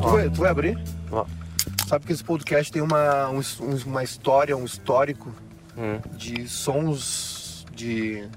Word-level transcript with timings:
Tu 0.00 0.08
vai, 0.10 0.30
tu 0.30 0.40
vai 0.40 0.50
abrir? 0.50 0.78
Ó. 1.10 1.24
Sabe 1.86 2.06
que 2.06 2.12
esse 2.12 2.24
podcast 2.24 2.72
tem 2.72 2.82
uma, 2.82 3.28
um- 3.28 3.38
um- 3.60 3.82
uma 3.86 4.02
história, 4.02 4.56
um 4.56 4.64
histórico 4.64 5.32
Hum. 5.76 6.00
de 6.16 6.48
sons 6.48 7.66
de 7.74 8.28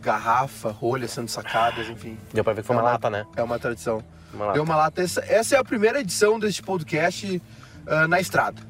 garrafa, 0.00 0.70
rolha 0.70 1.06
sendo 1.08 1.28
sacadas, 1.28 1.88
enfim. 1.88 2.16
Deu 2.32 2.42
pra 2.44 2.52
ver 2.52 2.62
que 2.62 2.66
foi 2.66 2.76
É 2.76 2.78
uma 2.78 2.84
uma- 2.84 2.92
lata, 2.92 3.10
né? 3.10 3.26
É 3.36 3.42
uma 3.42 3.58
tradição. 3.58 4.02
Uma 4.32 4.46
lata. 4.46 4.54
Deu 4.54 4.62
uma 4.64 4.76
lata. 4.76 5.02
Essa, 5.02 5.20
essa 5.26 5.56
é 5.56 5.58
a 5.58 5.64
primeira 5.64 6.00
edição 6.00 6.38
deste 6.38 6.62
podcast 6.62 7.40
ah, 7.86 8.06
na 8.08 8.20
estrada. 8.20 8.60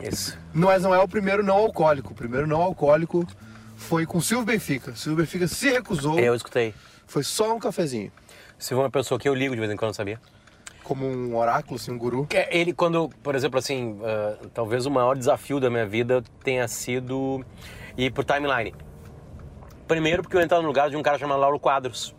Isso. 0.00 0.36
Mas 0.52 0.82
não 0.82 0.94
é 0.94 0.98
o 0.98 1.08
primeiro 1.08 1.42
não 1.42 1.56
alcoólico. 1.56 2.12
O 2.12 2.14
primeiro 2.16 2.46
não 2.46 2.60
alcoólico 2.60 3.26
foi 3.82 4.06
com 4.06 4.20
Silvio 4.20 4.46
Benfica. 4.46 4.94
Silvio 4.94 5.24
Benfica 5.24 5.46
se 5.46 5.68
recusou. 5.70 6.18
Eu 6.18 6.34
escutei. 6.34 6.72
Foi 7.06 7.22
só 7.22 7.54
um 7.54 7.58
cafezinho. 7.58 8.10
Se 8.58 8.70
for 8.70 8.80
uma 8.80 8.90
pessoa 8.90 9.18
que 9.18 9.28
eu 9.28 9.34
ligo 9.34 9.54
de 9.54 9.60
vez 9.60 9.70
em 9.70 9.76
quando, 9.76 9.94
sabia? 9.94 10.20
Como 10.82 11.04
um 11.04 11.36
oráculo, 11.36 11.76
assim, 11.76 11.90
um 11.90 11.98
guru. 11.98 12.26
Que 12.26 12.48
Ele, 12.50 12.72
quando, 12.72 13.10
por 13.22 13.34
exemplo, 13.34 13.58
assim, 13.58 13.98
ah, 14.02 14.36
talvez 14.54 14.86
o 14.86 14.90
maior 14.90 15.16
desafio 15.16 15.60
da 15.60 15.68
minha 15.68 15.86
vida 15.86 16.22
tenha 16.42 16.66
sido 16.68 17.44
ir 17.96 18.12
pro 18.12 18.24
timeline. 18.24 18.74
Primeiro, 19.86 20.22
porque 20.22 20.36
eu 20.36 20.40
entrar 20.40 20.60
no 20.62 20.68
lugar 20.68 20.88
de 20.88 20.96
um 20.96 21.02
cara 21.02 21.18
chamado 21.18 21.40
Lauro 21.40 21.58
Quadros. 21.58 22.14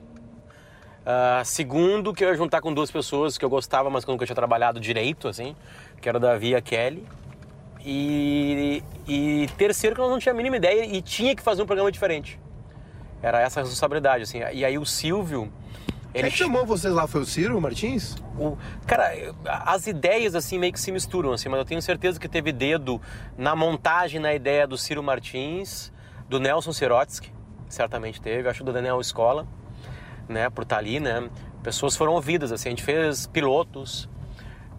Ah, 1.05 1.41
segundo, 1.45 2.13
que 2.13 2.23
eu 2.23 2.29
ia 2.29 2.35
juntar 2.35 2.61
com 2.61 2.73
duas 2.73 2.91
pessoas 2.91 3.37
que 3.37 3.43
eu 3.43 3.49
gostava, 3.49 3.89
mas 3.89 4.03
que 4.03 4.11
eu 4.11 4.13
nunca 4.13 4.25
tinha 4.25 4.35
trabalhado 4.35 4.79
direito, 4.79 5.27
assim, 5.27 5.55
que 6.01 6.07
era 6.07 6.17
o 6.17 6.21
Davi 6.21 6.49
e 6.49 6.55
a 6.55 6.61
Kelly. 6.61 7.05
E, 7.85 8.83
e 9.07 9.47
terceiro, 9.57 9.95
que 9.95 10.01
eu 10.01 10.09
não 10.09 10.19
tinha 10.19 10.33
a 10.33 10.35
mínima 10.35 10.55
ideia 10.55 10.85
e 10.85 11.01
tinha 11.01 11.35
que 11.35 11.41
fazer 11.41 11.61
um 11.61 11.65
programa 11.65 11.91
diferente. 11.91 12.39
Era 13.21 13.41
essa 13.41 13.59
a 13.59 13.63
responsabilidade, 13.63 14.23
assim. 14.23 14.39
E 14.53 14.63
aí 14.63 14.77
o 14.77 14.85
Silvio... 14.85 15.51
Quem 16.13 16.25
que 16.25 16.37
chamou 16.37 16.63
vocês 16.63 16.93
lá? 16.93 17.07
Foi 17.07 17.21
o 17.21 17.25
Ciro 17.25 17.59
Martins? 17.59 18.15
O, 18.37 18.55
cara, 18.85 19.33
as 19.45 19.87
ideias 19.87 20.35
assim 20.35 20.59
meio 20.59 20.71
que 20.71 20.79
se 20.79 20.91
misturam, 20.91 21.31
assim, 21.31 21.49
mas 21.49 21.57
eu 21.57 21.65
tenho 21.65 21.81
certeza 21.81 22.19
que 22.19 22.29
teve 22.29 22.51
dedo 22.51 23.01
na 23.35 23.55
montagem, 23.55 24.19
na 24.19 24.31
ideia 24.31 24.67
do 24.67 24.77
Ciro 24.77 25.01
Martins, 25.01 25.91
do 26.29 26.39
Nelson 26.39 26.71
Sirotsky, 26.71 27.33
certamente 27.67 28.21
teve, 28.21 28.47
acho 28.47 28.63
do 28.63 28.71
Daniel 28.71 29.01
Escola, 29.01 29.47
né, 30.29 30.51
por 30.51 30.61
estar 30.61 30.77
ali, 30.77 30.99
né. 30.99 31.27
Pessoas 31.63 31.95
foram 31.95 32.13
ouvidas, 32.13 32.51
assim, 32.51 32.69
a 32.69 32.71
gente 32.71 32.83
fez 32.83 33.25
pilotos, 33.25 34.07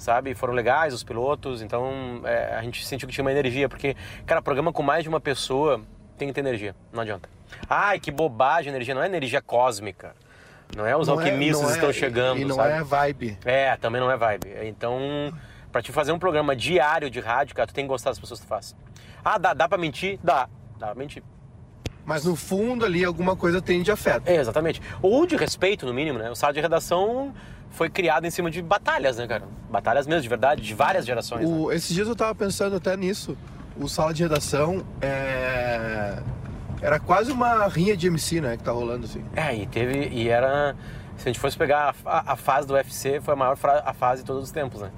sabe, 0.05 0.34
foram 0.34 0.52
legais 0.52 0.92
os 0.92 1.02
pilotos, 1.02 1.62
então 1.62 2.20
é, 2.24 2.55
a 2.56 2.62
gente 2.62 2.84
sentiu 2.86 3.08
que 3.08 3.14
tinha 3.14 3.24
uma 3.24 3.33
energia, 3.33 3.69
porque, 3.69 3.97
cara, 4.27 4.42
programa 4.42 4.72
com 4.72 4.83
mais 4.83 5.02
de 5.02 5.08
uma 5.08 5.20
pessoa 5.20 5.80
tem 6.19 6.28
que 6.28 6.34
ter 6.34 6.41
energia, 6.41 6.77
não 6.92 7.00
adianta. 7.00 7.28
Ai, 7.69 7.98
que 7.98 8.11
bobagem, 8.11 8.70
energia, 8.70 8.94
não 8.94 9.02
é 9.02 9.06
energia 9.06 9.41
cósmica. 9.41 10.14
Não 10.77 10.86
é 10.86 10.96
os 10.96 11.06
Não 11.08 11.20
é- 11.20 11.24
alquimistas 11.24 11.70
é- 11.70 11.74
estão 11.74 11.92
chegando, 11.92 12.41
E 12.41 12.44
não 12.44 12.56
sabe? 12.56 12.72
é 12.72 12.83
vibe. 12.83 13.38
É, 13.44 13.77
também 13.77 14.00
não 14.00 14.11
é 14.11 14.16
vibe. 14.16 14.48
Então, 14.64 14.98
pra 15.70 15.80
te 15.80 15.92
fazer 15.92 16.11
um 16.12 16.18
programa 16.18 16.55
diário 16.56 17.08
de 17.08 17.20
rádio, 17.20 17.55
cara, 17.55 17.66
tu 17.66 17.74
tem 17.74 17.84
que 17.84 17.89
gostar 17.89 18.11
das 18.11 18.18
pessoas 18.18 18.41
que 18.41 18.46
tu 18.46 18.48
faz. 18.48 18.74
Ah, 19.24 19.39
dá, 19.39 19.55
dá 19.55 19.68
pra 19.68 19.78
mentir? 19.78 20.18
Dá. 20.22 20.48
Dá 20.78 20.86
pra 20.89 20.94
mentir. 20.96 21.22
Mas 22.05 22.24
no 22.24 22.34
fundo 22.36 22.84
ali 22.84 23.05
alguma 23.05 23.36
coisa 23.36 23.62
tem 23.62 23.83
de 23.83 23.91
afeto. 23.91 24.27
É, 24.27 24.36
exatamente. 24.36 24.83
Ou 25.00 25.27
de 25.27 25.36
respeito, 25.36 25.86
no 25.86 25.94
mínimo, 25.94 26.18
né? 26.18 26.30
O 26.30 26.34
sala 26.34 26.52
de 26.52 26.61
redação 26.61 27.33
foi 27.75 27.89
criado 27.91 28.25
em 28.27 28.30
cima 28.30 28.50
de 28.50 28.62
batalhas, 28.62 29.17
né, 29.19 29.27
cara? 29.27 29.44
Batalhas 29.70 30.06
mesmo, 30.06 30.22
de 30.22 30.28
verdade, 30.28 30.62
de 30.62 30.75
várias 30.75 31.05
gerações. 31.05 31.48
né? 31.48 31.56
O- 31.56 31.70
esses 31.72 31.94
dias 31.94 32.08
eu 32.08 32.17
tava 32.17 32.34
pensando 32.34 32.77
até 32.77 32.97
nisso. 32.97 33.36
O 33.77 33.89
sala 33.89 34.14
de 34.14 34.22
redação 34.22 34.84
é... 35.03 36.17
era 36.80 37.00
quase 37.00 37.33
uma 37.33 37.67
rinha 37.67 37.97
de 37.97 38.06
MC, 38.06 38.41
né? 38.41 38.56
Que 38.56 38.62
tá 38.62 38.70
rolando 38.72 39.05
assim. 39.06 39.25
É, 39.34 39.55
e 39.55 39.67
teve. 39.67 40.08
E 40.08 40.28
era. 40.28 40.75
Se 41.17 41.28
a 41.28 41.33
gente 41.33 41.41
fosse 41.41 41.56
pegar 41.56 41.95
a, 42.05 42.33
a- 42.33 42.36
fase 42.36 42.67
do 42.67 42.75
UFC, 42.75 43.20
foi 43.20 43.34
a 43.34 43.36
maior 43.36 43.56
a 43.84 43.92
fase 43.92 44.22
de 44.22 44.27
todos 44.27 44.45
os 44.45 44.50
tempos, 44.50 44.80
né? 44.80 44.91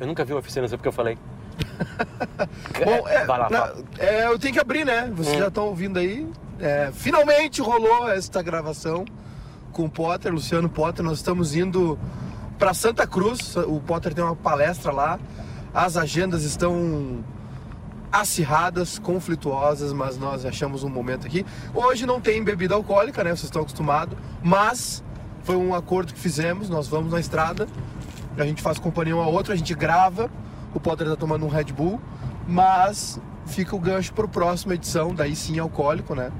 Eu 0.00 0.06
nunca 0.06 0.24
vi 0.24 0.32
o 0.32 0.36
UFC, 0.36 0.60
não 0.60 0.68
sei 0.68 0.76
porque 0.78 0.88
eu 0.88 0.92
falei. 0.92 1.16
Bom, 2.84 3.08
é, 3.08 3.24
lá, 3.24 3.48
na- 3.50 3.72
é, 3.98 4.26
eu 4.26 4.38
tenho 4.38 4.54
que 4.54 4.60
abrir, 4.60 4.84
né? 4.84 5.10
Vocês 5.14 5.36
Hum. 5.36 5.40
já 5.40 5.48
estão 5.48 5.66
ouvindo 5.66 5.98
aí. 5.98 6.26
É, 6.60 6.90
finalmente 6.92 7.60
rolou 7.60 8.08
esta 8.08 8.40
gravação 8.42 9.04
com 9.72 9.84
o 9.84 9.90
Potter, 9.90 10.32
Luciano 10.32 10.68
Potter. 10.68 11.04
Nós 11.04 11.18
estamos 11.18 11.56
indo 11.56 11.98
para 12.58 12.72
Santa 12.74 13.06
Cruz. 13.06 13.56
O 13.56 13.80
Potter 13.80 14.14
tem 14.14 14.22
uma 14.22 14.36
palestra 14.36 14.92
lá. 14.92 15.18
As 15.74 15.96
agendas 15.96 16.44
estão 16.44 17.24
acirradas, 18.12 18.98
conflituosas, 18.98 19.92
mas 19.92 20.18
nós 20.18 20.44
achamos 20.44 20.84
um 20.84 20.90
momento 20.90 21.26
aqui. 21.26 21.46
Hoje 21.74 22.04
não 22.04 22.20
tem 22.20 22.44
bebida 22.44 22.74
alcoólica, 22.74 23.24
né? 23.24 23.30
Vocês 23.30 23.44
estão 23.44 23.62
acostumados, 23.62 24.16
mas 24.42 25.02
foi 25.42 25.56
um 25.56 25.74
acordo 25.74 26.12
que 26.12 26.20
fizemos. 26.20 26.68
Nós 26.68 26.86
vamos 26.86 27.12
na 27.12 27.18
estrada, 27.18 27.66
a 28.36 28.44
gente 28.44 28.60
faz 28.60 28.78
companhia 28.78 29.16
um 29.16 29.20
ao 29.20 29.32
outro, 29.32 29.52
a 29.52 29.56
gente 29.56 29.74
grava. 29.74 30.30
O 30.74 30.80
Potter 30.80 31.08
tá 31.08 31.16
tomando 31.16 31.46
um 31.46 31.48
Red 31.48 31.64
Bull, 31.64 32.00
mas 32.46 33.18
fica 33.46 33.74
o 33.74 33.78
gancho 33.78 34.12
pro 34.12 34.28
próxima 34.28 34.74
edição, 34.74 35.14
daí 35.14 35.34
sim 35.34 35.58
alcoólico, 35.58 36.14
né? 36.14 36.30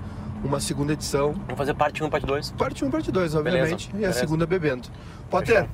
Uma 0.44 0.58
segunda 0.60 0.92
edição, 0.92 1.32
Vamos 1.32 1.56
fazer 1.56 1.74
parte 1.74 2.02
1, 2.02 2.10
parte 2.10 2.26
2. 2.26 2.50
parte 2.52 2.84
1, 2.84 2.90
parte 2.90 3.12
2, 3.12 3.34
obviamente, 3.36 3.86
e 3.86 3.90
a 3.90 3.98
beleza. 3.98 4.18
segunda 4.18 4.44
bebendo. 4.46 4.88
Potter, 5.30 5.54
Fechou. 5.62 5.68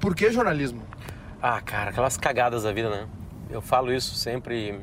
por 0.00 0.14
que 0.14 0.30
jornalismo? 0.30 0.80
Ah, 1.40 1.60
cara, 1.60 1.90
aquelas 1.90 2.16
cagadas 2.16 2.62
da 2.62 2.72
vida, 2.72 2.88
né? 2.88 3.06
Eu 3.50 3.60
falo 3.60 3.92
isso 3.92 4.14
sempre. 4.14 4.78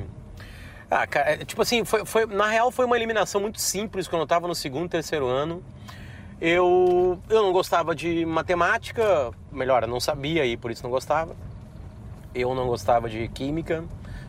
Ah, 0.91 1.07
cara, 1.07 1.31
é, 1.31 1.37
tipo 1.45 1.61
assim, 1.61 1.85
foi, 1.85 2.05
foi- 2.05 2.25
na 2.25 2.47
real 2.47 2.69
foi 2.69 2.85
uma 2.85 2.97
eliminação 2.97 3.39
muito 3.39 3.61
simples 3.61 4.07
quando 4.07 4.23
eu 4.23 4.27
tava 4.27 4.47
no 4.47 4.53
segundo, 4.55 4.89
terceiro 4.89 5.25
ano. 5.27 5.63
Eu, 6.41 7.19
eu 7.29 7.41
não 7.43 7.51
gostava 7.53 7.95
de 7.95 8.25
matemática, 8.25 9.31
melhor, 9.51 9.83
eu 9.83 9.89
não 9.89 9.99
sabia 9.99 10.45
e 10.45 10.57
por 10.57 10.69
isso 10.71 10.83
não 10.83 10.89
gostava. 10.89 11.35
Eu 12.35 12.53
não 12.53 12.67
gostava 12.67 13.09
de 13.09 13.27
química, 13.29 13.83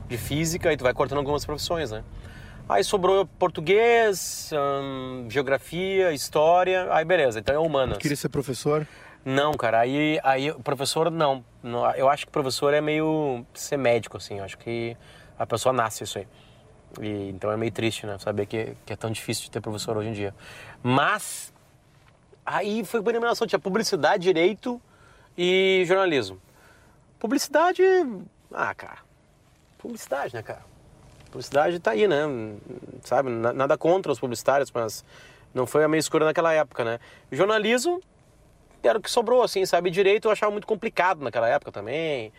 de 0.08 0.16
física, 0.16 0.72
e 0.72 0.76
tu 0.76 0.84
vai 0.84 0.92
cortando 0.94 1.18
algumas 1.18 1.44
profissões, 1.44 1.90
né? 1.90 2.02
Aí 2.70 2.84
sobrou 2.84 3.26
português, 3.26 4.48
hum, 4.52 5.26
geografia, 5.28 6.12
história, 6.12 6.86
aí 6.92 7.04
beleza, 7.04 7.40
então 7.40 7.52
é 7.52 7.58
humanas. 7.58 7.98
Queria 7.98 8.16
ser 8.16 8.28
professor? 8.28 8.86
Não, 9.24 9.54
cara, 9.54 9.80
aí, 9.80 10.20
aí 10.22 10.52
professor 10.62 11.10
não. 11.10 11.44
Não, 11.64 11.90
Eu 11.96 12.08
acho 12.08 12.26
que 12.26 12.30
professor 12.30 12.72
é 12.72 12.80
meio 12.80 13.44
ser 13.52 13.76
médico, 13.76 14.18
assim. 14.18 14.38
Eu 14.38 14.44
acho 14.44 14.56
que 14.56 14.96
a 15.36 15.44
pessoa 15.44 15.72
nasce 15.72 16.04
isso 16.04 16.18
aí. 16.18 16.28
E, 17.00 17.30
então 17.30 17.50
é 17.50 17.56
meio 17.56 17.72
triste, 17.72 18.06
né? 18.06 18.16
Saber 18.20 18.46
que, 18.46 18.76
que 18.86 18.92
é 18.92 18.96
tão 18.96 19.10
difícil 19.10 19.46
de 19.46 19.50
ter 19.50 19.60
professor 19.60 19.96
hoje 19.96 20.10
em 20.10 20.12
dia. 20.12 20.32
Mas 20.80 21.52
aí 22.46 22.84
foi 22.84 23.02
por 23.02 23.10
eliminação. 23.10 23.48
Tinha 23.48 23.58
publicidade, 23.58 24.22
direito 24.22 24.80
e 25.36 25.82
jornalismo. 25.88 26.40
Publicidade. 27.18 27.82
Ah, 28.52 28.72
cara. 28.76 28.98
Publicidade, 29.76 30.36
né, 30.36 30.42
cara? 30.42 30.69
Publicidade 31.30 31.78
tá 31.78 31.92
aí, 31.92 32.08
né? 32.08 32.22
Sabe? 33.02 33.30
Na- 33.30 33.52
Nada 33.52 33.78
contra 33.78 34.10
os 34.10 34.18
publicitários, 34.18 34.70
mas 34.72 35.04
não 35.54 35.66
foi 35.66 35.84
a 35.84 35.88
meio 35.88 36.00
escura 36.00 36.24
naquela 36.24 36.52
época, 36.52 36.84
né? 36.84 36.98
Jornalismo 37.30 38.00
era 38.82 38.98
o 38.98 39.02
que 39.02 39.10
sobrou, 39.10 39.42
assim, 39.42 39.64
sabe? 39.66 39.90
Direito 39.90 40.26
eu 40.28 40.32
achava 40.32 40.50
muito 40.50 40.66
complicado 40.66 41.22
naquela 41.22 41.48
época 41.48 41.70
também. 41.70 42.32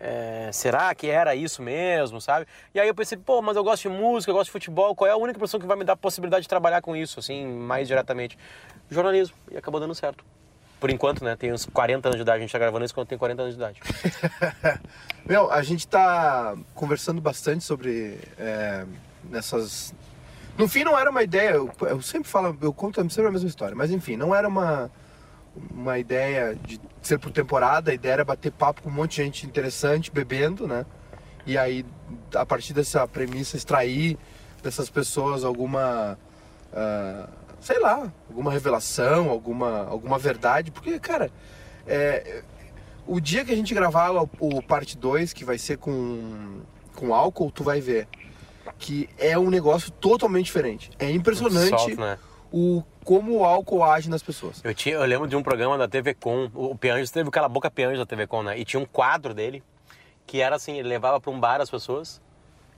É, 0.00 0.48
será 0.52 0.94
que 0.94 1.08
era 1.08 1.34
isso 1.34 1.60
mesmo, 1.62 2.20
sabe? 2.20 2.46
E 2.74 2.80
aí 2.80 2.88
eu 2.88 2.94
pensei, 2.94 3.18
pô, 3.18 3.42
mas 3.42 3.56
eu 3.56 3.64
gosto 3.64 3.82
de 3.82 3.88
música, 3.88 4.30
eu 4.30 4.34
gosto 4.34 4.46
de 4.46 4.52
futebol, 4.52 4.94
qual 4.94 5.08
é 5.08 5.12
a 5.12 5.16
única 5.16 5.38
pessoa 5.38 5.60
que 5.60 5.66
vai 5.66 5.76
me 5.76 5.84
dar 5.84 5.92
a 5.92 5.96
possibilidade 5.96 6.42
de 6.42 6.48
trabalhar 6.48 6.80
com 6.80 6.96
isso, 6.96 7.18
assim, 7.20 7.46
mais 7.46 7.86
diretamente? 7.88 8.38
Jornalismo. 8.90 9.36
E 9.50 9.56
acabou 9.56 9.80
dando 9.80 9.94
certo. 9.94 10.24
Por 10.82 10.90
enquanto, 10.90 11.24
né? 11.24 11.36
Tem 11.36 11.52
uns 11.52 11.64
40 11.64 12.08
anos 12.08 12.16
de 12.16 12.22
idade, 12.22 12.38
a 12.38 12.40
gente 12.40 12.50
tá 12.50 12.58
gravando 12.58 12.84
isso 12.84 12.92
quando 12.92 13.06
tem 13.06 13.16
40 13.16 13.40
anos 13.40 13.54
de 13.54 13.60
idade. 13.60 13.80
Meu, 15.24 15.48
a 15.48 15.62
gente 15.62 15.86
tá 15.86 16.56
conversando 16.74 17.20
bastante 17.20 17.62
sobre 17.62 18.18
é, 18.36 18.84
nessas. 19.30 19.94
No 20.58 20.66
fim, 20.66 20.82
não 20.82 20.98
era 20.98 21.08
uma 21.08 21.22
ideia. 21.22 21.50
Eu, 21.50 21.70
eu 21.82 22.02
sempre 22.02 22.28
falo, 22.28 22.58
eu 22.60 22.72
conto 22.72 23.00
sempre 23.10 23.28
a 23.28 23.30
mesma 23.30 23.48
história, 23.48 23.76
mas 23.76 23.92
enfim, 23.92 24.16
não 24.16 24.34
era 24.34 24.48
uma 24.48 24.90
uma 25.70 26.00
ideia 26.00 26.56
de 26.66 26.80
ser 27.00 27.20
por 27.20 27.30
temporada. 27.30 27.92
A 27.92 27.94
ideia 27.94 28.14
era 28.14 28.24
bater 28.24 28.50
papo 28.50 28.82
com 28.82 28.88
um 28.88 28.92
monte 28.92 29.18
de 29.18 29.22
gente 29.22 29.46
interessante, 29.46 30.10
bebendo, 30.10 30.66
né? 30.66 30.84
E 31.46 31.56
aí, 31.56 31.86
a 32.34 32.44
partir 32.44 32.72
dessa 32.72 33.06
premissa, 33.06 33.56
extrair 33.56 34.18
dessas 34.60 34.90
pessoas 34.90 35.44
alguma, 35.44 36.18
ah, 36.74 37.28
sei 37.62 37.78
lá, 37.78 38.12
alguma 38.28 38.52
revelação, 38.52 39.30
alguma, 39.30 39.86
alguma 39.86 40.18
verdade, 40.18 40.70
porque, 40.70 40.98
cara, 40.98 41.30
é, 41.86 42.42
o 43.06 43.20
dia 43.20 43.44
que 43.44 43.52
a 43.52 43.56
gente 43.56 43.72
gravar 43.72 44.10
o, 44.10 44.28
o 44.40 44.62
parte 44.62 44.96
2, 44.98 45.32
que 45.32 45.44
vai 45.44 45.56
ser 45.56 45.78
com, 45.78 46.60
com 46.94 47.14
álcool, 47.14 47.50
tu 47.50 47.64
vai 47.64 47.80
ver 47.80 48.08
que 48.78 49.08
é 49.16 49.38
um 49.38 49.48
negócio 49.48 49.90
totalmente 49.92 50.46
diferente. 50.46 50.90
É 50.98 51.10
impressionante 51.10 51.68
Solto, 51.68 52.00
né? 52.00 52.18
o, 52.50 52.82
como 53.04 53.38
o 53.38 53.44
álcool 53.44 53.84
age 53.84 54.10
nas 54.10 54.22
pessoas. 54.22 54.60
Eu, 54.64 54.74
tinha, 54.74 54.96
eu 54.96 55.04
lembro 55.04 55.28
de 55.28 55.36
um 55.36 55.42
programa 55.42 55.78
da 55.78 55.86
TV 55.86 56.14
Com, 56.14 56.50
o 56.54 56.72
o 56.72 56.76
Pianges 56.76 57.10
teve 57.10 57.28
aquela 57.28 57.48
boca 57.48 57.70
Pianges 57.70 57.98
da 57.98 58.06
TV 58.06 58.26
Com, 58.26 58.42
né? 58.42 58.58
E 58.58 58.64
tinha 58.64 58.80
um 58.80 58.86
quadro 58.86 59.32
dele 59.32 59.62
que 60.26 60.40
era 60.40 60.56
assim, 60.56 60.78
ele 60.78 60.88
levava 60.88 61.20
para 61.20 61.30
um 61.30 61.38
bar 61.38 61.60
as 61.60 61.70
pessoas 61.70 62.20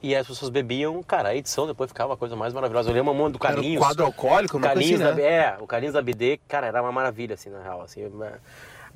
E 0.03 0.15
as 0.15 0.27
pessoas 0.27 0.51
bebiam, 0.51 1.03
cara, 1.03 1.31
a 1.31 1.35
edição 1.37 1.67
depois 1.67 1.89
ficava 1.89 2.13
a 2.13 2.17
coisa 2.17 2.37
mais 2.37 2.53
maravilhosa. 2.53 2.91
Eu 2.91 2.95
lembro 2.95 3.13
uma 3.13 3.31
do 3.31 3.39
Era 3.43 3.55
Carlinhos. 3.55 3.83
um 3.83 3.87
quadro 3.87 4.05
alcoólico, 4.05 4.57
uma 4.59 4.69
coisa 4.69 4.75
Carlinhos 4.75 5.01
assim, 5.01 5.21
né? 5.21 5.33
É, 5.33 5.57
o 5.61 5.67
Carlinhos 5.67 5.95
da 5.95 6.03
BD, 6.03 6.39
cara, 6.47 6.67
era 6.67 6.83
uma 6.83 6.93
maravilha, 6.93 7.35
assim, 7.35 7.49
na 7.49 7.63
real. 7.63 7.81
Assim, 7.81 8.03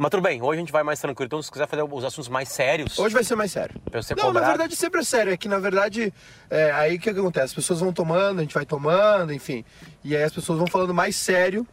mas 0.01 0.11
tudo 0.11 0.23
bem, 0.23 0.41
hoje 0.41 0.59
a 0.59 0.61
gente 0.61 0.71
vai 0.71 0.85
mais 0.85 1.01
tranquilo. 1.01 1.27
Então, 1.27 1.43
se 1.43 1.51
quiser 1.51 1.67
fazer 1.67 1.83
os 1.83 2.05
assuntos 2.05 2.29
mais 2.29 2.49
sérios, 2.51 2.97
Hoje 2.97 3.13
vai 3.13 3.25
ser 3.25 3.35
mais 3.35 3.51
sério. 3.51 3.75
pra 3.91 4.01
ser 4.01 4.17
Não, 4.17 4.27
cobrado, 4.27 4.45
na 4.45 4.49
verdade 4.53 4.77
sempre 4.77 5.01
é 5.01 5.03
sério. 5.03 5.33
É 5.33 5.37
que 5.37 5.49
na 5.49 5.59
verdade, 5.59 6.15
é, 6.49 6.71
aí 6.71 6.97
o 6.97 7.01
que, 7.01 7.13
que 7.13 7.19
acontece? 7.19 7.47
As 7.47 7.55
pessoas 7.55 7.81
vão 7.81 7.93
tomando, 7.93 8.39
a 8.39 8.43
gente 8.43 8.55
vai 8.55 8.65
tomando, 8.65 9.33
enfim. 9.33 9.65
E 10.05 10.15
aí 10.17 10.23
as 10.23 10.33
pessoas 10.33 10.57
vão 10.59 10.69
falando 10.69 10.95
mais 10.95 11.17
sério 11.17 11.67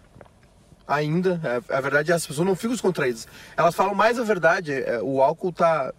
ainda. 0.88 1.40
É, 1.70 1.76
a 1.76 1.82
verdade 1.82 2.12
é 2.12 2.16
as 2.16 2.26
pessoas 2.26 2.48
não 2.48 2.56
ficam 2.56 2.72
descontraídas. 2.72 3.28
Elas 3.56 3.76
falam 3.76 3.94
mais 3.94 4.18
a 4.18 4.24
verdade. 4.24 4.74
É, 4.74 5.00
o 5.04 5.22
álcool 5.22 5.52
tá 5.52 5.94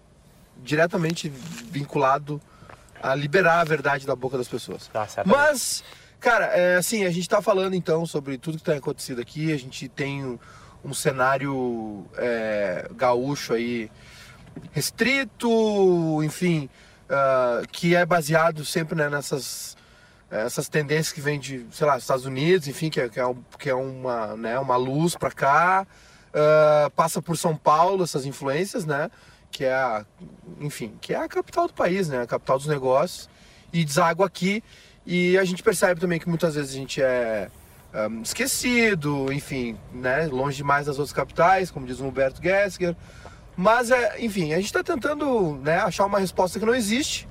diretamente 0.56 1.28
vinculado 1.28 2.40
a 3.02 3.14
liberar 3.14 3.60
a 3.60 3.64
verdade 3.64 4.06
da 4.06 4.14
boca 4.16 4.36
das 4.38 4.48
pessoas. 4.48 4.88
Tá, 4.88 5.06
certamente. 5.06 5.36
Mas, 5.36 5.84
cara, 6.20 6.46
é, 6.46 6.76
assim, 6.76 7.04
a 7.04 7.10
gente 7.10 7.28
tá 7.28 7.40
falando 7.42 7.74
então 7.74 8.04
sobre 8.06 8.38
tudo 8.38 8.58
que 8.58 8.64
tem 8.64 8.76
acontecido 8.78 9.20
aqui. 9.20 9.52
A 9.52 9.58
gente 9.58 9.88
tem 9.88 10.24
um, 10.24 10.38
um 10.84 10.94
cenário 10.94 12.06
é, 12.16 12.88
gaúcho 12.96 13.52
aí 13.54 13.90
restrito, 14.72 16.22
enfim, 16.22 16.68
ah, 17.10 17.62
que 17.70 17.94
é 17.94 18.04
baseado 18.06 18.64
sempre 18.64 18.94
né, 18.96 19.08
nessas 19.08 19.76
essas 20.28 20.68
tendências 20.68 21.12
que 21.12 21.20
vêm 21.20 21.38
de, 21.38 21.64
sei 21.70 21.86
lá, 21.86 21.96
Estados 21.96 22.24
Unidos, 22.26 22.66
enfim, 22.66 22.90
que 22.90 23.00
é, 23.00 23.08
que 23.08 23.20
é, 23.20 23.24
um- 23.26 23.44
que 23.58 23.70
é 23.70 23.74
uma, 23.74 24.36
né, 24.36 24.58
uma 24.58 24.76
luz 24.76 25.14
para 25.14 25.30
cá, 25.30 25.86
ah, 26.34 26.90
passa 26.96 27.22
por 27.22 27.36
São 27.36 27.56
Paulo 27.56 28.02
essas 28.02 28.26
influências, 28.26 28.84
né, 28.84 29.08
que 29.50 29.64
é 29.64 29.72
a, 29.72 30.04
enfim, 30.60 30.96
que 31.00 31.14
é 31.14 31.16
a 31.16 31.28
capital 31.28 31.66
do 31.66 31.74
país, 31.74 32.08
né, 32.08 32.22
a 32.22 32.26
capital 32.26 32.58
dos 32.58 32.66
negócios, 32.66 33.28
e 33.72 33.84
deságua 33.84 34.26
aqui, 34.26 34.62
e 35.04 35.38
a 35.38 35.44
gente 35.44 35.62
percebe 35.62 36.00
também 36.00 36.18
que 36.18 36.28
muitas 36.28 36.54
vezes 36.54 36.70
a 36.70 36.78
gente 36.78 37.02
é 37.02 37.48
ah, 37.92 38.08
esquecido, 38.22 39.32
enfim, 39.32 39.76
né, 39.92 40.26
longe 40.26 40.56
demais 40.56 40.86
das 40.86 40.98
outras 40.98 41.12
capitais, 41.12 41.70
como 41.70 41.86
diz 41.86 42.00
o 42.00 42.04
Humberto 42.04 42.42
Gessinger, 42.42 42.94
mas, 43.56 43.90
é, 43.90 44.20
enfim, 44.20 44.52
a 44.52 44.56
gente 44.56 44.66
está 44.66 44.82
tentando 44.82 45.56
né, 45.62 45.78
achar 45.78 46.04
uma 46.04 46.18
resposta 46.18 46.58
que 46.58 46.66
não 46.66 46.74
existe, 46.74 47.26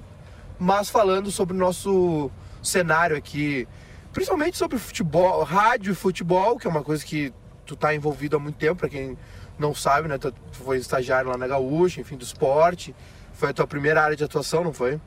mas 0.57 0.89
falando 0.89 1.29
sobre 1.29 1.55
o 1.55 1.59
nosso 1.59 2.31
cenário 2.63 3.15
aqui, 3.15 3.67
principalmente 4.11 4.57
sobre 4.57 4.79
futebol, 4.79 5.43
rádio 5.43 5.91
e 5.91 5.95
futebol, 5.95 6.57
que 6.57 6.65
é 6.65 6.69
uma 6.69 6.81
coisa 6.81 7.05
que 7.05 7.31
tu 7.63 7.75
tá 7.75 7.93
envolvido 7.93 8.37
há 8.37 8.39
muito 8.39 8.57
tempo, 8.57 8.75
para 8.75 8.89
quem 8.89 9.15
não 9.57 9.73
sabe, 9.73 10.07
né? 10.07 10.17
Tu 10.17 10.33
foi 10.51 10.77
estagiário 10.77 11.29
lá 11.29 11.37
na 11.37 11.47
Gaúcha, 11.47 12.01
enfim, 12.01 12.15
do 12.15 12.23
esporte. 12.23 12.95
Foi 13.33 13.49
a 13.49 13.53
tua 13.53 13.67
primeira 13.67 14.01
área 14.01 14.15
de 14.15 14.23
atuação, 14.23 14.63
não 14.63 14.73
foi? 14.73 14.99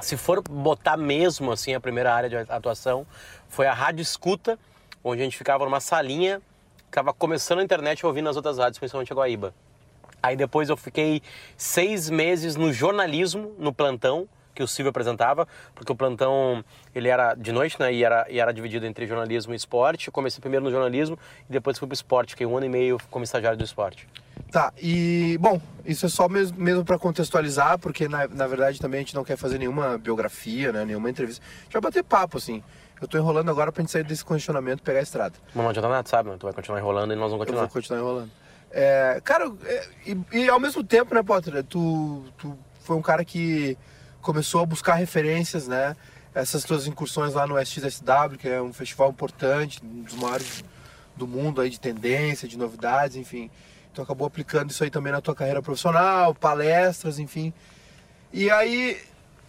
se 0.00 0.16
for 0.16 0.42
botar 0.42 0.96
mesmo 0.96 1.50
assim 1.50 1.74
a 1.74 1.80
primeira 1.80 2.14
área 2.14 2.28
de 2.28 2.36
atuação, 2.36 3.06
foi 3.48 3.66
a 3.66 3.72
rádio 3.72 4.02
escuta, 4.02 4.58
onde 5.02 5.22
a 5.22 5.24
gente 5.24 5.36
ficava 5.36 5.64
numa 5.64 5.80
salinha, 5.80 6.40
ficava 6.84 7.12
começando 7.12 7.60
a 7.60 7.62
internet 7.62 8.04
ouvindo 8.04 8.28
as 8.28 8.36
outras 8.36 8.58
rádios, 8.58 8.78
principalmente 8.78 9.12
a 9.12 9.16
Guaíba. 9.16 9.54
Aí 10.22 10.36
depois 10.36 10.68
eu 10.68 10.76
fiquei 10.76 11.22
seis 11.56 12.10
meses 12.10 12.56
no 12.56 12.72
jornalismo, 12.72 13.54
no 13.58 13.72
plantão, 13.72 14.28
que 14.58 14.62
o 14.64 14.66
Silvio 14.66 14.90
apresentava, 14.90 15.46
porque 15.72 15.92
o 15.92 15.94
plantão 15.94 16.64
ele 16.92 17.08
era 17.08 17.32
de 17.34 17.52
noite, 17.52 17.78
né? 17.78 17.92
E 17.92 18.02
era, 18.02 18.26
e 18.28 18.40
era 18.40 18.52
dividido 18.52 18.84
entre 18.86 19.06
jornalismo 19.06 19.52
e 19.52 19.56
esporte. 19.56 20.08
Eu 20.08 20.12
comecei 20.12 20.40
primeiro 20.40 20.64
no 20.64 20.70
jornalismo 20.72 21.16
e 21.48 21.52
depois 21.52 21.78
fui 21.78 21.86
pro 21.86 21.94
esporte, 21.94 22.30
fiquei 22.30 22.44
um 22.44 22.56
ano 22.56 22.66
e 22.66 22.68
meio 22.68 22.98
como 23.08 23.22
estagiário 23.24 23.56
do 23.56 23.62
esporte. 23.62 24.08
Tá, 24.50 24.72
e 24.76 25.38
bom, 25.40 25.60
isso 25.84 26.06
é 26.06 26.08
só 26.08 26.28
mesmo, 26.28 26.60
mesmo 26.60 26.84
para 26.84 26.98
contextualizar, 26.98 27.78
porque 27.78 28.08
na, 28.08 28.26
na 28.26 28.48
verdade 28.48 28.80
também 28.80 28.98
a 28.98 29.02
gente 29.02 29.14
não 29.14 29.22
quer 29.22 29.36
fazer 29.36 29.58
nenhuma 29.58 29.96
biografia, 29.96 30.72
né? 30.72 30.84
Nenhuma 30.84 31.08
entrevista. 31.08 31.44
A 31.60 31.62
gente 31.64 31.72
vai 31.74 31.82
bater 31.82 32.02
papo, 32.02 32.36
assim. 32.38 32.60
Eu 33.00 33.06
tô 33.06 33.16
enrolando 33.16 33.48
agora 33.48 33.70
pra 33.70 33.80
gente 33.80 33.92
sair 33.92 34.02
desse 34.02 34.24
condicionamento 34.24 34.82
e 34.82 34.84
pegar 34.84 34.98
a 34.98 35.02
estrada. 35.02 35.34
Mas 35.54 35.62
não 35.62 35.70
adianta 35.70 35.88
nada, 35.88 36.08
sabe? 36.08 36.36
Tu 36.36 36.44
vai 36.46 36.52
continuar 36.52 36.80
enrolando 36.80 37.12
e 37.12 37.16
nós 37.16 37.30
vamos 37.30 37.34
Eu 37.34 37.38
continuar. 37.46 37.60
vou 37.62 37.68
continuar 37.70 38.00
enrolando. 38.00 38.30
É, 38.72 39.20
cara, 39.22 39.52
é, 39.64 39.86
e, 40.04 40.40
e 40.40 40.48
ao 40.48 40.58
mesmo 40.58 40.82
tempo, 40.82 41.14
né, 41.14 41.22
Potter, 41.22 41.62
tu, 41.62 42.24
tu 42.36 42.58
foi 42.80 42.96
um 42.96 43.02
cara 43.02 43.22
que 43.22 43.76
começou 44.28 44.60
a 44.60 44.66
buscar 44.66 44.96
referências, 44.96 45.66
né? 45.66 45.96
Essas 46.34 46.62
tuas 46.62 46.86
incursões 46.86 47.32
lá 47.32 47.46
no 47.46 47.58
SXSW, 47.58 48.36
que 48.38 48.46
é 48.46 48.60
um 48.60 48.74
festival 48.74 49.08
importante, 49.08 49.80
um 49.82 50.02
dos 50.02 50.12
maiores 50.16 50.62
do 51.16 51.26
mundo 51.26 51.62
aí 51.62 51.70
de 51.70 51.80
tendência, 51.80 52.46
de 52.46 52.58
novidades, 52.58 53.16
enfim. 53.16 53.50
Tu 53.94 54.02
acabou 54.02 54.26
aplicando 54.26 54.70
isso 54.70 54.84
aí 54.84 54.90
também 54.90 55.14
na 55.14 55.22
tua 55.22 55.34
carreira 55.34 55.62
profissional, 55.62 56.34
palestras, 56.34 57.18
enfim. 57.18 57.54
E 58.30 58.50
aí, 58.50 59.00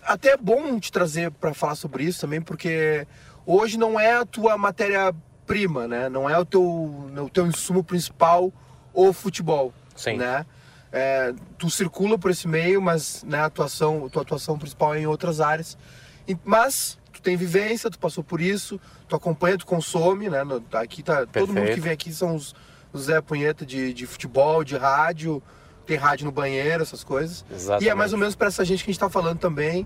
até 0.02 0.30
é 0.30 0.38
bom 0.38 0.80
te 0.80 0.94
trazer 0.94 1.30
para 1.30 1.54
falar 1.54 1.76
sobre 1.76 2.06
isso 2.06 2.22
também, 2.22 2.42
porque 2.42 3.06
hoje 3.46 3.78
não 3.78 4.00
é 4.00 4.14
a 4.14 4.26
tua 4.26 4.58
matéria-prima, 4.58 5.90
né? 5.90 6.08
Não 6.08 6.30
é 6.30 6.40
o 6.40 6.46
teu, 6.46 6.64
o 6.64 7.30
teu 7.30 7.46
insumo 7.46 7.84
principal 7.84 8.50
o 8.94 9.12
futebol, 9.12 9.74
Sim. 9.94 10.16
né? 10.16 10.46
É, 10.92 11.34
tu 11.58 11.70
circula 11.70 12.18
por 12.18 12.32
esse 12.32 12.48
meio, 12.48 12.82
mas 12.82 13.24
né, 13.24 13.40
a 13.40 13.46
atuação, 13.46 14.10
tua 14.10 14.24
atuação 14.24 14.58
principal 14.58 14.96
é 14.96 15.02
em 15.02 15.06
outras 15.08 15.40
áreas. 15.40 15.78
E- 16.28 16.38
Mas 16.44 16.98
tu 17.14 17.22
tem 17.22 17.36
vivência, 17.38 17.90
tu 17.90 18.00
passou 18.00 18.24
por 18.24 18.42
isso, 18.42 18.80
tu 19.08 19.16
acompanha, 19.16 19.58
tu 19.58 19.66
consome, 19.66 20.30
né? 20.30 20.44
No- 20.44 20.64
Aqui 20.74 21.04
tá 21.04 21.26
todo 21.28 21.48
mundo 21.48 21.56
Perfeito. 21.56 21.76
que 21.76 21.82
vem 21.82 21.92
aqui 21.94 22.12
são 22.14 22.36
os, 22.36 22.56
os 22.92 23.04
Zé 23.04 23.22
Punheta 23.22 23.66
de, 23.66 23.94
de 23.94 24.08
futebol, 24.08 24.64
de 24.64 24.76
rádio, 24.78 25.42
tem 25.86 25.96
rádio 25.98 26.26
no 26.26 26.32
banheiro, 26.32 26.82
essas 26.82 27.04
coisas. 27.04 27.46
Exatamente. 27.52 27.86
E 27.86 27.90
é 27.90 27.94
mais 27.94 28.12
ou 28.14 28.20
menos 28.20 28.36
para 28.36 28.48
essa 28.48 28.66
gente 28.66 28.84
que 28.84 28.90
a 28.90 28.94
gente 28.94 29.00
tá 29.00 29.10
falando 29.10 29.38
também. 29.40 29.86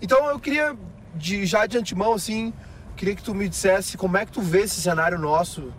Então 0.00 0.28
eu 0.28 0.38
queria, 0.38 0.76
de, 1.16 1.44
já 1.46 1.66
de 1.66 1.78
antemão, 1.78 2.12
assim, 2.14 2.52
queria 2.96 3.14
que 3.16 3.22
tu 3.22 3.34
me 3.34 3.48
dissesse 3.48 3.96
como 3.96 4.16
é 4.16 4.24
que 4.26 4.30
tu 4.32 4.40
vê 4.40 4.60
esse 4.62 4.80
cenário 4.80 5.18
nosso, 5.18 5.72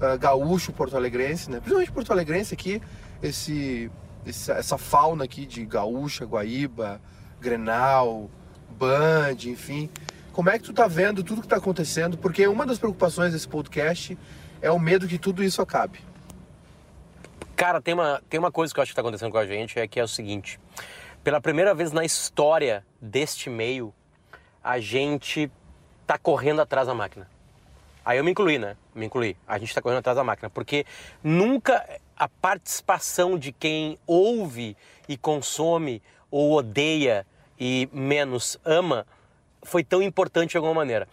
ah, 0.00 0.16
gaúcho, 0.16 0.72
porto-alegrense, 0.72 1.50
né? 1.50 1.56
Principalmente 1.58 1.92
porto-alegrense 1.92 2.54
aqui, 2.54 2.82
esse, 3.22 3.90
esse- 4.26 4.50
essa 4.52 4.78
fauna 4.78 5.24
aqui 5.24 5.46
de 5.46 5.64
gaúcha, 5.64 6.24
Guaíba, 6.24 7.00
Grenal, 7.40 8.30
Band, 8.70 9.36
enfim. 9.46 9.90
Como 10.32 10.50
é 10.50 10.58
que 10.58 10.64
tu 10.64 10.72
tá 10.72 10.86
vendo 10.88 11.22
tudo 11.22 11.42
que 11.42 11.48
tá 11.48 11.56
acontecendo? 11.56 12.18
Porque 12.18 12.46
uma 12.48 12.66
das 12.66 12.78
preocupações 12.78 13.32
desse 13.32 13.46
podcast 13.46 14.18
é 14.60 14.70
o 14.70 14.78
medo 14.78 15.06
que 15.06 15.18
tudo 15.18 15.44
isso 15.44 15.62
acabe. 15.62 16.00
Cara, 17.54 17.80
tem 17.80 17.94
uma, 17.94 18.20
tem 18.28 18.40
uma 18.40 18.50
coisa 18.50 18.74
que 18.74 18.80
eu 18.80 18.82
acho 18.82 18.90
que 18.90 18.92
está 18.92 19.00
acontecendo 19.02 19.30
com 19.30 19.38
a 19.38 19.46
gente, 19.46 19.78
é 19.78 19.86
que 19.86 20.00
é 20.00 20.02
o 20.04 20.08
seguinte. 20.08 20.58
Pela 21.22 21.40
primeira 21.40 21.72
vez 21.74 21.92
na 21.92 22.04
história 22.04 22.84
deste 23.00 23.48
meio, 23.48 23.94
a 24.62 24.80
gente 24.80 25.50
tá 26.06 26.18
correndo 26.18 26.60
atrás 26.60 26.86
da 26.88 26.94
máquina. 26.94 27.28
Aí 28.04 28.18
eu 28.18 28.24
me 28.24 28.32
incluí, 28.32 28.58
né? 28.58 28.76
Me 28.94 29.06
incluí. 29.06 29.36
A 29.46 29.56
gente 29.56 29.74
tá 29.74 29.80
correndo 29.80 30.00
atrás 30.00 30.16
da 30.16 30.24
máquina. 30.24 30.50
Porque 30.50 30.84
nunca 31.22 31.82
a 32.16 32.28
participação 32.28 33.38
de 33.38 33.52
quem 33.52 33.98
ouve 34.06 34.76
e 35.08 35.16
consome 35.16 36.02
ou 36.30 36.52
odeia 36.52 37.26
e 37.58 37.88
menos 37.92 38.58
ama 38.64 39.06
foi 39.62 39.82
tão 39.82 40.02
importante 40.02 40.52
de 40.52 40.56
alguma 40.56 40.74
maneira. 40.74 41.08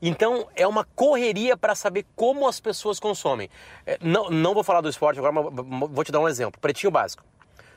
Então 0.00 0.48
é 0.56 0.66
uma 0.66 0.84
correria 0.84 1.56
para 1.56 1.74
saber 1.74 2.04
como 2.16 2.48
as 2.48 2.58
pessoas 2.58 2.98
consomem. 2.98 3.48
É, 3.86 3.98
Não, 4.02 4.28
não 4.30 4.52
vou 4.52 4.64
falar 4.64 4.80
do 4.80 4.88
esporte 4.88 5.18
agora, 5.18 5.32
mas 5.32 5.90
vou 5.90 6.04
te 6.04 6.10
dar 6.10 6.20
um 6.20 6.28
exemplo. 6.28 6.60
Pretinho 6.60 6.90
básico. 6.90 7.24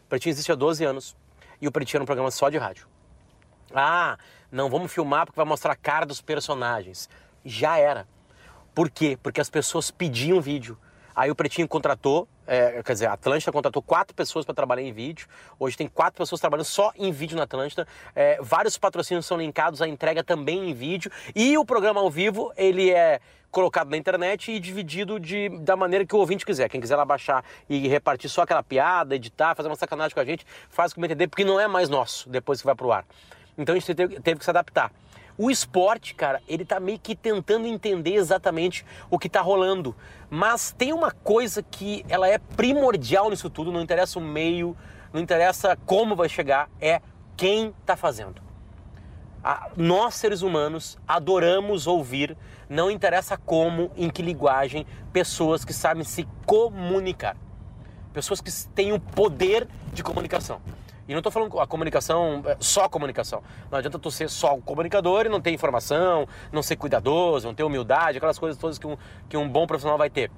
Pretinho 0.09 0.31
existe 0.31 0.51
há 0.51 0.55
12 0.55 0.83
anos 0.83 1.15
e 1.61 1.67
o 1.67 1.71
Pretinho 1.71 1.97
era 1.97 2.03
um 2.03 2.07
programa 2.07 2.31
só 2.31 2.49
de 2.49 2.57
rádio. 2.57 2.87
Ah, 3.73 4.17
não 4.51 4.69
vamos 4.69 4.91
filmar 4.91 5.25
porque 5.25 5.37
vai 5.37 5.45
mostrar 5.45 5.73
a 5.73 5.75
cara 5.75 6.05
dos 6.05 6.21
personagens. 6.21 7.09
Já 7.43 7.77
era. 7.77 8.07
Por 8.73 8.89
quê? 8.89 9.17
Porque 9.21 9.39
as 9.39 9.49
pessoas 9.49 9.91
pediam 9.91 10.41
vídeo. 10.41 10.77
Aí 11.15 11.31
o 11.31 11.35
Pretinho 11.35 11.67
contratou, 11.67 12.27
é, 12.45 12.83
quer 12.83 12.93
dizer, 12.93 13.05
a 13.05 13.13
Atlântida 13.13 13.51
contratou 13.51 13.81
quatro 13.81 14.13
pessoas 14.13 14.43
para 14.43 14.53
trabalhar 14.53 14.81
em 14.81 14.91
vídeo. 14.91 15.27
Hoje 15.57 15.77
tem 15.77 15.87
quatro 15.87 16.17
pessoas 16.17 16.41
trabalhando 16.41 16.65
só 16.65 16.91
em 16.97 17.11
vídeo 17.11 17.37
na 17.37 17.43
Atlântida. 17.43 17.87
É, 18.13 18.37
vários 18.41 18.77
patrocínios 18.77 19.25
são 19.25 19.37
linkados 19.37 19.81
à 19.81 19.87
entrega 19.87 20.23
também 20.23 20.69
em 20.69 20.73
vídeo. 20.73 21.09
E 21.33 21.57
o 21.57 21.63
programa 21.63 22.01
ao 22.01 22.09
vivo, 22.09 22.51
ele 22.57 22.91
é 22.91 23.21
colocado 23.49 23.89
na 23.89 23.95
internet 23.95 24.51
e 24.51 24.59
dividido 24.59 25.17
de, 25.17 25.47
da 25.59 25.77
maneira 25.77 26.05
que 26.05 26.13
o 26.13 26.19
ouvinte 26.19 26.45
quiser. 26.45 26.67
Quem 26.67 26.81
quiser 26.81 26.97
lá 26.97 27.05
baixar 27.05 27.45
e 27.69 27.87
repartir 27.87 28.29
só 28.29 28.41
aquela 28.41 28.61
piada, 28.61 29.15
editar, 29.15 29.55
fazer 29.55 29.69
uma 29.69 29.77
sacanagem 29.77 30.13
com 30.13 30.19
a 30.19 30.25
gente, 30.25 30.45
faz 30.69 30.91
como 30.91 31.05
entender, 31.05 31.29
porque 31.29 31.45
não 31.45 31.57
é 31.57 31.65
mais 31.65 31.87
nosso 31.87 32.29
depois 32.29 32.59
que 32.59 32.65
vai 32.65 32.75
pro 32.75 32.91
ar. 32.91 33.05
Então 33.57 33.73
a 33.73 33.79
gente 33.79 33.95
teve, 33.95 34.19
teve 34.19 34.39
que 34.39 34.43
se 34.43 34.49
adaptar. 34.49 34.91
O 35.37 35.51
esporte, 35.51 36.15
cara, 36.15 36.41
ele 36.47 36.63
tá 36.63 36.79
meio 36.79 36.97
que 36.97 37.15
tentando 37.15 37.67
entender 37.67 38.13
exatamente 38.13 38.85
o 39.09 39.19
que 39.19 39.27
tá 39.27 39.41
rolando. 39.41 39.93
Mas 40.29 40.71
tem 40.71 40.93
uma 40.93 41.11
coisa 41.11 41.61
que 41.61 42.05
ela 42.07 42.27
é 42.27 42.37
primordial 42.37 43.29
nisso 43.29 43.49
tudo, 43.49 43.71
não 43.71 43.81
interessa 43.81 44.17
o 44.17 44.21
meio, 44.21 44.77
não 45.11 45.21
interessa 45.21 45.77
como 45.85 46.15
vai 46.15 46.29
chegar, 46.29 46.69
é 46.79 47.01
quem 47.35 47.73
tá 47.85 47.97
fazendo. 47.97 48.41
Nós, 49.75 50.15
seres 50.15 50.41
humanos, 50.41 50.97
adoramos 51.07 51.85
ouvir, 51.85 52.35
não 52.67 52.89
interessa 52.89 53.37
como, 53.37 53.91
em 53.95 54.09
que 54.09 54.21
linguagem, 54.21 54.87
pessoas 55.13 55.63
que 55.63 55.73
sabem 55.73 56.03
se 56.03 56.27
comunicar. 56.45 57.37
Pessoas 58.11 58.41
que 58.41 58.51
têm 58.69 58.93
o 58.93 58.99
poder 58.99 59.67
de 59.93 60.01
comunicação. 60.01 60.61
E 61.07 61.11
não 61.11 61.19
estou 61.19 61.31
falando 61.31 61.59
a 61.59 61.67
comunicação, 61.67 62.41
é, 62.45 62.57
só 62.59 62.89
comunicação. 62.89 63.43
Não 63.69 63.77
adianta 63.77 63.99
tu 63.99 64.09
ser 64.09 64.29
só 64.29 64.55
um 64.55 64.61
comunicador 64.61 65.25
e 65.25 65.29
não 65.29 65.39
ter 65.39 65.51
informação, 65.51 66.27
não 66.51 66.63
ser 66.63 66.75
cuidadoso, 66.75 67.47
não 67.47 67.53
ter 67.53 67.63
humildade, 67.63 68.17
aquelas 68.17 68.39
coisas 68.39 68.59
todas 68.59 68.79
que 68.79 68.87
um, 68.87 68.97
que 69.29 69.37
um 69.37 69.47
bom 69.47 69.67
profissional 69.67 69.97
vai 69.97 70.09
ter. 70.09 70.31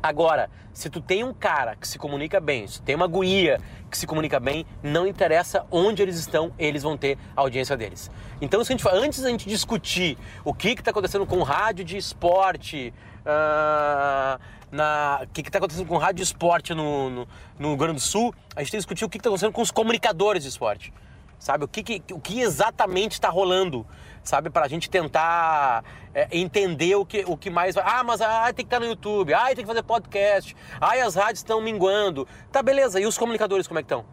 Agora, 0.00 0.48
se 0.72 0.88
tu 0.88 1.00
tem 1.00 1.24
um 1.24 1.34
cara 1.34 1.74
que 1.74 1.86
se 1.86 1.98
comunica 1.98 2.38
bem, 2.38 2.68
se 2.68 2.80
tem 2.80 2.94
uma 2.94 3.08
guia 3.08 3.60
que 3.90 3.98
se 3.98 4.06
comunica 4.06 4.38
bem, 4.38 4.64
não 4.80 5.06
interessa 5.06 5.66
onde 5.72 6.00
eles 6.00 6.16
estão, 6.16 6.52
eles 6.56 6.84
vão 6.84 6.96
ter 6.96 7.18
a 7.36 7.40
audiência 7.40 7.76
deles. 7.76 8.08
Então, 8.40 8.62
se 8.62 8.72
a 8.72 8.76
gente, 8.76 8.88
antes 8.88 9.20
da 9.20 9.28
gente 9.28 9.48
discutir 9.48 10.16
o 10.44 10.54
que 10.54 10.68
está 10.68 10.92
acontecendo 10.92 11.26
com 11.26 11.42
rádio 11.42 11.84
de 11.84 11.96
esporte, 11.96 12.94
uh, 13.26 14.40
na, 14.70 15.20
o 15.22 15.28
que 15.28 15.40
está 15.40 15.58
acontecendo 15.58 15.86
com 15.86 15.96
rádio 15.96 16.16
de 16.16 16.22
esporte 16.22 16.74
no, 16.74 17.10
no, 17.10 17.28
no 17.58 17.68
Rio 17.68 17.76
Grande 17.76 17.94
do 17.94 18.00
Sul, 18.00 18.34
a 18.54 18.60
gente 18.60 18.70
tem 18.70 18.78
que 18.78 18.82
discutir 18.82 19.04
o 19.04 19.08
que 19.08 19.18
está 19.18 19.28
acontecendo 19.28 19.52
com 19.52 19.62
os 19.62 19.70
comunicadores 19.70 20.42
de 20.42 20.48
esporte. 20.48 20.92
Sabe? 21.38 21.64
O 21.64 21.68
que, 21.68 21.82
que 21.82 22.02
o 22.12 22.18
que 22.18 22.40
exatamente 22.40 23.12
está 23.12 23.28
rolando 23.28 23.86
sabe? 24.28 24.50
Para 24.50 24.66
a 24.66 24.68
gente 24.68 24.90
tentar 24.90 25.82
é, 26.14 26.28
entender 26.30 26.94
o 26.94 27.04
que, 27.04 27.24
o 27.26 27.36
que 27.36 27.50
mais. 27.50 27.76
Ah, 27.76 28.04
mas 28.04 28.20
ah, 28.20 28.44
tem 28.46 28.56
que 28.56 28.62
estar 28.64 28.78
no 28.78 28.86
YouTube, 28.86 29.32
ah, 29.32 29.46
tem 29.46 29.56
que 29.56 29.66
fazer 29.66 29.82
podcast, 29.82 30.54
ah, 30.80 30.92
as 31.04 31.14
rádios 31.14 31.40
estão 31.40 31.60
minguando. 31.60 32.28
Tá, 32.52 32.62
beleza, 32.62 33.00
e 33.00 33.06
os 33.06 33.16
comunicadores 33.16 33.66
como 33.66 33.80
é 33.80 33.82
que 33.82 33.86
estão? 33.86 34.04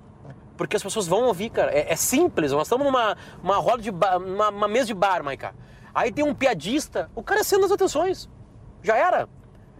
Porque 0.58 0.78
as 0.78 0.84
pessoas 0.84 1.06
vão 1.06 1.26
ouvir, 1.26 1.50
cara. 1.50 1.72
É, 1.72 1.92
é 1.92 1.96
simples, 1.96 2.52
nós 2.52 2.68
estamos 2.68 2.86
numa 2.86 3.18
uma 3.44 3.58
roda 3.58 3.84
de 3.84 3.92
bar, 3.92 4.18
uma, 4.18 4.50
uma 4.50 4.68
mesa 4.68 4.88
de 4.88 4.94
bar, 4.94 5.22
Maica. 5.22 5.54
Aí 5.94 6.12
tem 6.12 6.24
um 6.24 6.34
piadista, 6.34 7.10
o 7.14 7.22
cara 7.22 7.44
sendo 7.44 7.66
as 7.66 7.72
atenções. 7.72 8.30
Já 8.82 8.96
era. 8.96 9.28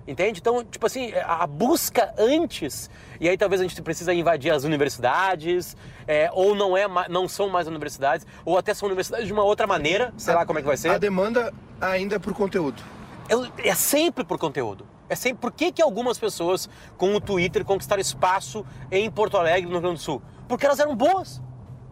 Entende? 0.08 0.40
Então, 0.40 0.64
tipo 0.64 0.86
assim, 0.86 1.12
a 1.16 1.48
busca 1.48 2.14
antes, 2.18 2.92
e 3.20 3.28
aí 3.28 3.36
talvez 3.36 3.60
a 3.60 3.64
gente 3.64 3.82
precisa 3.82 4.14
invadir 4.14 4.52
as 4.52 4.64
universidades, 4.64 5.76
é, 6.08 6.30
ou 6.32 6.54
não, 6.54 6.78
é, 6.78 6.86
não 7.10 7.28
são 7.28 7.50
mais 7.50 7.68
universidades, 7.68 8.26
ou 8.46 8.56
até 8.56 8.72
são 8.74 8.86
universidades 8.86 9.26
de 9.26 9.34
uma 9.34 9.44
outra 9.44 9.66
maneira, 9.66 10.14
sei 10.16 10.34
a, 10.36 10.38
lá 10.38 10.46
como 10.46 10.60
é 10.60 10.62
que 10.62 10.68
vai 10.68 10.78
ser. 10.78 10.90
A 10.90 11.00
demanda 11.00 11.52
ainda 11.82 12.18
é 12.18 12.20
por 12.20 12.36
conteúdo. 12.36 12.84
É, 13.28 13.70
é 13.70 13.74
sempre 13.74 14.24
por 14.24 14.38
conteúdo. 14.38 14.86
É 15.10 15.16
sempre 15.16 15.40
por 15.40 15.52
que, 15.52 15.72
que 15.72 15.82
algumas 15.82 16.20
pessoas 16.20 16.70
com 16.98 17.16
o 17.16 17.22
Twitter 17.22 17.66
conquistaram 17.66 18.02
espaço 18.02 18.64
em 18.92 19.10
Porto 19.10 19.38
Alegre, 19.38 19.66
no 19.66 19.74
Rio 19.74 19.82
Grande 19.82 19.98
do 19.98 20.04
Sul? 20.04 20.22
Porque 20.48 20.68
elas 20.68 20.80
eram 20.80 20.96
boas. 20.96 21.42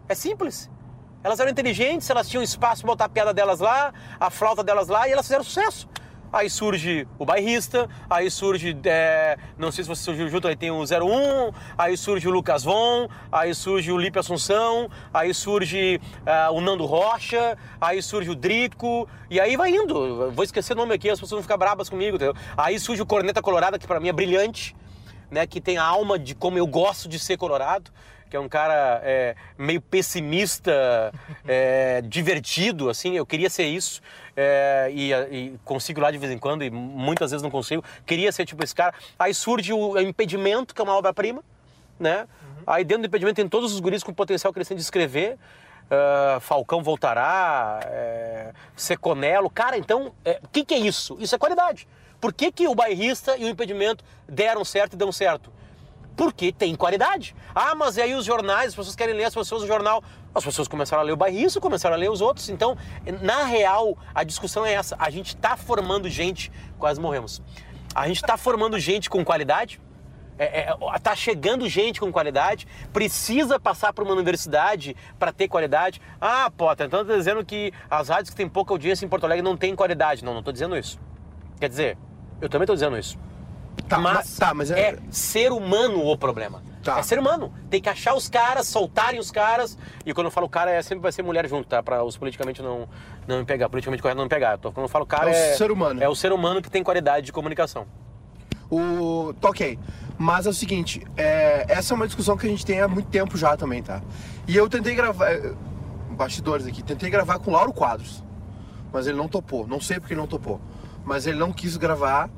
É 0.08 0.13
simples. 0.13 0.70
Elas 1.24 1.39
eram 1.39 1.50
inteligentes, 1.50 2.08
elas 2.10 2.27
tinham 2.29 2.43
espaço 2.43 2.82
para 2.82 2.91
botar 2.91 3.05
a 3.05 3.10
piada 3.10 3.34
delas 3.34 3.60
lá, 3.60 3.91
a 4.20 4.29
flauta 4.29 4.63
delas 4.63 4.88
lá, 4.88 5.08
e 5.08 5.12
elas 5.12 5.25
fizeram 5.25 5.43
sucesso 5.43 5.88
aí 6.34 6.50
surge 6.50 7.08
o 7.20 7.25
bairrista, 7.25 7.88
aí 8.10 8.30
surge, 8.32 8.75
é, 8.86 9.38
não 9.56 9.72
sei 9.72 9.84
se 9.84 9.88
você 9.88 10.02
surgiu 10.02 10.28
junto, 10.28 10.48
aí 10.48 10.56
tem 10.56 10.72
o 10.72 10.82
01, 10.82 11.54
aí 11.78 11.96
surge 11.96 12.28
o 12.28 12.32
Lucas 12.32 12.63
Von, 12.63 13.08
aí 13.32 13.54
surge 13.54 13.92
o 13.92 13.98
Lipe 13.98 14.18
Assunção, 14.18 14.90
aí 15.13 15.32
surge 15.32 16.02
é, 16.25 16.50
o 16.50 16.60
Nando 16.60 16.86
Rocha, 16.86 17.56
aí 17.80 18.02
surge 18.02 18.32
o 18.32 18.36
Drico, 18.36 19.08
e 19.30 19.40
aí 19.40 19.56
vai 19.56 19.70
indo. 19.70 20.32
Vou 20.32 20.44
esquecer 20.44 20.74
o 20.74 20.75
nome 20.75 20.96
aqui, 20.96 21.08
as 21.08 21.20
pessoas 21.20 21.38
vão 21.38 21.44
ficar 21.44 21.58
brabas 21.58 21.88
comigo, 21.88 22.16
entendeu? 22.16 22.36
Aí 22.58 22.80
surge 22.80 23.04
o 23.04 23.06
Corneta 23.06 23.42
Colorada, 23.42 23.78
que 23.78 23.86
para 23.86 24.00
mim 24.00 24.10
é 24.10 24.13
brilhante, 24.13 24.75
né, 25.30 25.46
que 25.46 25.62
tem 25.62 25.78
a 25.78 25.84
alma 25.84 26.18
de 26.18 26.34
como 26.34 26.58
eu 26.58 26.66
gosto 26.66 27.08
de 27.08 27.20
ser 27.20 27.38
colorado 27.38 27.92
que 28.34 28.38
é 28.38 28.40
um 28.40 28.50
cara 28.50 29.00
é, 29.04 29.36
meio 29.56 29.80
pessimista, 29.80 31.13
é, 31.48 32.02
divertido, 32.02 32.90
assim, 32.90 33.16
eu 33.16 33.28
queria 33.28 33.48
ser 33.48 33.66
isso, 33.66 34.02
é, 34.36 34.90
e, 34.92 35.13
e, 35.13 35.60
consigo 35.63 36.02
lá 36.02 36.10
de 36.10 36.18
vez 36.18 36.32
em 36.32 36.40
quando, 36.40 36.63
e 36.63 36.72
muitas 36.72 37.30
vezes 37.30 37.44
não 37.44 37.52
consigo, 37.52 37.84
queria 38.08 38.32
ser 38.32 38.44
tipo 38.48 38.63
esse 38.63 38.74
cara. 38.74 38.92
Aí 39.20 39.36
surge 39.36 39.72
o 39.72 40.00
Impedimento, 40.00 40.74
que 40.74 40.82
é 40.82 40.84
uma 40.84 40.96
obra-prima, 40.96 41.44
né? 42.00 42.22
Uhum. 42.22 42.63
Aí 42.66 42.84
dentro 42.84 43.04
do 43.04 43.06
Impedimento 43.06 43.36
tem 43.36 43.48
todos 43.48 43.72
os 43.72 43.80
guris 43.80 44.02
com 44.02 44.12
potencial 44.12 44.52
crescente 44.52 44.78
de 44.78 44.84
escrever, 44.84 45.38
Uh, 45.84 46.40
Falcão 46.40 46.82
voltará, 46.82 47.82
é, 47.84 48.54
Seconello. 48.75 49.50
Cara, 49.50 49.78
então, 49.78 50.08
o 50.08 50.13
é, 50.24 50.40
que, 50.52 50.63
que 50.63 50.74
é 50.74 50.80
isso? 50.80 51.18
Isso 51.20 51.36
é 51.36 51.38
qualidade. 51.38 51.88
Por 52.22 52.34
que, 52.34 52.52
que 52.52 52.68
o 52.68 52.74
bairrista 52.74 53.38
e 53.38 53.44
o 53.44 53.50
impedimento 53.50 54.04
deram 54.28 54.63
certo 54.63 54.94
e 54.94 54.96
dão 54.96 55.12
certo? 55.12 55.52
Porque 56.15 56.51
tem 56.51 56.75
qualidade. 56.75 57.36
Ah, 57.53 57.75
mas 57.75 57.98
aí 57.98 58.13
os 58.13 58.25
jornais, 58.25 58.70
as 58.70 58.75
pessoas 58.75 58.96
querem 58.96 59.15
ler 59.15 59.25
as 59.25 59.34
pessoas 59.34 59.62
no 59.62 59.67
jornal. 59.67 60.03
As 60.34 60.43
pessoas 60.43 60.67
começaram 60.67 61.01
a 61.01 61.05
ler 61.05 61.12
o 61.12 61.17
bairrista, 61.17 61.60
começaram 61.60 61.96
a 61.96 61.98
ler 61.98 62.10
os 62.10 62.22
outros. 62.22 62.50
Então, 62.50 62.77
na 63.22 63.43
real, 63.43 63.98
a 64.13 64.24
discussão 64.24 64.65
é 64.65 64.74
essa. 64.74 64.96
A 65.00 65.10
gente 65.10 65.36
está 65.36 65.55
formando 65.55 66.10
gente, 66.10 66.51
quase 66.77 67.00
morremos. 67.00 67.41
A 67.93 68.08
gente 68.08 68.17
está 68.17 68.38
formando 68.38 68.79
gente 68.79 69.10
com 69.10 69.24
qualidade. 69.24 69.79
É, 70.38 70.62
é, 70.62 71.00
tá 71.00 71.15
chegando 71.15 71.70
gente 71.70 72.00
com 72.00 72.12
qualidade, 72.12 72.67
precisa 72.91 73.60
passar 73.60 73.93
por 73.93 74.03
uma 74.03 74.13
universidade 74.13 74.96
para 75.20 75.32
ter 75.32 75.48
qualidade. 75.48 76.01
Ah, 76.20 76.50
Potter, 76.50 76.88
então 76.88 77.05
tá 77.05 77.15
dizendo 77.15 77.46
que 77.46 77.72
as 77.88 78.10
rádios 78.10 78.32
que 78.32 78.36
têm 78.36 78.50
pouca 78.50 78.74
audiência 78.74 79.05
em 79.05 79.08
Porto 79.08 79.25
Alegre 79.25 79.43
não 79.43 79.55
têm 79.55 79.75
qualidade. 79.75 80.25
Não, 80.25 80.32
não 80.34 80.39
estou 80.39 80.51
dizendo 80.51 80.75
isso. 80.75 81.00
Quer 81.60 81.70
dizer, 81.70 81.98
eu 82.41 82.50
também 82.50 82.63
estou 82.63 82.75
dizendo 82.75 82.98
isso. 82.98 83.17
Tá, 83.96 84.00
mas, 84.00 84.38
tá, 84.38 84.54
mas 84.54 84.72
é... 84.72 84.80
é... 84.80 85.00
ser 85.10 85.52
humano 85.52 86.06
o 86.06 86.18
problema. 86.18 86.62
Tá. 86.84 87.00
É 87.00 87.04
ser 87.04 87.18
humano. 87.18 87.54
Tem 87.70 87.82
que 87.82 87.90
achar 87.90 88.14
os 88.14 88.28
caras, 88.28 88.68
soltarem 88.68 89.20
os 89.20 89.32
caras. 89.32 89.78
E 90.06 90.14
quando 90.14 90.26
eu 90.28 90.32
falo 90.32 90.50
cara, 90.50 90.72
é, 90.72 90.82
sempre 90.82 91.02
vai 91.02 91.12
ser 91.12 91.24
mulher 91.24 91.48
junto, 91.48 91.68
tá? 91.68 91.82
Pra 91.82 92.04
os 92.04 92.18
politicamente 92.18 92.62
não, 92.62 92.88
não 93.28 93.40
me 93.40 93.46
pegar. 93.46 93.70
Politicamente 93.70 94.02
correto 94.02 94.18
não 94.18 94.26
me 94.26 94.30
pegar. 94.30 94.58
Quando 94.58 94.78
eu 94.78 94.90
falo 94.90 95.06
cara, 95.06 95.32
é, 95.32 95.52
é 95.52 95.54
o 95.54 95.58
ser 95.58 95.72
humano. 95.72 96.04
É 96.04 96.10
o 96.10 96.16
ser 96.16 96.34
humano 96.34 96.62
que 96.62 96.70
tem 96.70 96.84
qualidade 96.84 97.26
de 97.26 97.32
comunicação. 97.32 97.86
O... 98.70 99.34
Tá 99.40 99.50
ok. 99.50 99.80
Mas 100.18 100.46
é 100.46 100.50
o 100.50 100.54
seguinte, 100.54 101.06
é... 101.16 101.66
essa 101.70 101.94
é 101.94 101.96
uma 101.96 102.06
discussão 102.06 102.36
que 102.36 102.46
a 102.46 102.50
gente 102.50 102.66
tem 102.66 102.82
há 102.82 102.88
muito 102.88 103.10
tempo 103.10 103.38
já 103.38 103.56
também, 103.56 103.82
tá? 103.82 104.02
E 104.48 104.56
eu 104.56 104.70
tentei 104.70 104.94
gravar... 104.94 105.32
É, 105.32 105.54
bastidores 106.14 106.66
aqui. 106.68 106.84
Tentei 106.84 107.10
gravar 107.10 107.40
com 107.40 107.52
o 107.52 107.54
Lauro 107.54 107.74
Quadros. 107.74 108.24
Mas 108.92 109.08
ele 109.08 109.18
não 109.18 109.28
topou. 109.28 109.68
Não 109.68 109.82
sei 109.82 110.00
porque 110.00 110.14
ele 110.14 110.22
não 110.22 110.28
topou. 110.28 110.62
Mas 111.04 111.26
ele 111.26 111.38
não 111.38 111.52
quis 111.52 111.76
gravar 111.76 112.30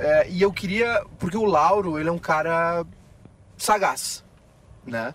é, 0.00 0.28
e 0.28 0.40
eu 0.40 0.52
queria. 0.52 1.04
Porque 1.18 1.36
o 1.36 1.44
Lauro, 1.44 1.98
ele 1.98 2.08
é 2.08 2.12
um 2.12 2.18
cara 2.18 2.84
sagaz, 3.56 4.24
né? 4.86 5.14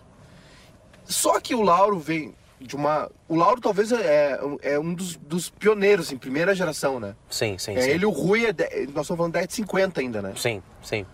Só 1.04 1.40
que 1.40 1.56
o 1.56 1.62
Lauro 1.62 2.00
vem 2.00 2.36
de 2.60 2.76
uma. 2.76 3.10
O 3.28 3.36
Lauro 3.36 3.60
talvez 3.60 3.92
é, 3.92 4.40
é 4.62 4.80
um 4.80 4.94
dos, 4.94 5.16
dos 5.18 5.50
pioneiros 5.50 6.12
em 6.12 6.18
primeira 6.18 6.54
geração, 6.54 7.00
né? 7.00 7.16
Sim, 7.30 7.58
sim. 7.58 7.76
É, 7.76 7.82
sim. 7.82 7.90
Ele 7.90 8.06
o 8.06 8.12
Rui 8.12 8.46
é. 8.46 8.54
De, 8.54 8.64
nós 8.94 9.04
estamos 9.04 9.08
falando 9.08 9.34
da 9.34 9.40
década 9.40 9.48
de 9.48 9.54
50 9.56 10.02
ainda, 10.02 10.22
né? 10.22 10.34
Sim, 10.36 10.62
sim. 10.82 11.06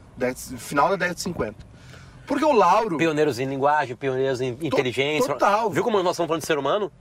final 0.58 0.90
da 0.90 0.96
década 0.96 1.16
de 1.16 1.22
50. 1.22 1.56
Porque 2.28 2.46
o 2.46 2.52
Lauro. 2.52 2.98
Pioneiros 2.98 3.40
em 3.40 3.46
linguagem, 3.46 3.96
pioneiros 3.96 4.42
em 4.42 4.58
inteligência. 4.62 5.34
Total. 5.34 5.70
Viu 5.70 5.84
como 5.84 6.02
nós 6.04 6.14
estamos 6.14 6.28
falando 6.28 6.42
de 6.42 6.48
ser 6.48 6.58
humano? 6.58 6.92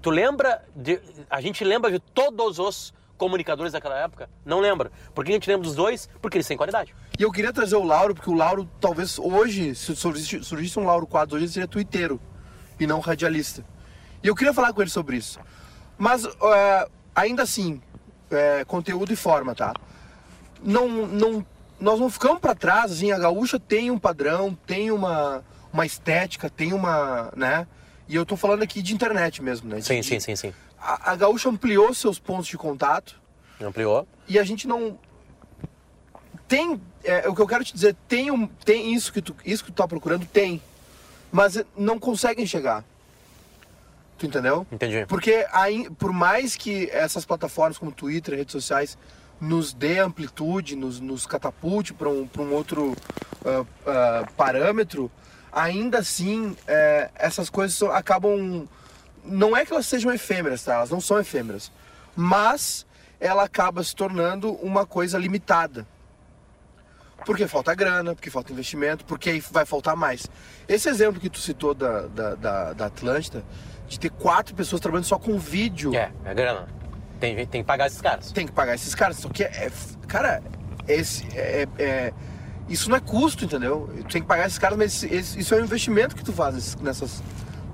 Tu 0.00 0.10
lembra 0.10 0.62
de. 0.74 1.00
A 1.28 1.40
gente 1.40 1.64
lembra 1.64 1.90
de 1.90 1.98
todos 1.98 2.58
os 2.58 2.92
comunicadores 3.16 3.72
daquela 3.72 3.98
época? 3.98 4.28
Não 4.44 4.60
lembra. 4.60 4.90
Por 5.14 5.24
que 5.24 5.30
a 5.30 5.34
gente 5.34 5.48
lembra 5.48 5.64
dos 5.64 5.74
dois? 5.74 6.08
Porque 6.20 6.36
eles 6.36 6.46
têm 6.46 6.56
qualidade. 6.56 6.94
E 7.18 7.22
eu 7.22 7.30
queria 7.30 7.52
trazer 7.52 7.76
o 7.76 7.84
Lauro, 7.84 8.14
porque 8.14 8.30
o 8.30 8.34
Lauro, 8.34 8.68
talvez 8.80 9.18
hoje, 9.18 9.74
se 9.74 9.94
surgisse, 9.94 10.42
surgisse 10.42 10.78
um 10.78 10.84
Lauro 10.84 11.06
Quadros, 11.06 11.34
hoje 11.34 11.44
ele 11.44 11.52
seria 11.52 11.68
twitteiro 11.68 12.20
e 12.78 12.86
não 12.86 13.00
radialista. 13.00 13.64
E 14.22 14.28
eu 14.28 14.34
queria 14.34 14.52
falar 14.52 14.72
com 14.72 14.80
ele 14.80 14.90
sobre 14.90 15.16
isso. 15.16 15.38
Mas, 15.96 16.24
é, 16.24 16.88
ainda 17.14 17.42
assim, 17.42 17.80
é, 18.30 18.64
conteúdo 18.64 19.12
e 19.12 19.16
forma, 19.16 19.54
tá? 19.54 19.72
Não, 20.62 20.88
não, 20.88 21.46
nós 21.78 22.00
não 22.00 22.10
ficamos 22.10 22.40
para 22.40 22.54
trás, 22.54 22.92
assim, 22.92 23.12
a 23.12 23.18
gaúcha 23.18 23.60
tem 23.60 23.90
um 23.90 23.98
padrão, 23.98 24.56
tem 24.66 24.90
uma, 24.90 25.44
uma 25.72 25.86
estética, 25.86 26.48
tem 26.48 26.72
uma, 26.72 27.30
né? 27.36 27.66
E 28.08 28.14
eu 28.16 28.26
tô 28.26 28.36
falando 28.36 28.62
aqui 28.62 28.82
de 28.82 28.94
internet 28.94 29.42
mesmo, 29.42 29.68
né? 29.68 29.76
De, 29.76 29.84
sim, 29.84 30.02
sim, 30.02 30.18
sim, 30.20 30.36
sim 30.36 30.52
a, 30.84 31.12
a 31.12 31.16
Gaúcha 31.16 31.48
ampliou 31.48 31.94
seus 31.94 32.18
pontos 32.18 32.46
de 32.46 32.58
contato. 32.58 33.20
Ampliou. 33.60 34.06
E 34.28 34.38
a 34.38 34.44
gente 34.44 34.68
não. 34.68 34.98
Tem. 36.46 36.80
É, 37.02 37.28
o 37.28 37.34
que 37.34 37.40
eu 37.40 37.46
quero 37.46 37.64
te 37.64 37.72
dizer, 37.72 37.96
tem, 38.06 38.30
um, 38.30 38.46
tem 38.46 38.94
isso, 38.94 39.12
que 39.12 39.22
tu, 39.22 39.34
isso 39.44 39.64
que 39.64 39.72
tu 39.72 39.76
tá 39.76 39.88
procurando, 39.88 40.26
tem. 40.26 40.60
Mas 41.32 41.62
não 41.76 41.98
conseguem 41.98 42.46
chegar. 42.46 42.84
Tu 44.18 44.26
entendeu? 44.26 44.66
Entendi. 44.70 45.04
Porque 45.06 45.46
aí, 45.52 45.90
por 45.90 46.12
mais 46.12 46.54
que 46.54 46.88
essas 46.90 47.24
plataformas 47.24 47.78
como 47.78 47.90
Twitter, 47.90 48.36
redes 48.36 48.52
sociais, 48.52 48.96
nos 49.40 49.72
dê 49.72 49.98
amplitude, 49.98 50.76
nos, 50.76 51.00
nos 51.00 51.26
catapulte 51.26 51.92
para 51.92 52.08
um, 52.08 52.28
um 52.38 52.52
outro 52.52 52.92
uh, 52.92 53.60
uh, 53.60 54.32
parâmetro, 54.36 55.10
ainda 55.52 55.98
assim 55.98 56.50
uh, 56.50 57.10
essas 57.14 57.50
coisas 57.50 57.82
acabam 57.90 58.68
não 59.24 59.56
é 59.56 59.64
que 59.64 59.72
elas 59.72 59.86
sejam 59.86 60.12
efêmeras, 60.12 60.62
tá? 60.62 60.74
Elas 60.74 60.90
não 60.90 61.00
são 61.00 61.18
efêmeras. 61.18 61.70
Mas 62.16 62.86
ela 63.20 63.44
acaba 63.44 63.82
se 63.82 63.94
tornando 63.94 64.52
uma 64.54 64.86
coisa 64.86 65.18
limitada. 65.18 65.86
Porque 67.24 67.46
falta 67.46 67.74
grana, 67.74 68.14
porque 68.14 68.28
falta 68.30 68.52
investimento, 68.52 69.04
porque 69.04 69.30
aí 69.30 69.40
vai 69.50 69.64
faltar 69.64 69.96
mais. 69.96 70.26
Esse 70.68 70.88
exemplo 70.88 71.20
que 71.20 71.30
tu 71.30 71.38
citou 71.38 71.72
da, 71.74 72.02
da, 72.02 72.34
da, 72.34 72.72
da 72.74 72.86
Atlântida, 72.86 73.42
de 73.88 73.98
ter 73.98 74.10
quatro 74.10 74.54
pessoas 74.54 74.80
trabalhando 74.80 75.04
só 75.06 75.18
com 75.18 75.38
vídeo. 75.38 75.94
É, 75.94 76.10
é 76.24 76.34
grana. 76.34 76.68
Tem, 77.18 77.34
tem 77.46 77.62
que 77.62 77.66
pagar 77.66 77.86
esses 77.86 78.00
caras. 78.00 78.30
Tem 78.32 78.44
que 78.46 78.52
pagar 78.52 78.74
esses 78.74 78.94
caras. 78.94 79.16
Só 79.16 79.28
que 79.28 79.42
é. 79.44 79.46
é 79.66 79.72
cara, 80.06 80.42
esse 80.86 81.26
é, 81.34 81.66
é 81.78 82.12
Isso 82.68 82.90
não 82.90 82.96
é 82.96 83.00
custo, 83.00 83.44
entendeu? 83.44 83.88
Tu 84.02 84.12
tem 84.12 84.22
que 84.22 84.28
pagar 84.28 84.46
esses 84.46 84.58
caras, 84.58 84.76
mas 84.76 84.92
esse- 85.02 85.14
esse- 85.14 85.38
isso 85.38 85.54
é 85.54 85.58
um 85.58 85.64
investimento 85.64 86.14
que 86.14 86.24
tu 86.24 86.32
faz 86.32 86.76
nessas, 86.76 87.22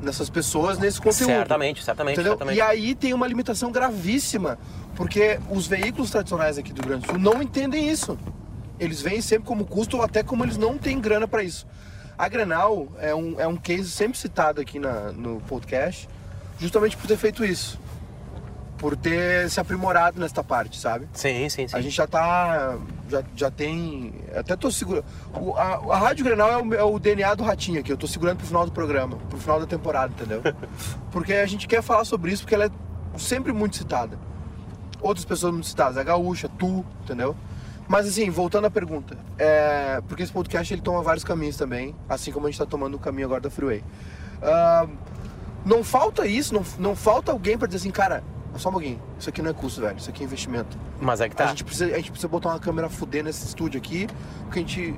nessas 0.00 0.30
pessoas, 0.30 0.78
nesse 0.78 0.98
conteúdo. 1.00 1.26
Certamente, 1.26 1.84
certamente, 1.84 2.14
Entendeu? 2.14 2.32
certamente. 2.32 2.56
E 2.56 2.60
aí 2.60 2.94
tem 2.94 3.12
uma 3.12 3.26
limitação 3.26 3.70
gravíssima, 3.70 4.58
porque 4.94 5.38
os 5.50 5.66
veículos 5.66 6.10
tradicionais 6.10 6.58
aqui 6.58 6.72
do 6.72 6.80
Rio 6.82 6.88
Grande 6.90 7.06
do 7.06 7.10
Sul 7.12 7.18
não 7.18 7.42
entendem 7.42 7.88
isso. 7.88 8.18
Eles 8.78 9.02
veem 9.02 9.20
sempre 9.20 9.46
como 9.46 9.64
custo 9.64 9.96
ou 9.96 10.02
até 10.02 10.22
como 10.22 10.44
eles 10.44 10.56
não 10.56 10.78
têm 10.78 11.00
grana 11.00 11.26
para 11.28 11.42
isso. 11.42 11.66
A 12.16 12.28
Grenal 12.28 12.88
é 12.98 13.14
um, 13.14 13.40
é 13.40 13.46
um 13.46 13.56
case 13.56 13.90
sempre 13.90 14.18
citado 14.18 14.60
aqui 14.60 14.78
na, 14.78 15.10
no 15.10 15.40
podcast, 15.42 16.06
justamente 16.58 16.94
por 16.94 17.06
ter 17.06 17.16
feito 17.16 17.42
isso. 17.42 17.79
Por 18.80 18.96
ter 18.96 19.50
se 19.50 19.60
aprimorado 19.60 20.18
nesta 20.18 20.42
parte, 20.42 20.80
sabe? 20.80 21.06
Sim, 21.12 21.50
sim, 21.50 21.68
sim. 21.68 21.76
A 21.76 21.82
gente 21.82 21.94
já 21.94 22.06
tá. 22.06 22.78
Já, 23.10 23.22
já 23.36 23.50
tem. 23.50 24.14
Até 24.34 24.56
tô 24.56 24.70
segurando. 24.70 25.04
A, 25.54 25.94
a 25.94 25.98
Rádio 25.98 26.24
Grenal 26.24 26.50
é 26.50 26.56
o, 26.56 26.74
é 26.74 26.82
o 26.82 26.98
DNA 26.98 27.34
do 27.34 27.44
Ratinho 27.44 27.80
aqui. 27.80 27.92
Eu 27.92 27.98
tô 27.98 28.06
segurando 28.06 28.38
pro 28.38 28.46
final 28.46 28.64
do 28.64 28.72
programa, 28.72 29.18
pro 29.28 29.38
final 29.38 29.60
da 29.60 29.66
temporada, 29.66 30.14
entendeu? 30.16 30.40
Porque 31.12 31.34
a 31.34 31.44
gente 31.44 31.68
quer 31.68 31.82
falar 31.82 32.06
sobre 32.06 32.32
isso 32.32 32.42
porque 32.44 32.54
ela 32.54 32.64
é 32.64 32.70
sempre 33.18 33.52
muito 33.52 33.76
citada. 33.76 34.18
Outras 35.02 35.26
pessoas 35.26 35.52
muito 35.52 35.66
citadas, 35.66 35.98
a 35.98 36.02
Gaúcha, 36.02 36.48
tu, 36.48 36.84
entendeu? 37.02 37.36
Mas 37.86 38.06
assim, 38.06 38.30
voltando 38.30 38.66
à 38.66 38.70
pergunta, 38.70 39.18
é, 39.36 40.00
porque 40.06 40.22
esse 40.22 40.32
podcast 40.32 40.72
ele 40.72 40.80
toma 40.80 41.02
vários 41.02 41.24
caminhos 41.24 41.56
também, 41.56 41.94
assim 42.08 42.30
como 42.30 42.46
a 42.46 42.50
gente 42.50 42.58
tá 42.58 42.64
tomando 42.64 42.94
o 42.94 42.98
caminho 43.00 43.26
agora 43.26 43.40
da 43.40 43.50
Freeway. 43.50 43.82
Ah, 44.40 44.86
não 45.64 45.82
falta 45.82 46.24
isso, 46.26 46.54
não, 46.54 46.64
não 46.78 46.94
falta 46.94 47.32
alguém 47.32 47.58
pra 47.58 47.66
dizer 47.66 47.78
assim, 47.78 47.90
cara, 47.90 48.22
só 48.58 48.68
um 48.68 48.72
pouquinho, 48.72 49.00
isso 49.18 49.28
aqui 49.28 49.40
não 49.42 49.50
é 49.50 49.54
custo, 49.54 49.80
velho, 49.80 49.96
isso 49.96 50.10
aqui 50.10 50.22
é 50.22 50.26
investimento. 50.26 50.76
Mas 51.00 51.20
é 51.20 51.28
que 51.28 51.36
tá. 51.36 51.44
A, 51.44 51.48
gente 51.48 51.64
precisa, 51.64 51.92
a 51.92 51.96
gente 51.96 52.10
precisa 52.10 52.28
botar 52.28 52.50
uma 52.50 52.58
câmera 52.60 52.88
fuder 52.88 53.22
nesse 53.24 53.46
estúdio 53.46 53.78
aqui, 53.78 54.06
porque 54.44 54.58
a 54.58 54.62
gente, 54.62 54.94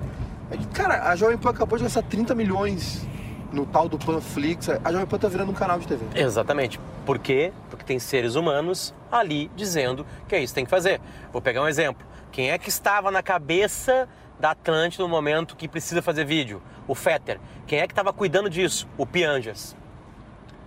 a 0.50 0.54
gente- 0.56 0.68
Cara, 0.68 1.08
a 1.10 1.16
Jovem 1.16 1.36
Pan 1.38 1.50
acabou 1.50 1.76
de 1.78 1.84
gastar 1.84 2.02
30 2.02 2.34
milhões 2.34 3.06
no 3.52 3.66
tal 3.66 3.88
do 3.88 3.98
Panflix. 3.98 4.68
A 4.82 4.90
Jovem 4.92 5.06
Pan 5.06 5.18
tá 5.18 5.28
virando 5.28 5.50
um 5.50 5.54
canal 5.54 5.78
de 5.78 5.86
TV. 5.86 6.04
Exatamente. 6.14 6.80
Por 7.04 7.18
quê? 7.18 7.52
Porque 7.68 7.84
tem 7.84 7.98
seres 7.98 8.34
humanos 8.34 8.94
ali 9.10 9.50
dizendo 9.54 10.06
que 10.26 10.34
é 10.34 10.38
isso 10.42 10.52
que 10.52 10.56
tem 10.56 10.64
que 10.64 10.70
fazer. 10.70 11.00
Vou 11.32 11.42
pegar 11.42 11.62
um 11.62 11.68
exemplo. 11.68 12.06
Quem 12.30 12.50
é 12.50 12.56
que 12.56 12.70
estava 12.70 13.10
na 13.10 13.22
cabeça 13.22 14.08
da 14.40 14.52
Atlântida 14.52 15.02
no 15.02 15.08
momento 15.08 15.54
que 15.54 15.68
precisa 15.68 16.00
fazer 16.00 16.24
vídeo? 16.24 16.62
O 16.88 16.94
Fetter. 16.94 17.38
Quem 17.66 17.80
é 17.80 17.86
que 17.86 17.92
estava 17.92 18.10
cuidando 18.12 18.48
disso? 18.48 18.88
O 18.96 19.04
Pianjas. 19.04 19.76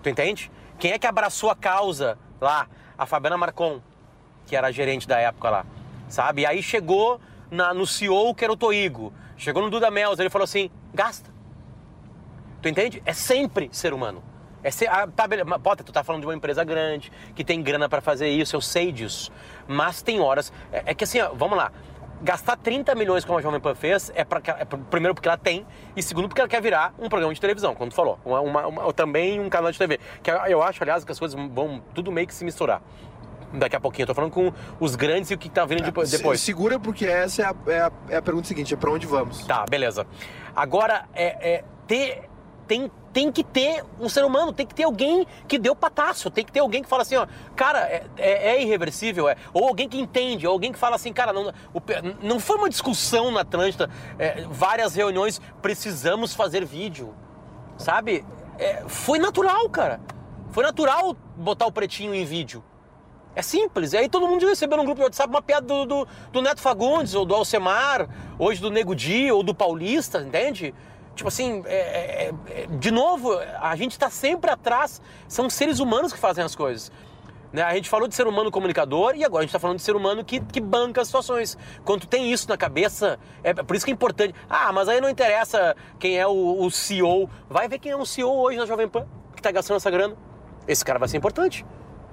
Tu 0.04 0.10
entende? 0.10 0.51
Quem 0.77 0.92
é 0.92 1.00
que 1.00 1.08
abraçou 1.08 1.50
a 1.50 1.56
causa 1.56 2.18
lá? 2.39 2.68
A 2.98 3.06
Fabiana 3.06 3.38
Marcon, 3.38 3.82
que 4.46 4.56
era 4.56 4.72
gerente 4.72 5.08
da 5.08 5.20
época 5.20 5.50
lá. 5.50 5.65
Sabe? 6.08 6.42
E 6.44 6.46
aí 6.46 6.62
chegou 6.62 7.20
na- 7.50 7.74
no 7.74 7.86
CEO, 7.86 8.34
que 8.36 8.44
era 8.44 8.54
o 8.54 8.58
Toigo. 8.58 9.12
Chegou 9.38 9.62
no 9.62 9.70
Duda 9.70 9.89
Mels, 9.92 10.20
ele 10.20 10.30
falou 10.30 10.44
assim: 10.44 10.70
gasta. 10.94 11.30
Tu 12.62 12.70
entende? 12.70 13.01
É 13.06 13.13
sempre 13.13 13.70
ser 13.72 13.94
humano. 13.94 14.24
É 14.63 14.72
ser, 14.72 14.88
ah, 14.89 15.08
tá, 15.08 15.25
Potter, 15.62 15.86
tu 15.86 15.92
tá 15.92 16.04
falando 16.04 16.22
de 16.22 16.27
uma 16.27 16.34
empresa 16.34 16.63
grande, 16.63 17.12
que 17.36 17.44
tem 17.44 17.62
grana 17.62 17.88
pra 17.88 18.01
fazer 18.01 18.30
isso, 18.30 18.56
eu 18.56 18.62
sei 18.62 18.92
disso. 18.92 19.32
Mas 19.68 20.01
tem 20.01 20.20
horas. 20.20 20.51
É, 20.72 20.84
é 20.88 20.94
que 20.96 21.04
assim, 21.04 21.20
ó, 21.22 21.30
vamos 21.36 21.56
lá. 21.58 21.72
Gastar 22.22 22.55
30 22.57 22.95
milhões 22.95 23.24
como 23.25 23.38
a 23.38 23.41
Jovem 23.41 23.60
Pan 23.60 23.75
fez 23.75 24.12
é, 24.15 24.24
pra, 24.24 24.41
é 24.57 24.65
primeiro 24.65 25.13
porque 25.13 25.27
ela 25.27 25.38
tem 25.38 25.65
e 25.95 26.01
segundo 26.01 26.27
porque 26.27 26.41
ela 26.41 26.48
quer 26.50 26.62
virar 26.62 26.93
um 26.98 27.10
programa 27.10 27.34
de 27.34 27.41
televisão, 27.41 27.75
como 27.75 27.89
tu 27.91 27.95
falou. 27.95 28.17
Uma, 28.25 28.39
uma- 28.41 28.67
uma- 28.67 28.93
também 28.93 29.39
um 29.39 29.50
canal 29.50 29.72
de 29.72 29.77
TV. 29.77 30.00
Que 30.24 30.31
eu- 30.31 30.62
acho, 30.63 30.81
aliás, 30.84 31.03
que 31.03 31.12
as 31.12 31.19
coisas 31.19 31.39
vão 31.51 31.81
tudo 31.93 32.12
meio 32.12 32.25
que 32.25 32.34
se 32.34 32.43
misturar. 32.45 32.81
Daqui 33.53 33.75
a 33.75 33.79
pouquinho. 33.79 34.03
Eu 34.03 34.07
tô 34.07 34.13
falando 34.15 34.31
com 34.31 34.51
os 34.79 34.95
grandes 34.95 35.29
e 35.31 35.34
o 35.34 35.38
que 35.38 35.50
tá 35.50 35.65
vindo 35.65 35.84
depois. 35.84 36.10
Se- 36.10 36.17
depois. 36.17 36.41
segura 36.41 36.79
porque 36.79 37.05
essa 37.05 37.41
é 37.41 37.45
a, 37.45 37.55
é 37.67 37.79
a- 37.81 37.91
é 38.10 38.15
a 38.17 38.22
pergunta 38.22 38.48
seguinte, 38.48 38.74
é 38.74 38.77
pra 38.77 38.91
onde 38.91 39.05
vamos? 39.05 39.45
Tá, 39.45 39.65
beleza. 39.69 40.05
Agora, 40.55 41.05
é, 41.13 41.55
é, 41.55 41.63
ter, 41.88 42.29
tem, 42.67 42.91
tem 43.13 43.31
que 43.31 43.43
ter 43.43 43.84
um 44.00 44.10
ser 44.10 44.25
humano, 44.25 44.51
tem 44.51 44.65
que 44.65 44.74
ter 44.75 44.84
alguém 44.84 45.25
que 45.48 45.57
deu 45.57 45.75
pataço, 45.75 46.29
tem 46.29 46.43
que 46.43 46.51
ter 46.51 46.60
alguém 46.60 46.84
que 46.84 46.89
fala 46.89 47.03
assim, 47.03 47.15
ó, 47.15 47.27
cara, 47.55 47.79
é, 47.79 48.03
é- 48.17 48.48
é 48.55 48.62
irreversível, 48.62 49.29
é, 49.29 49.36
ou 49.53 49.67
alguém 49.67 49.88
que 49.88 50.00
entende, 50.00 50.45
ou 50.48 50.53
alguém 50.53 50.72
que 50.72 50.79
fala 50.79 50.95
assim, 50.95 51.13
cara, 51.13 51.31
não, 51.31 51.53
o 51.74 51.81
não 52.22 52.39
foi 52.39 52.57
uma 52.57 52.69
discussão 52.69 53.31
na 53.31 53.41
Atlântida, 53.41 53.89
é, 54.19 54.45
várias 54.50 54.95
reuniões, 54.95 55.40
precisamos 55.61 56.33
fazer 56.33 56.66
vídeo, 56.66 57.13
sabe? 57.77 58.25
É, 58.57 58.83
foi 58.87 59.20
natural, 59.20 59.70
cara. 59.70 60.00
Foi 60.51 60.63
natural 60.63 61.16
botar 61.35 61.66
o 61.66 61.72
pretinho 61.72 62.16
em 62.16 62.24
vídeo. 62.24 62.63
É 63.35 63.42
simples. 63.42 63.92
E 63.92 63.98
aí 63.98 64.07
todo 64.07 64.25
mundo 64.25 64.48
recebeu 64.48 64.77
no 64.77 64.85
grupo 64.85 65.01
de 65.01 65.05
WhatsApp 65.07 65.29
uma 65.29 65.42
piada 65.42 65.68
do, 65.68 65.85
do, 65.85 66.07
do 66.31 66.42
Neto 66.42 66.61
Fagundes, 66.61 67.13
ou 67.13 67.25
do 67.25 67.35
Alcemar, 67.35 68.07
hoje 68.40 68.61
do 68.61 68.72
Nego 68.72 68.96
Di, 68.96 69.29
ou 69.29 69.44
do 69.44 69.53
Paulista, 69.53 70.22
entende? 70.22 70.74
Tipo 71.16 71.30
assim, 71.30 71.64
é- 71.66 72.28
é- 72.28 72.34
é- 72.50 72.68
de 72.68 72.92
novo, 72.92 73.32
a 73.60 73.75
gente 73.75 73.94
está 73.94 74.10
sempre 74.10 74.51
atrás. 74.51 75.01
São 75.28 75.50
seres 75.50 75.80
humanos 75.80 76.12
que 76.12 76.20
fazem 76.20 76.44
as 76.44 76.56
coisas. 76.56 76.92
Né? 77.54 77.62
A 77.64 77.74
gente 77.74 77.90
falou 77.90 78.06
de 78.06 78.14
ser 78.14 78.28
humano 78.28 78.51
comunicador 78.51 79.16
e 79.16 79.24
agora 79.24 79.40
a 79.40 79.44
gente 79.44 79.50
está 79.50 79.60
falando 79.60 79.78
de 79.78 79.84
ser 79.84 79.96
humano 79.96 80.25
que, 80.25 80.42
que 80.42 80.60
banca 80.60 81.00
as 81.01 81.08
situações. 81.08 81.58
Quando 81.86 82.06
tem 82.06 82.32
isso 82.32 82.50
na 82.50 82.58
cabeça, 82.58 83.18
é 83.42 83.54
por 83.54 83.78
isso 83.78 83.86
que 83.86 83.92
é 83.92 83.94
importante. 83.94 84.36
Ah, 84.50 84.74
mas 84.74 84.90
aí 84.90 85.00
não 85.00 85.10
interessa 85.10 85.74
quem 85.98 86.20
é 86.20 86.28
o, 86.28 86.62
o 86.62 86.70
CEO. 86.70 87.30
Vai 87.50 87.70
ver 87.70 87.80
quem 87.80 87.94
é 87.94 87.96
o 87.96 88.06
CEO 88.06 88.36
hoje 88.36 88.58
na 88.58 88.66
Jovem 88.66 88.90
Pan, 88.90 89.08
que 89.34 89.40
está 89.40 89.51
gastando 89.51 89.78
essa 89.78 89.90
grana. 89.90 90.18
Esse 90.68 90.84
cara 90.84 91.00
vai 91.00 91.08
ser 91.08 91.16
importante. 91.16 91.66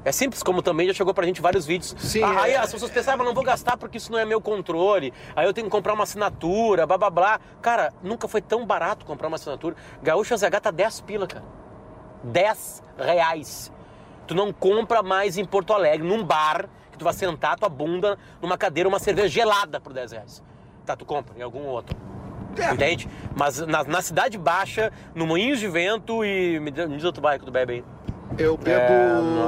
É 0.05 0.11
simples, 0.11 0.43
como 0.43 0.63
também 0.63 0.87
já 0.89 0.95
chegou 0.95 1.15
pra 1.15 1.25
gente 1.25 1.41
vários 1.41 1.65
vídeos. 1.65 1.95
Sim, 1.99 2.23
Ah, 2.23 2.43
Aí 2.43 2.53
é. 2.53 2.57
as 2.59 2.73
pessoas 2.73 2.91
pensavam, 2.91 3.25
"Ah, 3.25 3.29
não 3.29 3.35
vou 3.35 3.45
gastar 3.45 3.77
porque 3.77 3.99
isso 3.99 4.11
não 4.11 4.19
é 4.19 4.25
meu 4.25 4.41
controle. 4.41 5.13
Aí 5.37 5.47
eu 5.47 5.53
tenho 5.53 5.67
que 5.67 5.71
comprar 5.71 5.93
uma 5.95 6.03
assinatura, 6.03 6.87
blá 6.87 6.99
blá 6.99 7.09
blá. 7.11 7.41
Cara, 7.61 7.93
nunca 8.03 8.27
foi 8.27 8.41
tão 8.43 8.67
barato 8.67 9.07
comprar 9.07 9.29
uma 9.29 9.37
assinatura. 9.37 9.77
Gaúcha 10.03 10.37
ZH 10.37 10.61
tá 10.61 10.71
10 10.71 11.01
pila, 11.03 11.27
cara. 11.27 11.45
10 12.25 12.83
reais. 12.99 13.73
Tu 14.27 14.35
não 14.35 14.53
compra 14.53 15.03
mais 15.03 15.37
em 15.39 15.45
Porto 15.45 15.73
Alegre, 15.73 16.07
num 16.07 16.25
bar, 16.25 16.69
que 16.91 16.99
tu 16.99 17.05
vai 17.05 17.13
sentar 17.13 17.59
tua 17.59 17.69
bunda 17.69 18.19
numa 18.41 18.57
cadeira, 18.59 18.89
uma 18.89 18.99
cerveja 18.99 19.29
gelada 19.29 19.81
por 19.81 19.93
10 19.93 20.13
reais. 20.13 20.43
Tá, 20.87 20.97
tu 20.97 21.05
compra 21.05 21.35
em 21.39 21.43
algum 21.43 21.65
outro. 21.67 21.97
É. 22.59 22.73
Entende? 22.73 23.09
Mas 23.37 23.59
na, 23.67 23.83
na 23.85 24.03
cidade 24.03 24.37
baixa, 24.37 24.93
no 25.15 25.27
Moinhos 25.27 25.59
de 25.59 25.69
Vento 25.69 26.25
e. 26.25 26.61
Me 26.61 26.71
diz 26.71 27.03
outro 27.05 27.23
bairro 27.23 27.41
que 27.41 27.47
tu 27.47 27.53
bebe 27.53 27.73
aí. 27.75 27.85
Eu 28.39 28.57
bebo. 28.57 28.93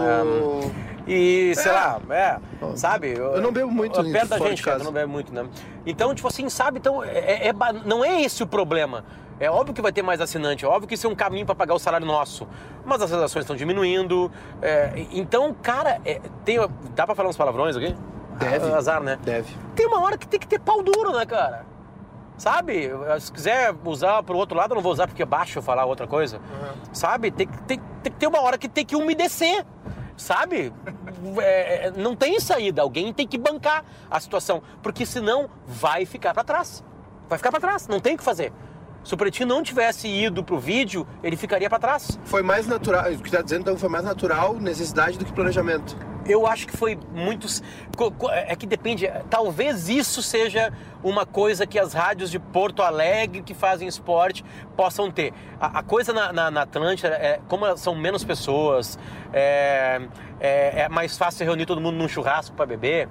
É, 0.05 0.85
E, 1.07 1.55
sei 1.55 1.71
É. 1.71 1.75
lá, 1.75 2.01
é, 2.11 2.39
sabe? 2.77 3.15
Eu 3.17 3.41
não 3.43 3.53
bebo 3.53 3.71
muito 3.71 4.03
Perto 4.11 4.29
da 4.29 4.39
gente, 4.39 4.63
cara, 4.63 4.83
não 4.83 4.91
bebe 4.93 5.07
muito, 5.07 5.35
né? 5.35 5.45
Então, 5.85 6.15
tipo 6.15 6.27
assim, 6.29 6.49
sabe? 6.49 6.79
Então, 6.79 7.05
é, 7.05 7.49
é 7.49 7.53
ba- 7.53 7.73
não 7.75 8.03
é 8.05 8.23
esse 8.23 8.43
o 8.43 8.47
problema. 8.47 9.05
É 9.39 9.51
óbvio 9.51 9.75
que 9.75 9.83
vai 9.83 9.93
ter 9.93 10.01
mais 10.01 10.21
assinante, 10.21 10.65
é 10.65 10.69
óbvio 10.69 10.89
que 10.89 10.95
isso 10.95 11.07
é 11.07 11.11
um 11.11 11.15
caminho 11.15 11.45
para 11.45 11.55
pagar 11.55 11.75
o 11.75 11.79
salário 11.79 12.07
nosso. 12.07 12.49
Mas 12.87 13.03
as 13.03 13.11
redações 13.11 13.43
estão 13.45 13.55
diminuindo. 13.57 14.31
é, 14.63 14.93
então, 15.13 15.55
cara, 15.63 16.01
é, 16.07 16.21
tem, 16.45 16.57
dá 16.95 17.05
para 17.05 17.15
falar 17.15 17.29
uns 17.29 17.37
palavrões 17.37 17.77
aqui? 17.77 17.95
Deve. 18.39 18.73
Ah, 18.73 18.77
Azar, 18.79 19.03
né? 19.03 19.19
Deve. 19.23 19.55
Tem 19.77 19.87
uma 19.87 20.01
hora 20.03 20.17
que 20.17 20.27
tem 20.27 20.41
que 20.41 20.47
ter 20.47 20.59
pau 20.59 20.83
duro, 20.83 21.13
né, 21.13 21.27
cara? 21.27 21.67
Sabe? 22.37 22.91
Se 23.21 23.31
quiser 23.33 23.75
usar 23.85 24.23
pro 24.23 24.37
outro 24.37 24.57
lado, 24.57 24.73
eu 24.73 24.77
não 24.77 24.83
vou 24.83 24.93
usar 24.93 25.07
porque 25.07 25.23
é 25.23 25.27
baixo 25.27 25.63
falar 25.63 25.85
outra 25.85 26.07
coisa. 26.07 26.41
Sabe? 26.93 27.31
Tem, 27.31 27.47
que- 27.47 27.63
tem, 27.63 27.79
tem 28.03 28.13
que 28.13 28.19
ter 28.19 28.27
uma 28.27 28.41
hora 28.41 28.59
que 28.59 28.69
tem 28.69 28.85
que 28.85 28.97
umedecer. 28.97 29.65
Sabe? 30.17 30.73
É, 31.39 31.87
é, 31.87 31.91
não 31.97 32.15
tem 32.15 32.39
saída. 32.41 32.83
Alguém 32.83 33.13
tem 33.13 33.27
que 33.27 33.39
bancar 33.39 33.85
a 34.11 34.19
situação. 34.21 34.63
Porque 34.83 35.05
senão 35.07 35.49
vai 35.67 36.05
ficar 36.05 36.33
pra 36.35 36.45
trás. 36.45 36.85
Vai 37.29 37.39
ficar 37.39 37.51
pra 37.51 37.61
trás. 37.61 37.89
Não 37.89 38.01
tem 38.01 38.15
o 38.15 38.19
que 38.19 38.25
fazer. 38.25 38.53
Se 39.05 39.13
o 39.13 39.17
Pretinho 39.17 39.47
não 39.49 39.63
tivesse 39.63 40.09
ido 40.09 40.43
pro 40.43 40.59
vídeo, 40.59 41.07
ele 41.23 41.37
ficaria 41.37 41.69
pra 41.69 41.79
trás. 41.79 42.19
Foi 42.25 42.43
mais 42.43 42.67
natural. 42.67 43.05
O 43.13 43.19
que 43.19 43.31
tá 43.31 43.43
dizendo 43.43 43.61
então 43.61 43.77
foi 43.79 43.89
mais 43.89 44.03
natural 44.05 44.55
necessidade 44.55 45.19
do 45.19 45.25
que 45.25 45.33
planejamento. 45.33 45.95
Eu 46.27 46.47
acho 46.47 46.67
que 46.67 46.75
foi 46.75 46.99
muito. 47.13 47.47
co- 47.99 48.11
co- 48.11 48.31
É 48.31 48.57
que 48.57 48.67
depende. 48.67 49.07
Talvez 49.29 49.91
isso 49.91 50.23
seja 50.23 50.73
uma 51.03 51.27
coisa 51.27 51.67
que 51.67 51.79
as 51.79 51.93
rádios 51.93 52.31
de 52.31 52.39
Porto 52.39 52.81
Alegre 52.83 53.43
que 53.43 53.53
fazem 53.53 53.87
esporte 53.87 54.43
possam 54.75 55.11
ter. 55.11 55.35
A, 55.61 55.81
a 55.81 55.83
coisa 55.83 56.15
na, 56.15 56.33
na, 56.33 56.51
na 56.51 56.63
Atlântida 56.63 57.09
é 57.09 57.41
como 57.47 57.77
são 57.77 57.95
menos 57.95 58.25
pessoas, 58.25 58.99
é, 59.35 60.01
é, 60.41 60.81
é 60.85 60.89
mais 60.89 61.19
fácil 61.19 61.45
reunir 61.45 61.67
todo 61.67 61.79
mundo 61.79 61.97
num 61.99 62.09
churrasco 62.09 62.57
para 62.57 62.65
beber, 62.65 63.07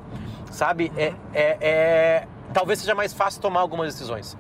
sabe? 0.52 0.92
É, 0.98 1.14
é- 1.36 1.58
é- 1.62 2.28
talvez 2.52 2.80
seja 2.80 2.96
mais 2.96 3.14
fácil 3.14 3.40
tomar 3.40 3.60
algumas 3.60 3.94
decisões. 3.94 4.36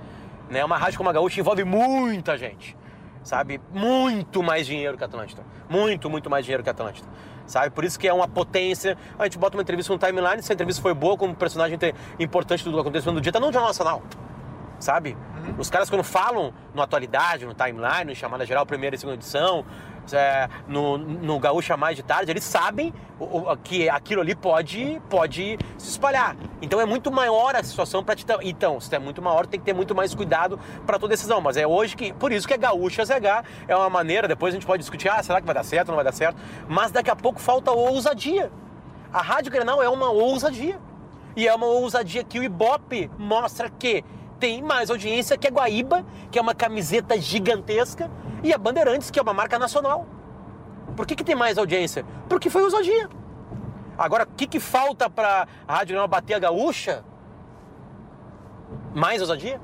Né? 0.53 0.63
Uma 0.63 0.77
rádio 0.77 0.97
como 0.97 1.09
a 1.09 1.13
Gaúcha 1.13 1.39
envolve 1.39 1.63
muita 1.63 2.37
gente 2.37 2.77
sabe? 3.23 3.59
Muito 3.71 4.43
mais 4.43 4.67
dinheiro 4.67 4.97
que 4.97 5.03
a 5.03 5.07
Atlântida. 5.07 5.43
Muito, 5.69 6.09
muito 6.09 6.29
mais 6.29 6.45
dinheiro 6.45 6.61
que 6.61 6.69
a 6.69 6.73
Atlântida. 6.73 7.07
Sabe? 7.47 7.71
Por 7.71 7.83
isso 7.83 7.99
que 7.99 8.07
é 8.07 8.13
uma 8.13 8.27
potência. 8.27 8.97
A 9.17 9.23
gente 9.23 9.37
bota 9.37 9.57
uma 9.57 9.63
entrevista 9.63 9.91
no 9.91 9.99
timeline, 9.99 10.41
se 10.41 10.51
a 10.51 10.53
entrevista 10.53 10.81
foi 10.81 10.93
boa, 10.93 11.17
como 11.17 11.35
personagem 11.35 11.77
importante 12.19 12.63
do 12.63 12.79
acontecimento 12.79 13.15
do 13.15 13.21
dia, 13.21 13.31
tá 13.31 13.39
no 13.39 13.45
Jornal 13.47 13.67
Nacional. 13.67 14.03
Sabe? 14.79 15.17
Os 15.57 15.69
caras 15.69 15.89
quando 15.89 16.03
falam 16.03 16.53
no 16.73 16.81
atualidade, 16.81 17.45
no 17.45 17.53
timeline, 17.53 18.05
no 18.05 18.15
chamada 18.15 18.45
geral, 18.45 18.65
primeira 18.65 18.95
e 18.95 18.99
segunda 18.99 19.15
edição, 19.15 19.65
é, 20.11 20.49
no, 20.67 20.97
no 20.97 21.39
Gaúcha 21.39 21.77
Mais 21.77 21.95
de 21.95 22.03
Tarde, 22.03 22.31
eles 22.31 22.43
sabem 22.43 22.93
que 23.63 23.87
aquilo 23.87 24.21
ali 24.21 24.35
pode, 24.35 25.01
pode 25.09 25.57
se 25.77 25.89
espalhar. 25.89 26.35
Então 26.61 26.81
é 26.81 26.85
muito 26.85 27.11
maior 27.11 27.55
a 27.55 27.63
situação 27.63 28.03
para 28.03 28.15
ti. 28.15 28.25
Então, 28.41 28.79
se 28.81 28.93
é 28.93 28.99
muito 28.99 29.21
maior, 29.21 29.45
tem 29.45 29.59
que 29.59 29.65
ter 29.65 29.73
muito 29.73 29.95
mais 29.95 30.13
cuidado 30.13 30.59
para 30.85 30.99
toda 30.99 31.11
decisão. 31.11 31.39
Mas 31.39 31.55
é 31.55 31.65
hoje 31.65 31.95
que. 31.95 32.11
Por 32.13 32.31
isso 32.31 32.47
que 32.47 32.53
é 32.53 32.57
Gaúcha 32.57 33.05
ZH 33.05 33.45
é 33.67 33.75
uma 33.75 33.89
maneira, 33.89 34.27
depois 34.27 34.53
a 34.53 34.55
gente 34.55 34.65
pode 34.65 34.79
discutir, 34.79 35.09
ah, 35.09 35.21
será 35.21 35.39
que 35.39 35.45
vai 35.45 35.55
dar 35.55 35.63
certo, 35.63 35.89
não 35.89 35.95
vai 35.95 36.05
dar 36.05 36.13
certo? 36.13 36.37
Mas 36.67 36.91
daqui 36.91 37.09
a 37.09 37.15
pouco 37.15 37.39
falta 37.39 37.71
ousadia. 37.71 38.51
A 39.11 39.21
Rádio 39.21 39.51
Grenal 39.51 39.81
é 39.81 39.87
uma 39.87 40.09
ousadia. 40.09 40.79
E 41.35 41.47
é 41.47 41.55
uma 41.55 41.65
ousadia 41.65 42.23
que 42.23 42.39
o 42.39 42.43
Ibope 42.43 43.09
mostra 43.17 43.69
que 43.69 44.03
tem 44.43 44.61
mais 44.61 44.89
audiência 44.89 45.37
que 45.37 45.47
a 45.47 45.49
Guaíba, 45.49 46.05
que 46.29 46.37
é 46.37 46.41
uma 46.41 46.53
camiseta 46.53 47.17
gigantesca, 47.17 48.11
e 48.43 48.53
a 48.53 48.57
Bandeirantes, 48.57 49.09
que 49.09 49.17
é 49.17 49.21
uma 49.21 49.33
marca 49.33 49.57
nacional. 49.57 50.05
Por 50.97 51.05
que, 51.05 51.15
que 51.15 51.23
tem 51.23 51.33
mais 51.33 51.57
audiência? 51.57 52.05
Porque 52.27 52.49
foi 52.49 52.61
ousadia. 52.61 53.07
Agora, 53.97 54.25
o 54.25 54.35
que, 54.35 54.45
que 54.45 54.59
falta 54.59 55.09
para 55.09 55.47
a 55.65 55.75
Rádio 55.75 55.93
Grenal 55.93 56.09
bater 56.09 56.33
a 56.33 56.39
gaúcha? 56.39 57.05
Mais 58.93 59.21
ousadia? 59.21 59.61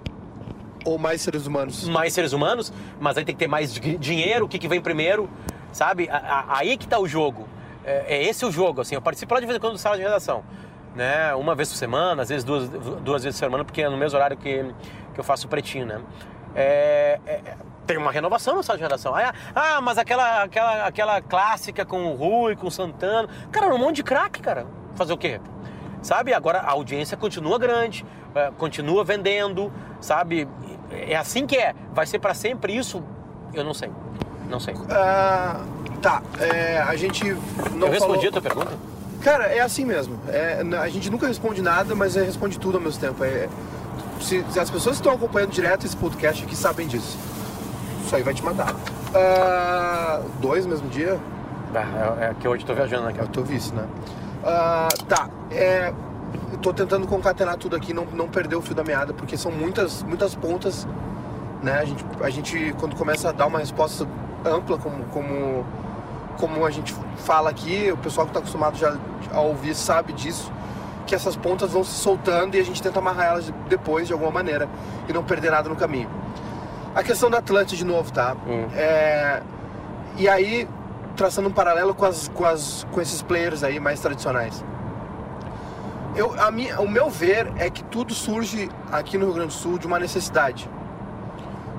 Ou 0.85 0.97
mais 0.97 1.21
seres 1.21 1.45
humanos? 1.45 1.85
Mais 1.89 2.13
seres 2.13 2.31
humanos, 2.31 2.71
mas 3.01 3.17
aí 3.17 3.25
tem 3.25 3.35
que 3.35 3.39
ter 3.39 3.49
mais 3.49 3.73
dinheiro, 3.73 4.45
o 4.45 4.47
que, 4.47 4.57
que 4.57 4.69
vem 4.69 4.79
primeiro, 4.79 5.29
sabe? 5.73 6.07
Aí 6.47 6.77
que 6.77 6.85
está 6.85 6.97
o 6.97 7.05
jogo. 7.05 7.49
É, 7.83 8.15
é, 8.15 8.23
esse 8.29 8.45
o 8.45 8.51
jogo, 8.51 8.79
assim. 8.79 8.95
Eu 8.95 9.01
participo 9.01 9.33
lá 9.33 9.41
de 9.41 9.45
vez 9.45 9.57
em 9.57 9.59
quando 9.59 9.73
do 9.73 9.77
sala 9.77 9.97
de 9.97 10.03
redação 10.03 10.41
né? 10.99 11.33
Uma 11.33 11.55
vez 11.55 11.69
por 11.69 11.77
semana, 11.77 12.23
às 12.23 12.29
vezes 12.29 12.43
duas, 12.43 12.67
duas 12.67 13.23
vezes 13.23 13.39
por 13.39 13.45
semana, 13.45 13.63
porque 13.63 13.81
é 13.81 13.89
no 13.89 13.95
mesmo 13.95 14.17
horário 14.17 14.35
que, 14.35 14.65
que 15.13 15.19
eu 15.19 15.23
faço 15.23 15.47
o 15.47 15.49
pretinho, 15.49 15.85
né? 15.85 16.01
É, 16.53 17.19
é, 17.25 17.41
tem 17.87 17.97
uma 17.97 18.11
renovação 18.11 18.57
no 18.57 18.61
sala 18.61 18.77
de 18.77 18.83
redação. 18.83 19.15
Ah, 19.15 19.33
ah, 19.55 19.81
mas 19.81 19.97
aquela, 19.97 20.43
aquela, 20.43 20.85
aquela 20.85 21.21
clássica 21.21 21.85
com 21.85 22.03
o 22.03 22.15
Rui, 22.15 22.57
com 22.57 22.67
o 22.67 22.71
Santana. 22.71 23.29
Cara, 23.49 23.73
um 23.73 23.77
monte 23.77 23.97
de 23.97 24.03
craque, 24.03 24.41
cara. 24.41 24.67
Fazer 24.95 25.13
o 25.13 25.17
quê? 25.17 25.39
Sabe? 26.01 26.33
Agora 26.33 26.59
a 26.59 26.71
audiência 26.71 27.15
continua 27.15 27.57
grande, 27.57 28.05
é, 28.35 28.51
continua 28.57 29.05
vendendo, 29.05 29.71
sabe? 30.01 30.49
É 30.91 31.15
assim 31.15 31.47
que 31.47 31.55
é. 31.55 31.73
Vai 31.93 32.05
ser 32.05 32.19
para 32.19 32.33
sempre 32.33 32.75
isso? 32.75 33.01
Eu 33.53 33.63
não 33.63 33.73
sei. 33.73 33.89
Não 34.49 34.59
sei. 34.59 34.73
Uh, 34.73 35.99
tá, 36.01 36.21
é, 36.39 36.79
a 36.79 36.95
gente 36.97 37.23
não 37.71 37.87
Eu 37.87 37.93
respondi 37.93 38.25
falou... 38.25 38.27
a 38.27 38.31
tua 38.31 38.41
pergunta? 38.41 38.98
Cara, 39.21 39.45
é 39.47 39.59
assim 39.59 39.85
mesmo. 39.85 40.17
É, 40.29 40.63
a 40.81 40.89
gente 40.89 41.09
nunca 41.09 41.27
responde 41.27 41.61
nada, 41.61 41.93
mas 41.93 42.15
é, 42.15 42.23
responde 42.23 42.57
tudo 42.57 42.77
ao 42.77 42.83
mesmo 42.83 42.99
tempo. 42.99 43.23
É, 43.23 43.49
se, 44.21 44.43
se, 44.49 44.59
as 44.59 44.69
pessoas 44.69 44.95
que 44.95 45.01
estão 45.01 45.13
acompanhando 45.13 45.51
direto 45.51 45.85
esse 45.85 45.95
podcast 45.95 46.43
aqui 46.43 46.55
sabem 46.55 46.87
disso. 46.87 47.17
Isso 48.05 48.15
aí 48.15 48.23
vai 48.23 48.33
te 48.33 48.43
matar. 48.43 48.73
Uh, 48.73 50.29
dois 50.39 50.65
mesmo 50.65 50.87
dia? 50.89 51.19
É, 51.73 52.25
é, 52.25 52.33
que 52.39 52.47
hoje 52.47 52.63
eu 52.63 52.67
tô 52.67 52.73
viajando, 52.73 53.07
né? 53.07 53.13
Eu 53.17 53.27
tô 53.27 53.43
vice, 53.43 53.73
né? 53.73 53.85
Uh, 54.41 55.03
tá, 55.05 55.29
é, 55.51 55.93
eu 56.51 56.57
tô 56.59 56.73
tentando 56.73 57.05
concatenar 57.05 57.57
tudo 57.57 57.75
aqui, 57.75 57.93
não, 57.93 58.05
não 58.05 58.27
perder 58.27 58.55
o 58.55 58.61
fio 58.61 58.73
da 58.73 58.83
meada, 58.83 59.13
porque 59.13 59.37
são 59.37 59.51
muitas, 59.51 60.01
muitas 60.03 60.33
pontas, 60.33 60.87
né? 61.61 61.73
A 61.73 61.85
gente, 61.85 62.05
a 62.21 62.29
gente, 62.29 62.75
quando 62.79 62.95
começa 62.95 63.29
a 63.29 63.31
dar 63.31 63.47
uma 63.47 63.59
resposta 63.59 64.07
ampla, 64.45 64.77
como, 64.77 65.03
como 65.05 65.65
como 66.39 66.65
a 66.65 66.71
gente 66.71 66.95
fala 67.17 67.49
aqui, 67.49 67.91
o 67.91 67.97
pessoal 67.97 68.25
que 68.25 68.31
está 68.31 68.39
acostumado 68.39 68.77
já 68.77 68.95
a 69.31 69.41
ouvir 69.41 69.75
sabe 69.75 70.13
disso, 70.13 70.51
que 71.05 71.13
essas 71.13 71.35
pontas 71.35 71.71
vão 71.71 71.83
se 71.83 71.91
soltando 71.91 72.55
e 72.55 72.59
a 72.59 72.63
gente 72.63 72.81
tenta 72.81 72.99
amarrar 72.99 73.27
elas 73.27 73.53
depois 73.67 74.07
de 74.07 74.13
alguma 74.13 74.31
maneira 74.31 74.69
e 75.07 75.13
não 75.13 75.23
perder 75.23 75.51
nada 75.51 75.67
no 75.67 75.75
caminho. 75.75 76.09
A 76.95 77.03
questão 77.03 77.29
da 77.29 77.39
Atlântica 77.39 77.75
de 77.75 77.85
novo, 77.85 78.11
tá? 78.11 78.35
Hum. 78.47 78.67
É... 78.73 79.43
E 80.17 80.27
aí, 80.29 80.67
traçando 81.15 81.49
um 81.49 81.51
paralelo 81.51 81.93
com, 81.93 82.05
as, 82.05 82.29
com, 82.29 82.45
as, 82.45 82.87
com 82.91 83.01
esses 83.01 83.21
players 83.21 83.63
aí 83.63 83.79
mais 83.79 83.99
tradicionais. 83.99 84.63
Eu, 86.15 86.33
a 86.39 86.49
minha, 86.49 86.79
o 86.79 86.89
meu 86.89 87.09
ver 87.09 87.51
é 87.57 87.69
que 87.69 87.83
tudo 87.83 88.13
surge 88.13 88.69
aqui 88.91 89.17
no 89.17 89.25
Rio 89.25 89.35
Grande 89.35 89.49
do 89.49 89.59
Sul 89.59 89.77
de 89.77 89.85
uma 89.85 89.99
necessidade 89.99 90.69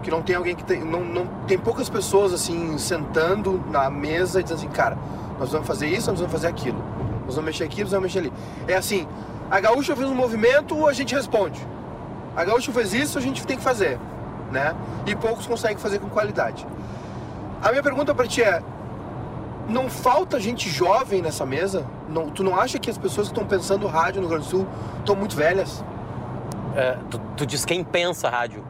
que 0.02 0.10
não 0.10 0.22
tem 0.22 0.36
alguém 0.36 0.54
que 0.54 0.64
tem. 0.64 0.82
Não, 0.82 1.04
não, 1.04 1.26
tem 1.46 1.58
poucas 1.58 1.88
pessoas 1.88 2.32
assim 2.32 2.78
sentando 2.78 3.62
na 3.68 3.90
mesa 3.90 4.40
e 4.40 4.42
dizendo 4.42 4.58
assim, 4.58 4.68
cara, 4.68 4.96
nós 5.38 5.52
vamos 5.52 5.66
fazer 5.66 5.86
isso, 5.88 6.10
nós 6.10 6.18
vamos 6.18 6.32
fazer 6.32 6.48
aquilo. 6.48 6.78
Nós 7.26 7.34
vamos 7.34 7.44
mexer 7.44 7.64
aqui, 7.64 7.82
nós 7.82 7.90
vamos 7.90 8.04
mexer 8.04 8.20
ali. 8.20 8.32
É 8.66 8.74
assim, 8.74 9.06
a 9.50 9.60
gaúcha 9.60 9.94
fez 9.94 10.08
um 10.08 10.14
movimento, 10.14 10.86
a 10.86 10.92
gente 10.92 11.14
responde. 11.14 11.60
A 12.36 12.44
gaúcha 12.44 12.72
fez 12.72 12.94
isso, 12.94 13.18
a 13.18 13.20
gente 13.20 13.46
tem 13.46 13.56
que 13.56 13.62
fazer. 13.62 13.98
Né? 14.50 14.74
E 15.06 15.14
poucos 15.14 15.46
conseguem 15.46 15.76
fazer 15.76 15.98
com 15.98 16.08
qualidade. 16.08 16.66
A 17.62 17.70
minha 17.70 17.82
pergunta 17.82 18.14
para 18.14 18.26
ti 18.26 18.42
é: 18.42 18.62
não 19.68 19.88
falta 19.88 20.40
gente 20.40 20.68
jovem 20.68 21.22
nessa 21.22 21.46
mesa? 21.46 21.86
Não, 22.08 22.30
tu 22.30 22.42
não 22.42 22.58
acha 22.58 22.78
que 22.78 22.90
as 22.90 22.98
pessoas 22.98 23.28
que 23.28 23.32
estão 23.32 23.46
pensando 23.46 23.86
rádio 23.86 24.20
no 24.20 24.28
Rio 24.28 24.36
Grande 24.36 24.46
do 24.46 24.50
Sul 24.50 24.66
estão 24.98 25.14
muito 25.14 25.36
velhas? 25.36 25.84
É, 26.74 26.96
tu, 27.08 27.20
tu 27.36 27.46
diz 27.46 27.64
quem 27.64 27.84
pensa 27.84 28.28
rádio 28.28 28.64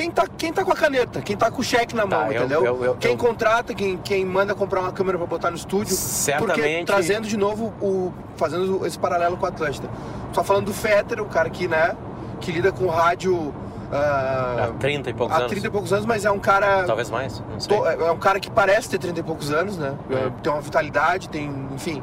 quem 0.00 0.10
tá, 0.10 0.26
quem 0.26 0.50
tá 0.50 0.64
com 0.64 0.72
a 0.72 0.76
caneta, 0.76 1.20
quem 1.20 1.36
tá 1.36 1.50
com 1.50 1.60
o 1.60 1.64
cheque 1.64 1.94
na 1.94 2.06
mão, 2.06 2.20
tá, 2.20 2.34
entendeu? 2.34 2.64
Eu, 2.64 2.84
eu, 2.84 2.96
quem 2.96 3.10
eu... 3.10 3.18
contrata, 3.18 3.74
quem, 3.74 3.98
quem 3.98 4.24
manda 4.24 4.54
comprar 4.54 4.80
uma 4.80 4.92
câmera 4.92 5.18
para 5.18 5.26
botar 5.26 5.50
no 5.50 5.56
estúdio. 5.56 5.94
Certamente. 5.94 6.56
Porque 6.56 6.84
trazendo 6.86 7.28
de 7.28 7.36
novo, 7.36 7.66
o, 7.82 8.10
fazendo 8.36 8.86
esse 8.86 8.98
paralelo 8.98 9.36
com 9.36 9.44
a 9.44 9.50
Atlântida. 9.50 9.90
Só 10.32 10.42
falando 10.42 10.66
do 10.66 10.72
Fetter, 10.72 11.20
o 11.20 11.26
cara 11.26 11.50
que, 11.50 11.68
né, 11.68 11.94
que 12.40 12.50
lida 12.50 12.72
com 12.72 12.86
rádio. 12.86 13.34
Uh, 13.36 13.54
há 13.92 14.72
30 14.78 15.10
e 15.10 15.12
poucos 15.12 15.36
há 15.36 15.40
anos. 15.40 15.46
Há 15.46 15.54
30 15.54 15.66
e 15.66 15.70
poucos 15.70 15.92
anos, 15.92 16.06
mas 16.06 16.24
é 16.24 16.30
um 16.30 16.38
cara. 16.38 16.84
Talvez 16.84 17.10
mais, 17.10 17.42
não 17.52 17.60
sei. 17.60 17.76
É, 17.76 17.94
é 18.06 18.10
um 18.10 18.18
cara 18.18 18.40
que 18.40 18.50
parece 18.50 18.88
ter 18.88 18.98
30 18.98 19.20
e 19.20 19.22
poucos 19.22 19.50
anos, 19.52 19.76
né? 19.76 19.94
Uhum. 20.08 20.30
Tem 20.42 20.50
uma 20.50 20.62
vitalidade, 20.62 21.28
tem. 21.28 21.52
Enfim. 21.74 22.02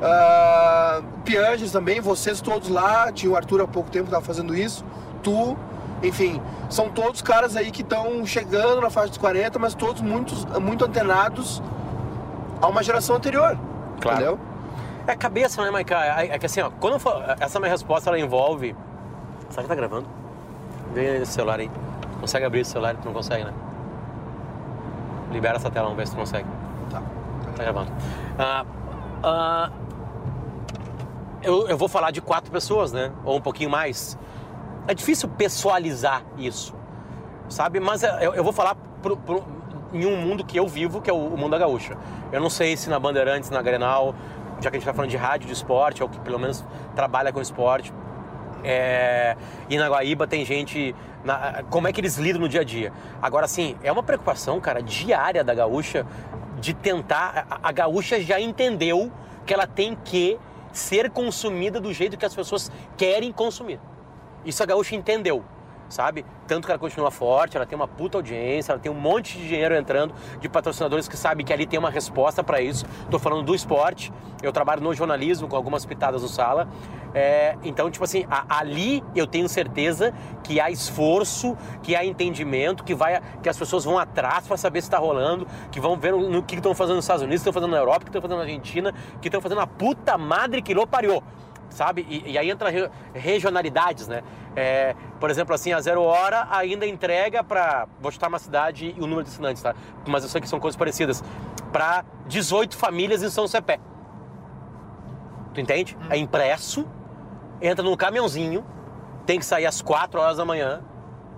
Uh, 0.00 1.04
Pianges 1.24 1.70
também, 1.70 2.00
vocês 2.00 2.40
todos 2.40 2.68
lá, 2.68 3.12
tinha 3.12 3.30
o 3.30 3.36
Arthur 3.36 3.60
há 3.60 3.66
pouco 3.66 3.90
tempo 3.90 4.06
que 4.06 4.10
tava 4.10 4.24
fazendo 4.24 4.56
isso. 4.56 4.84
Tu, 5.22 5.56
enfim, 6.02 6.40
são 6.70 6.88
todos 6.88 7.22
caras 7.22 7.56
aí 7.56 7.70
que 7.70 7.82
estão 7.82 8.24
chegando 8.24 8.80
na 8.80 8.90
faixa 8.90 9.08
dos 9.08 9.18
40, 9.18 9.58
mas 9.58 9.74
todos 9.74 10.00
muito, 10.00 10.34
muito 10.60 10.84
antenados 10.84 11.62
a 12.60 12.68
uma 12.68 12.82
geração 12.82 13.16
anterior. 13.16 13.58
Claro. 14.00 14.16
Entendeu? 14.16 14.38
É 15.06 15.12
a 15.12 15.16
cabeça, 15.16 15.62
né, 15.62 15.70
Maica? 15.70 15.96
É, 15.96 16.34
é 16.34 16.38
que 16.38 16.46
assim, 16.46 16.60
ó, 16.60 16.70
quando 16.78 16.98
for, 16.98 17.24
essa 17.40 17.58
minha 17.58 17.70
resposta 17.70 18.10
ela 18.10 18.18
envolve. 18.18 18.76
Será 19.50 19.62
que 19.62 19.68
tá 19.68 19.74
gravando? 19.74 20.06
Vê 20.92 21.22
esse 21.22 21.32
celular 21.32 21.58
aí. 21.58 21.70
Consegue 22.20 22.44
abrir 22.44 22.60
esse 22.60 22.70
celular? 22.70 22.94
Tu 22.96 23.04
não 23.06 23.14
consegue, 23.14 23.44
né? 23.44 23.52
Libera 25.32 25.56
essa 25.56 25.70
tela, 25.70 25.86
vamos 25.86 25.98
ver 25.98 26.06
se 26.06 26.14
tu 26.14 26.18
consegue. 26.18 26.46
Tá. 26.90 27.02
Tá 27.56 27.62
gravando. 27.62 27.90
Ah, 28.38 28.64
ah, 29.22 29.70
eu, 31.42 31.68
eu 31.68 31.76
vou 31.76 31.88
falar 31.88 32.10
de 32.10 32.20
quatro 32.20 32.50
pessoas, 32.50 32.92
né? 32.92 33.10
Ou 33.24 33.36
um 33.36 33.40
pouquinho 33.40 33.70
mais 33.70 34.18
é 34.88 34.94
difícil 34.94 35.28
pessoalizar 35.28 36.24
isso, 36.38 36.74
sabe? 37.48 37.78
Mas 37.78 38.02
é, 38.02 38.26
eu, 38.26 38.34
eu 38.34 38.42
vou 38.42 38.52
falar 38.52 38.74
pro, 39.02 39.16
pro, 39.18 39.44
em 39.92 40.06
um 40.06 40.16
mundo 40.16 40.42
que 40.44 40.56
eu 40.56 40.66
vivo, 40.66 41.00
que 41.02 41.10
é 41.10 41.12
o, 41.12 41.16
o, 41.16 41.36
mundo 41.36 41.50
da 41.50 41.58
gaúcha. 41.58 41.96
Eu 42.32 42.40
não 42.40 42.48
sei 42.48 42.76
se 42.76 42.88
na 42.88 42.98
Bandeirantes, 42.98 43.50
na 43.50 43.60
Grenal, 43.60 44.14
já 44.60 44.70
que 44.70 44.76
a 44.76 44.80
gente 44.80 44.80
está 44.80 44.94
falando 44.94 45.10
de 45.10 45.16
rádio 45.16 45.46
de 45.46 45.52
esporte, 45.52 46.02
ou 46.02 46.08
que 46.08 46.18
pelo 46.20 46.38
menos 46.38 46.64
trabalha 46.96 47.30
com 47.32 47.40
esporte, 47.40 47.92
é, 48.64 49.36
e 49.68 49.76
na 49.76 49.88
Guaíba 49.88 50.26
tem 50.26 50.44
gente. 50.44 50.94
Na, 51.22 51.62
como 51.70 51.86
é 51.86 51.92
que 51.92 52.00
eles 52.00 52.16
lidam 52.16 52.40
no 52.40 52.48
dia 52.48 52.62
a 52.62 52.64
dia? 52.64 52.92
Agora, 53.20 53.44
assim, 53.44 53.76
é 53.82 53.92
uma 53.92 54.02
preocupação, 54.02 54.58
cara, 54.58 54.82
diária 54.82 55.44
da 55.44 55.54
gaúcha 55.54 56.06
de 56.58 56.72
tentar. 56.74 57.46
A 57.62 57.72
gaúcha 57.72 58.20
já 58.20 58.40
entendeu 58.40 59.12
que 59.44 59.52
ela 59.52 59.66
tem 59.66 59.94
que 59.94 60.38
ser 60.72 61.10
consumida 61.10 61.80
do 61.80 61.92
jeito 61.92 62.16
que 62.16 62.24
as 62.24 62.34
pessoas 62.34 62.72
querem 62.96 63.30
consumir. 63.32 63.78
Isso 64.48 64.62
a 64.62 64.66
Gaúcha 64.66 64.96
entendeu, 64.96 65.44
sabe? 65.90 66.24
Tanto 66.46 66.64
que 66.64 66.72
ela 66.72 66.78
continua 66.78 67.10
forte, 67.10 67.58
ela 67.58 67.66
tem 67.66 67.76
uma 67.76 67.86
puta 67.86 68.16
audiência, 68.16 68.72
ela 68.72 68.80
tem 68.80 68.90
um 68.90 68.94
monte 68.94 69.36
de 69.36 69.46
dinheiro 69.46 69.76
entrando 69.76 70.14
de 70.40 70.48
patrocinadores 70.48 71.06
que 71.06 71.18
sabem 71.18 71.44
que 71.44 71.52
ali 71.52 71.66
tem 71.66 71.78
uma 71.78 71.90
resposta 71.90 72.42
para 72.42 72.58
isso. 72.58 72.86
Estou 73.02 73.20
falando 73.20 73.42
do 73.42 73.54
esporte, 73.54 74.10
eu 74.42 74.50
trabalho 74.50 74.80
no 74.80 74.94
jornalismo 74.94 75.48
com 75.48 75.54
algumas 75.54 75.84
pitadas 75.84 76.22
no 76.22 76.28
sala. 76.28 76.66
É, 77.12 77.58
então, 77.62 77.90
tipo 77.90 78.02
assim, 78.02 78.24
a, 78.30 78.58
ali 78.58 79.04
eu 79.14 79.26
tenho 79.26 79.46
certeza 79.50 80.14
que 80.42 80.58
há 80.58 80.70
esforço, 80.70 81.54
que 81.82 81.94
há 81.94 82.02
entendimento, 82.02 82.84
que, 82.84 82.94
vai, 82.94 83.20
que 83.42 83.50
as 83.50 83.58
pessoas 83.58 83.84
vão 83.84 83.98
atrás 83.98 84.46
para 84.46 84.56
saber 84.56 84.80
se 84.80 84.86
está 84.86 84.96
rolando, 84.96 85.46
que 85.70 85.78
vão 85.78 85.94
ver 85.98 86.14
no, 86.14 86.42
que 86.42 86.54
estão 86.54 86.74
fazendo 86.74 86.96
nos 86.96 87.04
Estados 87.04 87.22
Unidos, 87.22 87.42
que 87.42 87.50
estão 87.50 87.60
fazendo 87.60 87.72
na 87.72 87.78
Europa, 87.82 88.00
que 88.00 88.08
estão 88.08 88.22
fazendo 88.22 88.38
na 88.38 88.44
Argentina, 88.44 88.94
que 89.20 89.28
estão 89.28 89.42
fazendo 89.42 89.60
a 89.60 89.66
puta 89.66 90.16
madre 90.16 90.62
que 90.62 90.72
lo 90.72 90.86
pariu 90.86 91.22
sabe? 91.78 92.04
E, 92.08 92.32
e 92.32 92.38
aí 92.38 92.50
entra 92.50 92.68
re, 92.70 92.90
regionalidades, 93.14 94.08
né? 94.08 94.22
É, 94.56 94.96
por 95.20 95.30
exemplo, 95.30 95.54
assim, 95.54 95.72
a 95.72 95.80
Zero 95.80 96.02
Hora 96.02 96.48
ainda 96.50 96.84
entrega 96.84 97.44
para, 97.44 97.86
vou 98.00 98.10
chutar 98.10 98.28
uma 98.28 98.40
cidade 98.40 98.94
e 98.96 99.00
o 99.00 99.06
número 99.06 99.22
de 99.22 99.30
assinantes, 99.30 99.62
tá? 99.62 99.74
Mas 100.06 100.24
eu 100.24 100.28
sei 100.28 100.40
que 100.40 100.48
são 100.48 100.58
coisas 100.58 100.76
parecidas, 100.76 101.22
para 101.72 102.04
18 102.26 102.76
famílias 102.76 103.22
em 103.22 103.30
São 103.30 103.46
Cepé. 103.46 103.78
Tu 105.54 105.60
entende? 105.60 105.96
Hum. 105.96 106.06
É 106.10 106.16
impresso, 106.16 106.84
entra 107.62 107.84
num 107.84 107.96
caminhãozinho, 107.96 108.66
tem 109.24 109.38
que 109.38 109.44
sair 109.44 109.66
às 109.66 109.80
4 109.80 110.20
horas 110.20 110.36
da 110.36 110.44
manhã, 110.44 110.82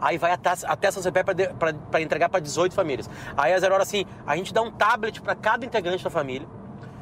Aí 0.00 0.16
vai 0.16 0.32
até, 0.32 0.50
até 0.64 0.90
São 0.90 1.02
Cepé 1.02 1.22
para 1.22 2.00
entregar 2.00 2.30
para 2.30 2.40
18 2.40 2.74
famílias. 2.74 3.10
Aí 3.36 3.52
a 3.52 3.58
zero 3.58 3.74
hora 3.74 3.82
assim, 3.82 4.06
a 4.26 4.34
gente 4.34 4.50
dá 4.54 4.62
um 4.62 4.70
tablet 4.70 5.20
para 5.20 5.34
cada 5.34 5.66
integrante 5.66 6.02
da 6.02 6.08
família 6.08 6.48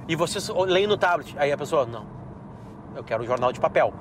e 0.09 0.17
vocês 0.17 0.49
leem 0.49 0.89
no 0.89 0.97
tablet. 0.97 1.33
Aí 1.39 1.53
a 1.53 1.57
pessoa, 1.57 1.87
não, 1.87 2.18
eu 2.99 3.05
quero 3.05 3.23
um 3.23 3.27
jornal 3.27 3.53
de 3.53 3.61
papel. 3.61 3.95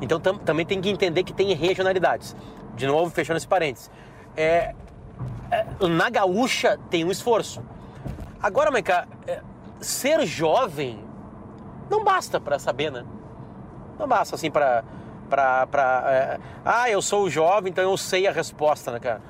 Então 0.00 0.18
tam, 0.18 0.36
também 0.38 0.66
tem 0.66 0.80
que 0.80 0.90
entender 0.90 1.22
que 1.22 1.32
tem 1.32 1.54
regionalidades. 1.54 2.34
De 2.74 2.86
novo, 2.86 3.10
fechando 3.10 3.36
esse 3.36 3.48
parênteses. 3.48 3.90
É, 4.36 4.74
é, 5.50 5.66
na 5.88 6.10
gaúcha 6.10 6.78
tem 6.90 7.04
um 7.04 7.10
esforço. 7.10 7.62
Agora, 8.42 8.70
Maica, 8.70 9.06
é, 9.26 9.40
ser 9.80 10.24
jovem 10.26 11.04
não 11.88 12.04
basta 12.04 12.40
para 12.40 12.58
saber, 12.58 12.90
né? 12.90 13.04
Não 13.98 14.06
basta 14.06 14.34
assim 14.34 14.50
para 14.50 14.84
pra, 15.28 15.66
pra 15.68 16.04
é, 16.06 16.38
ah, 16.64 16.90
eu 16.90 17.00
sou 17.00 17.30
jovem, 17.30 17.70
então 17.70 17.84
eu 17.84 17.96
sei 17.96 18.26
a 18.26 18.32
resposta, 18.32 18.90
né, 18.90 18.98
cara? 18.98 19.20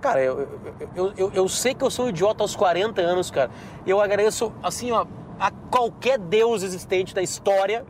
Cara, 0.00 0.22
eu, 0.22 0.48
eu, 0.96 1.12
eu, 1.16 1.32
eu, 1.34 1.48
sei 1.48 1.74
que 1.74 1.84
eu 1.84 1.90
sou 1.90 2.06
um 2.06 2.08
idiota 2.08 2.42
aos 2.42 2.56
40 2.56 3.02
anos, 3.02 3.30
cara. 3.30 3.50
Eu 3.86 4.00
agradeço, 4.00 4.50
assim, 4.62 4.90
ó, 4.92 5.04
a 5.38 5.50
qualquer 5.50 6.18
Deus 6.18 6.62
existente 6.62 7.14
da 7.14 7.20
história 7.20 7.84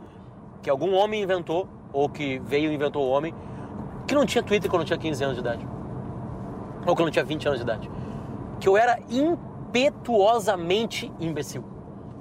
que 0.61 0.69
algum 0.69 0.93
homem 0.93 1.23
inventou, 1.23 1.67
ou 1.91 2.07
que 2.07 2.39
veio 2.39 2.71
e 2.71 2.75
inventou 2.75 3.05
o 3.05 3.09
homem, 3.09 3.33
que 4.07 4.15
não 4.15 4.25
tinha 4.25 4.41
Twitter 4.43 4.69
quando 4.69 4.83
eu 4.83 4.85
tinha 4.85 4.99
15 4.99 5.23
anos 5.23 5.35
de 5.35 5.41
idade. 5.41 5.67
Ou 6.85 6.95
quando 6.95 7.09
eu 7.09 7.11
tinha 7.11 7.25
20 7.25 7.47
anos 7.47 7.59
de 7.59 7.63
idade. 7.63 7.91
Que 8.59 8.67
eu 8.67 8.77
era 8.77 8.99
impetuosamente 9.09 11.11
imbecil. 11.19 11.63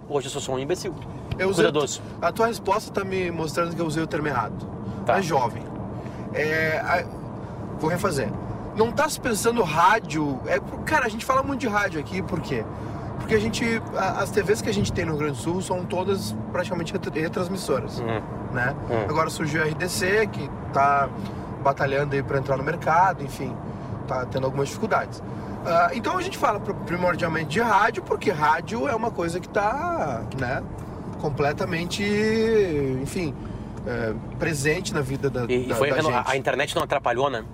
Hoje 0.08 0.26
eu 0.26 0.30
sou 0.30 0.40
só 0.40 0.52
um 0.52 0.58
imbecil. 0.58 0.94
Eu 1.38 1.48
usei, 1.48 1.66
a 2.20 2.32
tua 2.32 2.46
resposta 2.46 2.90
está 2.90 3.04
me 3.04 3.30
mostrando 3.30 3.74
que 3.74 3.80
eu 3.80 3.86
usei 3.86 4.02
o 4.02 4.06
termo 4.06 4.28
errado. 4.28 4.68
Tá. 5.06 5.18
É 5.18 5.22
jovem. 5.22 5.62
É, 6.34 6.78
a, 6.78 7.04
vou 7.78 7.88
refazer. 7.88 8.30
Não 8.76 8.92
tá 8.92 9.08
se 9.08 9.20
pensando 9.20 9.62
rádio. 9.62 10.38
É, 10.46 10.60
cara, 10.84 11.06
a 11.06 11.08
gente 11.08 11.24
fala 11.24 11.42
muito 11.42 11.60
de 11.60 11.68
rádio 11.68 11.98
aqui, 11.98 12.22
por 12.22 12.40
quê? 12.40 12.64
Porque 13.30 13.36
a 13.36 13.40
gente. 13.40 13.82
A, 13.96 14.22
as 14.22 14.30
TVs 14.32 14.60
que 14.60 14.68
a 14.68 14.74
gente 14.74 14.92
tem 14.92 15.04
no 15.04 15.12
Rio 15.12 15.20
Grande 15.20 15.36
do 15.36 15.42
Sul 15.42 15.62
são 15.62 15.84
todas 15.84 16.34
praticamente 16.50 16.92
retransmissoras. 16.92 18.00
Hum. 18.00 18.20
Né? 18.52 18.74
Hum. 18.90 19.04
Agora 19.08 19.30
surgiu 19.30 19.62
a 19.62 19.66
RDC, 19.66 20.26
que 20.32 20.50
tá 20.72 21.08
batalhando 21.62 22.16
aí 22.16 22.24
para 22.24 22.38
entrar 22.38 22.56
no 22.56 22.64
mercado, 22.64 23.22
enfim, 23.22 23.56
tá 24.08 24.26
tendo 24.26 24.46
algumas 24.46 24.66
dificuldades. 24.66 25.20
Uh, 25.20 25.94
então 25.94 26.18
a 26.18 26.22
gente 26.22 26.36
fala 26.36 26.58
primordialmente 26.58 27.50
de 27.50 27.60
rádio, 27.60 28.02
porque 28.02 28.32
rádio 28.32 28.88
é 28.88 28.96
uma 28.96 29.12
coisa 29.12 29.38
que 29.38 29.46
está 29.46 30.24
né, 30.36 30.60
completamente, 31.20 32.02
enfim, 33.00 33.32
é, 33.86 34.12
presente 34.40 34.92
na 34.92 35.02
vida 35.02 35.30
da, 35.30 35.44
e, 35.44 35.66
da, 35.66 35.76
foi, 35.76 35.90
da 35.90 36.00
gente. 36.00 36.22
A 36.26 36.36
internet 36.36 36.74
não 36.74 36.82
atrapalhou, 36.82 37.30
né? 37.30 37.44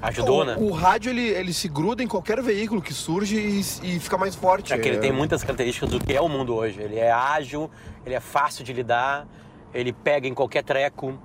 Ajudou, 0.00 0.42
o, 0.42 0.44
né? 0.44 0.56
O 0.58 0.70
rádio, 0.70 1.10
ele, 1.10 1.28
ele 1.28 1.52
se 1.52 1.68
gruda 1.68 2.02
em 2.02 2.06
qualquer 2.06 2.40
veículo 2.42 2.80
que 2.80 2.94
surge 2.94 3.36
e, 3.36 3.60
e 3.82 4.00
fica 4.00 4.16
mais 4.16 4.34
forte. 4.34 4.72
É 4.72 4.78
que 4.78 4.88
ele 4.88 4.98
tem 4.98 5.12
muitas 5.12 5.42
características 5.42 5.90
do 5.90 6.00
que 6.00 6.12
é 6.12 6.20
o 6.20 6.28
mundo 6.28 6.54
hoje. 6.54 6.80
Ele 6.80 6.96
é 6.96 7.10
ágil, 7.10 7.70
ele 8.06 8.14
é 8.14 8.20
fácil 8.20 8.64
de 8.64 8.72
lidar, 8.72 9.26
ele 9.74 9.92
pega 9.92 10.28
em 10.28 10.34
qualquer 10.34 10.62
treco. 10.62 11.18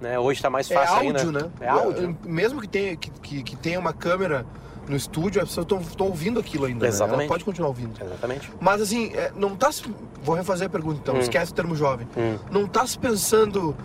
Né? 0.00 0.18
Hoje 0.18 0.38
está 0.38 0.50
mais 0.50 0.68
fácil 0.68 0.94
é 0.94 0.98
áudio, 0.98 1.26
ainda. 1.26 1.42
né? 1.42 1.50
É 1.60 1.68
áudio. 1.68 2.16
Mesmo 2.24 2.60
que 2.60 2.68
tenha, 2.68 2.96
que, 2.96 3.10
que, 3.10 3.42
que 3.42 3.56
tenha 3.56 3.78
uma 3.78 3.92
câmera 3.92 4.46
no 4.88 4.96
estúdio, 4.96 5.42
as 5.42 5.48
pessoas 5.48 5.86
estão 5.86 6.06
ouvindo 6.06 6.40
aquilo 6.40 6.64
ainda. 6.64 6.86
Exatamente. 6.86 7.18
Né? 7.18 7.24
Ela 7.24 7.28
pode 7.28 7.44
continuar 7.44 7.68
ouvindo. 7.68 8.02
Exatamente. 8.02 8.50
Mas 8.60 8.80
assim, 8.80 9.12
é, 9.14 9.30
não 9.36 9.54
tá 9.54 9.70
se... 9.70 9.82
Vou 10.22 10.34
refazer 10.34 10.66
a 10.66 10.70
pergunta 10.70 10.98
então, 11.00 11.14
hum. 11.16 11.20
esquece 11.20 11.52
o 11.52 11.54
termo 11.54 11.76
jovem. 11.76 12.08
Hum. 12.16 12.38
Não 12.50 12.66
tá 12.66 12.86
se 12.86 12.98
pensando 12.98 13.76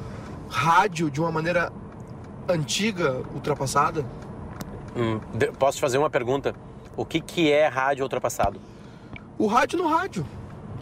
rádio 0.50 1.12
de 1.12 1.20
uma 1.20 1.32
maneira 1.32 1.72
antiga, 2.48 3.22
ultrapassada? 3.34 4.06
Hum. 4.96 5.20
Posso 5.58 5.78
te 5.78 5.82
fazer 5.82 5.98
uma 5.98 6.10
pergunta? 6.10 6.54
O 6.96 7.06
que, 7.06 7.20
que 7.20 7.52
é 7.52 7.68
rádio 7.68 8.04
ultrapassado? 8.04 8.60
O 9.38 9.48
rádio 9.48 9.80
no 9.80 9.88
rádio. 9.88 10.26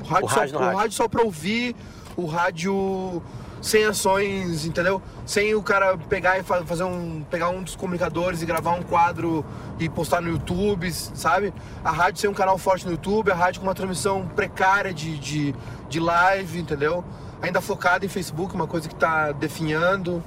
O 0.01 0.03
rádio, 0.03 0.25
o 0.25 0.29
só, 0.29 0.45
no 0.45 0.59
rádio. 0.59 0.59
O 0.59 0.77
rádio 0.77 0.91
só 0.91 1.07
pra 1.07 1.23
ouvir, 1.23 1.75
o 2.17 2.25
rádio 2.25 3.21
sem 3.61 3.85
ações, 3.85 4.65
entendeu? 4.65 5.01
Sem 5.25 5.53
o 5.53 5.61
cara 5.61 5.97
pegar 5.97 6.39
e 6.39 6.43
fazer 6.43 6.83
um. 6.83 7.23
pegar 7.29 7.49
um 7.49 7.61
dos 7.61 7.75
comunicadores 7.75 8.41
e 8.41 8.45
gravar 8.45 8.71
um 8.71 8.81
quadro 8.81 9.45
e 9.79 9.87
postar 9.87 10.21
no 10.21 10.29
YouTube, 10.29 10.91
sabe? 10.91 11.53
A 11.83 11.91
rádio 11.91 12.19
sem 12.19 12.29
um 12.29 12.33
canal 12.33 12.57
forte 12.57 12.85
no 12.85 12.91
YouTube, 12.91 13.31
a 13.31 13.35
rádio 13.35 13.61
com 13.61 13.67
uma 13.67 13.75
transmissão 13.75 14.27
precária 14.27 14.93
de, 14.93 15.17
de, 15.17 15.55
de 15.87 15.99
live, 15.99 16.59
entendeu? 16.59 17.03
Ainda 17.41 17.61
focada 17.61 18.05
em 18.05 18.09
Facebook, 18.09 18.53
uma 18.53 18.67
coisa 18.67 18.89
que 18.89 18.95
tá 18.95 19.31
definhando. 19.31 20.23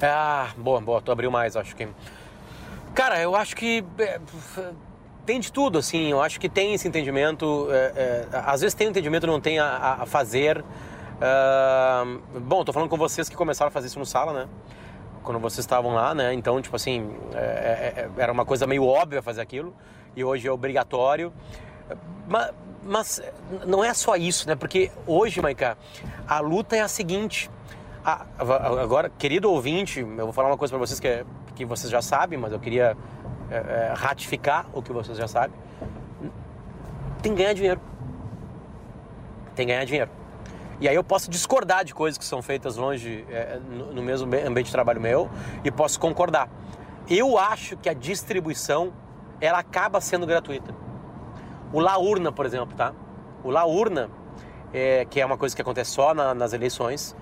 Ah, 0.00 0.48
boa, 0.56 0.80
boa, 0.80 1.00
tu 1.00 1.10
abriu 1.10 1.30
mais, 1.30 1.56
acho 1.56 1.74
que. 1.74 1.88
Cara, 2.96 3.20
eu 3.20 3.36
acho 3.36 3.54
que. 3.54 3.84
É, 3.98 4.18
tem 5.26 5.38
de 5.38 5.52
tudo, 5.52 5.76
assim, 5.78 6.10
eu 6.10 6.22
acho 6.22 6.40
que 6.40 6.48
tem 6.48 6.72
esse 6.72 6.88
entendimento. 6.88 7.68
É, 7.70 8.26
é, 8.32 8.42
às 8.46 8.62
vezes 8.62 8.74
tem 8.74 8.88
entendimento, 8.88 9.26
não 9.26 9.38
tem 9.38 9.58
a, 9.58 9.98
a 10.00 10.06
fazer. 10.06 10.64
Uh, 11.16 12.40
bom, 12.40 12.64
tô 12.64 12.72
falando 12.72 12.88
com 12.88 12.96
vocês 12.96 13.28
que 13.28 13.36
começaram 13.36 13.68
a 13.68 13.70
fazer 13.70 13.88
isso 13.88 13.98
no 13.98 14.06
sala, 14.06 14.32
né? 14.32 14.48
Quando 15.22 15.38
vocês 15.38 15.58
estavam 15.58 15.92
lá, 15.92 16.14
né? 16.14 16.32
Então, 16.32 16.60
tipo 16.62 16.74
assim, 16.74 17.14
é, 17.34 17.38
é, 17.38 18.00
é, 18.00 18.10
era 18.16 18.32
uma 18.32 18.46
coisa 18.46 18.66
meio 18.66 18.86
óbvia 18.86 19.20
fazer 19.20 19.42
aquilo 19.42 19.74
e 20.16 20.24
hoje 20.24 20.48
é 20.48 20.50
obrigatório. 20.50 21.34
Mas, 22.26 22.50
mas 22.82 23.22
não 23.66 23.84
é 23.84 23.92
só 23.92 24.16
isso, 24.16 24.48
né? 24.48 24.56
Porque 24.56 24.90
hoje, 25.06 25.42
Maica, 25.42 25.76
a 26.26 26.40
luta 26.40 26.74
é 26.74 26.80
a 26.80 26.88
seguinte. 26.88 27.50
A, 28.02 28.24
agora, 28.38 29.10
querido 29.10 29.50
ouvinte, 29.50 30.00
eu 30.00 30.16
vou 30.24 30.32
falar 30.32 30.48
uma 30.48 30.56
coisa 30.56 30.70
para 30.72 30.78
vocês 30.78 30.98
que, 30.98 31.26
que 31.56 31.64
vocês 31.64 31.90
já 31.90 32.02
sabem, 32.02 32.38
mas 32.38 32.52
eu 32.52 32.60
queria 32.60 32.96
é, 33.50 33.56
é, 33.56 33.92
ratificar 33.96 34.66
o 34.72 34.82
que 34.82 34.92
vocês 34.92 35.16
já 35.16 35.26
sabem. 35.26 35.58
Tem 37.22 37.32
que 37.32 37.38
ganhar 37.38 37.54
dinheiro. 37.54 37.80
Tem 39.56 39.66
que 39.66 39.72
ganhar 39.72 39.84
dinheiro. 39.84 40.10
E 40.78 40.86
aí 40.86 40.94
eu 40.94 41.02
posso 41.02 41.30
discordar 41.30 41.84
de 41.84 41.94
coisas 41.94 42.18
que 42.18 42.24
são 42.24 42.42
feitas 42.42 42.76
longe, 42.76 43.24
é, 43.30 43.58
no, 43.70 43.94
no 43.94 44.02
mesmo 44.02 44.26
ambiente 44.26 44.66
de 44.66 44.72
trabalho 44.72 45.00
meu, 45.00 45.30
e 45.64 45.70
posso 45.70 45.98
concordar. 45.98 46.50
Eu 47.08 47.38
acho 47.38 47.76
que 47.78 47.88
a 47.88 47.94
distribuição, 47.94 48.92
ela 49.40 49.58
acaba 49.58 50.00
sendo 50.00 50.26
gratuita. 50.26 50.74
O 51.72 51.80
La 51.80 51.96
Urna, 51.98 52.30
por 52.30 52.44
exemplo, 52.44 52.76
tá? 52.76 52.92
O 53.42 53.50
La 53.50 53.64
Urna, 53.64 54.10
é, 54.72 55.06
que 55.06 55.20
é 55.20 55.24
uma 55.24 55.38
coisa 55.38 55.56
que 55.56 55.62
acontece 55.62 55.92
só 55.92 56.12
na, 56.12 56.34
nas 56.34 56.52
eleições, 56.52 57.16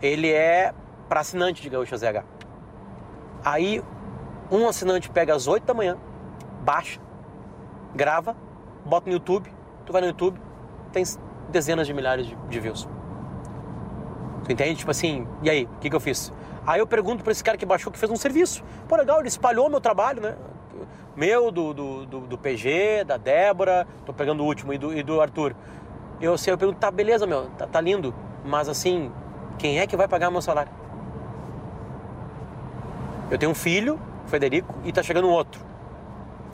ele 0.00 0.32
é 0.32 0.72
para 1.08 1.20
assinante 1.20 1.60
de 1.60 1.68
Gaúcha 1.68 1.96
ZH. 1.96 2.24
Aí, 3.44 3.82
um 4.50 4.66
assinante 4.66 5.10
pega 5.10 5.34
às 5.34 5.46
8 5.46 5.64
da 5.64 5.74
manhã, 5.74 5.98
baixa, 6.62 6.98
grava, 7.94 8.34
bota 8.84 9.06
no 9.06 9.12
YouTube, 9.12 9.52
tu 9.84 9.92
vai 9.92 10.00
no 10.00 10.08
YouTube, 10.08 10.40
tem 10.92 11.04
dezenas 11.50 11.86
de 11.86 11.92
milhares 11.92 12.26
de, 12.26 12.34
de 12.34 12.60
views. 12.60 12.88
Tu 14.44 14.52
entende? 14.52 14.76
Tipo 14.76 14.90
assim, 14.90 15.26
e 15.42 15.50
aí, 15.50 15.64
o 15.64 15.78
que, 15.78 15.90
que 15.90 15.96
eu 15.96 16.00
fiz? 16.00 16.32
Aí 16.66 16.80
eu 16.80 16.86
pergunto 16.86 17.22
para 17.22 17.32
esse 17.32 17.44
cara 17.44 17.58
que 17.58 17.66
baixou 17.66 17.92
que 17.92 17.98
fez 17.98 18.10
um 18.10 18.16
serviço. 18.16 18.64
Pô, 18.88 18.96
legal, 18.96 19.18
ele 19.18 19.28
espalhou 19.28 19.68
meu 19.68 19.80
trabalho, 19.80 20.22
né? 20.22 20.34
Meu, 21.14 21.50
do, 21.50 21.72
do, 21.74 22.06
do, 22.06 22.20
do 22.20 22.38
PG, 22.38 23.04
da 23.04 23.16
Débora, 23.16 23.86
tô 24.04 24.12
pegando 24.12 24.42
o 24.42 24.46
último, 24.46 24.72
e 24.72 24.78
do, 24.78 24.96
e 24.96 25.02
do 25.02 25.20
Arthur. 25.20 25.54
Eu, 26.20 26.34
assim, 26.34 26.50
eu 26.50 26.58
pergunto, 26.58 26.78
tá, 26.78 26.90
beleza, 26.90 27.26
meu, 27.26 27.46
tá, 27.50 27.66
tá 27.66 27.80
lindo, 27.80 28.14
mas 28.44 28.68
assim, 28.68 29.12
quem 29.58 29.78
é 29.78 29.86
que 29.86 29.96
vai 29.96 30.08
pagar 30.08 30.30
meu 30.30 30.42
salário? 30.42 30.72
Eu 33.30 33.38
tenho 33.38 33.52
um 33.52 33.54
filho, 33.54 34.00
Federico, 34.26 34.74
e 34.84 34.92
tá 34.92 35.02
chegando 35.02 35.28
um 35.28 35.30
outro. 35.30 35.60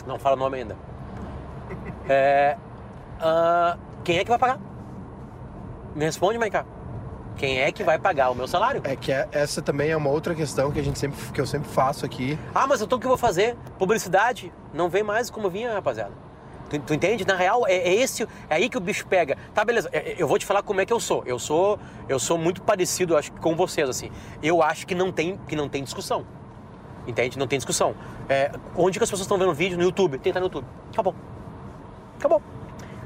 Não 0.07 0.19
fala 0.19 0.37
o 0.37 0.39
nome 0.39 0.59
ainda. 0.59 0.77
É, 2.09 2.57
uh, 3.21 3.79
quem 4.03 4.19
é 4.19 4.25
que 4.25 4.29
vai 4.29 4.39
pagar? 4.39 4.59
Me 5.95 6.05
responde, 6.05 6.39
Maiká. 6.39 6.65
Quem 7.37 7.61
é 7.61 7.71
que 7.71 7.85
vai 7.85 8.01
pagar 8.01 8.31
o 8.31 8.35
meu 8.35 8.49
salário? 8.49 8.81
É 8.85 8.97
que 8.97 9.13
é, 9.13 9.29
essa 9.31 9.63
também 9.63 9.91
é 9.91 9.97
uma 9.97 10.11
outra 10.11 10.35
questão 10.35 10.73
que 10.73 10.81
a 10.81 10.83
gente 10.83 10.99
sempre 10.99 11.19
que 11.33 11.41
eu 11.41 11.47
sempre 11.47 11.69
faço 11.69 12.05
aqui. 12.05 12.37
Ah, 12.53 12.67
mas 12.67 12.83
então 12.83 12.99
o 12.99 13.01
que 13.01 13.07
eu 13.07 13.11
vou 13.11 13.19
fazer? 13.19 13.57
Publicidade 13.79 14.53
não 14.75 14.89
vem 14.89 15.05
mais 15.05 15.31
como 15.31 15.49
vinha, 15.49 15.73
rapaziada. 15.73 16.13
Tu, 16.69 16.79
tu, 16.81 16.95
entende? 16.95 17.25
Na 17.25 17.35
real, 17.37 17.67
é, 17.67 17.75
é, 17.75 17.95
esse, 17.95 18.25
é 18.25 18.29
aí 18.55 18.69
que 18.69 18.77
o 18.77 18.81
bicho 18.81 19.07
pega. 19.07 19.37
Tá, 19.55 19.65
beleza. 19.65 19.89
É, 19.93 20.17
eu 20.19 20.29
vou 20.29 20.39
te 20.39 20.47
falar 20.47 20.63
como 20.63 20.81
é 20.81 20.87
que 20.87 20.93
eu 20.93 21.01
sou. 21.01 21.23
Eu 21.25 21.39
sou, 21.39 21.79
eu 22.09 22.19
sou 22.19 22.37
muito 22.37 22.63
parecido, 22.63 23.17
acho 23.17 23.33
com 23.33 23.57
vocês 23.57 23.89
assim. 23.89 24.11
Eu 24.43 24.63
acho 24.63 24.87
que 24.87 24.95
não 24.95 25.11
tem, 25.11 25.39
que 25.49 25.57
não 25.57 25.69
tem 25.69 25.83
discussão. 25.83 26.27
Entende? 27.07 27.39
Não 27.39 27.47
tem 27.47 27.59
discussão. 27.59 27.95
É, 28.29 28.51
onde 28.77 28.99
que 28.99 29.05
as 29.05 29.11
pessoas 29.11 29.23
estão 29.23 29.39
vendo 29.39 29.53
vídeo? 29.55 29.77
No 29.77 29.85
YouTube. 29.85 30.17
Estar 30.17 30.41
no 30.41 30.47
YouTube. 30.47 30.67
Acabou. 30.93 31.15
Acabou. 32.19 32.43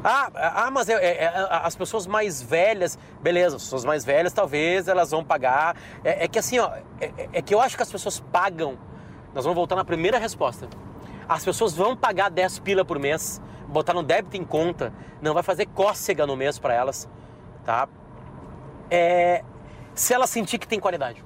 Ah, 0.03 0.31
ah 0.67 0.71
mas 0.71 0.89
é, 0.91 0.95
é, 0.95 1.25
é, 1.25 1.47
as 1.51 1.75
pessoas 1.75 2.07
mais 2.07 2.43
velhas, 2.43 2.99
beleza, 3.23 3.57
as 3.57 3.63
pessoas 3.63 3.87
mais 3.87 4.05
velhas 4.05 4.35
talvez 4.35 4.87
elas 4.87 5.11
vão 5.11 5.25
pagar. 5.25 5.77
É, 6.05 6.25
é 6.25 6.29
que 6.29 6.39
assim, 6.39 6.59
ó, 6.59 6.71
é, 7.01 7.29
é, 7.33 7.43
que 7.43 7.55
eu 7.55 7.61
acho 7.61 7.77
que 7.77 7.83
as 7.83 7.91
pessoas 7.91 8.21
pagam. 8.21 8.77
Nós 9.35 9.45
vamos 9.45 9.57
voltar 9.57 9.77
na 9.77 9.85
primeira 9.85 10.19
resposta. 10.19 10.69
As 11.27 11.43
pessoas 11.43 11.73
vão 11.73 11.97
pagar 11.97 12.31
10 12.31 12.59
pila 12.59 12.85
por 12.85 12.99
mês, 12.99 13.41
botar 13.67 13.95
no 13.95 14.03
débito 14.03 14.37
em 14.37 14.45
conta, 14.45 14.93
não 15.23 15.33
vai 15.33 15.43
fazer 15.43 15.67
cócega 15.67 16.27
no 16.27 16.37
mês 16.37 16.59
para 16.59 16.75
elas, 16.75 17.09
tá? 17.65 17.89
É, 18.91 19.43
se 19.95 20.13
elas 20.13 20.29
sentir 20.29 20.59
que 20.59 20.69
tem 20.69 20.79
qualidade. 20.79 21.25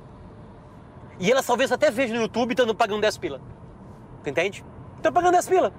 E 1.18 1.30
elas 1.30 1.46
talvez 1.46 1.72
até 1.72 1.90
vejam 1.90 2.16
no 2.16 2.22
YouTube 2.22 2.52
estando 2.52 2.74
pagando 2.74 3.00
10 3.00 3.18
pila. 3.18 3.40
Tu 4.22 4.30
entende? 4.30 4.64
Estão 4.96 5.12
pagando 5.12 5.32
10 5.32 5.48
pila. 5.48 5.72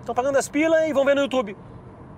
Estão 0.00 0.14
pagando 0.14 0.34
10 0.34 0.48
pila 0.48 0.86
e 0.86 0.92
vão 0.92 1.04
ver 1.04 1.14
no 1.14 1.22
YouTube. 1.22 1.56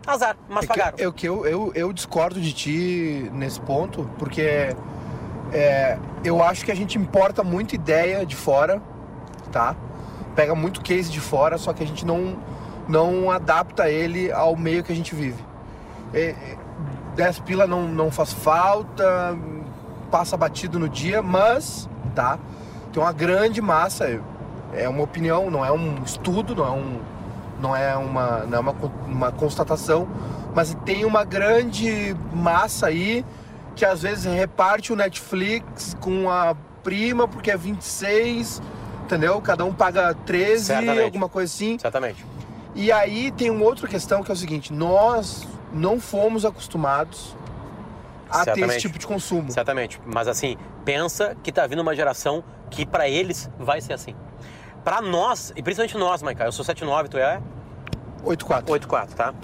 Azar, 0.07 0.37
mas 0.49 0.65
É 0.65 0.67
que, 0.67 0.67
pagaram. 0.69 0.99
eu, 0.99 1.13
que 1.13 1.27
eu, 1.27 1.47
eu, 1.47 1.73
eu 1.75 1.93
discordo 1.93 2.41
de 2.41 2.53
ti 2.53 3.31
nesse 3.33 3.59
ponto, 3.61 4.09
porque 4.19 4.75
é, 5.53 5.99
eu 6.23 6.43
acho 6.43 6.65
que 6.65 6.71
a 6.71 6.75
gente 6.75 6.99
importa 6.99 7.43
muito 7.43 7.75
ideia 7.75 8.25
de 8.27 8.37
fora, 8.37 8.83
tá? 9.51 9.75
Pega 10.35 10.55
muito 10.55 10.83
case 10.83 11.11
de 11.11 11.21
fora, 11.21 11.57
só 11.57 11.73
que 11.73 11.83
a 11.83 11.87
gente 11.87 12.05
não, 12.05 12.37
não 12.87 13.31
adapta 13.31 13.89
ele 13.89 14.31
ao 14.31 14.57
meio 14.57 14.83
que 14.85 14.93
a 14.93 14.97
gente 14.97 15.15
vive. 15.15 15.43
É, 16.13 16.31
é, 16.31 16.57
10 17.17 17.39
pila 17.41 17.67
não, 17.67 17.89
não 17.89 18.11
faz 18.11 18.33
falta, 18.33 19.35
passa 20.15 20.37
batido 20.37 20.79
no 20.79 20.89
dia, 20.89 21.21
mas, 21.21 21.89
tá? 22.15 22.39
Tem 22.93 23.03
uma 23.03 23.13
grande 23.13 23.61
massa, 23.61 24.21
é 24.73 24.89
uma 24.89 25.03
opinião, 25.03 25.51
não 25.51 25.65
é 25.65 25.73
um 25.73 26.05
estudo, 26.05 26.55
não 26.55 26.65
é 26.65 26.71
um, 26.71 27.01
não 27.61 27.77
é 27.77 27.97
uma, 27.97 28.39
não 28.45 28.59
é 28.59 28.61
uma, 28.61 28.75
uma 29.09 29.33
constatação, 29.33 30.07
mas 30.55 30.77
tem 30.85 31.05
uma 31.05 31.25
grande 31.25 32.15
massa 32.33 32.87
aí 32.87 33.27
que 33.75 33.85
às 33.85 34.03
vezes 34.03 34.25
reparte 34.25 34.93
o 34.93 34.97
Netflix 34.97 35.97
com 36.01 36.31
a 36.31 36.55
prima 36.85 37.27
porque 37.27 37.51
é 37.51 37.57
26, 37.57 38.63
entendeu? 39.03 39.41
Cada 39.41 39.65
um 39.65 39.73
paga 39.73 40.15
13, 40.15 40.67
Certamente. 40.67 41.03
alguma 41.03 41.29
coisa 41.29 41.53
assim. 41.53 41.77
Certamente. 41.77 42.25
E 42.77 42.93
aí 42.93 43.33
tem 43.33 43.51
uma 43.51 43.65
outra 43.65 43.89
questão 43.89 44.23
que 44.23 44.31
é 44.31 44.35
o 44.35 44.37
seguinte: 44.37 44.73
nós 44.73 45.45
não 45.73 45.99
fomos 45.99 46.45
acostumados 46.45 47.35
a 48.41 48.45
ter 48.45 48.61
esse 48.69 48.81
tipo 48.81 48.99
de 48.99 49.07
consumo. 49.07 49.51
Certamente. 49.51 50.01
Mas 50.05 50.29
assim, 50.29 50.57
pensa 50.85 51.37
que 51.43 51.51
tá 51.53 51.67
vindo 51.67 51.81
uma 51.81 51.95
geração 51.95 52.43
que 52.71 52.85
pra 52.87 53.09
eles 53.09 53.51
vai 53.59 53.81
ser 53.81 53.93
assim. 53.93 54.15
Pra 54.83 55.01
nós, 55.01 55.53
e 55.57 55.63
principalmente 55.63 55.97
nós, 55.97 56.23
Maica, 56.23 56.45
eu 56.45 56.53
sou 56.53 56.65
79, 56.65 57.09
tu 57.09 57.17
é 57.19 57.41
8-4. 58.25 58.65
8,4, 58.65 59.15
tá? 59.15 59.35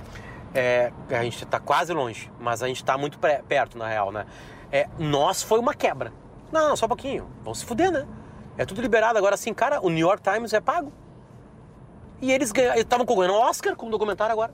É, 0.54 0.92
a 1.10 1.22
gente 1.22 1.46
tá 1.46 1.60
quase 1.60 1.92
longe, 1.92 2.30
mas 2.40 2.62
a 2.62 2.68
gente 2.68 2.84
tá 2.84 2.98
muito 2.98 3.18
pré- 3.18 3.42
perto, 3.46 3.78
na 3.78 3.86
real, 3.86 4.10
né? 4.12 4.26
É, 4.72 4.88
nós 4.98 5.42
foi 5.42 5.58
uma 5.58 5.74
quebra. 5.74 6.12
Não, 6.52 6.68
não, 6.70 6.76
só 6.76 6.86
um 6.86 6.88
pouquinho. 6.88 7.28
Vão 7.42 7.54
se 7.54 7.64
fuder, 7.64 7.90
né? 7.90 8.06
É 8.58 8.64
tudo 8.66 8.82
liberado. 8.82 9.16
Agora, 9.16 9.34
assim, 9.34 9.54
cara, 9.54 9.80
o 9.80 9.88
New 9.88 10.06
York 10.06 10.22
Times 10.22 10.52
é 10.52 10.60
pago. 10.60 10.92
E 12.20 12.30
eles 12.32 12.52
estavam 12.76 13.06
ganhando 13.06 13.34
Oscar 13.34 13.74
com 13.76 13.86
o 13.86 13.90
documentário 13.90 14.32
agora. 14.32 14.52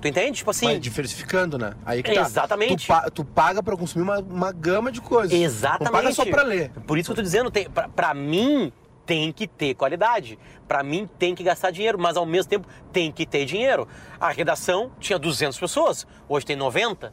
Tu 0.00 0.08
entende? 0.08 0.38
Tipo 0.38 0.50
assim. 0.50 0.66
Vai 0.66 0.78
diversificando, 0.78 1.58
né? 1.58 1.72
Aí 1.84 2.02
que 2.02 2.12
tá. 2.14 2.20
Exatamente. 2.20 2.84
Tu, 2.84 2.88
pa- 2.88 3.10
tu 3.10 3.24
paga 3.24 3.62
pra 3.62 3.76
consumir 3.76 4.04
uma, 4.04 4.18
uma 4.20 4.52
gama 4.52 4.92
de 4.92 5.00
coisas. 5.00 5.32
Exatamente. 5.32 5.84
Não 5.84 5.92
paga 5.92 6.12
só 6.12 6.24
pra 6.24 6.42
ler. 6.42 6.70
Por 6.86 6.96
isso 6.98 7.08
que 7.08 7.12
eu 7.12 7.16
tô 7.16 7.22
dizendo, 7.22 7.50
tem, 7.50 7.68
pra, 7.68 7.88
pra 7.88 8.14
mim 8.14 8.72
tem 9.04 9.32
que 9.32 9.46
ter 9.48 9.74
qualidade. 9.74 10.38
Pra 10.68 10.82
mim 10.84 11.08
tem 11.18 11.34
que 11.34 11.42
gastar 11.42 11.70
dinheiro, 11.72 11.98
mas 11.98 12.16
ao 12.16 12.24
mesmo 12.26 12.48
tempo 12.50 12.68
tem 12.92 13.10
que 13.10 13.26
ter 13.26 13.44
dinheiro. 13.44 13.88
A 14.20 14.30
redação 14.30 14.92
tinha 15.00 15.18
200 15.18 15.58
pessoas, 15.58 16.06
hoje 16.28 16.46
tem 16.46 16.54
90. 16.54 17.10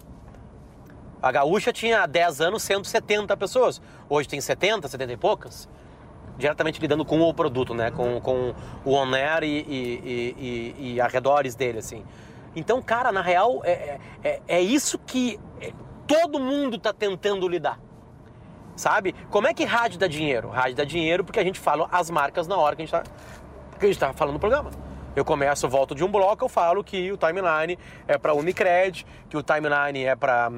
A 1.22 1.32
Gaúcha 1.32 1.74
tinha 1.74 2.04
há 2.04 2.06
10 2.06 2.40
anos 2.42 2.62
170 2.64 3.36
pessoas, 3.36 3.82
hoje 4.08 4.28
tem 4.30 4.40
70, 4.40 4.88
70 4.88 5.14
e 5.14 5.18
poucas. 5.18 5.68
Diretamente 6.38 6.80
lidando 6.82 7.06
com 7.06 7.20
o 7.22 7.34
produto, 7.34 7.74
né? 7.74 7.90
Com, 7.92 8.20
com 8.22 8.54
o 8.84 8.92
on-air 8.92 9.44
e, 9.44 9.48
e, 9.48 9.56
e, 10.06 10.76
e, 10.78 10.94
e 10.96 11.02
arredores 11.02 11.56
dele, 11.56 11.80
assim. 11.80 12.04
Então, 12.56 12.82
cara, 12.82 13.12
na 13.12 13.22
real, 13.22 13.62
é, 13.64 14.00
é, 14.24 14.42
é 14.48 14.62
isso 14.62 14.98
que 15.00 15.40
é, 15.62 15.72
todo 16.08 16.40
mundo 16.40 16.78
tá 16.78 16.94
tentando 16.94 17.48
lidar 17.48 17.80
sabe? 18.76 19.16
Como 19.30 19.48
é 19.48 19.54
que 19.54 19.64
rádio 19.64 19.98
dá 19.98 20.06
dinheiro? 20.06 20.50
Rádio 20.50 20.76
dá 20.76 20.84
dinheiro 20.84 21.24
porque 21.24 21.40
a 21.40 21.44
gente 21.46 21.58
fala 21.60 21.88
as 21.92 22.10
marcas 22.10 22.46
na 22.46 22.58
hora 22.58 22.76
que 22.76 22.82
a 22.82 22.86
gente 22.86 22.92
tá, 22.92 23.04
gente 23.82 23.98
tá 23.98 24.12
falando 24.12 24.34
no 24.34 24.40
programa. 24.40 24.70
Eu 25.16 25.24
começo, 25.24 25.70
volto 25.70 25.96
de 25.96 26.04
um 26.04 26.12
bloco, 26.12 26.44
eu 26.44 26.50
falo 26.50 26.84
que 26.84 27.10
o 27.10 27.16
timeline 27.16 27.80
é 28.06 28.18
para 28.18 28.34
Unicred, 28.34 29.06
que 29.30 29.38
o 29.38 29.42
timeline 29.42 30.04
é 30.04 30.14
para 30.14 30.52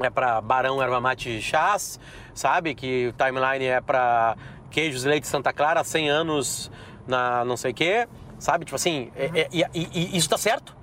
é 0.00 0.08
para 0.10 0.40
Barão 0.40 0.80
Erva 0.80 1.00
Mate 1.00 1.42
Chás, 1.42 1.98
sabe? 2.32 2.72
Que 2.72 3.08
o 3.08 3.12
timeline 3.12 3.64
é 3.64 3.80
para 3.80 4.36
Queijos 4.70 5.02
Leite 5.02 5.26
Santa 5.26 5.52
Clara, 5.52 5.82
100 5.82 6.08
anos 6.08 6.70
na 7.04 7.44
não 7.44 7.56
sei 7.56 7.72
o 7.72 7.74
quê, 7.74 8.06
sabe? 8.38 8.64
Tipo 8.64 8.76
assim, 8.76 9.10
é- 9.16 9.40
é- 9.40 9.48
e, 9.50 9.64
e- 9.74 9.88
e 10.14 10.16
isso 10.16 10.30
dá 10.30 10.38
certo. 10.38 10.76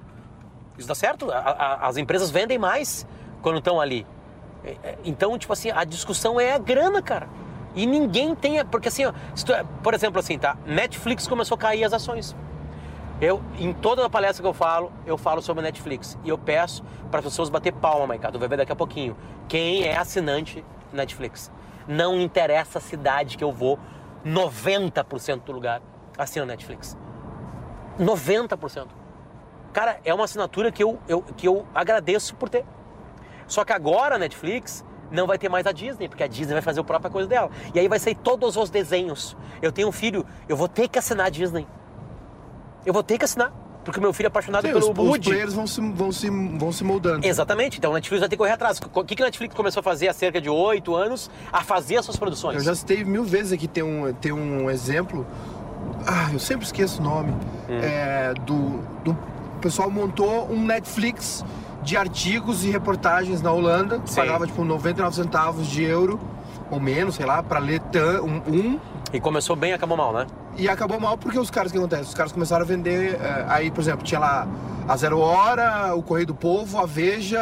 Isso 0.77 0.88
dá 0.88 0.95
certo. 0.95 1.31
A- 1.31 1.38
a- 1.38 1.88
as 1.88 1.97
empresas 1.97 2.29
vendem 2.31 2.57
mais 2.57 3.05
quando 3.41 3.59
estão 3.59 3.79
ali. 3.79 4.05
É- 4.63 4.77
é- 4.83 4.97
Então, 5.05 5.38
tipo 5.38 5.53
assim, 5.53 5.71
a 5.71 5.83
discussão 5.83 6.39
é 6.39 6.53
a 6.53 6.57
grana, 6.57 7.01
cara. 7.01 7.27
E 7.75 7.85
ninguém 7.85 8.33
tem. 8.35 8.63
Porque 8.65 8.88
assim, 8.88 9.05
ó, 9.05 9.11
tu- 9.11 9.53
por 9.83 9.93
exemplo, 9.93 10.19
assim, 10.19 10.38
tá? 10.38 10.57
Netflix 10.65 11.27
começou 11.27 11.55
a 11.55 11.57
cair 11.57 11.83
as 11.83 11.93
ações. 11.93 12.35
Eu, 13.21 13.41
em 13.57 13.71
toda 13.71 14.05
a 14.05 14.09
palestra 14.09 14.43
que 14.43 14.47
eu 14.47 14.53
falo, 14.53 14.91
eu 15.05 15.17
falo 15.17 15.41
sobre 15.41 15.63
Netflix. 15.63 16.17
E 16.23 16.29
eu 16.29 16.38
peço 16.38 16.83
para 17.09 17.19
as 17.19 17.25
pessoas 17.25 17.49
bater 17.49 17.71
palma. 17.71 18.17
Tu 18.17 18.39
vai 18.39 18.47
ver 18.47 18.57
daqui 18.57 18.71
a 18.71 18.75
pouquinho. 18.75 19.15
Quem 19.47 19.83
é 19.83 19.95
assinante 19.95 20.65
Netflix? 20.91 21.49
Não 21.88 22.19
interessa 22.19 22.79
a 22.79 22.81
cidade 22.81 23.38
que 23.38 23.43
eu 23.43 23.51
vou, 23.53 23.79
90% 24.25 25.45
do 25.45 25.51
lugar 25.53 25.81
assina 26.17 26.45
Netflix. 26.45 26.97
90%. 27.99 28.88
Cara, 29.75 29.99
é 30.05 30.13
uma 30.13 30.23
assinatura 30.23 30.71
que 30.71 30.81
eu, 30.81 30.97
eu, 31.05 31.21
que 31.21 31.45
eu 31.45 31.65
agradeço 31.75 32.33
por 32.38 32.47
ter. 32.47 32.63
Só 33.45 33.65
que 33.65 33.73
agora 33.73 34.15
a 34.15 34.17
Netflix 34.17 34.85
não 35.11 35.27
vai 35.27 35.38
ter 35.38 35.49
mais 35.49 35.67
a 35.67 35.73
Disney, 35.73 36.07
porque 36.07 36.23
a 36.23 36.27
Disney 36.27 36.53
vai 36.53 36.61
fazer 36.61 36.79
a 36.79 36.83
própria 36.85 37.11
coisa 37.11 37.27
dela. 37.27 37.51
E 37.73 37.79
aí 37.79 37.89
vai 37.89 37.99
sair 37.99 38.15
todos 38.15 38.55
os 38.55 38.69
desenhos. 38.69 39.35
Eu 39.61 39.73
tenho 39.73 39.89
um 39.89 39.91
filho, 39.91 40.25
eu 40.47 40.55
vou 40.55 40.69
ter 40.69 40.88
que 40.88 40.97
assinar 40.97 41.25
a 41.25 41.29
Disney. 41.29 41.67
Eu 42.85 42.93
vou 42.93 43.03
ter 43.03 43.17
que 43.17 43.25
assinar, 43.25 43.51
porque 43.83 43.99
o 43.99 44.01
meu 44.01 44.13
filho 44.13 44.27
é 44.27 44.29
apaixonado 44.29 44.65
Sim, 44.65 44.71
pelo 44.71 44.91
os, 44.93 45.09
os 45.09 45.17
players 45.17 45.53
vão 45.53 45.67
se, 45.67 45.81
vão, 45.81 46.09
se, 46.09 46.29
vão 46.29 46.71
se 46.71 46.83
moldando. 46.85 47.27
Exatamente, 47.27 47.77
então 47.77 47.91
a 47.91 47.95
Netflix 47.95 48.21
vai 48.21 48.29
ter 48.29 48.38
que 48.38 48.39
correr 48.39 48.53
atrás. 48.53 48.79
O 48.79 49.03
que 49.03 49.13
que 49.13 49.23
a 49.23 49.25
Netflix 49.25 49.53
começou 49.53 49.81
a 49.81 49.83
fazer 49.83 50.07
há 50.07 50.13
cerca 50.13 50.39
de 50.39 50.49
oito 50.49 50.95
anos? 50.95 51.29
A 51.51 51.61
fazer 51.65 51.97
as 51.97 52.05
suas 52.05 52.15
produções. 52.15 52.59
Eu 52.59 52.63
já 52.63 52.75
citei 52.75 53.03
mil 53.03 53.25
vezes 53.25 53.51
aqui, 53.51 53.67
tem 53.67 53.83
um, 53.83 54.13
tem 54.13 54.31
um 54.31 54.69
exemplo. 54.69 55.27
Ah, 56.07 56.29
eu 56.31 56.39
sempre 56.39 56.65
esqueço 56.65 57.01
o 57.01 57.03
nome. 57.03 57.33
Hum. 57.67 57.79
É, 57.81 58.33
do, 58.45 58.79
do. 59.03 59.35
O 59.65 59.67
pessoal 59.67 59.89
montou 59.89 60.47
um 60.51 60.63
Netflix 60.63 61.43
de 61.82 61.97
artigos 61.97 62.63
e 62.63 62.69
reportagens 62.69 63.41
na 63.41 63.51
Holanda. 63.51 63.99
Sim. 64.06 64.17
Pagava 64.17 64.45
tipo 64.45 64.63
99 64.63 65.15
centavos 65.15 65.65
de 65.65 65.84
euro, 65.84 66.19
ou 66.69 66.80
menos, 66.80 67.15
sei 67.15 67.25
lá, 67.25 67.41
pra 67.41 67.58
ler 67.58 67.82
um, 68.23 68.43
um 68.47 68.80
E 69.12 69.19
começou 69.19 69.56
bem 69.56 69.71
e 69.71 69.73
acabou 69.73 69.97
mal, 69.97 70.13
né? 70.13 70.28
E 70.56 70.69
acabou 70.69 70.99
mal 70.99 71.17
porque 71.17 71.39
os 71.39 71.49
caras, 71.49 71.71
o 71.71 71.73
que 71.73 71.80
acontece? 71.80 72.04
Os 72.04 72.13
caras 72.13 72.32
começaram 72.32 72.63
a 72.63 72.67
vender. 72.67 73.15
eh, 73.15 73.45
aí, 73.49 73.71
por 73.71 73.82
exemplo, 73.82 74.06
tinha 74.06 74.19
lá 74.19 74.47
a 74.88 74.95
Zero 74.97 75.17
Hora, 75.17 75.95
o 75.95 76.04
Correio 76.04 76.28
do 76.28 76.36
Povo, 76.36 76.78
a 76.78 76.86
Veja, 76.86 77.39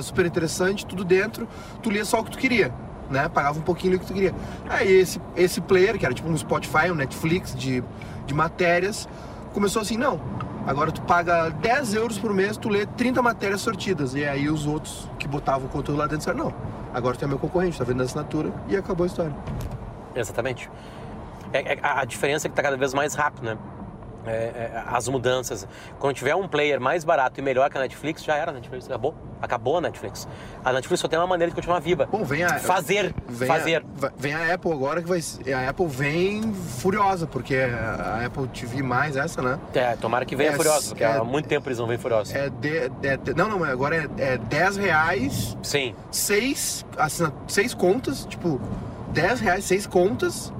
super 0.00 0.24
interessante, 0.24 0.86
tudo 0.86 1.04
dentro. 1.04 1.46
Tu 1.82 1.90
lia 1.90 2.06
só 2.06 2.20
o 2.20 2.24
que 2.24 2.30
tu 2.30 2.38
queria, 2.38 2.72
né? 3.10 3.28
Pagava 3.28 3.58
um 3.58 3.62
pouquinho 3.62 3.98
do 3.98 4.00
que 4.00 4.06
tu 4.06 4.14
queria. 4.14 4.34
Aí 4.66 4.90
esse, 4.90 5.20
esse 5.36 5.60
player, 5.60 5.98
que 5.98 6.06
era 6.06 6.14
tipo 6.14 6.26
um 6.26 6.38
Spotify, 6.38 6.90
um 6.90 6.94
Netflix 6.94 7.54
de, 7.54 7.84
de 8.24 8.32
matérias, 8.32 9.06
começou 9.52 9.82
assim: 9.82 9.98
não, 9.98 10.18
agora 10.66 10.90
tu 10.90 11.00
paga 11.02 11.48
10 11.50 11.94
euros 11.94 12.18
por 12.18 12.32
mês, 12.34 12.56
tu 12.56 12.68
lê 12.68 12.86
30 12.86 13.22
matérias 13.22 13.60
sortidas. 13.60 14.14
E 14.14 14.24
aí 14.24 14.48
os 14.50 14.66
outros 14.66 15.08
que 15.18 15.26
botavam 15.28 15.66
o 15.66 15.70
conteúdo 15.70 15.98
lá 15.98 16.04
dentro 16.04 16.18
disseram: 16.18 16.38
não, 16.38 16.54
agora 16.92 17.16
tu 17.16 17.24
é 17.24 17.28
meu 17.28 17.38
concorrente, 17.38 17.78
tá 17.78 17.84
vendo 17.84 18.00
a 18.00 18.04
assinatura 18.04 18.52
e 18.68 18.76
acabou 18.76 19.04
a 19.04 19.06
história. 19.06 19.34
Exatamente. 20.14 20.70
É, 21.52 21.74
é- 21.74 21.78
a 21.82 22.04
diferença 22.04 22.46
é 22.46 22.48
que 22.48 22.52
está 22.52 22.62
cada 22.62 22.76
vez 22.76 22.92
mais 22.92 23.14
rápido, 23.14 23.44
né? 23.44 23.56
É, 24.26 24.30
é, 24.74 24.82
as 24.86 25.08
mudanças. 25.08 25.66
Quando 25.98 26.14
tiver 26.16 26.34
um 26.34 26.48
player 26.48 26.80
mais 26.80 27.04
barato 27.04 27.38
e 27.40 27.42
melhor 27.42 27.70
que 27.70 27.78
a 27.78 27.80
Netflix, 27.80 28.24
já 28.24 28.36
era 28.36 28.50
a 28.50 28.54
Netflix. 28.54 28.86
Acabou. 28.86 29.14
Acabou 29.40 29.78
a 29.78 29.80
Netflix. 29.80 30.26
A 30.64 30.72
Netflix 30.72 31.00
só 31.00 31.08
tem 31.08 31.18
uma 31.18 31.26
maneira 31.26 31.50
de 31.50 31.54
continuar 31.54 31.78
viva. 31.80 32.06
Bom, 32.10 32.24
vem 32.24 32.42
a. 32.42 32.58
Fazer. 32.58 33.14
Vem 33.28 33.46
fazer. 33.48 33.84
A, 34.02 34.10
vem 34.16 34.34
a 34.34 34.54
Apple 34.54 34.72
agora 34.72 35.00
que 35.02 35.08
vai. 35.08 35.20
A 35.54 35.68
Apple 35.70 35.86
vem 35.86 36.52
furiosa, 36.52 37.26
porque 37.26 37.54
a 37.56 38.24
Apple 38.26 38.48
TV 38.48 38.82
mais 38.82 39.16
essa, 39.16 39.40
né? 39.42 39.58
É, 39.74 39.94
tomara 39.96 40.24
que 40.24 40.34
venha 40.34 40.50
É, 40.50 40.52
furioso, 40.54 40.88
porque 40.88 41.04
é- 41.04 41.16
há 41.18 41.24
muito 41.24 41.48
tempo 41.48 41.68
eles 41.68 41.78
não 41.78 41.86
vêm 41.86 41.98
furiosos. 41.98 42.34
É 42.34 42.48
de, 42.48 42.88
de- 42.88 43.16
de- 43.18 43.34
não, 43.34 43.48
não, 43.48 43.62
agora 43.64 43.96
é, 44.18 44.34
é 44.34 44.38
10 44.38 44.76
reais, 44.76 45.56
Sim. 45.62 45.94
seis, 46.10 46.84
assina, 46.96 47.32
seis 47.46 47.74
contas, 47.74 48.24
tipo, 48.24 48.60
10 49.12 49.40
reais, 49.40 49.64
seis 49.64 49.86
contas. 49.86 50.52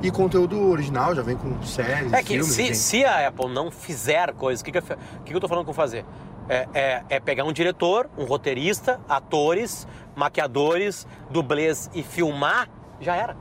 E 0.00 0.10
conteúdo 0.12 0.70
original, 0.70 1.14
já 1.14 1.22
vem 1.22 1.36
com 1.36 1.60
séries, 1.62 2.12
É 2.12 2.22
que 2.22 2.34
filmes, 2.40 2.46
se, 2.52 2.74
se 2.74 3.04
a 3.04 3.26
Apple 3.28 3.48
não 3.52 3.70
fizer 3.70 4.32
coisas, 4.32 4.60
o 4.60 4.64
que, 4.64 4.70
que, 4.70 4.80
que 5.24 5.34
eu 5.34 5.40
tô 5.40 5.48
falando 5.48 5.66
com 5.66 5.72
fazer? 5.72 6.04
É, 6.48 6.68
é- 6.72 7.04
é 7.10 7.20
pegar 7.20 7.44
um 7.44 7.52
diretor, 7.52 8.08
um 8.16 8.24
roteirista, 8.24 9.00
atores, 9.08 9.86
maquiadores, 10.14 11.06
dublês 11.30 11.90
e 11.92 12.02
filmar, 12.02 12.68
já 13.00 13.16
era. 13.16 13.36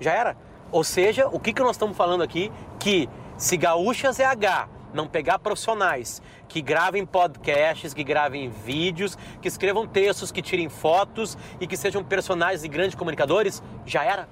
Já 0.00 0.12
era. 0.12 0.36
Ou 0.70 0.84
seja, 0.84 1.26
o 1.28 1.40
que, 1.40 1.52
que 1.52 1.60
nós 1.62 1.72
estamos 1.72 1.96
falando 1.96 2.22
aqui? 2.22 2.52
Que 2.78 3.08
se 3.36 3.56
Gaúcha 3.56 4.12
ZH 4.12 4.68
não 4.94 5.08
pegar 5.08 5.40
profissionais 5.40 6.22
que 6.46 6.62
gravem 6.62 7.04
podcasts, 7.04 7.92
que 7.92 8.04
gravem 8.04 8.48
vídeos, 8.48 9.18
que 9.42 9.48
escrevam 9.48 9.88
textos, 9.88 10.30
que 10.30 10.40
tirem 10.40 10.68
fotos 10.68 11.36
e 11.60 11.66
que 11.66 11.76
sejam 11.76 12.02
personagens 12.04 12.62
e 12.62 12.68
grandes 12.68 12.94
comunicadores, 12.94 13.60
já 13.84 14.04
era. 14.04 14.28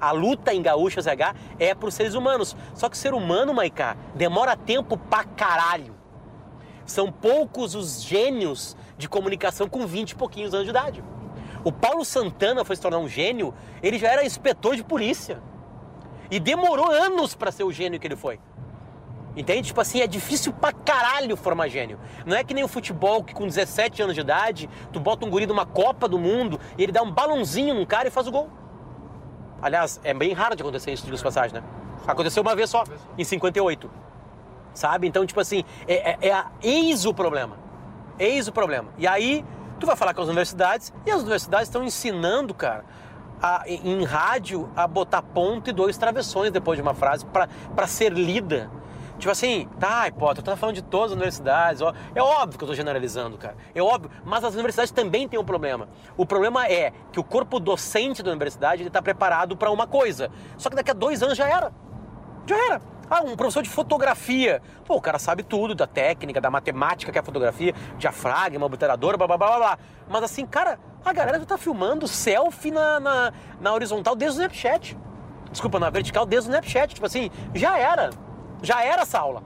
A 0.00 0.12
luta 0.12 0.52
em 0.52 0.62
Gaúcha 0.62 1.00
ZH 1.00 1.34
é 1.58 1.74
para 1.74 1.88
os 1.88 1.94
seres 1.94 2.14
humanos. 2.14 2.56
Só 2.74 2.88
que 2.88 2.96
o 2.96 2.98
ser 2.98 3.14
humano, 3.14 3.54
Maiká, 3.54 3.96
demora 4.14 4.56
tempo 4.56 4.96
pra 4.96 5.24
caralho. 5.24 5.94
São 6.84 7.10
poucos 7.10 7.74
os 7.74 8.02
gênios 8.02 8.76
de 8.96 9.08
comunicação 9.08 9.68
com 9.68 9.86
20 9.86 10.10
e 10.10 10.14
pouquinhos 10.14 10.54
anos 10.54 10.66
de 10.66 10.70
idade. 10.70 11.04
O 11.64 11.72
Paulo 11.72 12.04
Santana 12.04 12.64
foi 12.64 12.76
se 12.76 12.82
tornar 12.82 12.98
um 12.98 13.08
gênio, 13.08 13.52
ele 13.82 13.98
já 13.98 14.08
era 14.08 14.24
inspetor 14.24 14.76
de 14.76 14.84
polícia. 14.84 15.42
E 16.30 16.38
demorou 16.38 16.90
anos 16.90 17.34
para 17.34 17.50
ser 17.50 17.64
o 17.64 17.72
gênio 17.72 17.98
que 17.98 18.06
ele 18.06 18.16
foi. 18.16 18.38
Entende? 19.36 19.68
Tipo 19.68 19.80
assim, 19.80 20.00
é 20.00 20.06
difícil 20.06 20.52
pra 20.52 20.72
caralho 20.72 21.36
formar 21.36 21.68
gênio. 21.68 21.98
Não 22.24 22.34
é 22.34 22.42
que 22.42 22.54
nem 22.54 22.64
o 22.64 22.68
futebol 22.68 23.22
que 23.22 23.34
com 23.34 23.46
17 23.46 24.00
anos 24.00 24.14
de 24.14 24.20
idade, 24.22 24.68
tu 24.92 24.98
bota 24.98 25.26
um 25.26 25.30
guri 25.30 25.46
numa 25.46 25.66
Copa 25.66 26.08
do 26.08 26.18
Mundo 26.18 26.58
e 26.78 26.82
ele 26.82 26.92
dá 26.92 27.02
um 27.02 27.10
balãozinho 27.10 27.74
num 27.74 27.84
cara 27.84 28.08
e 28.08 28.10
faz 28.10 28.26
o 28.26 28.32
gol. 28.32 28.48
Aliás, 29.60 30.00
é 30.04 30.12
bem 30.12 30.32
raro 30.32 30.54
de 30.54 30.62
acontecer 30.62 30.92
isso, 30.92 31.04
diga 31.04 31.22
passagem, 31.22 31.54
né? 31.54 31.62
Aconteceu 32.06 32.42
uma 32.42 32.54
vez 32.54 32.70
só, 32.70 32.84
em 33.16 33.24
58. 33.24 33.90
Sabe? 34.74 35.08
Então, 35.08 35.24
tipo 35.24 35.40
assim, 35.40 35.64
é, 35.88 36.10
é, 36.10 36.18
é 36.28 36.32
a, 36.32 36.50
eis 36.62 37.06
o 37.06 37.14
problema. 37.14 37.56
Eis 38.18 38.46
o 38.46 38.52
problema. 38.52 38.88
E 38.98 39.06
aí, 39.06 39.44
tu 39.80 39.86
vai 39.86 39.96
falar 39.96 40.14
com 40.14 40.20
as 40.20 40.28
universidades 40.28 40.92
e 41.04 41.10
as 41.10 41.20
universidades 41.20 41.68
estão 41.68 41.82
ensinando, 41.82 42.54
cara, 42.54 42.84
a, 43.42 43.64
em 43.66 44.04
rádio 44.04 44.68
a 44.76 44.86
botar 44.86 45.22
ponto 45.22 45.70
e 45.70 45.72
dois 45.72 45.96
travessões 45.96 46.50
depois 46.50 46.76
de 46.76 46.82
uma 46.82 46.94
frase 46.94 47.24
para 47.26 47.86
ser 47.86 48.12
lida. 48.12 48.70
Tipo 49.18 49.30
assim, 49.30 49.68
tá, 49.80 50.10
Potter, 50.12 50.42
tu 50.42 50.46
tá 50.46 50.56
falando 50.56 50.74
de 50.74 50.82
todas 50.82 51.10
as 51.10 51.16
universidades. 51.16 51.80
Ó. 51.80 51.92
É 52.14 52.22
óbvio 52.22 52.58
que 52.58 52.64
eu 52.64 52.68
tô 52.68 52.74
generalizando, 52.74 53.38
cara. 53.38 53.56
É 53.74 53.82
óbvio. 53.82 54.10
Mas 54.24 54.44
as 54.44 54.54
universidades 54.54 54.90
também 54.90 55.26
têm 55.28 55.38
um 55.38 55.44
problema. 55.44 55.88
O 56.16 56.26
problema 56.26 56.66
é 56.66 56.92
que 57.12 57.18
o 57.18 57.24
corpo 57.24 57.58
docente 57.58 58.22
da 58.22 58.30
universidade 58.30 58.82
ele 58.82 58.90
tá 58.90 59.00
preparado 59.00 59.56
para 59.56 59.70
uma 59.70 59.86
coisa. 59.86 60.30
Só 60.58 60.68
que 60.68 60.76
daqui 60.76 60.90
a 60.90 60.94
dois 60.94 61.22
anos 61.22 61.36
já 61.36 61.48
era. 61.48 61.72
Já 62.46 62.56
era. 62.56 62.80
Ah, 63.08 63.22
um 63.22 63.36
professor 63.36 63.62
de 63.62 63.70
fotografia. 63.70 64.60
Pô, 64.84 64.96
o 64.96 65.00
cara 65.00 65.18
sabe 65.18 65.42
tudo 65.42 65.74
da 65.74 65.86
técnica, 65.86 66.40
da 66.40 66.50
matemática 66.50 67.12
que 67.12 67.18
é 67.18 67.20
a 67.20 67.24
fotografia, 67.24 67.72
diafragma, 67.98 68.66
obliterador, 68.66 69.16
blá 69.16 69.26
blá 69.26 69.38
blá 69.38 69.56
blá. 69.56 69.78
Mas 70.08 70.24
assim, 70.24 70.44
cara, 70.44 70.78
a 71.04 71.12
galera 71.12 71.38
já 71.38 71.46
tá 71.46 71.56
filmando 71.56 72.08
selfie 72.08 72.72
na, 72.72 72.98
na, 72.98 73.32
na 73.60 73.72
horizontal 73.72 74.16
desde 74.16 74.40
o 74.40 74.42
Snapchat. 74.42 74.98
Desculpa, 75.52 75.78
na 75.78 75.88
vertical 75.88 76.26
desde 76.26 76.50
o 76.50 76.52
Snapchat. 76.52 76.94
Tipo 76.94 77.06
assim, 77.06 77.30
já 77.54 77.78
era. 77.78 78.10
Já 78.62 78.84
era 78.84 79.02
essa 79.02 79.18
aula. 79.18 79.42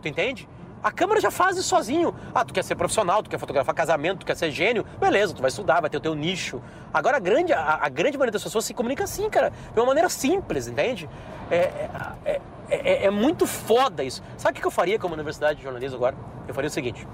Tu 0.00 0.08
entende? 0.08 0.48
A 0.82 0.90
câmera 0.92 1.20
já 1.20 1.30
faz 1.30 1.56
isso 1.56 1.68
sozinho. 1.68 2.14
Ah, 2.34 2.44
tu 2.44 2.54
quer 2.54 2.62
ser 2.62 2.76
profissional, 2.76 3.22
tu 3.22 3.28
quer 3.30 3.38
fotografar 3.38 3.74
casamento, 3.74 4.20
tu 4.20 4.26
quer 4.26 4.36
ser 4.36 4.50
gênio, 4.50 4.84
beleza, 5.00 5.34
tu 5.34 5.40
vai 5.40 5.48
estudar, 5.48 5.80
vai 5.80 5.90
ter 5.90 5.96
o 5.96 6.00
teu 6.00 6.14
nicho. 6.14 6.62
Agora 6.92 7.16
a 7.16 7.20
grande, 7.20 7.52
a, 7.52 7.80
a 7.82 7.88
grande 7.88 8.16
maioria 8.16 8.32
das 8.32 8.42
pessoas 8.42 8.64
se 8.64 8.72
comunica 8.72 9.04
assim, 9.04 9.28
cara, 9.28 9.50
de 9.72 9.80
uma 9.80 9.86
maneira 9.86 10.08
simples, 10.08 10.68
entende? 10.68 11.08
É, 11.50 11.56
é, 11.56 11.90
é, 12.24 12.40
é, 12.70 13.04
é 13.06 13.10
muito 13.10 13.46
foda 13.46 14.04
isso. 14.04 14.22
Sabe 14.36 14.58
o 14.58 14.60
que 14.60 14.66
eu 14.66 14.70
faria 14.70 14.98
como 14.98 15.14
universidade 15.14 15.58
de 15.58 15.64
jornalismo 15.64 15.96
agora? 15.96 16.16
Eu 16.46 16.54
faria 16.54 16.68
o 16.68 16.72
seguinte. 16.72 17.06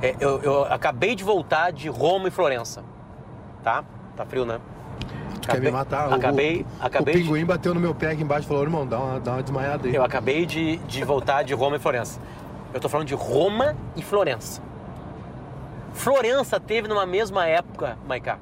É, 0.00 0.14
eu, 0.20 0.40
eu 0.42 0.64
acabei 0.64 1.14
de 1.14 1.24
voltar 1.24 1.72
de 1.72 1.88
Roma 1.88 2.28
e 2.28 2.30
Florença, 2.30 2.84
tá? 3.62 3.84
Tá 4.16 4.24
frio, 4.24 4.44
né? 4.44 4.60
Tu 5.38 5.44
acabei, 5.46 5.60
quer 5.60 5.66
me 5.66 5.70
matar? 5.70 6.12
Acabei, 6.12 6.62
o, 6.62 6.84
acabei. 6.84 7.14
O 7.14 7.18
pinguim 7.18 7.40
de... 7.40 7.44
bateu 7.44 7.74
no 7.74 7.80
meu 7.80 7.94
pé 7.94 8.12
aqui 8.12 8.22
embaixo 8.22 8.46
e 8.46 8.48
falou: 8.48 8.62
irmão, 8.62 8.86
dá 8.86 8.98
uma, 8.98 9.20
dá 9.20 9.32
uma 9.32 9.42
desmaiada 9.42 9.88
aí. 9.88 9.94
Eu 9.94 10.04
acabei 10.04 10.46
de, 10.46 10.76
de 10.78 11.04
voltar 11.04 11.42
de 11.42 11.54
Roma 11.54 11.76
e 11.76 11.78
Florença. 11.78 12.20
Eu 12.72 12.80
tô 12.80 12.88
falando 12.88 13.06
de 13.06 13.14
Roma 13.14 13.76
e 13.96 14.02
Florença. 14.02 14.62
Florença 15.92 16.60
teve 16.60 16.86
numa 16.86 17.06
mesma 17.06 17.46
época, 17.46 17.98
Maiká, 18.06 18.38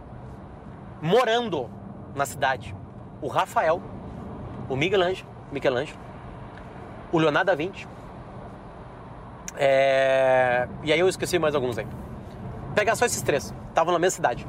morando 1.01 1.70
na 2.14 2.26
cidade, 2.26 2.74
o 3.22 3.28
Rafael, 3.28 3.80
o 4.68 4.76
Michelangelo, 4.76 5.28
Michelangelo 5.51 6.07
o 7.12 7.18
Leonardo 7.18 7.47
da 7.47 7.55
Vinci. 7.55 7.86
É... 9.57 10.68
E 10.82 10.92
aí 10.92 11.01
eu 11.01 11.09
esqueci 11.09 11.38
mais 11.38 11.55
alguns 11.55 11.78
aí. 11.78 11.86
Pegar 12.74 12.94
só 12.94 13.07
esses 13.07 13.22
três. 13.22 13.55
Estavam 13.68 13.92
na 13.92 13.99
mesma 13.99 14.16
cidade. 14.16 14.47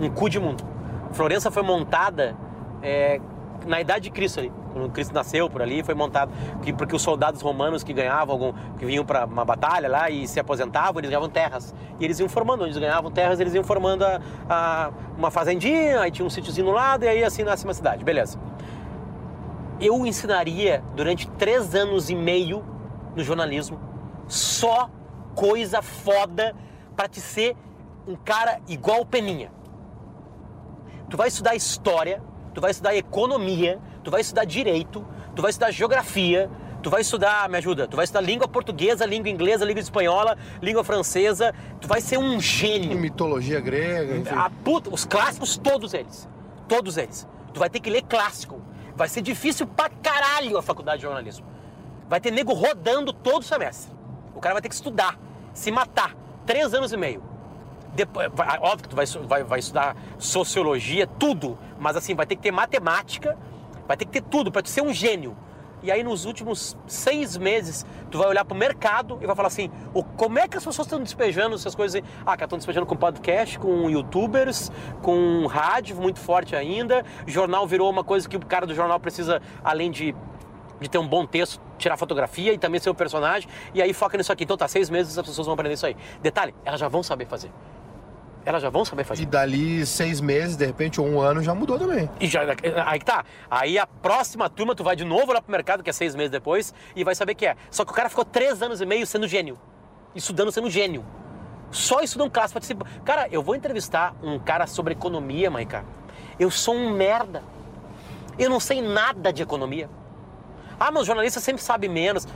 Um 0.00 0.08
cu 0.08 0.28
de 0.28 0.38
mundo. 0.38 0.64
Florença 1.12 1.50
foi 1.50 1.62
montada 1.62 2.36
é, 2.82 3.20
na 3.66 3.80
idade 3.80 4.04
de 4.04 4.10
Cristo 4.10 4.40
ali. 4.40 4.52
Quando 4.72 4.90
Cristo 4.90 5.12
nasceu 5.12 5.50
por 5.50 5.60
ali, 5.62 5.82
foi 5.82 5.94
montado. 5.94 6.32
Porque 6.76 6.94
os 6.94 7.02
soldados 7.02 7.40
romanos 7.40 7.82
que 7.82 7.92
ganhavam, 7.92 8.34
algum, 8.34 8.52
que 8.78 8.84
vinham 8.84 9.04
para 9.04 9.26
uma 9.26 9.44
batalha 9.44 9.88
lá 9.88 10.10
e 10.10 10.26
se 10.28 10.38
aposentavam, 10.38 11.00
eles 11.00 11.10
ganhavam 11.10 11.28
terras. 11.28 11.74
E 11.98 12.04
eles 12.04 12.18
iam 12.20 12.28
formando, 12.28 12.60
onde 12.60 12.70
eles 12.70 12.78
ganhavam 12.78 13.10
terras, 13.10 13.40
eles 13.40 13.54
iam 13.54 13.64
formando 13.64 14.04
a, 14.04 14.20
a, 14.48 14.90
uma 15.18 15.30
fazendinha, 15.30 16.00
aí 16.00 16.10
tinha 16.10 16.24
um 16.24 16.30
sítiozinho 16.30 16.68
no 16.68 16.72
lado, 16.72 17.04
e 17.04 17.08
aí 17.08 17.24
assim 17.24 17.42
nasce 17.42 17.64
uma 17.64 17.74
cidade. 17.74 18.04
Beleza. 18.04 18.38
Eu 19.80 20.06
ensinaria 20.06 20.84
durante 20.94 21.28
três 21.30 21.74
anos 21.74 22.10
e 22.10 22.14
meio 22.14 22.64
no 23.16 23.24
jornalismo 23.24 23.80
só 24.28 24.88
coisa 25.34 25.82
foda 25.82 26.54
para 26.94 27.08
te 27.08 27.20
ser 27.20 27.56
um 28.06 28.14
cara 28.14 28.60
igual 28.68 29.00
o 29.00 29.06
Peninha 29.06 29.50
tu 31.10 31.16
vai 31.16 31.28
estudar 31.28 31.54
história, 31.56 32.22
tu 32.54 32.60
vai 32.60 32.70
estudar 32.70 32.94
economia, 32.94 33.78
tu 34.02 34.10
vai 34.10 34.20
estudar 34.20 34.44
direito, 34.44 35.04
tu 35.34 35.42
vai 35.42 35.50
estudar 35.50 35.72
geografia, 35.72 36.48
tu 36.82 36.88
vai 36.88 37.00
estudar, 37.02 37.48
me 37.48 37.58
ajuda, 37.58 37.86
tu 37.86 37.96
vai 37.96 38.04
estudar 38.04 38.20
língua 38.20 38.48
portuguesa, 38.48 39.04
língua 39.04 39.28
inglesa, 39.28 39.64
língua 39.64 39.80
espanhola, 39.80 40.38
língua 40.62 40.84
francesa, 40.84 41.52
tu 41.80 41.88
vai 41.88 42.00
ser 42.00 42.16
um 42.16 42.40
gênio. 42.40 42.96
Mitologia 42.96 43.60
grega, 43.60 44.16
enfim. 44.16 44.34
A 44.34 44.48
puta, 44.48 44.88
os 44.88 45.04
clássicos, 45.04 45.58
todos 45.58 45.92
eles. 45.92 46.28
Todos 46.68 46.96
eles. 46.96 47.26
Tu 47.52 47.58
vai 47.58 47.68
ter 47.68 47.80
que 47.80 47.90
ler 47.90 48.02
clássico. 48.02 48.62
Vai 48.96 49.08
ser 49.08 49.22
difícil 49.22 49.66
pra 49.66 49.90
caralho 49.90 50.56
a 50.56 50.62
faculdade 50.62 50.98
de 50.98 51.02
jornalismo. 51.02 51.46
Vai 52.08 52.20
ter 52.20 52.30
nego 52.30 52.52
rodando 52.52 53.12
todo 53.12 53.42
o 53.42 53.44
semestre. 53.44 53.92
O 54.34 54.40
cara 54.40 54.54
vai 54.54 54.62
ter 54.62 54.68
que 54.68 54.74
estudar, 54.74 55.18
se 55.52 55.70
matar. 55.70 56.14
Três 56.46 56.72
anos 56.72 56.92
e 56.92 56.96
meio. 56.96 57.22
Depois, 57.94 58.30
vai, 58.32 58.58
óbvio 58.60 58.82
que 58.82 58.88
tu 58.88 58.96
vai, 58.96 59.06
vai, 59.06 59.44
vai 59.44 59.58
estudar 59.58 59.96
sociologia, 60.18 61.06
tudo, 61.06 61.58
mas 61.78 61.96
assim, 61.96 62.14
vai 62.14 62.26
ter 62.26 62.36
que 62.36 62.42
ter 62.42 62.52
matemática, 62.52 63.36
vai 63.86 63.96
ter 63.96 64.04
que 64.04 64.12
ter 64.12 64.22
tudo 64.22 64.52
para 64.52 64.62
tu 64.62 64.68
ser 64.68 64.82
um 64.82 64.92
gênio. 64.92 65.36
E 65.82 65.90
aí 65.90 66.02
nos 66.02 66.26
últimos 66.26 66.76
seis 66.86 67.38
meses, 67.38 67.86
tu 68.10 68.18
vai 68.18 68.28
olhar 68.28 68.44
para 68.44 68.54
o 68.54 68.58
mercado 68.58 69.18
e 69.22 69.26
vai 69.26 69.34
falar 69.34 69.48
assim, 69.48 69.70
o, 69.94 70.04
como 70.04 70.38
é 70.38 70.46
que 70.46 70.56
as 70.56 70.64
pessoas 70.64 70.86
estão 70.86 71.02
despejando 71.02 71.54
essas 71.54 71.74
coisas? 71.74 72.02
Ah, 72.24 72.36
que 72.36 72.44
estão 72.44 72.58
despejando 72.58 72.86
com 72.86 72.94
podcast, 72.94 73.58
com 73.58 73.88
youtubers, 73.88 74.70
com 75.02 75.46
rádio 75.46 75.96
muito 75.96 76.20
forte 76.20 76.54
ainda. 76.54 77.04
Jornal 77.26 77.66
virou 77.66 77.90
uma 77.90 78.04
coisa 78.04 78.28
que 78.28 78.36
o 78.36 78.44
cara 78.44 78.66
do 78.66 78.74
jornal 78.74 79.00
precisa, 79.00 79.40
além 79.64 79.90
de, 79.90 80.14
de 80.78 80.88
ter 80.88 80.98
um 80.98 81.08
bom 81.08 81.24
texto, 81.24 81.58
tirar 81.78 81.96
fotografia 81.96 82.52
e 82.52 82.58
também 82.58 82.78
ser 82.78 82.90
o 82.90 82.92
um 82.92 82.96
personagem. 82.96 83.48
E 83.72 83.80
aí 83.80 83.94
foca 83.94 84.18
nisso 84.18 84.30
aqui. 84.30 84.44
Então 84.44 84.58
tá, 84.58 84.68
seis 84.68 84.90
meses 84.90 85.16
as 85.16 85.26
pessoas 85.26 85.46
vão 85.46 85.54
aprender 85.54 85.74
isso 85.74 85.86
aí. 85.86 85.96
Detalhe, 86.20 86.54
elas 86.62 86.78
já 86.78 86.88
vão 86.88 87.02
saber 87.02 87.26
fazer 87.26 87.50
elas 88.44 88.62
já 88.62 88.70
vão 88.70 88.84
saber 88.84 89.04
fazer. 89.04 89.22
E 89.22 89.26
dali 89.26 89.84
seis 89.84 90.20
meses, 90.20 90.56
de 90.56 90.64
repente, 90.64 91.00
ou 91.00 91.06
um 91.06 91.20
ano, 91.20 91.42
já 91.42 91.54
mudou 91.54 91.78
também. 91.78 92.08
E 92.20 92.26
já, 92.26 92.42
aí 92.86 92.98
que 92.98 93.04
tá. 93.04 93.24
Aí 93.50 93.78
a 93.78 93.86
próxima 93.86 94.48
turma, 94.48 94.74
tu 94.74 94.82
vai 94.82 94.96
de 94.96 95.04
novo 95.04 95.32
lá 95.32 95.40
pro 95.42 95.52
mercado, 95.52 95.82
que 95.82 95.90
é 95.90 95.92
seis 95.92 96.14
meses 96.14 96.30
depois, 96.30 96.72
e 96.96 97.04
vai 97.04 97.14
saber 97.14 97.34
que 97.34 97.46
é. 97.46 97.56
Só 97.70 97.84
que 97.84 97.92
o 97.92 97.94
cara 97.94 98.08
ficou 98.08 98.24
três 98.24 98.62
anos 98.62 98.80
e 98.80 98.86
meio 98.86 99.06
sendo 99.06 99.28
gênio. 99.28 99.58
Estudando 100.14 100.50
sendo 100.50 100.70
gênio. 100.70 101.04
Só 101.70 102.00
estudando 102.00 102.30
classe 102.30 102.52
participa. 102.52 102.86
Cara, 103.04 103.28
eu 103.30 103.42
vou 103.42 103.54
entrevistar 103.54 104.14
um 104.22 104.38
cara 104.38 104.66
sobre 104.66 104.92
economia, 104.92 105.50
Maica. 105.50 105.84
Eu 106.38 106.50
sou 106.50 106.74
um 106.74 106.90
merda. 106.90 107.42
Eu 108.38 108.50
não 108.50 108.58
sei 108.58 108.80
nada 108.80 109.32
de 109.32 109.42
economia. 109.42 109.88
Ah, 110.78 110.90
mas 110.90 111.02
o 111.02 111.06
jornalista 111.06 111.40
sempre 111.40 111.62
sabe 111.62 111.88
menos. 111.88 112.26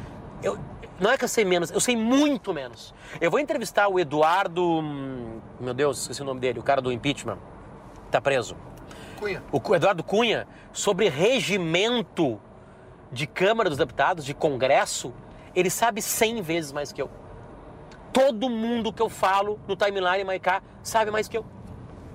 Eu, 0.43 0.59
não 1.01 1.11
é 1.11 1.19
que 1.19 1.25
eu 1.25 1.29
sei 1.29 1.45
menos, 1.45 1.71
eu 1.71 1.81
sei 1.81 1.97
muito 1.97 2.55
menos. 2.55 2.95
Eu 3.21 3.31
vou 3.31 3.41
entrevistar 3.41 3.89
o 3.89 3.99
Eduardo. 3.99 4.63
Hum, 4.81 5.41
meu 5.61 5.75
Deus, 5.75 6.03
esqueci 6.03 6.23
o 6.23 6.25
nome 6.25 6.41
dele, 6.41 6.59
o 6.59 6.63
cara 6.63 6.81
do 6.81 6.93
impeachment. 6.93 7.39
Tá 8.11 8.21
preso. 8.21 8.57
Cunha. 9.19 9.43
O 9.51 9.75
Eduardo 9.75 10.05
Cunha, 10.05 10.47
sobre 10.73 11.09
regimento 11.09 12.41
de 13.11 13.27
Câmara 13.27 13.69
dos 13.69 13.79
Deputados, 13.79 14.25
de 14.25 14.35
Congresso, 14.35 15.13
ele 15.55 15.71
sabe 15.71 16.03
100 16.03 16.43
vezes 16.43 16.73
mais 16.73 16.93
que 16.93 17.01
eu. 17.01 17.11
Todo 18.13 18.49
mundo 18.49 18.93
que 18.93 19.03
eu 19.03 19.09
falo 19.09 19.59
no 19.67 19.75
timeline 19.75 20.25
Maiká 20.25 20.63
sabe 20.83 21.11
mais 21.11 21.27
que 21.27 21.37
eu. 21.37 21.45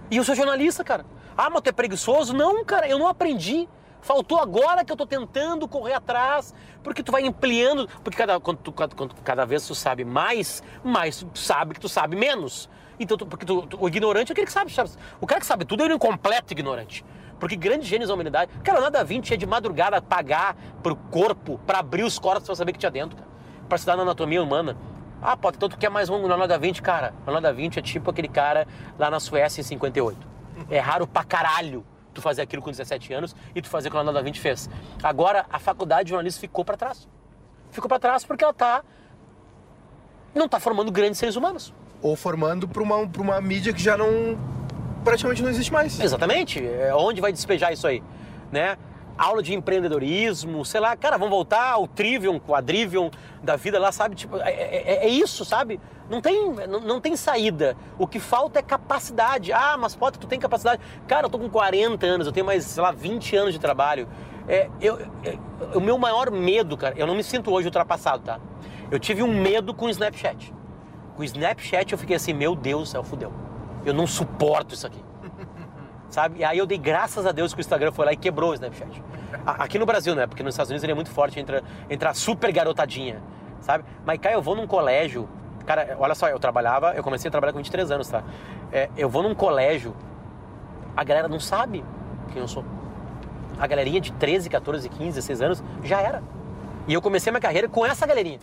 E 0.10 0.18
eu 0.18 0.24
sou 0.24 0.36
jornalista, 0.36 0.84
cara. 0.84 1.06
Ah, 1.38 1.50
mas 1.50 1.62
tu 1.62 1.70
é 1.70 1.72
preguiçoso? 1.72 2.34
Não, 2.34 2.64
cara, 2.64 2.88
eu 2.88 2.98
não 2.98 3.08
aprendi. 3.08 3.68
Faltou 4.02 4.40
agora 4.40 4.84
que 4.86 4.92
eu 4.92 4.96
estou 4.96 5.08
tentando 5.08 5.68
correr 5.68 5.94
atrás, 5.94 6.54
porque 6.84 7.04
tu 7.04 7.12
vai 7.12 7.26
ampliando, 7.26 7.88
porque 8.04 8.18
cada, 8.18 8.40
quando 8.40 8.58
tu, 8.58 8.72
quando, 8.72 9.14
cada 9.24 9.46
vez 9.46 9.68
tu 9.68 9.76
sabe 9.76 10.06
mais, 10.06 10.64
mais 10.84 11.18
tu 11.18 11.38
sabe 11.38 11.74
que 11.74 11.80
tu 11.80 11.90
sabe 11.90 12.16
menos. 12.16 12.70
Então, 13.00 13.18
tu, 13.18 13.26
porque 13.26 13.46
tu, 13.46 13.66
tu, 13.68 13.78
o 13.80 13.88
ignorante 13.88 14.32
é 14.32 14.34
aquele 14.34 14.48
que 14.48 14.54
sabe, 14.54 14.72
sabe. 14.72 14.90
O 15.22 15.28
cara 15.28 15.40
que 15.40 15.48
sabe 15.48 15.66
tudo 15.66 15.84
é 15.84 15.88
o 15.88 15.94
incompleto 15.94 16.54
ignorante. 16.54 17.06
Porque 17.40 17.56
grandes 17.56 17.88
gênios 17.88 18.10
da 18.10 18.14
humanidade. 18.14 18.52
Cara, 18.64 18.82
nada 18.82 19.04
20 19.04 19.34
é 19.34 19.38
de 19.38 19.46
madrugada 19.46 20.02
pagar 20.02 20.56
pro 20.84 20.96
corpo, 20.96 21.58
para 21.66 21.80
abrir 21.80 22.04
os 22.04 22.20
corpos 22.20 22.46
pra 22.46 22.56
saber 22.56 22.72
o 22.72 22.74
que 22.74 22.80
tinha 22.80 22.92
dentro, 22.92 23.16
cara. 23.16 23.30
Pra 23.68 23.76
estudar 23.78 23.96
na 23.96 24.02
anatomia 24.04 24.44
humana. 24.44 24.76
Ah, 25.22 25.36
pode, 25.36 25.58
então 25.58 25.70
tu 25.70 25.78
quer 25.78 25.90
mais 25.90 26.10
um 26.10 26.18
Leonardo 26.18 26.48
da 26.48 26.58
Vinci? 26.58 26.82
Cara, 26.82 27.14
Leonardo 27.26 27.48
da 27.48 27.52
Vinci 27.52 27.80
é 27.80 27.82
tipo 27.82 28.10
aquele 28.10 28.28
cara 28.28 28.68
lá 28.98 29.10
na 29.10 29.20
Suécia 29.20 29.62
em 29.62 29.64
58. 29.64 30.18
É 30.70 30.80
raro 30.80 31.06
pra 31.06 31.24
caralho 31.24 31.86
tu 32.14 32.22
fazer 32.22 32.42
aquilo 32.42 32.62
com 32.62 32.72
17 32.72 33.14
anos 33.14 33.36
e 33.56 33.62
tu 33.62 33.70
fazer 33.70 33.88
o 33.88 33.92
que 33.92 33.98
o 33.98 34.00
Leonardo 34.00 34.20
da 34.20 34.24
Vinci 34.24 34.40
fez. 34.40 34.70
Agora, 35.02 35.46
a 35.50 35.60
faculdade 35.60 36.06
de 36.06 36.10
jornalismo 36.10 36.40
ficou 36.42 36.66
para 36.66 36.78
trás. 36.78 37.08
Ficou 37.72 37.88
para 37.88 38.00
trás 38.00 38.26
porque 38.26 38.44
ela 38.44 38.54
tá 38.54 38.84
não 40.34 40.46
está 40.46 40.60
formando 40.60 40.92
grandes 40.92 41.20
seres 41.20 41.36
humanos. 41.36 41.74
Ou 42.02 42.16
formando 42.16 42.68
para 42.68 42.82
uma, 42.82 43.08
pra 43.08 43.22
uma 43.22 43.42
mídia 43.42 43.74
que 43.74 43.82
já 43.82 43.98
não. 43.98 44.38
praticamente 45.04 45.42
não 45.42 45.50
existe 45.50 45.72
mais. 45.72 46.00
Exatamente. 46.00 46.66
É, 46.66 46.94
Onde 46.96 47.20
vai 47.20 47.32
despejar 47.32 47.74
isso 47.74 47.88
aí? 47.88 48.04
Né? 48.52 48.78
Aula 49.20 49.44
de 49.44 49.54
empreendedorismo, 49.54 50.64
sei 50.64 50.80
lá, 50.80 50.96
cara, 50.96 51.18
vamos 51.18 51.32
voltar 51.32 51.72
ao 51.74 51.86
trivium, 51.86 52.40
quadrivium 52.40 53.12
da 53.44 53.58
vida 53.58 53.78
lá, 53.78 53.92
sabe? 53.92 54.16
Tipo, 54.16 54.38
é, 54.38 54.50
é- 54.50 55.06
é 55.06 55.08
isso, 55.10 55.44
sabe? 55.44 55.78
Não 56.10 56.22
tem, 56.22 56.50
não, 56.68 56.80
não 56.80 57.02
tem 57.02 57.16
saída. 57.18 57.76
O 57.98 58.08
que 58.08 58.18
falta 58.20 58.60
é 58.60 58.62
capacidade. 58.62 59.52
Ah, 59.52 59.76
mas 59.78 59.94
Potter, 59.94 60.20
tu 60.22 60.26
tem 60.26 60.40
capacidade. 60.40 60.82
Cara, 61.06 61.26
eu 61.26 61.30
tô 61.30 61.38
com 61.38 61.50
40 61.50 62.06
anos, 62.06 62.28
eu 62.28 62.34
tenho 62.34 62.46
mais, 62.46 62.64
sei 62.64 62.82
lá, 62.82 62.92
20 62.92 63.36
anos 63.36 63.54
de 63.54 63.60
trabalho. 63.60 64.08
É, 64.48 64.70
eu, 64.80 64.98
é, 65.24 65.38
o 65.76 65.82
meu 65.82 65.98
maior 65.98 66.32
medo, 66.32 66.78
cara, 66.78 66.96
eu 66.98 67.06
não 67.06 67.14
me 67.14 67.24
sinto 67.24 67.52
hoje 67.52 67.68
ultrapassado, 67.68 68.24
tá? 68.24 68.40
Eu 68.90 68.98
tive 69.00 69.22
um 69.22 69.28
medo 69.42 69.74
com 69.74 69.86
o 69.86 69.90
Snapchat. 69.90 70.52
Com 71.16 71.22
o 71.22 71.26
Snapchat 71.26 71.92
eu 71.92 71.98
fiquei 71.98 72.16
assim, 72.16 72.34
meu 72.34 72.56
Deus 72.56 72.84
do 72.84 72.92
céu, 72.92 73.04
fudeu. 73.04 73.32
Eu 73.86 73.94
não 73.94 74.08
suporto 74.08 74.74
isso 74.74 74.88
aqui. 74.88 75.04
Sabe? 76.10 76.40
E 76.40 76.44
aí 76.44 76.58
eu 76.58 76.66
dei 76.66 76.78
graças 76.80 77.28
a 77.28 77.32
Deus 77.32 77.54
que 77.54 77.60
o 77.60 77.62
Instagram 77.62 77.92
foi 77.92 78.06
lá 78.06 78.14
e 78.14 78.18
quebrou 78.18 78.50
o 78.50 78.54
Snapchat. 78.56 79.04
Aqui 79.46 79.80
no 79.80 79.86
Brasil, 79.86 80.16
né? 80.16 80.28
Porque 80.28 80.44
nos 80.44 80.54
Estados 80.54 80.70
Unidos 80.70 80.84
ele 80.84 80.92
é 80.92 80.96
muito 80.96 81.12
forte 81.12 81.40
entre, 81.40 81.64
entre 81.90 82.08
a 82.08 82.14
super 82.14 82.52
garotadinha, 82.52 83.22
sabe? 83.62 83.84
Mas, 84.06 84.20
cara, 84.20 84.36
eu 84.36 84.42
vou 84.42 84.56
num 84.56 84.68
colégio... 84.68 85.28
Cara, 85.66 85.96
olha 86.00 86.16
só, 86.16 86.28
eu 86.28 86.40
trabalhava... 86.40 86.94
Eu 86.94 87.04
comecei 87.04 87.28
a 87.28 87.32
trabalhar 87.32 87.54
com 87.54 87.60
23 87.60 87.92
anos, 87.92 88.08
tá? 88.08 88.24
É, 88.72 88.90
eu 88.98 89.10
vou 89.10 89.24
num 89.24 89.36
colégio... 89.36 89.96
A 90.96 91.04
galera 91.04 91.28
não 91.28 91.40
sabe 91.40 91.84
quem 92.34 92.42
eu 92.42 92.48
sou. 92.48 92.66
A 93.60 93.68
galerinha 93.68 94.02
de 94.02 94.12
13, 94.14 94.50
14, 94.50 94.90
15, 94.90 95.06
16 95.06 95.42
anos 95.42 95.64
já 95.84 96.02
era. 96.02 96.24
E 96.88 96.94
eu 96.94 97.02
comecei 97.02 97.32
minha 97.32 97.42
carreira 97.42 97.68
com 97.68 97.86
essa 97.86 98.06
galerinha. 98.06 98.40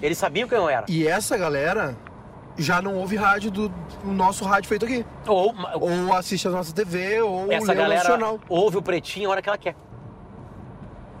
Eles 0.00 0.16
sabiam 0.16 0.48
quem 0.48 0.56
eu 0.56 0.68
era. 0.68 0.86
E 0.88 1.06
essa 1.06 1.36
galera 1.36 1.96
já 2.56 2.80
não 2.80 2.96
ouve 2.96 3.16
rádio 3.16 3.50
do, 3.50 3.72
nosso 4.04 4.44
rádio 4.44 4.68
feito 4.68 4.84
aqui. 4.84 5.04
Ou, 5.26 5.54
Ou 5.74 6.14
assiste 6.14 6.46
a 6.46 6.50
nossa 6.50 6.74
TV, 6.74 7.20
ou 7.20 7.50
essa 7.50 7.74
galera 7.74 8.02
Nacional. 8.02 8.38
ouve 8.48 8.76
o 8.76 8.82
pretinho 8.82 9.28
a 9.28 9.32
hora 9.32 9.42
que 9.42 9.48
ela 9.48 9.58
quer. 9.58 9.74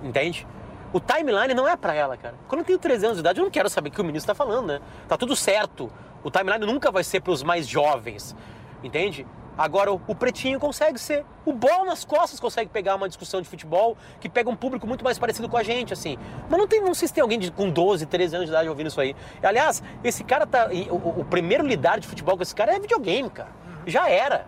Entende? 0.02 0.46
O 0.92 0.98
timeline 0.98 1.54
não 1.54 1.68
é 1.68 1.76
pra 1.76 1.94
ela, 1.94 2.16
cara. 2.16 2.34
Quando 2.48 2.60
eu 2.60 2.64
tenho 2.64 2.78
13 2.78 3.04
anos 3.06 3.16
de 3.18 3.20
idade, 3.20 3.38
eu 3.38 3.44
não 3.44 3.50
quero 3.50 3.68
saber 3.68 3.90
o 3.90 3.92
que 3.92 4.00
o 4.00 4.04
ministro 4.04 4.28
tá 4.28 4.34
falando, 4.34 4.66
né? 4.66 4.80
Tá 5.06 5.16
tudo 5.16 5.36
certo. 5.36 5.90
O 6.24 6.30
timeline 6.30 6.66
nunca 6.66 6.90
vai 6.90 7.04
ser 7.04 7.20
pros 7.20 7.42
mais 7.42 7.66
jovens. 7.68 8.34
Entende? 8.82 9.26
Agora, 9.56 9.92
o, 9.92 10.14
pretinho 10.14 10.58
consegue 10.58 10.98
ser. 10.98 11.24
O 11.44 11.52
bola 11.52 11.84
nas 11.84 12.02
costas 12.04 12.40
consegue 12.40 12.70
pegar 12.70 12.94
uma 12.96 13.06
discussão 13.08 13.42
de 13.42 13.48
futebol 13.48 13.96
que 14.18 14.26
pega 14.28 14.48
um 14.48 14.56
público 14.56 14.86
muito 14.86 15.04
mais 15.04 15.18
parecido 15.18 15.48
com 15.50 15.56
a 15.56 15.62
gente, 15.62 15.92
assim. 15.92 16.16
Mas 16.48 16.58
não, 16.58 16.66
tem, 16.66 16.80
não 16.80 16.94
sei 16.94 17.08
se 17.08 17.14
tem 17.14 17.20
alguém 17.20 17.38
de- 17.38 17.50
com 17.50 17.68
12, 17.68 18.06
13 18.06 18.36
anos 18.36 18.46
de 18.46 18.52
idade 18.52 18.68
ouvindo 18.68 18.86
isso 18.86 19.00
aí. 19.00 19.14
Aliás, 19.42 19.82
esse 20.02 20.24
cara 20.24 20.46
tá. 20.46 20.68
o- 20.90 21.20
o 21.20 21.24
primeiro 21.26 21.66
lidar 21.66 22.00
de 22.00 22.06
futebol 22.08 22.36
com 22.36 22.42
esse 22.42 22.54
cara 22.54 22.74
é 22.74 22.80
videogame, 22.80 23.28
cara. 23.28 23.50
Já 23.86 24.08
era. 24.08 24.46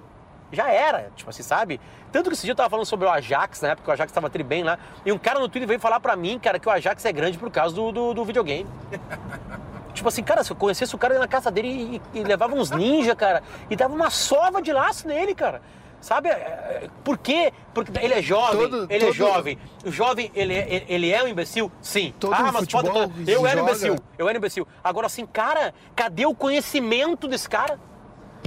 Já 0.52 0.70
era, 0.70 1.10
tipo 1.16 1.30
assim, 1.30 1.42
sabe? 1.42 1.80
Tanto 2.12 2.28
que 2.28 2.34
esse 2.34 2.42
dia 2.44 2.52
eu 2.52 2.56
tava 2.56 2.68
falando 2.68 2.84
sobre 2.84 3.06
o 3.06 3.10
Ajax, 3.10 3.62
né? 3.62 3.74
Porque 3.74 3.90
o 3.90 3.92
Ajax 3.92 4.12
tava 4.12 4.28
tri 4.28 4.42
bem 4.42 4.62
lá. 4.62 4.78
E 5.04 5.10
um 5.10 5.18
cara 5.18 5.40
no 5.40 5.48
Twitter 5.48 5.66
veio 5.66 5.80
falar 5.80 5.98
pra 5.98 6.14
mim, 6.14 6.38
cara, 6.38 6.58
que 6.58 6.68
o 6.68 6.70
Ajax 6.70 7.04
é 7.06 7.12
grande 7.12 7.38
por 7.38 7.50
causa 7.50 7.74
do, 7.74 7.90
do, 7.90 8.14
do 8.14 8.24
videogame. 8.24 8.68
Tipo 9.94 10.08
assim, 10.08 10.22
cara, 10.22 10.42
se 10.42 10.50
eu 10.50 10.56
conhecesse 10.56 10.94
o 10.94 10.98
cara 10.98 11.18
na 11.18 11.28
casa 11.28 11.50
dele 11.50 12.00
e, 12.14 12.18
e 12.20 12.22
levava 12.22 12.54
uns 12.54 12.70
ninja, 12.70 13.14
cara, 13.14 13.42
e 13.68 13.76
dava 13.76 13.94
uma 13.94 14.08
sova 14.08 14.62
de 14.62 14.72
laço 14.72 15.06
nele, 15.06 15.34
cara. 15.34 15.60
Sabe? 16.00 16.28
É, 16.30 16.32
é, 16.32 16.88
Por 17.04 17.16
quê? 17.18 17.52
Porque 17.72 17.92
ele 18.02 18.14
é 18.14 18.22
jovem, 18.22 18.68
Todo- 18.68 18.86
ele 18.90 19.04
é 19.04 19.06
todo- 19.06 19.12
jovem. 19.12 19.58
O 19.84 19.90
jovem, 19.92 20.32
ele 20.34 20.54
é, 20.54 20.84
ele- 20.88 21.12
é 21.12 21.22
um 21.22 21.28
imbecil? 21.28 21.70
Sim. 21.80 22.12
Todo 22.18 22.34
ah, 22.34 22.50
mas 22.52 22.66
pode... 22.66 22.88
Eu 23.30 23.46
era 23.46 23.58
joga- 23.60 23.70
imbecil, 23.70 23.96
eu 24.18 24.28
era 24.28 24.36
imbecil. 24.38 24.66
Agora 24.82 25.06
assim, 25.06 25.24
cara, 25.26 25.72
cadê 25.94 26.26
o 26.26 26.34
conhecimento 26.34 27.28
desse 27.28 27.48
cara? 27.48 27.78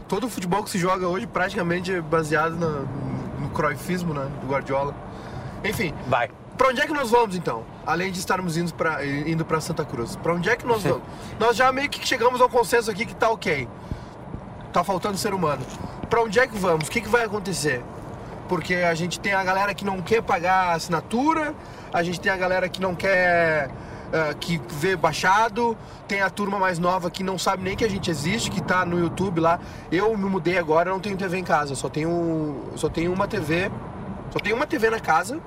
Todo 0.08 0.28
o 0.28 0.30
futebol 0.30 0.64
que 0.64 0.70
se 0.70 0.78
joga 0.78 1.08
hoje 1.08 1.26
praticamente 1.26 1.94
é 1.94 2.02
baseado 2.02 2.56
no, 2.56 2.82
no 3.40 3.50
croifismo, 3.50 4.14
né? 4.14 4.30
Do 4.42 4.48
Guardiola. 4.48 4.94
Enfim, 5.64 5.94
Vai. 6.08 6.30
pra 6.58 6.68
onde 6.70 6.80
é 6.82 6.86
que 6.86 6.94
nós 6.94 7.10
vamos 7.10 7.36
então? 7.36 7.64
Além 7.86 8.12
de 8.12 8.20
estarmos 8.20 8.56
indo 8.56 8.74
pra, 8.74 9.04
indo 9.06 9.44
pra 9.44 9.60
Santa 9.60 9.84
Cruz. 9.84 10.16
Pra 10.18 10.34
onde 10.34 10.50
é 10.50 10.56
que 10.56 10.66
nós 10.66 10.84
vamos? 10.84 11.02
nós 11.40 11.56
já 11.56 11.72
meio 11.72 11.90
que 11.90 12.06
chegamos 12.08 12.40
ao 12.40 12.48
consenso 12.50 12.92
aqui 12.92 13.06
que 13.06 13.16
tá 13.16 13.30
ok. 13.30 13.68
Tá 14.72 14.84
faltando 14.84 15.18
ser 15.18 15.34
humano. 15.34 15.66
Pra 16.10 16.22
onde 16.22 16.40
é 16.40 16.46
que 16.46 16.56
vamos? 16.58 16.88
O 16.88 16.92
que, 16.92 17.02
que 17.02 17.10
vai 17.10 17.24
acontecer? 17.24 17.84
Porque 18.48 18.76
a 18.76 18.94
gente 18.94 19.20
tem 19.20 19.34
a 19.34 19.44
galera 19.44 19.74
que 19.74 19.84
não 19.84 20.02
quer 20.02 20.22
pagar 20.22 20.70
a 20.70 20.74
assinatura, 20.74 21.56
a 21.92 22.04
gente 22.04 22.20
tem 22.20 22.32
a 22.32 22.38
galera 22.38 22.70
que 22.70 22.80
não 22.80 22.94
quer. 22.94 23.72
Ah, 24.14 24.34
que 24.34 24.60
vê 24.70 24.96
baixado, 24.96 25.78
tem 26.08 26.22
a 26.22 26.30
turma 26.30 26.58
mais 26.60 26.80
nova 26.80 27.10
que 27.10 27.24
não 27.24 27.38
sabe 27.38 27.64
nem 27.64 27.76
que 27.76 27.84
a 27.84 27.90
gente 27.90 28.10
existe, 28.12 28.50
que 28.52 28.62
tá 28.62 28.86
no 28.86 29.00
YouTube 29.00 29.40
lá. 29.42 29.60
Eu 29.92 30.16
me 30.18 30.26
mudei 30.30 30.58
agora, 30.58 30.90
não 30.92 31.00
tenho 31.00 31.18
TV 31.18 31.38
em 31.38 31.44
casa, 31.44 31.76
só 31.76 31.90
tenho, 31.90 32.64
só 32.76 32.90
tenho 32.90 33.12
uma 33.14 33.28
TV. 33.28 33.72
Só 34.32 34.40
tenho 34.40 34.56
uma 34.56 34.66
TV 34.68 34.90
na 34.90 35.00
casa 35.00 35.40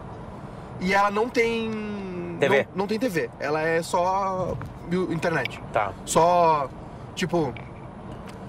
e 0.80 0.94
ela 0.94 1.10
não 1.10 1.28
tem. 1.28 2.36
TV? 2.40 2.62
Não, 2.70 2.76
não 2.76 2.86
tem 2.86 2.98
TV. 2.98 3.28
Ela 3.38 3.60
é 3.60 3.82
só 3.82 4.56
internet. 5.10 5.60
Tá. 5.72 5.92
Só, 6.06 6.68
tipo, 7.14 7.52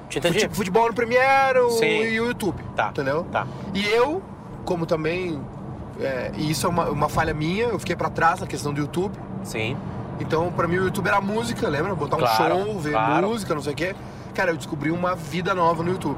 fute- 0.09 0.49
futebol 0.55 0.87
no 0.87 0.93
Premiere 0.93 1.59
o- 1.59 1.83
e 1.83 2.19
o 2.21 2.27
YouTube. 2.27 2.63
Tá. 2.75 2.89
Entendeu? 2.89 3.25
Tá. 3.31 3.45
E 3.73 3.85
eu, 3.87 4.21
como 4.63 4.85
também. 4.85 5.41
é, 5.99 6.31
e 6.37 6.49
isso 6.51 6.65
é 6.65 6.69
uma, 6.69 6.89
uma 6.89 7.09
falha 7.09 7.33
minha, 7.33 7.65
eu 7.65 7.79
fiquei 7.79 7.95
pra 7.95 8.09
trás 8.09 8.39
na 8.39 8.47
questão 8.47 8.71
do 8.73 8.79
YouTube. 8.79 9.13
Sim. 9.43 9.75
Então, 10.19 10.51
pra 10.51 10.67
mim, 10.67 10.77
o 10.77 10.83
YouTube 10.85 11.07
era 11.07 11.21
música, 11.21 11.67
lembra? 11.69 11.95
Botar 11.95 12.17
um 12.17 12.19
Claro, 12.19 12.55
show, 12.65 12.79
ver 12.79 12.91
claro. 12.91 13.27
música, 13.27 13.53
não 13.55 13.61
sei 13.61 13.73
o 13.73 13.75
quê. 13.75 13.95
Cara, 14.33 14.51
eu 14.51 14.57
descobri 14.57 14.91
uma 14.91 15.15
vida 15.15 15.53
nova 15.53 15.81
no 15.83 15.91
YouTube. 15.91 16.17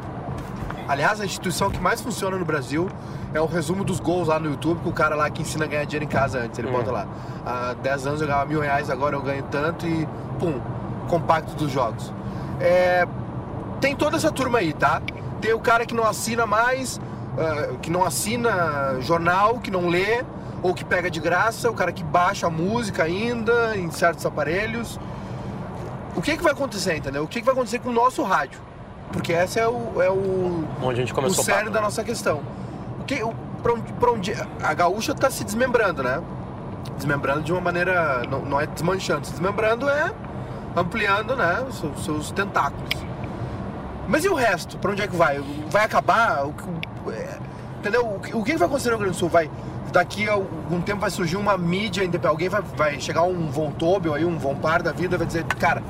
Aliás, 0.88 1.22
a 1.22 1.26
instituição 1.26 1.70
que 1.70 1.80
mais 1.80 2.02
funciona 2.02 2.38
no 2.38 2.44
Brasil 2.44 2.90
é 3.34 3.40
o 3.40 3.46
resumo 3.46 3.84
dos 3.84 4.00
gols 4.00 4.28
lá 4.28 4.40
no 4.40 4.50
YouTube, 4.50 4.82
com 4.84 4.90
o 4.90 4.94
cara 4.94 5.16
lá 5.16 5.30
que 5.30 5.42
ensina 5.42 5.66
a 5.66 5.68
ganhar 5.68 5.86
dinheiro 5.86 6.06
em 6.06 6.08
casa 6.08 6.40
antes. 6.40 6.58
Ele 6.60 6.68
Hum. 6.68 6.74
bota 6.74 6.92
lá. 6.92 7.08
Há 7.46 7.74
10 7.82 8.08
anos 8.08 8.22
eu 8.22 8.28
ganhava 8.28 8.46
mil 8.46 8.60
reais, 8.60 8.90
agora 8.90 9.16
eu 9.16 9.22
ganho 9.22 9.44
tanto 9.44 9.86
e 9.88 10.08
pum, 10.40 10.60
compacto 11.08 11.54
dos 11.56 11.72
jogos. 11.72 12.12
É, 12.60 13.08
tem 13.80 13.96
toda 13.96 14.18
essa 14.18 14.32
turma 14.32 14.60
aí, 14.60 14.74
tá? 14.74 15.02
Tem 15.40 15.54
o 15.54 15.60
cara 15.60 15.86
que 15.86 15.94
não 15.94 16.06
assina 16.06 16.46
mais, 16.46 17.00
ah, 17.38 17.74
que 17.82 17.90
não 17.90 18.04
assina 18.04 18.98
jornal, 19.00 19.60
que 19.60 19.72
não 19.72 19.88
lê, 19.88 20.24
ou 20.62 20.74
que 20.74 20.86
pega 20.86 21.10
de 21.10 21.20
graça, 21.20 21.70
o 21.70 21.74
cara 21.74 21.92
que 21.92 22.04
baixa 22.04 22.48
a 22.48 22.50
música 22.50 23.04
ainda 23.04 23.76
em 23.76 23.90
certos 23.92 24.26
aparelhos. 24.26 25.00
O 26.16 26.22
que, 26.22 26.36
que 26.38 26.44
vai 26.44 26.52
acontecer, 26.54 26.98
entendeu? 26.98 27.24
O 27.24 27.28
que, 27.28 27.40
que 27.40 27.46
vai 27.46 27.54
acontecer 27.54 27.80
com 27.80 27.90
o 27.90 27.94
nosso 27.94 28.22
rádio? 28.24 28.60
Porque 29.12 29.32
esse 29.34 29.60
é 29.60 29.68
o, 29.68 30.02
é 30.02 30.10
o, 30.10 30.64
Onde 30.82 30.94
a 31.02 31.04
gente 31.04 31.14
começou 31.14 31.42
o 31.42 31.46
cerne 31.46 31.70
da 31.70 31.82
nossa 31.82 32.04
questão. 32.04 32.42
O 33.00 33.04
que, 33.04 33.22
o, 33.24 33.34
pra 33.64 33.74
onde, 33.74 33.94
pra 33.94 34.12
onde- 34.12 34.34
a 34.62 34.74
gaúcha 34.74 35.14
tá 35.16 35.30
se 35.30 35.44
desmembrando, 35.44 36.04
né? 36.04 36.22
Desmembrando 36.96 37.42
de 37.42 37.52
uma 37.52 37.62
maneira. 37.62 38.24
Não, 38.30 38.42
não 38.42 38.62
é 38.62 38.68
desmanchando, 38.68 39.26
se 39.26 39.32
desmembrando 39.32 39.90
é 39.90 40.12
ampliando, 40.76 41.36
né? 41.36 41.66
Os 41.68 41.80
seus, 41.80 42.06
seus 42.06 42.32
tentáculos. 42.32 42.90
Mas 44.08 44.24
e 44.26 44.30
o 44.30 44.36
resto? 44.36 44.78
Pra 44.78 44.92
onde 44.92 45.02
é 45.02 45.08
que 45.08 45.16
vai? 45.16 45.42
Vai 45.70 45.86
acabar? 45.86 46.46
O, 46.46 46.54
é, 47.12 47.38
entendeu? 47.80 48.06
O, 48.06 48.40
o 48.40 48.44
que 48.44 48.56
vai 48.58 48.68
acontecer 48.68 48.90
no 48.90 48.96
Rio 48.98 49.06
Grande 49.06 49.16
do 49.18 49.20
Sul? 49.20 49.30
Vai, 49.30 49.50
daqui 49.92 50.28
a 50.30 50.34
algum 50.34 50.82
tempo 50.82 51.02
vai 51.02 51.10
surgir 51.10 51.38
uma 51.38 51.58
mídia 51.58 52.02
independente. 52.04 52.28
Alguém 52.32 52.50
vai, 52.50 52.62
vai 52.76 53.00
chegar 53.00 53.24
um 53.24 53.50
Von 53.50 53.72
Tobel 53.72 54.14
aí, 54.14 54.26
um 54.26 54.38
Von 54.38 54.56
Par 54.56 54.82
da 54.82 54.92
vida, 54.92 55.18
vai 55.18 55.28
dizer, 55.28 55.44
cara, 55.46 55.82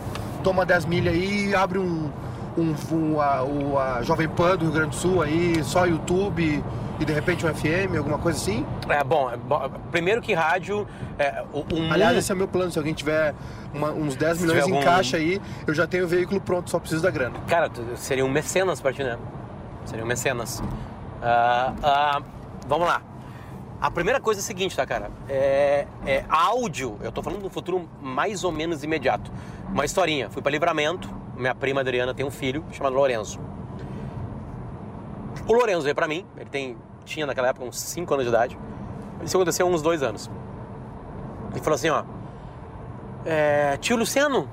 toma 0.43 0.65
10 0.65 0.85
milha 0.85 1.11
aí 1.11 1.49
e 1.49 1.55
abre 1.55 1.77
um, 1.79 2.09
um, 2.57 2.75
um- 2.91 3.21
a, 3.21 3.43
o- 3.43 3.77
a 3.79 4.01
Jovem 4.01 4.27
Pan 4.27 4.57
do 4.57 4.65
Rio 4.65 4.73
Grande 4.73 4.89
do 4.89 4.95
Sul 4.95 5.21
aí, 5.21 5.63
só 5.63 5.85
YouTube 5.85 6.63
e 6.99 7.05
de 7.05 7.13
repente 7.13 7.45
um 7.45 7.53
FM, 7.53 7.97
alguma 7.97 8.17
coisa 8.17 8.37
assim. 8.39 8.65
É 8.89 9.03
bom, 9.03 9.29
é 9.31 9.37
bom, 9.37 9.69
primeiro 9.91 10.21
que 10.21 10.33
rádio, 10.33 10.87
é, 11.17 11.43
o, 11.53 11.59
o 11.61 11.79
mundo- 11.81 11.93
Aliás, 11.93 12.15
esse 12.17 12.31
é 12.31 12.35
o 12.35 12.37
meu 12.37 12.47
plano. 12.47 12.71
Se 12.71 12.77
alguém 12.77 12.93
tiver 12.93 13.33
uma- 13.73 13.91
uns 13.91 14.15
10 14.15 14.37
Se 14.37 14.43
milhões 14.45 14.67
em 14.67 14.71
algum- 14.71 14.83
caixa 14.83 15.17
aí, 15.17 15.41
eu 15.65 15.73
já 15.73 15.87
tenho 15.87 16.05
o 16.05 16.07
veículo 16.07 16.39
pronto, 16.41 16.69
só 16.69 16.77
preciso 16.79 17.01
da 17.01 17.09
grana. 17.09 17.35
Cara, 17.47 17.69
seria 17.95 18.23
um 18.25 18.29
mecenas 18.29 18.79
pra 18.81 18.91
ti, 18.93 19.03
né? 19.03 19.17
Seria 19.85 20.03
um 20.03 20.07
mecenas. 20.07 20.61
Ah, 21.23 21.73
ah, 21.83 22.21
vamos 22.67 22.87
lá. 22.87 23.01
A 23.81 23.89
primeira 23.89 24.19
coisa 24.19 24.39
é 24.39 24.43
a 24.43 24.45
seguinte, 24.45 24.75
tá, 24.75 24.85
cara? 24.85 25.09
É, 25.27 25.87
é 26.05 26.23
áudio. 26.29 26.99
Eu 27.01 27.11
tô 27.11 27.23
falando 27.23 27.41
do 27.41 27.49
futuro 27.49 27.89
mais 27.99 28.43
ou 28.43 28.51
menos 28.51 28.83
imediato. 28.83 29.31
Uma 29.69 29.83
historinha. 29.83 30.29
Fui 30.29 30.39
pra 30.39 30.51
Livramento. 30.51 31.09
Minha 31.35 31.55
prima 31.55 31.81
Adriana 31.81 32.13
tem 32.13 32.23
um 32.23 32.29
filho 32.29 32.63
chamado 32.71 32.93
Lourenço. 32.93 33.39
O 35.47 35.53
Lourenço 35.53 35.81
veio 35.81 35.95
pra 35.95 36.07
mim. 36.07 36.23
Ele 36.37 36.49
tem, 36.49 36.77
tinha 37.05 37.25
naquela 37.25 37.47
época 37.47 37.65
uns 37.65 37.79
5 37.79 38.13
anos 38.13 38.25
de 38.25 38.29
idade. 38.29 38.59
Isso 39.23 39.35
aconteceu 39.35 39.65
há 39.65 39.69
uns 39.69 39.81
dois 39.81 40.03
anos. 40.03 40.29
Ele 41.49 41.61
falou 41.61 41.75
assim, 41.75 41.89
ó. 41.89 42.03
É, 43.25 43.77
tio 43.77 43.97
Luciano, 43.97 44.47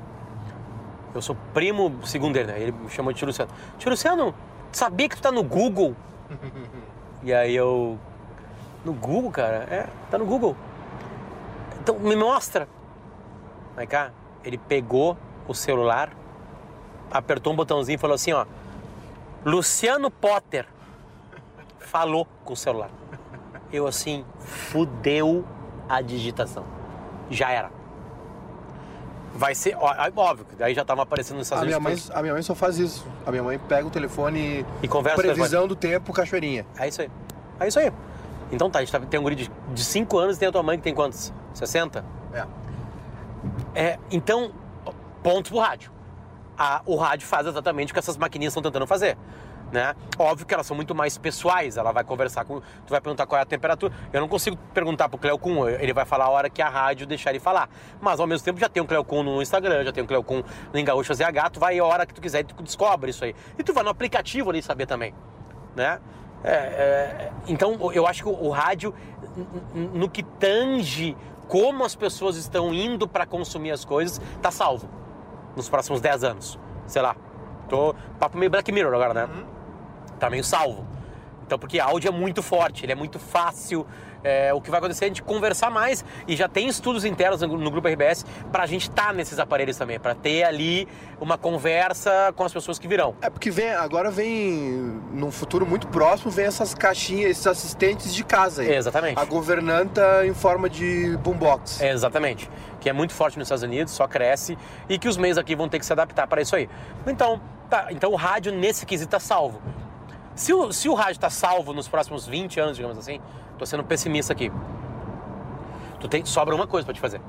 eu 1.14 1.20
sou 1.20 1.36
primo 1.52 1.94
segundo 2.04 2.36
ele, 2.36 2.46
né? 2.50 2.60
Ele 2.60 2.72
me 2.72 2.88
chamou 2.88 3.12
de 3.12 3.18
tio 3.18 3.26
Luciano. 3.26 3.50
Tio 3.78 3.90
Luciano, 3.90 4.34
sabia 4.72 5.06
que 5.06 5.16
tu 5.16 5.22
tá 5.22 5.30
no 5.30 5.42
Google? 5.42 5.94
e 7.22 7.34
aí 7.34 7.54
eu. 7.54 7.98
No 8.88 8.94
Google, 8.94 9.30
cara? 9.30 9.66
É, 9.70 9.86
tá 10.10 10.16
no 10.16 10.24
Google. 10.24 10.56
Então, 11.82 11.98
me 11.98 12.16
mostra. 12.16 12.66
Vai 13.76 13.86
cá. 13.86 14.12
Ele 14.42 14.56
pegou 14.56 15.14
o 15.46 15.52
celular, 15.52 16.10
apertou 17.10 17.52
um 17.52 17.56
botãozinho 17.56 17.96
e 17.96 17.98
falou 17.98 18.14
assim, 18.14 18.32
ó. 18.32 18.46
Luciano 19.44 20.10
Potter 20.10 20.66
falou 21.78 22.26
com 22.46 22.54
o 22.54 22.56
celular. 22.56 22.88
Eu 23.70 23.86
assim, 23.86 24.24
fudeu 24.40 25.44
a 25.86 26.00
digitação. 26.00 26.64
Já 27.28 27.50
era. 27.50 27.70
Vai 29.34 29.54
ser, 29.54 29.76
ó, 29.78 29.94
óbvio, 30.16 30.46
que 30.46 30.56
daí 30.56 30.72
já 30.72 30.82
tava 30.82 31.02
aparecendo 31.02 31.36
nos 31.36 31.46
Estados 31.46 31.62
A 31.62 31.66
minha, 31.66 31.78
Unidos. 31.78 32.08
mãe, 32.08 32.18
a 32.18 32.22
minha 32.22 32.32
mãe 32.32 32.42
só 32.42 32.54
faz 32.54 32.78
isso. 32.78 33.06
A 33.26 33.30
minha 33.30 33.42
mãe 33.42 33.58
pega 33.58 33.86
o 33.86 33.90
telefone 33.90 34.64
E 34.82 34.88
conversa 34.88 35.20
Previsão 35.20 35.68
do 35.68 35.76
tempo, 35.76 36.10
cachoeirinha. 36.10 36.64
É 36.78 36.88
isso 36.88 37.02
aí. 37.02 37.10
É 37.60 37.68
isso 37.68 37.78
aí. 37.78 37.92
Então 38.50 38.70
tá, 38.70 38.78
a 38.78 38.82
gente 38.82 38.92
tá- 38.92 39.00
tem 39.00 39.18
um 39.20 39.22
guri 39.22 39.34
de 39.72 39.84
5 39.84 40.18
anos 40.18 40.36
e 40.36 40.40
tem 40.40 40.48
a 40.48 40.52
tua 40.52 40.62
mãe 40.62 40.76
que 40.76 40.82
tem 40.84 40.94
quantos? 40.94 41.32
60? 41.54 42.04
É. 42.32 42.46
É, 43.74 43.98
então, 44.10 44.50
ponto 45.22 45.50
pro 45.50 45.58
rádio. 45.60 45.90
A- 46.56 46.82
o 46.86 46.96
rádio 46.96 47.26
faz 47.26 47.46
exatamente 47.46 47.90
o 47.90 47.94
que 47.94 47.98
essas 47.98 48.16
maquininhas 48.16 48.52
estão 48.52 48.62
tentando 48.62 48.86
fazer. 48.86 49.16
Né? 49.70 49.94
Óbvio 50.18 50.46
que 50.46 50.54
elas 50.54 50.66
são 50.66 50.74
muito 50.74 50.94
mais 50.94 51.18
pessoais, 51.18 51.76
ela 51.76 51.92
vai 51.92 52.02
conversar 52.02 52.42
com. 52.46 52.58
Tu 52.58 52.88
vai 52.88 53.02
perguntar 53.02 53.26
qual 53.26 53.38
é 53.38 53.42
a 53.42 53.44
temperatura. 53.44 53.92
Eu 54.10 54.22
não 54.22 54.26
consigo 54.26 54.56
perguntar 54.72 55.10
pro 55.10 55.18
Cleo 55.18 55.38
Kuhn, 55.38 55.68
ele 55.68 55.92
vai 55.92 56.06
falar 56.06 56.24
a 56.24 56.30
hora 56.30 56.48
que 56.48 56.62
a 56.62 56.70
rádio 56.70 57.06
deixar 57.06 57.30
ele 57.30 57.38
falar. 57.38 57.68
Mas 58.00 58.18
ao 58.18 58.26
mesmo 58.26 58.42
tempo 58.46 58.58
já 58.58 58.66
tem 58.70 58.82
um 58.82 58.86
Cleo 58.86 59.04
Kuhn 59.04 59.22
no 59.22 59.42
Instagram, 59.42 59.84
já 59.84 59.92
tem 59.92 60.02
um 60.02 60.06
Cleo 60.06 60.24
Kuhn 60.24 60.42
no 60.72 60.78
Engaúcha 60.80 61.12
ZH, 61.12 61.50
tu 61.52 61.60
vai 61.60 61.78
a 61.78 61.84
hora 61.84 62.06
que 62.06 62.14
tu 62.14 62.20
quiser 62.22 62.40
e 62.40 62.44
tu 62.44 62.62
descobre 62.62 63.10
isso 63.10 63.22
aí. 63.22 63.34
E 63.58 63.62
tu 63.62 63.74
vai 63.74 63.84
no 63.84 63.90
aplicativo 63.90 64.48
ali 64.48 64.62
saber 64.62 64.86
também. 64.86 65.14
Né? 65.76 66.00
É, 66.44 66.50
é, 66.50 67.32
então 67.48 67.76
eu 67.92 68.06
acho 68.06 68.22
que 68.22 68.28
o, 68.28 68.44
o 68.44 68.50
rádio, 68.50 68.94
no 69.74 70.08
que 70.08 70.22
tange 70.22 71.16
como 71.48 71.84
as 71.84 71.96
pessoas 71.96 72.36
estão 72.36 72.72
indo 72.72 73.08
para 73.08 73.26
consumir 73.26 73.70
as 73.70 73.84
coisas, 73.84 74.20
tá 74.40 74.50
salvo 74.50 74.88
nos 75.56 75.68
próximos 75.68 76.00
10 76.00 76.24
anos. 76.24 76.58
Sei 76.86 77.02
lá. 77.02 77.16
Tô 77.68 77.94
papo 78.18 78.38
meio 78.38 78.50
Black 78.50 78.70
Mirror 78.70 78.94
agora, 78.94 79.14
né? 79.14 79.28
Tá 80.18 80.30
meio 80.30 80.44
salvo. 80.44 80.86
Então, 81.46 81.58
porque 81.58 81.80
áudio 81.80 82.08
é 82.08 82.12
muito 82.12 82.42
forte, 82.42 82.84
ele 82.84 82.92
é 82.92 82.94
muito 82.94 83.18
fácil. 83.18 83.86
É, 84.22 84.52
o 84.52 84.60
que 84.60 84.70
vai 84.70 84.78
acontecer 84.78 85.04
é 85.04 85.06
a 85.06 85.08
gente 85.08 85.22
conversar 85.22 85.70
mais 85.70 86.04
e 86.26 86.34
já 86.36 86.48
tem 86.48 86.68
estudos 86.68 87.04
internos 87.04 87.40
no, 87.40 87.58
no 87.58 87.70
grupo 87.70 87.88
RBS 87.88 88.24
para 88.50 88.64
a 88.64 88.66
gente 88.66 88.88
estar 88.88 89.14
nesses 89.14 89.38
aparelhos 89.38 89.76
também, 89.76 89.98
para 89.98 90.14
ter 90.14 90.44
ali 90.44 90.88
uma 91.20 91.38
conversa 91.38 92.32
com 92.34 92.44
as 92.44 92.52
pessoas 92.52 92.78
que 92.78 92.88
virão. 92.88 93.14
É 93.20 93.30
porque 93.30 93.50
vem, 93.50 93.70
agora 93.70 94.10
vem, 94.10 95.00
num 95.12 95.30
futuro 95.30 95.66
muito 95.66 95.86
próximo, 95.88 96.30
vem 96.30 96.46
essas 96.46 96.74
caixinhas, 96.74 97.30
esses 97.30 97.46
assistentes 97.46 98.14
de 98.14 98.24
casa 98.24 98.62
aí. 98.62 98.74
Exatamente. 98.74 99.18
A 99.18 99.24
governanta 99.24 100.26
em 100.26 100.34
forma 100.34 100.68
de 100.68 101.16
boombox. 101.18 101.80
É, 101.80 101.92
exatamente. 101.92 102.50
Que 102.80 102.88
é 102.88 102.92
muito 102.92 103.12
forte 103.12 103.38
nos 103.38 103.46
Estados 103.46 103.62
Unidos, 103.62 103.92
só 103.92 104.06
cresce 104.06 104.56
e 104.88 104.98
que 104.98 105.08
os 105.08 105.16
meios 105.16 105.38
aqui 105.38 105.54
vão 105.54 105.68
ter 105.68 105.78
que 105.78 105.86
se 105.86 105.92
adaptar 105.92 106.26
para 106.26 106.40
isso 106.40 106.54
aí. 106.54 106.68
Então, 107.06 107.40
tá, 107.68 107.88
então 107.90 108.10
o 108.10 108.16
rádio 108.16 108.52
nesse 108.52 108.86
quesito 108.86 109.08
está 109.08 109.20
salvo. 109.20 109.60
Se 110.38 110.54
o, 110.54 110.72
se 110.72 110.88
o 110.88 110.94
rádio 110.94 111.14
está 111.14 111.28
salvo 111.28 111.72
nos 111.72 111.88
próximos 111.88 112.24
20 112.24 112.60
anos, 112.60 112.76
digamos 112.76 112.96
assim, 112.96 113.20
tô 113.58 113.66
sendo 113.66 113.82
pessimista 113.82 114.32
aqui. 114.32 114.52
Tu 115.98 116.06
tem, 116.06 116.24
sobra 116.24 116.54
uma 116.54 116.64
coisa 116.64 116.86
para 116.86 116.94
te 116.94 117.00
fazer. 117.00 117.20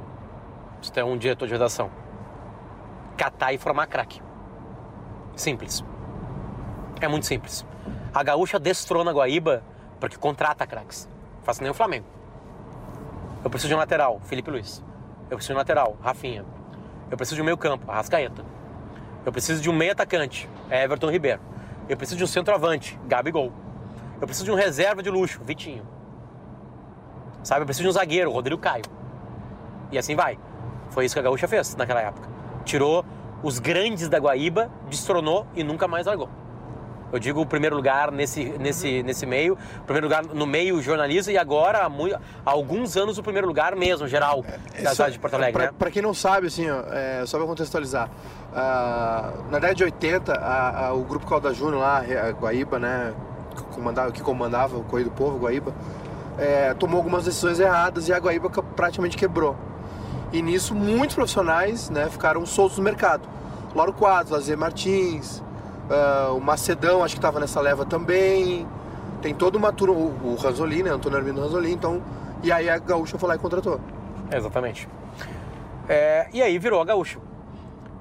Se 0.80 0.92
tu 0.92 1.00
é 1.00 1.04
um 1.04 1.18
diretor 1.18 1.48
de 1.48 1.54
redação. 1.54 1.90
Catar 3.18 3.52
e 3.52 3.58
formar 3.58 3.88
craque. 3.88 4.22
Simples. 5.36 5.84
É 7.02 7.08
muito 7.08 7.26
simples. 7.26 7.66
A 8.14 8.22
gaúcha 8.22 8.60
destrona 8.60 9.10
a 9.10 9.14
Guaíba 9.16 9.64
porque 10.00 10.16
contrata 10.16 10.68
craques. 10.68 11.10
Faça 11.42 11.64
nem 11.64 11.72
o 11.72 11.74
Flamengo. 11.74 12.06
Eu 13.44 13.50
preciso 13.50 13.70
de 13.70 13.74
um 13.74 13.80
lateral, 13.80 14.22
Felipe 14.24 14.52
Luiz. 14.52 14.84
Eu 15.32 15.38
preciso 15.38 15.54
de 15.54 15.56
um 15.56 15.58
lateral, 15.58 15.98
Rafinha. 16.00 16.46
Eu 17.10 17.18
preciso 17.18 17.38
de 17.38 17.42
um 17.42 17.46
meio 17.46 17.58
campo, 17.58 17.90
Arrascaeta. 17.90 18.46
Eu 19.26 19.32
preciso 19.32 19.64
de 19.64 19.68
um 19.68 19.74
meio 19.74 19.94
atacante, 19.94 20.48
Everton 20.70 21.10
Ribeiro. 21.10 21.42
Eu 21.90 21.98
preciso 21.98 22.20
de 22.20 22.24
um 22.24 22.28
centroavante, 22.28 23.00
Gabigol. 23.08 23.52
Eu 24.22 24.28
preciso 24.28 24.46
de 24.46 24.52
um 24.52 24.56
reserva 24.56 25.02
de 25.02 25.10
luxo, 25.10 25.42
Vitinho. 25.44 25.86
Sabe, 27.44 27.62
eu 27.62 27.66
preciso 27.66 27.84
de 27.84 27.90
um 27.90 27.92
zagueiro, 27.92 28.32
Rodrigo 28.32 28.62
Caio. 28.62 28.84
E 29.92 29.98
assim 29.98 30.16
vai. 30.16 30.38
Foi 30.92 31.06
isso 31.06 31.16
que 31.16 31.20
a 31.20 31.24
Gaúcha 31.24 31.48
fez 31.48 31.76
naquela 31.76 32.02
época. 32.02 32.30
Tirou 32.64 33.04
os 33.42 33.58
grandes 33.58 34.08
da 34.08 34.20
Guaíba, 34.20 34.70
destronou 34.88 35.48
e 35.56 35.64
nunca 35.64 35.88
mais 35.88 36.06
largou. 36.06 36.30
Eu 37.12 37.18
digo 37.20 37.42
o 37.42 37.46
primeiro 37.46 37.76
lugar 37.76 38.12
nesse, 38.12 38.44
nesse, 38.60 39.02
nesse 39.04 39.26
meio, 39.26 39.58
primeiro 39.86 40.06
lugar 40.08 40.24
no 40.26 40.46
meio 40.46 40.80
jornalismo 40.82 41.32
e 41.34 41.38
agora 41.38 41.80
há, 41.86 41.90
mui- 41.90 42.14
há 42.14 42.20
alguns 42.46 42.96
anos 42.96 43.18
o 43.18 43.24
primeiro 43.24 43.48
lugar 43.48 43.76
mesmo, 43.76 44.08
geral, 44.08 44.44
da 44.84 44.92
cidade 44.92 45.14
de 45.14 45.20
Porto 45.20 45.34
Alegre, 45.34 45.70
pra, 45.78 45.88
né? 45.88 45.92
quem 45.92 46.02
não 46.04 46.14
sabe, 46.14 46.48
assim, 46.48 46.70
ó, 46.70 46.82
é, 46.92 47.24
só 47.26 47.38
pra 47.38 47.48
contextualizar. 47.48 48.10
ah, 48.56 49.32
na 49.50 49.60
década 49.60 49.76
de 49.76 49.84
80, 49.84 50.34
a- 50.34 50.88
a- 50.88 50.94
o 50.94 51.04
grupo 51.04 51.26
Calda 51.28 51.54
Júnior 51.54 51.82
lá, 51.82 52.00
a 52.00 52.32
Guaíba, 52.32 52.80
né, 52.80 53.14
que 53.56 53.64
comandava, 53.76 54.12
que 54.12 54.22
comandava 54.22 54.78
o 54.78 54.84
Correio 54.84 55.10
do 55.10 55.16
Povo, 55.16 55.38
Guaíba, 55.40 55.74
é, 56.38 56.74
tomou 56.74 56.98
algumas 56.98 57.26
decisões 57.26 57.60
erradas 57.60 58.08
e 58.08 58.14
a 58.14 58.18
Guaíba 58.20 58.50
ca- 58.50 58.62
praticamente 58.64 59.18
quebrou. 59.18 59.56
E 60.32 60.42
nisso, 60.42 60.74
muitos 60.76 61.16
profissionais 61.16 61.90
né, 61.90 62.08
ficaram 62.10 62.46
soltos 62.46 62.78
no 62.78 62.84
mercado. 62.84 63.28
Lauro 63.76 63.94
Quadros, 63.94 64.32
Lazer 64.32 64.58
Martins, 64.58 65.44
ah, 65.90 66.32
o 66.34 66.40
Macedão, 66.40 67.04
acho 67.04 67.16
que 67.16 67.20
estava 67.20 67.40
nessa 67.40 67.60
leva 67.60 67.86
também. 67.86 68.68
Tem 69.22 69.34
toda 69.34 69.58
uma 69.58 69.74
turma, 69.74 69.96
o, 69.96 70.32
o 70.32 70.36
Ranzolin, 70.36 70.84
né, 70.84 70.92
Antônio 70.92 71.18
Armindo 71.18 71.42
Ranzolin, 71.42 71.72
então... 71.72 72.02
E 72.42 72.52
aí 72.52 72.70
a 72.70 72.78
Gaúcha 72.78 73.18
foi 73.18 73.28
lá 73.28 73.36
e 73.36 73.40
contratou. 73.40 73.82
Exatamente. 74.32 74.88
É, 75.90 76.30
e 76.32 76.42
aí 76.42 76.58
virou 76.58 76.80
a 76.80 76.86
gaúcho. 76.86 77.20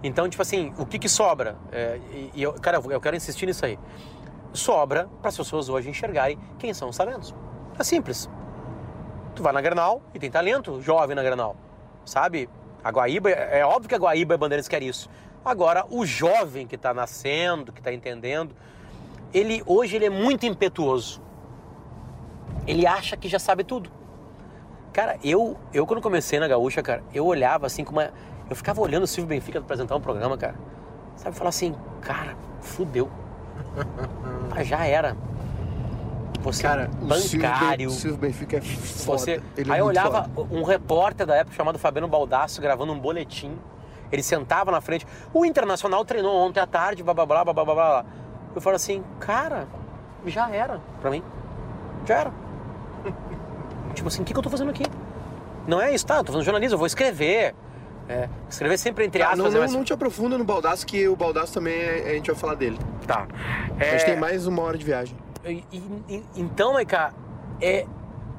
Então, 0.02 0.28
tipo 0.28 0.40
assim, 0.42 0.72
o 0.78 0.86
que 0.86 0.98
que 0.98 1.08
sobra? 1.08 1.56
É, 1.72 1.98
e, 2.12 2.42
eu, 2.42 2.52
cara, 2.52 2.80
eu 2.88 3.00
quero 3.00 3.16
insistir 3.16 3.46
nisso 3.46 3.64
aí. 3.64 3.78
Sobra 4.52 5.08
para 5.20 5.30
as 5.30 5.36
pessoas 5.36 5.68
hoje 5.68 5.88
enxergarem 5.90 6.38
quem 6.58 6.72
são 6.72 6.88
os 6.88 6.96
talentos. 6.96 7.34
É 7.78 7.82
simples. 7.82 8.30
Tu 9.34 9.42
vai 9.42 9.52
na 9.52 9.60
Granal 9.60 10.02
e 10.14 10.18
tem 10.18 10.30
talento 10.30 10.80
jovem 10.80 11.16
na 11.16 11.22
Granal, 11.22 11.56
sabe? 12.04 12.48
A 12.84 12.90
Guaíba, 12.90 13.30
é 13.30 13.64
óbvio 13.64 13.88
que 13.88 13.94
a 13.94 13.98
Guaíba 13.98 14.34
e 14.34 14.38
Bandeirantes 14.38 14.68
quer 14.68 14.82
isso. 14.82 15.08
Agora, 15.44 15.86
o 15.88 16.04
jovem 16.04 16.66
que 16.66 16.74
está 16.74 16.92
nascendo, 16.92 17.72
que 17.72 17.80
está 17.80 17.92
entendendo, 17.92 18.54
ele 19.32 19.62
hoje 19.66 19.96
ele 19.96 20.06
é 20.06 20.10
muito 20.10 20.46
impetuoso. 20.46 21.22
Ele 22.66 22.86
acha 22.86 23.16
que 23.16 23.28
já 23.28 23.38
sabe 23.38 23.64
tudo. 23.64 23.90
Cara, 24.92 25.18
eu, 25.22 25.56
eu 25.72 25.86
quando 25.86 26.02
comecei 26.02 26.38
na 26.38 26.48
Gaúcha, 26.48 26.82
cara, 26.82 27.02
eu 27.14 27.24
olhava 27.24 27.66
assim 27.66 27.84
com 27.84 27.92
uma. 27.92 28.12
Eu 28.50 28.56
ficava 28.56 28.80
olhando 28.80 29.04
o 29.04 29.06
Silvio 29.06 29.28
Benfica 29.28 29.58
apresentar 29.58 29.94
um 29.96 30.00
programa, 30.00 30.36
cara. 30.36 30.56
Sabe, 31.16 31.36
falar 31.36 31.50
assim, 31.50 31.74
cara, 32.00 32.36
fudeu. 32.60 33.10
Ah, 34.50 34.64
já 34.64 34.84
era. 34.86 35.16
Você 36.40 36.66
é 36.66 36.88
um 37.00 37.06
bancário. 37.06 37.88
O 37.88 37.92
Silvio 37.92 38.18
Benfica 38.18 38.56
é 38.56 38.60
foda. 38.60 39.18
Você... 39.18 39.42
Ele 39.56 39.70
é 39.70 39.74
Aí 39.74 39.80
eu 39.80 39.84
muito 39.84 39.98
olhava 39.98 40.24
foda. 40.34 40.54
um 40.54 40.62
repórter 40.62 41.26
da 41.26 41.36
época 41.36 41.54
chamado 41.54 41.78
Fabiano 41.78 42.08
Baldasso 42.08 42.60
gravando 42.60 42.92
um 42.92 42.98
boletim. 42.98 43.56
Ele 44.10 44.22
sentava 44.22 44.70
na 44.70 44.80
frente. 44.80 45.06
O 45.32 45.44
Internacional 45.44 46.04
treinou 46.04 46.34
ontem 46.36 46.60
à 46.60 46.66
tarde, 46.66 47.02
blá 47.02 47.12
blá 47.14 47.26
blá 47.26 47.44
blá 47.44 47.52
blá 47.54 47.64
blá. 47.64 47.74
blá. 47.74 48.04
Eu 48.54 48.60
falo 48.60 48.76
assim, 48.76 49.04
cara, 49.20 49.66
já 50.26 50.50
era 50.50 50.80
pra 51.00 51.10
mim. 51.10 51.22
Já 52.06 52.14
era. 52.16 52.32
tipo 53.94 54.08
assim, 54.08 54.22
o 54.22 54.24
que, 54.24 54.32
que 54.32 54.38
eu 54.38 54.42
tô 54.42 54.50
fazendo 54.50 54.70
aqui? 54.70 54.84
Não 55.66 55.80
é 55.80 55.94
isso, 55.94 56.06
tá? 56.06 56.16
Eu 56.16 56.24
tô 56.24 56.32
fazendo 56.32 56.44
jornalismo, 56.44 56.74
eu 56.74 56.78
vou 56.78 56.86
escrever. 56.86 57.54
É, 58.08 58.26
escrever 58.48 58.78
sempre 58.78 59.04
entre 59.04 59.22
Ah, 59.22 59.26
aspas. 59.32 59.38
não, 59.38 59.46
é 59.48 59.50
não, 59.50 59.58
mais- 59.60 59.72
não 59.72 59.84
te 59.84 59.92
aprofunda 59.92 60.38
no 60.38 60.44
Baldaço, 60.44 60.86
que 60.86 61.06
o 61.06 61.14
Baldaço 61.14 61.52
também 61.52 61.74
é- 61.78 62.04
a 62.10 62.14
gente 62.14 62.28
vai 62.28 62.36
falar 62.36 62.54
dele. 62.54 62.78
Tá. 63.06 63.26
A 63.78 63.84
É, 63.84 63.90
gente 63.90 64.06
tem 64.06 64.16
mais 64.18 64.46
uma 64.46 64.62
hora 64.62 64.78
de 64.78 64.84
viagem. 64.84 65.14
E- 65.44 65.62
e- 66.08 66.24
então, 66.34 66.72
Maiká, 66.72 67.12
é, 67.60 67.84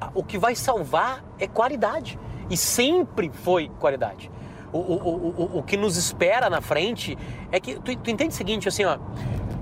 a- 0.01 0.09
o 0.15 0.23
que 0.23 0.39
vai 0.39 0.55
salvar 0.55 1.23
é 1.37 1.47
qualidade. 1.47 2.17
E 2.49 2.57
sempre 2.57 3.29
foi 3.43 3.69
qualidade. 3.79 4.31
O, 4.71 4.77
o, 4.77 5.53
o, 5.55 5.57
o, 5.59 5.63
que 5.63 5.75
nos 5.75 5.97
espera 5.97 6.49
na 6.49 6.61
frente 6.61 7.17
é 7.51 7.59
que. 7.59 7.75
Tu, 7.79 7.95
tu 7.97 8.09
entende 8.11 8.33
o 8.33 8.37
seguinte, 8.37 8.67
assim, 8.67 8.85
ó. 8.85 8.97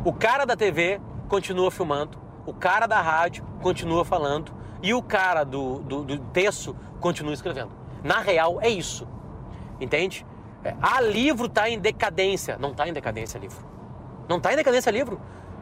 O 0.04 0.12
cara 0.12 0.46
da 0.46 0.56
TV 0.56 1.00
continua 1.30 1.72
filmando, 1.72 2.18
o 2.46 2.54
cara 2.54 2.88
da 2.88 3.02
rádio 3.02 3.46
continua 3.62 4.04
falando 4.06 4.52
e 4.82 4.94
o 4.94 5.02
cara 5.02 5.44
do, 5.44 5.80
do, 5.80 6.04
do 6.04 6.20
texto 6.20 6.76
continua 7.00 7.34
escrevendo. 7.34 7.72
Na 8.04 8.20
real, 8.20 8.60
é 8.62 8.70
isso. 8.70 9.08
Entende? 9.80 10.26
É, 10.64 10.76
ah, 10.82 11.02
livro 11.02 11.48
tá 11.48 11.70
em 11.70 11.80
decadência. 11.80 12.58
Não 12.60 12.74
tá 12.74 12.88
em 12.88 12.94
decadência 12.94 13.38
livro. 13.38 13.58
Não 14.28 14.40
tá 14.40 14.54
em 14.54 14.56
decadência 14.56 14.90
livro. 14.92 15.20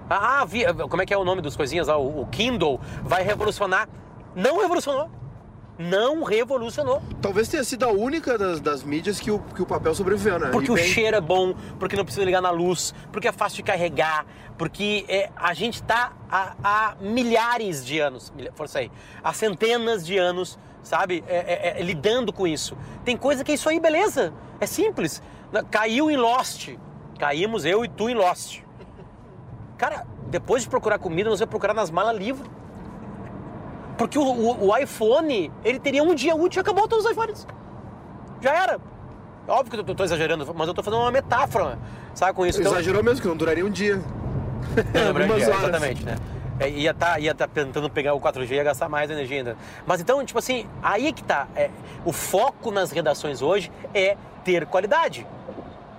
Ah, 0.10 0.46
vi- 0.46 0.66
como 0.90 1.02
é 1.02 1.06
que 1.06 1.14
é 1.14 1.18
o 1.18 1.24
nome 1.26 1.42
dos 1.42 1.56
coisinhas 1.56 1.88
lá? 1.88 1.98
O, 1.98 2.22
o 2.22 2.28
Kindle 2.28 2.80
vai 3.04 3.24
revolucionar. 3.24 3.88
Não 4.36 4.60
revolucionou. 4.62 5.10
Não 5.78 6.24
revolucionou. 6.24 7.02
Talvez 7.22 7.48
tenha 7.50 7.64
sido 7.64 7.84
a 7.84 7.90
única 7.92 8.38
das, 8.38 8.62
das 8.62 8.82
mídias 8.84 9.20
que 9.20 9.30
o, 9.30 9.40
que 9.40 9.62
o 9.62 9.66
papel 9.66 9.94
sobreviveu, 9.94 10.40
né? 10.40 10.50
Porque 10.52 10.70
E 10.70 10.72
o 10.72 10.76
bem- 10.76 10.86
cheiro 10.86 11.18
é 11.18 11.22
bom, 11.22 11.54
porque 11.78 11.96
não 11.98 12.06
precisa 12.06 12.26
ligar 12.26 12.42
na 12.42 12.50
luz, 12.50 12.94
porque 13.12 13.28
é 13.28 13.32
fácil 13.32 13.58
de 13.58 13.64
carregar, 13.64 14.26
porque 14.58 15.04
é, 15.10 15.30
a 15.36 15.54
gente 15.54 15.84
tá 15.84 16.14
há, 16.32 16.96
milhares 17.02 17.86
de 17.86 18.00
anos, 18.00 18.32
força 18.54 18.80
aí, 18.80 18.90
há 19.22 19.34
centenas 19.34 20.06
de 20.06 20.18
anos, 20.18 20.58
sabe, 20.82 21.24
é, 21.28 21.36
é, 21.38 21.80
é, 21.80 21.84
lidando 21.84 22.32
com 22.32 22.48
isso. 22.48 22.78
Tem 23.04 23.18
coisa 23.18 23.44
que 23.44 23.52
é 23.52 23.56
isso 23.56 23.68
aí, 23.68 23.78
beleza, 23.80 24.34
é 24.62 24.66
simples. 24.66 25.22
Caiu 25.70 26.10
em 26.10 26.16
Lost, 26.16 26.70
caímos 27.20 27.66
eu 27.66 27.84
e 27.84 27.90
tu 27.90 28.10
em 28.10 28.16
Lost. 28.16 28.62
Cara, 29.78 30.06
depois 30.28 30.64
de 30.64 30.70
procurar 30.70 31.00
comida, 31.00 31.30
nós 31.30 31.40
vamos 31.40 31.50
procurar 31.50 31.74
nas 31.74 31.92
malas 31.92 32.18
livro. 32.18 32.50
Porque 33.98 34.18
o, 34.18 34.24
o- 34.24 34.70
o 34.70 34.78
iPhone, 34.78 35.52
ele 35.64 35.80
teria 35.80 36.04
um 36.04 36.14
dia 36.14 36.36
útil 36.36 36.60
e 36.60 36.62
acabou 36.62 36.88
todos 36.88 37.06
os 37.06 37.12
iPhones. 37.12 37.48
Já 38.42 38.54
era. 38.54 38.80
Óbvio 39.48 39.84
que 39.84 39.92
eu 39.92 39.96
tô, 39.96 40.04
exagerando, 40.04 40.46
mas 40.56 40.68
eu 40.68 40.74
tô 40.74 40.82
fazendo 40.82 41.02
uma 41.02 41.12
metáfora, 41.12 41.78
sabe, 42.14 42.34
com 42.34 42.46
isso. 42.46 42.60
Então, 42.60 42.72
Exagerou 42.74 43.04
mesmo, 43.04 43.22
que 43.22 43.28
não 43.28 43.38
duraria 43.38 43.66
um 43.66 43.70
dia. 43.70 43.98
não, 44.94 45.08
Algumas 45.08 45.44
é, 45.44 45.48
horas. 45.48 45.64
Exatamente, 45.64 46.04
né? 46.04 46.16
É, 46.60 46.70
ia 46.70 46.92
estar 46.92 47.20
ia 47.20 47.36
tá 47.36 47.48
tentando 47.48 47.90
pegar 47.90 48.14
o 48.14 48.22
4G 48.22 48.50
e 48.52 48.54
ia 48.56 48.64
gastar 48.64 48.88
mais 48.88 49.12
energia 49.12 49.38
ainda. 49.38 49.58
Mas 49.86 50.00
então, 50.02 50.24
tipo 50.26 50.40
assim, 50.40 50.68
aí 50.82 51.08
é 51.08 51.12
que 51.12 51.24
tá. 51.24 51.48
É, 51.56 51.70
o 52.06 52.12
foco 52.12 52.72
nas 52.72 52.92
redações 52.92 53.42
hoje 53.42 53.72
é 53.94 54.18
ter 54.44 54.66
qualidade. 54.66 55.28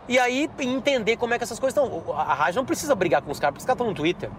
E 0.09 0.19
aí 0.19 0.49
entender 0.61 1.17
como 1.17 1.35
é 1.35 1.39
que 1.39 1.45
essas 1.45 1.59
coisas 1.59 1.77
estão. 1.77 2.15
A 2.17 2.35
rádio 2.35 2.59
não 2.59 2.65
precisa 2.65 2.95
brigar 2.95 3.23
com 3.23 3.31
os 3.31 3.39
caras, 3.39 3.53
porque 3.53 3.61
os 3.63 3.67
caras 3.67 3.77
estão 3.77 3.87
no 3.87 3.95
Twitter. 3.95 4.31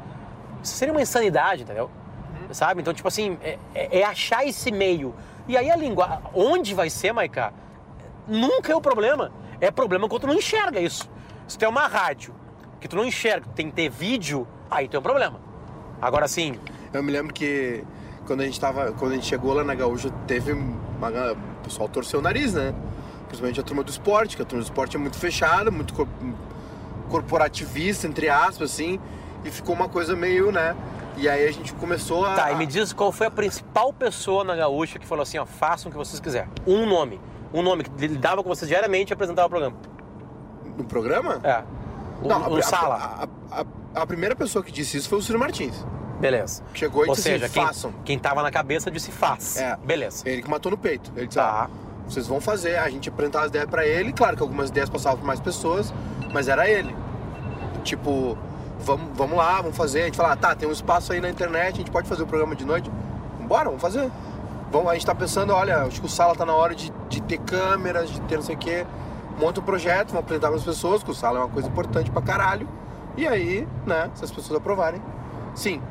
Isso 0.64 0.74
seria 0.74 0.94
uma 0.94 1.02
insanidade, 1.02 1.64
entendeu? 1.64 1.90
Sabe? 2.52 2.82
Então, 2.82 2.94
tipo 2.94 3.08
assim, 3.08 3.38
é, 3.44 3.58
é- 3.76 4.00
é 4.00 4.04
achar 4.04 4.46
esse 4.46 4.72
meio. 4.72 5.14
E 5.48 5.56
aí 5.58 5.70
a 5.70 5.76
língua, 5.76 6.22
onde 6.34 6.74
vai 6.74 6.90
ser, 6.90 7.12
Maiká? 7.14 7.52
Nunca 8.28 8.72
é 8.72 8.76
o 8.76 8.82
problema. 8.82 9.32
É 9.62 9.72
problema 9.72 10.08
quando 10.08 10.22
tu 10.22 10.28
não 10.28 10.36
enxerga 10.36 10.80
isso. 10.80 11.10
Se 11.48 11.58
tu 11.58 11.66
é 11.66 11.68
uma 11.68 11.88
rádio 11.88 12.34
que 12.80 12.88
tu 12.88 12.96
não 12.96 13.06
enxerga, 13.06 13.48
tem 13.56 13.70
que 13.70 13.76
ter 13.76 13.90
vídeo, 13.90 14.48
aí 14.70 14.88
tem 14.88 15.00
um 15.00 15.04
problema. 15.04 15.40
Agora 16.02 16.28
sim, 16.28 16.60
Eu 16.94 17.02
me 17.04 17.12
lembro 17.12 17.34
que 17.34 17.84
quando 18.26 18.42
a 18.42 18.46
gente 18.46 18.60
tava, 18.60 18.92
quando 18.94 19.12
a 19.14 19.16
gente 19.16 19.26
chegou 19.28 19.54
lá 19.54 19.64
na 19.64 19.74
Gaúcha, 19.76 20.10
teve 20.28 20.52
uma, 20.52 21.10
o 21.32 21.64
pessoal 21.64 21.88
torceu 21.90 22.20
o 22.20 22.22
nariz, 22.24 22.54
né? 22.54 22.74
Principalmente 23.28 23.60
a 23.60 23.64
turma 23.64 23.84
do 23.84 23.90
esporte, 23.90 24.36
que 24.36 24.42
a 24.42 24.46
turma 24.46 24.62
do 24.64 24.66
esporte 24.68 24.96
é 24.96 25.00
muito 25.00 25.18
fechada, 25.18 25.70
muito 25.72 25.94
cor- 25.94 26.08
corporativista, 27.10 28.08
entre 28.08 28.30
aspas, 28.30 28.72
assim, 28.72 29.00
e 29.44 29.50
ficou 29.52 29.76
uma 29.76 29.88
coisa 29.90 30.16
meio, 30.16 30.52
né? 30.52 30.76
E 31.18 31.28
aí 31.28 31.48
a 31.48 31.52
gente 31.52 31.74
começou 31.74 32.26
a. 32.26 32.36
Tá, 32.36 32.52
e 32.52 32.56
me 32.56 32.66
diz 32.66 32.94
qual 32.94 33.12
foi 33.12 33.28
a 33.28 33.32
principal 33.32 33.92
pessoa 33.92 34.44
na 34.44 34.56
Gaúcha 34.56 35.00
que 35.00 35.06
falou 35.08 35.24
assim, 35.24 35.38
ó, 35.38 35.46
façam 35.46 35.90
o 35.90 35.92
que 35.92 35.98
vocês 35.98 36.20
quiserem. 36.20 36.50
Um 36.66 36.86
nome. 36.86 37.20
Um 37.54 37.62
nome 37.62 37.84
que 37.84 38.08
lidava 38.08 38.44
com 38.44 38.50
vocês 38.50 38.68
diariamente 38.70 39.12
e 39.12 39.14
apresentava 39.14 39.48
o 39.48 39.50
programa. 39.50 39.76
No 40.78 40.84
programa? 40.84 41.40
É. 41.44 41.64
O, 42.24 42.28
Não, 42.28 42.52
um 42.52 42.58
a, 42.58 42.62
sala. 42.62 43.28
A, 43.52 43.62
a- 43.62 43.66
a 44.02 44.06
primeira 44.06 44.36
pessoa 44.36 44.64
que 44.64 44.72
disse 44.72 44.98
isso 44.98 45.10
foi 45.10 45.18
o 45.18 45.22
Ciro 45.22 45.40
Martins. 45.40 45.84
Beleza. 46.20 46.64
Chegou 46.74 47.04
e 47.06 47.10
Ou 47.10 47.16
disse 47.16 47.30
seja, 47.30 47.46
assim, 47.46 47.54
quem, 47.56 47.66
façam. 47.66 47.94
quem 48.06 48.20
tava 48.20 48.44
na 48.44 48.52
cabeça 48.52 48.92
disse 48.92 49.12
faz. 49.12 49.58
É. 49.58 49.76
Beleza. 49.84 50.28
Ele 50.28 50.42
que 50.44 50.50
matou 50.50 50.72
no 50.72 50.78
peito. 50.78 51.12
Ele 51.16 51.26
disse, 51.28 51.40
Tá. 51.40 51.64
ah, 51.66 51.70
vocês 52.08 52.28
vão 52.28 52.40
fazer. 52.40 52.78
A 52.78 52.90
gente 52.90 53.10
apresentava 53.10 53.46
as 53.46 53.50
ideias 53.50 53.68
pra 53.70 53.86
ele. 53.88 54.14
Claro 54.14 54.36
que 54.38 54.44
algumas 54.44 54.70
ideias 54.70 54.90
passavam 54.90 55.18
por 55.20 55.26
mais 55.26 55.40
pessoas, 55.40 55.92
mas 56.32 56.48
era 56.48 56.70
ele. 56.70 56.96
Tipo, 57.84 58.38
vamos, 58.80 59.08
vamos 59.16 59.38
lá, 59.38 59.62
vamos 59.62 59.76
fazer. 59.78 60.02
A 60.04 60.06
gente 60.06 60.18
fala, 60.18 60.34
ah, 60.34 60.36
tá, 60.36 60.56
tem 60.56 60.68
um 60.68 60.72
espaço 60.72 61.14
aí 61.14 61.20
na 61.22 61.30
internet, 61.30 61.76
a 61.76 61.78
gente 61.78 61.92
pode 61.92 62.08
fazer 62.08 62.24
o 62.24 62.28
programa 62.28 62.56
de 62.56 62.66
noite. 62.66 62.90
Bora, 63.42 63.66
vamos 63.66 63.82
fazer. 63.82 64.10
Vamos, 64.72 64.90
a 64.90 64.94
gente 64.94 65.06
tá 65.06 65.16
pensando, 65.16 65.54
olha, 65.54 65.84
acho 65.84 66.00
que 66.02 66.06
o 66.08 66.10
Sala 66.10 66.36
tá 66.36 66.46
na 66.46 66.54
hora 66.54 66.76
de, 66.76 66.92
de 67.08 67.22
ter 67.22 67.38
câmeras, 67.40 68.10
de 68.10 68.20
ter 68.22 68.36
não 68.36 68.44
sei 68.44 68.56
o 68.56 68.58
quê. 68.58 68.86
Monta 69.40 69.60
um 69.60 69.64
projeto, 69.64 70.08
vamos 70.10 70.22
apresentar 70.26 70.48
para 70.48 70.58
as 70.58 70.64
pessoas, 70.64 71.04
que 71.04 71.12
o 71.12 71.14
Sala 71.14 71.40
é 71.40 71.42
uma 71.44 71.50
coisa 71.50 71.68
importante 71.70 72.12
pra 72.12 72.22
caralho. 72.22 72.68
E 73.16 73.26
aí, 73.28 73.68
né, 73.86 74.10
se 74.16 74.24
as 74.26 74.32
pessoas 74.32 74.58
aprovarem. 74.60 75.02
Sim. 75.56 75.82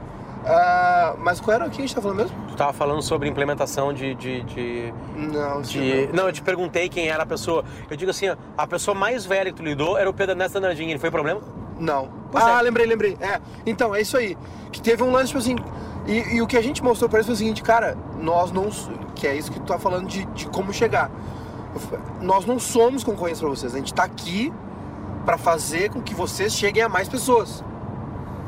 Ah, 0.44 1.14
mas 1.18 1.40
qual 1.40 1.54
era 1.56 1.66
o 1.66 1.70
que 1.70 1.78
a 1.78 1.80
gente 1.80 1.94
tá 1.94 2.00
falando 2.00 2.18
mesmo? 2.18 2.36
Tu 2.48 2.54
tava 2.56 2.72
falando 2.72 3.02
sobre 3.02 3.28
implementação 3.28 3.92
de. 3.92 4.14
de, 4.14 4.42
de, 4.42 4.94
Não, 5.16 5.60
de- 5.62 6.06
não. 6.06 6.12
Não, 6.14 6.26
eu 6.28 6.32
te 6.32 6.42
perguntei 6.42 6.88
quem 6.88 7.08
era 7.08 7.22
a 7.24 7.26
pessoa. 7.26 7.64
Eu 7.90 7.96
digo 7.96 8.10
assim, 8.10 8.26
a 8.56 8.66
pessoa 8.66 8.94
mais 8.94 9.24
velha 9.26 9.50
que 9.50 9.56
tu 9.56 9.62
lidou 9.64 9.98
era 9.98 10.08
o 10.08 10.12
Pedro 10.12 10.32
Ernesto 10.34 10.60
Danardinho. 10.60 10.90
Ele 10.90 10.98
foi 11.00 11.10
problema? 11.10 11.40
Não. 11.78 12.08
Pois 12.30 12.44
ah, 12.44 12.58
é. 12.58 12.62
lembrei, 12.62 12.86
lembrei. 12.86 13.16
É. 13.20 13.40
Então, 13.64 13.94
é 13.94 14.00
isso 14.00 14.16
aí. 14.16 14.36
Que 14.72 14.80
teve 14.80 15.02
um 15.02 15.10
lance, 15.10 15.28
tipo 15.28 15.38
assim. 15.38 15.56
E, 16.06 16.36
e 16.36 16.42
o 16.42 16.46
que 16.46 16.56
a 16.56 16.62
gente 16.62 16.82
mostrou 16.82 17.08
pra 17.08 17.18
eles 17.18 17.26
foi 17.26 17.34
o 17.34 17.38
seguinte, 17.38 17.62
cara, 17.62 17.96
nós 18.20 18.52
não. 18.52 18.68
Que 19.14 19.26
é 19.26 19.34
isso 19.34 19.50
que 19.50 19.58
tu 19.58 19.66
tá 19.66 19.78
falando 19.78 20.06
de, 20.06 20.24
de 20.26 20.46
como 20.48 20.72
chegar. 20.72 21.10
Nós 22.20 22.46
não 22.46 22.58
somos 22.58 23.04
concorrentes 23.04 23.40
pra 23.40 23.48
vocês. 23.48 23.74
A 23.74 23.78
gente 23.78 23.92
tá 23.92 24.04
aqui 24.04 24.52
pra 25.24 25.36
fazer 25.36 25.90
com 25.90 26.00
que 26.00 26.14
vocês 26.14 26.54
cheguem 26.54 26.82
a 26.82 26.88
mais 26.88 27.08
pessoas. 27.08 27.64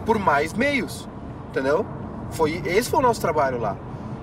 Por 0.07 0.19
mais 0.19 0.53
meios. 0.53 1.09
Entendeu? 1.51 1.85
Foi, 2.31 2.63
esse 2.67 2.91
foi 2.91 3.01
o 3.01 3.03
nosso 3.03 3.21
trabalho 3.21 3.59
lá. 3.59 3.77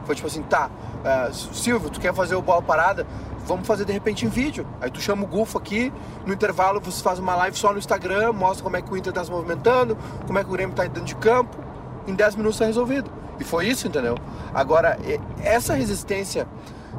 Foi 0.06 0.16
tipo 0.16 0.28
assim, 0.28 0.44
tá, 0.44 0.70
ah, 1.06 1.30
Silvio, 1.32 1.90
tu 1.92 2.00
quer 2.00 2.14
fazer 2.16 2.36
o 2.36 2.42
bola 2.42 2.64
parada? 2.64 3.06
Vamos 3.46 3.68
fazer 3.68 3.86
de 3.86 3.94
repente 3.94 4.26
em 4.26 4.28
vídeo. 4.28 4.66
Aí 4.82 4.90
tu 4.90 5.00
chama 5.00 5.24
o 5.24 5.28
Gufo 5.28 5.56
aqui, 5.56 5.94
no 6.26 6.34
intervalo 6.34 6.80
você 6.80 7.04
faz 7.04 7.20
uma 7.20 7.36
live 7.36 7.56
só 7.56 7.72
no 7.72 7.78
Instagram, 7.78 8.34
mostra 8.34 8.64
como 8.64 8.76
é 8.76 8.82
que 8.82 8.92
o 8.92 8.98
Inter 8.98 9.14
tá 9.14 9.24
se 9.24 9.30
movimentando, 9.30 9.96
como 10.26 10.40
é 10.40 10.44
que 10.44 10.50
o 10.50 10.54
Grêmio 10.54 10.76
tá 10.76 10.82
dentro 10.84 11.04
de 11.04 11.16
campo. 11.16 11.56
Em 12.08 12.16
10 12.16 12.38
minutos 12.38 12.58
tá 12.58 12.66
resolvido. 12.66 13.10
E 13.40 13.44
foi 13.44 13.68
isso, 13.68 13.88
entendeu? 13.88 14.18
Agora, 14.52 14.98
essa 15.44 15.76
resistência 15.76 16.48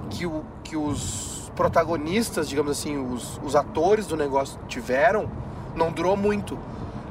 que, 0.09 0.25
o, 0.25 0.45
que 0.63 0.77
os 0.77 1.51
protagonistas, 1.57 2.49
digamos 2.49 2.71
assim, 2.73 2.97
os, 2.97 3.41
os 3.43 3.57
atores 3.57 4.07
do 4.07 4.17
negócio 4.17 4.59
tiveram, 4.69 5.29
não 5.75 5.91
durou 5.91 6.17
muito. 6.17 6.57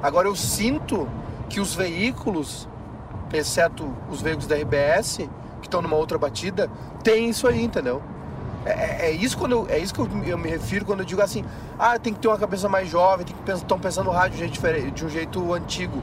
Agora 0.02 0.30
eu 0.30 0.36
sinto 0.36 1.10
que 1.50 1.60
os 1.60 1.76
veículos, 1.76 2.70
exceto 3.34 3.92
os 4.10 4.22
veículos 4.22 4.48
da 4.48 4.56
RBS, 4.56 5.28
que 5.66 5.68
estão 5.68 5.82
numa 5.82 5.96
outra 5.98 6.18
batida, 6.18 6.70
tem 7.04 7.28
isso 7.30 7.48
aí, 7.48 7.64
entendeu? 7.64 8.02
É, 8.66 8.70
é- 8.70 8.98
é 9.08 9.12
isso, 9.12 9.38
quando 9.38 9.52
eu, 9.54 9.68
é 9.70 9.78
isso 9.80 9.94
que 9.94 10.00
eu, 10.00 10.08
eu 10.26 10.38
me 10.38 10.50
refiro 10.50 10.86
quando 10.86 11.00
eu 11.00 11.06
digo 11.06 11.22
assim, 11.22 11.44
ah, 11.78 11.98
tem 12.00 12.14
que 12.14 12.20
ter 12.20 12.28
uma 12.28 12.38
cabeça 12.38 12.70
mais 12.70 12.88
jovem, 12.90 13.26
tem 13.26 13.36
que 13.36 13.52
estão 13.52 13.80
pensando 13.80 14.06
no 14.06 14.12
rádio 14.12 14.32
de 14.32 14.36
um 14.38 14.40
jeito, 14.40 14.54
diferente, 14.54 14.92
de 14.92 15.06
um 15.06 15.10
jeito 15.10 15.54
antigo. 15.54 16.02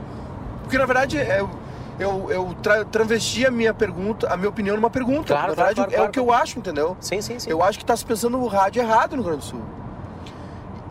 Porque 0.63 0.77
na 0.79 0.85
verdade 0.87 1.17
é, 1.19 1.41
eu, 1.41 1.51
eu, 1.99 2.31
eu 2.31 2.57
tra, 2.63 2.85
travesti 2.85 3.47
a 3.47 3.51
minha 3.51 3.73
pergunta, 3.75 4.29
a 4.33 4.37
minha 4.37 4.49
opinião 4.49 4.77
numa 4.77 4.91
pergunta. 4.91 5.33
Claro, 5.35 5.49
na 5.49 5.55
verdade 5.55 5.75
claro, 5.77 5.91
é 5.93 5.95
claro. 5.95 6.09
o 6.09 6.13
que 6.13 6.19
eu 6.21 6.33
acho, 6.33 6.59
entendeu? 6.59 6.97
Sim, 7.01 7.21
sim, 7.21 7.39
sim. 7.39 7.51
Eu 7.51 7.63
acho 7.63 7.79
que 7.79 7.85
está 7.85 7.97
se 7.97 8.05
pensando 8.05 8.37
no 8.39 8.47
rádio 8.47 8.81
errado 8.83 9.11
no 9.17 9.23
Rio 9.23 9.31
Grande 9.33 9.45
do 9.45 9.49
Sul. 9.51 9.63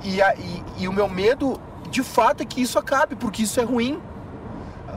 E, 0.04 0.22
a- 0.22 0.36
e- 0.36 0.64
e 0.80 0.88
o 0.88 0.94
meu 0.94 1.08
medo, 1.08 1.60
de 1.90 2.04
fato, 2.04 2.42
é 2.42 2.46
que 2.46 2.62
isso 2.62 2.78
acabe, 2.80 3.16
porque 3.16 3.44
isso 3.44 3.60
é 3.60 3.64
ruim. 3.64 4.00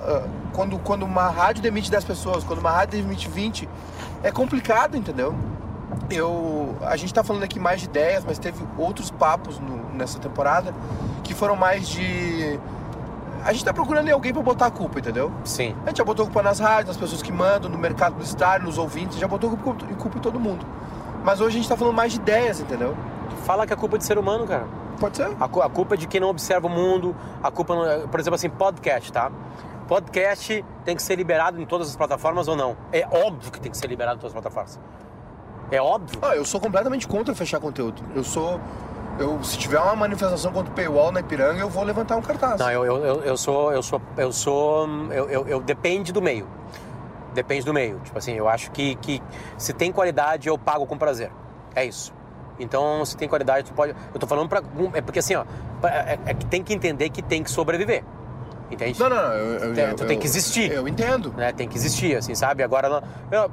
Ah, 0.05 0.23
quando, 0.53 0.79
quando 0.79 1.03
uma 1.05 1.29
rádio 1.29 1.63
demite 1.63 1.91
10 1.91 2.05
pessoas, 2.05 2.45
quando 2.45 2.59
uma 2.61 2.71
rádio 2.71 3.03
demite 3.03 3.29
20, 3.29 3.69
é 4.23 4.31
complicado, 4.31 4.97
entendeu? 4.97 5.35
Eu, 6.11 6.77
a 6.83 6.97
gente 6.97 7.07
está 7.09 7.25
falando 7.25 7.43
aqui 7.45 7.59
mais 7.59 7.81
de 7.81 7.87
ideias, 7.87 8.25
mas 8.25 8.39
teve 8.39 8.63
outros 8.77 9.11
papos 9.11 9.59
no- 9.59 9.95
nessa 9.95 10.19
temporada 10.19 10.75
que 11.23 11.33
foram 11.35 11.57
mais 11.57 11.89
de. 11.89 12.59
A 13.45 13.53
gente 13.53 13.65
tá 13.65 13.73
procurando 13.73 14.09
alguém 14.11 14.33
para 14.33 14.43
botar 14.43 14.67
a 14.67 14.71
culpa, 14.71 14.99
entendeu? 14.99 15.31
Sim. 15.45 15.75
A 15.85 15.89
gente 15.89 15.99
já 15.99 16.05
botou 16.05 16.25
culpa 16.27 16.43
nas 16.43 16.59
rádios, 16.59 16.89
nas 16.89 16.97
pessoas 16.97 17.23
que 17.23 17.31
mandam, 17.33 17.71
no 17.71 17.77
mercado 17.79 18.15
do 18.15 18.23
estádio, 18.25 18.67
nos 18.67 18.79
ouvintes, 18.79 19.19
já 19.19 19.29
botou 19.29 19.51
culpa, 19.57 19.85
culpa 19.97 20.19
em 20.19 20.21
todo 20.21 20.41
mundo. 20.41 20.65
Mas 21.23 21.41
hoje 21.41 21.57
a 21.57 21.61
gente 21.61 21.69
tá 21.69 21.77
falando 21.77 21.95
mais 21.95 22.13
de 22.13 22.19
ideias, 22.19 22.61
entendeu? 22.61 22.95
Fala 23.45 23.67
que 23.67 23.73
a 23.73 23.77
culpa 23.77 23.97
é 23.97 23.99
de 23.99 24.05
ser 24.05 24.19
humano, 24.19 24.47
cara. 24.47 24.65
Pode 24.99 25.17
ser? 25.17 25.29
A, 25.41 25.45
a 25.45 25.69
culpa 25.69 25.95
é 25.95 25.97
de 25.99 26.07
quem 26.07 26.21
não 26.21 26.29
observa 26.29 26.67
o 26.67 26.71
mundo, 26.71 27.15
a 27.43 27.51
culpa, 27.51 27.75
não 27.75 27.85
é- 27.87 27.99
por 28.07 28.19
exemplo, 28.21 28.35
assim, 28.37 28.49
podcast, 28.49 29.13
tá? 29.13 29.31
Podcast 29.85 30.64
tem 30.85 30.97
que 30.97 31.03
ser 31.03 31.14
liberado 31.16 31.61
em 31.61 31.66
todas 31.66 31.89
as 31.89 31.97
plataformas 31.97 32.49
ou 32.49 32.57
não? 32.57 32.76
É 32.93 33.07
óbvio 33.11 33.51
que 33.53 33.61
tem 33.61 33.70
que 33.70 33.76
ser 33.78 33.87
liberado 33.87 34.16
em 34.16 34.20
todas 34.20 34.35
as 34.35 34.41
plataformas. 34.41 34.80
É 35.70 35.80
óbvio. 35.80 36.18
Ah, 36.22 36.37
eu 36.37 36.45
sou 36.45 36.61
completamente 36.61 37.07
contra 37.09 37.35
fechar 37.35 37.61
conteúdo. 37.61 38.03
Eu 38.14 38.24
sou. 38.24 38.61
Eu, 39.18 39.43
se 39.45 39.57
tiver 39.59 39.78
uma 39.78 39.95
manifestação 39.95 40.53
contra 40.53 40.72
o 40.72 40.74
paywall 40.74 41.12
na 41.12 41.20
Ipiranga, 41.20 41.61
eu 41.61 41.68
vou 41.68 41.85
levantar 41.85 42.16
um 42.16 42.22
cartaz. 42.22 42.59
Não, 42.59 42.70
eu, 42.70 42.85
eu, 42.85 43.22
eu, 43.22 43.37
sou, 43.37 43.72
eu 43.72 43.82
sou, 43.82 44.01
eu 44.16 44.32
sou, 44.32 44.89
eu, 45.12 45.30
eu, 45.30 45.47
eu- 45.49 45.61
depende 45.61 46.12
do 46.12 46.20
meio. 46.20 46.47
Depende 47.32 47.64
do 47.64 47.72
meio. 47.72 48.01
Tipo 48.01 48.18
assim, 48.18 48.32
eu 48.32 48.49
acho 48.49 48.70
que, 48.72 48.97
que 48.97 49.22
se 49.57 49.72
tem 49.72 49.93
qualidade, 49.93 50.49
eu 50.49 50.59
pago 50.59 50.85
com 50.87 50.99
prazer. 50.99 51.30
É 51.74 51.85
isso. 51.85 52.12
Então, 52.59 53.05
se 53.05 53.16
tem 53.16 53.28
qualidade, 53.28 53.68
tu 53.70 53.74
pode. 53.74 53.95
Eu 54.12 54.18
tô 54.20 54.26
falando 54.26 54.49
pra. 54.49 54.62
É 54.95 55.01
porque 55.01 55.18
assim, 55.20 55.35
ó, 55.37 55.45
é, 55.85 56.18
é 56.26 56.35
que 56.35 56.47
tem 56.47 56.62
que 56.62 56.72
entender 56.74 57.09
que 57.11 57.22
tem 57.22 57.43
que 57.43 57.51
sobreviver. 57.51 58.05
Entende? 58.75 59.01
Não, 59.01 59.09
não, 59.09 59.16
não. 59.16 59.33
Eu, 59.35 59.47
eu, 59.68 59.75
Tem- 59.75 59.85
eu- 59.85 59.95
tem 59.95 60.18
que 60.18 60.27
existir. 60.27 60.70
Eu 60.70 60.87
entendo. 60.87 61.33
né? 61.37 61.53
Tem 61.53 61.68
que 61.68 61.77
existir, 61.77 62.16
assim, 62.16 62.35
sabe? 62.35 62.62
Agora, 62.62 63.03
eu, 63.31 63.51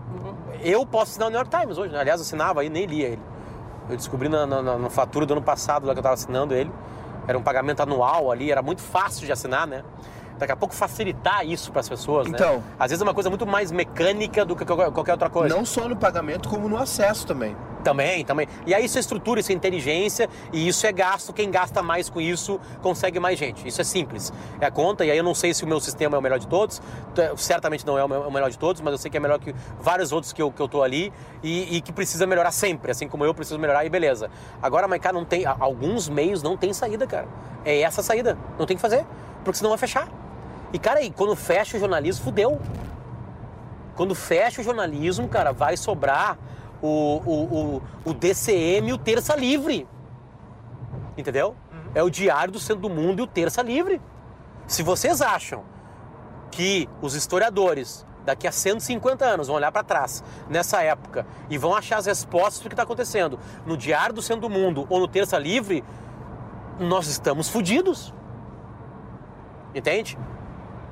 posso 0.85 1.11
assinar 1.11 1.27
o 1.27 1.31
New 1.31 1.39
York 1.39 1.55
Times 1.57 1.77
hoje, 1.77 1.93
né? 1.93 1.99
Aliás, 1.99 2.19
eu 2.19 2.25
assinava 2.25 2.61
aí, 2.61 2.69
nem 2.69 2.85
lia 2.85 3.07
ele. 3.07 3.21
Eu 3.89 3.95
descobri 3.97 4.29
na, 4.29 4.45
na, 4.45 4.61
na- 4.61 4.77
na 4.77 4.89
fatura 4.89 5.25
do 5.25 5.33
ano 5.33 5.41
passado, 5.41 5.85
lá 5.85 5.93
que 5.93 5.99
eu 5.99 6.01
estava 6.01 6.13
assinando 6.15 6.53
ele. 6.53 6.71
Era 7.27 7.37
um 7.37 7.43
pagamento 7.43 7.81
anual 7.81 8.31
ali, 8.31 8.51
era 8.51 8.61
muito 8.61 8.81
fácil 8.81 9.25
de 9.25 9.31
assinar, 9.31 9.67
né? 9.67 9.83
Daqui 10.41 10.51
a 10.51 10.55
pouco 10.57 10.73
facilitar 10.75 11.45
isso 11.45 11.71
para 11.71 11.79
as 11.79 11.87
pessoas, 11.87 12.27
né? 12.27 12.33
Então. 12.35 12.61
Às 12.77 12.89
vezes 12.91 13.01
é 13.01 13.03
uma 13.05 13.13
coisa 13.13 13.29
muito 13.29 13.45
mais 13.45 13.71
mecânica 13.71 14.43
do 14.43 14.55
que 14.55 14.65
qualquer 14.65 15.11
outra 15.13 15.29
coisa. 15.29 15.55
Não 15.55 15.63
só 15.63 15.87
no 15.87 15.95
pagamento, 15.95 16.49
como 16.49 16.67
no 16.67 16.77
acesso 16.77 17.25
também. 17.25 17.55
Também, 17.83 18.23
também. 18.23 18.47
E 18.65 18.75
aí 18.75 18.85
isso 18.85 18.97
é 18.97 19.01
estrutura, 19.01 19.39
isso 19.39 19.51
é 19.51 19.55
inteligência 19.55 20.29
e 20.53 20.67
isso 20.67 20.85
é 20.85 20.91
gasto. 20.91 21.33
Quem 21.33 21.49
gasta 21.49 21.81
mais 21.81 22.09
com 22.09 22.21
isso 22.21 22.59
consegue 22.81 23.19
mais 23.19 23.39
gente. 23.39 23.67
Isso 23.67 23.81
é 23.81 23.83
simples. 23.83 24.31
É 24.59 24.65
a 24.67 24.71
conta, 24.71 25.03
e 25.03 25.09
aí 25.09 25.17
eu 25.17 25.23
não 25.23 25.33
sei 25.33 25.51
se 25.53 25.63
o 25.63 25.67
meu 25.67 25.79
sistema 25.79 26.15
é 26.15 26.19
o 26.19 26.21
melhor 26.21 26.37
de 26.37 26.47
todos. 26.47 26.79
Certamente 27.37 27.85
não 27.85 27.97
é 27.97 28.03
o 28.03 28.07
meu- 28.07 28.21
o 28.21 28.31
melhor 28.31 28.49
de 28.51 28.57
todos, 28.59 28.81
mas 28.81 28.91
eu 28.91 28.97
sei 28.99 29.09
que 29.09 29.17
é 29.17 29.19
melhor 29.19 29.39
que 29.39 29.53
vários 29.79 30.11
outros 30.11 30.31
que 30.33 30.41
eu, 30.41 30.51
que 30.51 30.61
eu 30.61 30.67
tô 30.67 30.83
ali 30.83 31.11
e, 31.41 31.77
e 31.77 31.81
que 31.81 31.91
precisa 31.91 32.27
melhorar 32.27 32.51
sempre, 32.51 32.91
assim 32.91 33.07
como 33.07 33.25
eu 33.25 33.33
preciso 33.33 33.57
melhorar 33.59 33.83
e 33.85 33.89
beleza. 33.89 34.29
Agora, 34.61 34.87
mas 34.87 34.99
cara, 35.01 35.13
não 35.13 35.25
tem. 35.25 35.43
Alguns 35.45 36.07
meios 36.07 36.43
não 36.43 36.55
tem 36.55 36.71
saída, 36.73 37.07
cara. 37.07 37.27
É 37.65 37.81
essa 37.81 38.01
a 38.01 38.03
saída. 38.03 38.37
Não 38.59 38.65
tem 38.67 38.75
que 38.77 38.81
fazer. 38.81 39.05
Porque 39.43 39.57
senão 39.57 39.71
vai 39.71 39.79
fechar. 39.79 40.07
E, 40.73 40.79
cara, 40.79 40.99
aí, 40.99 41.11
quando 41.11 41.35
fecha 41.35 41.77
o 41.77 41.79
jornalismo, 41.79 42.23
fudeu. 42.23 42.59
Quando 43.95 44.15
fecha 44.15 44.61
o 44.61 44.63
jornalismo, 44.63 45.27
cara, 45.27 45.51
vai 45.51 45.75
sobrar 45.75 46.37
o, 46.81 46.87
o, 46.87 47.43
o, 47.75 47.81
o 48.05 48.13
DCM 48.13 48.89
e 48.89 48.93
o 48.93 48.97
Terça 48.97 49.35
Livre. 49.35 49.87
Entendeu? 51.17 51.55
É 51.93 52.01
o 52.01 52.09
Diário 52.09 52.53
do 52.53 52.59
Centro 52.59 52.83
do 52.83 52.89
Mundo 52.89 53.19
e 53.19 53.23
o 53.23 53.27
Terça 53.27 53.61
Livre. 53.61 54.01
Se 54.65 54.81
vocês 54.81 55.21
acham 55.21 55.63
que 56.49 56.87
os 57.01 57.13
historiadores 57.13 58.05
daqui 58.25 58.47
a 58.47 58.51
150 58.51 59.25
anos 59.25 59.47
vão 59.47 59.55
olhar 59.55 59.71
para 59.71 59.83
trás 59.83 60.23
nessa 60.49 60.81
época 60.81 61.25
e 61.49 61.57
vão 61.57 61.75
achar 61.75 61.97
as 61.97 62.05
respostas 62.05 62.61
do 62.61 62.69
que 62.69 62.73
está 62.73 62.83
acontecendo 62.83 63.39
no 63.65 63.75
Diário 63.75 64.13
do 64.13 64.21
Centro 64.21 64.47
do 64.47 64.49
Mundo 64.49 64.85
ou 64.89 64.99
no 64.99 65.07
Terça 65.07 65.37
Livre, 65.37 65.83
nós 66.79 67.07
estamos 67.07 67.49
fodidos. 67.49 68.13
Entende? 69.73 70.17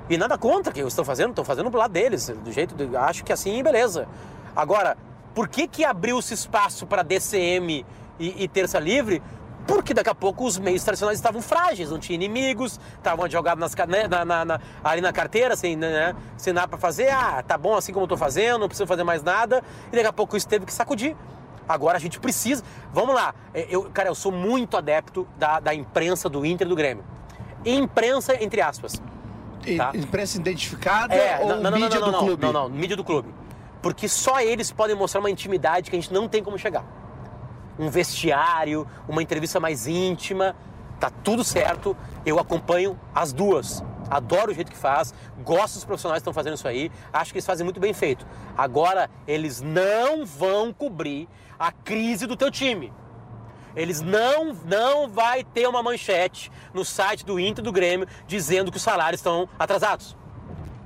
E 0.10 0.18
nada 0.18 0.38
contra 0.38 0.74
que 0.74 0.80
estão 0.82 1.06
fazendo, 1.06 1.30
estão 1.30 1.46
fazendo 1.46 1.70
pro 1.70 1.80
lado 1.80 1.92
deles, 1.92 2.30
do 2.30 2.52
jeito, 2.52 2.74
de, 2.76 2.96
acho 2.98 3.24
que 3.24 3.32
assim, 3.32 3.62
beleza. 3.62 4.08
Agora, 4.56 4.98
por 5.36 5.48
que 5.48 5.68
que 5.68 5.86
abriu-se 5.86 6.34
espaço 6.34 6.88
para 6.88 7.04
DCM 7.04 7.86
e, 8.20 8.44
e 8.44 8.48
Terça 8.48 8.80
Livre? 8.80 9.22
Porque 9.68 9.94
daqui 9.94 10.10
a 10.10 10.16
pouco 10.16 10.46
os 10.46 10.58
meios 10.58 10.84
tradicionais 10.84 11.20
estavam 11.20 11.44
frágeis, 11.44 11.92
não 11.92 12.00
tinha 12.00 12.16
inimigos, 12.16 12.80
estavam 12.98 13.30
jogados 13.30 13.60
nas, 13.62 13.76
né, 13.88 14.08
na- 14.08 14.26
na- 14.26 14.44
na- 14.44 14.60
ali 14.84 15.00
na 15.00 15.14
carteira, 15.14 15.56
sem, 15.56 15.76
né, 15.76 16.16
sem 16.38 16.52
nada 16.52 16.68
para 16.68 16.80
fazer. 16.80 17.10
Ah, 17.12 17.44
tá 17.48 17.56
bom 17.56 17.76
assim 17.76 17.94
como 17.94 18.06
eu 18.06 18.08
tô 18.08 18.18
fazendo, 18.18 18.62
não 18.62 18.68
preciso 18.68 18.88
fazer 18.88 19.04
mais 19.04 19.22
nada. 19.22 19.62
E 19.92 19.96
daqui 19.96 20.08
a 20.08 20.14
pouco 20.14 20.36
isso 20.36 20.48
teve 20.48 20.66
que 20.66 20.74
sacudir. 20.74 21.16
Agora 21.68 21.98
a 21.98 22.00
gente 22.00 22.20
precisa. 22.20 22.64
Vamos 22.92 23.14
lá. 23.14 23.36
É, 23.54 23.68
Eu, 23.70 23.84
cara, 23.92 24.10
eu 24.10 24.16
sou 24.16 24.32
muito 24.32 24.76
adepto 24.76 25.28
da, 25.38 25.60
da 25.60 25.72
imprensa 25.76 26.28
do 26.28 26.44
Inter 26.44 26.66
e 26.66 26.70
do 26.70 26.76
Grêmio. 26.76 27.04
Imprensa, 27.64 28.42
entre 28.44 28.62
aspas. 28.62 29.00
Tá. 29.78 29.92
Imprensa 29.94 30.38
identificada 30.38 31.14
É, 31.14 31.40
ou 31.40 31.50
não, 31.50 31.62
não, 31.64 31.72
não, 31.72 31.80
mídia 31.80 32.00
não, 32.00 32.00
não, 32.00 32.06
do 32.06 32.12
não, 32.12 32.20
clube? 32.20 32.46
Não, 32.46 32.54
não, 32.54 32.70
mídia 32.70 32.96
do 32.96 33.04
clube. 33.04 33.34
Porque 33.82 34.08
só 34.08 34.42
eles 34.42 34.72
podem 34.72 34.96
mostrar 34.96 35.20
uma 35.20 35.30
intimidade 35.30 35.90
que 35.90 35.96
a 35.96 36.00
gente 36.00 36.14
não 36.14 36.28
tem 36.28 36.44
como 36.44 36.58
chegar. 36.58 36.86
Um 37.78 37.90
vestiário, 37.90 38.88
uma 39.08 39.24
entrevista 39.24 39.60
mais 39.60 39.88
íntima, 39.88 40.56
tá 41.00 41.10
tudo 41.10 41.44
certo. 41.44 41.96
Eu 42.26 42.40
acompanho 42.40 43.00
as 43.16 43.32
duas. 43.32 43.84
Adoro 44.10 44.52
o 44.52 44.54
jeito 44.54 44.72
que 44.72 44.78
faz, 44.78 45.14
gosto 45.44 45.76
dos 45.76 45.86
profissionais 45.86 46.20
que 46.20 46.22
estão 46.22 46.34
fazendo 46.34 46.56
isso 46.56 46.68
aí, 46.68 46.92
acho 47.14 47.32
que 47.32 47.38
eles 47.38 47.46
fazem 47.46 47.64
muito 47.64 47.80
bem 47.80 47.94
feito. 47.94 48.26
Agora, 48.58 49.08
eles 49.28 49.62
não 49.62 50.26
vão 50.26 50.74
cobrir 50.74 51.30
a 51.60 51.72
crise 51.72 52.26
do 52.26 52.36
teu 52.36 52.50
time. 52.50 52.92
Eles 53.76 54.02
não, 54.02 54.54
não 54.66 55.08
vai 55.08 55.44
ter 55.44 55.68
uma 55.68 55.84
manchete 55.84 56.52
no 56.74 56.84
site 56.84 57.26
do 57.26 57.40
Inter 57.40 57.64
do 57.64 57.72
Grêmio 57.72 58.08
dizendo 58.28 58.72
que 58.72 58.78
os 58.78 58.84
salários 58.84 59.20
estão 59.20 59.48
atrasados. 59.58 60.18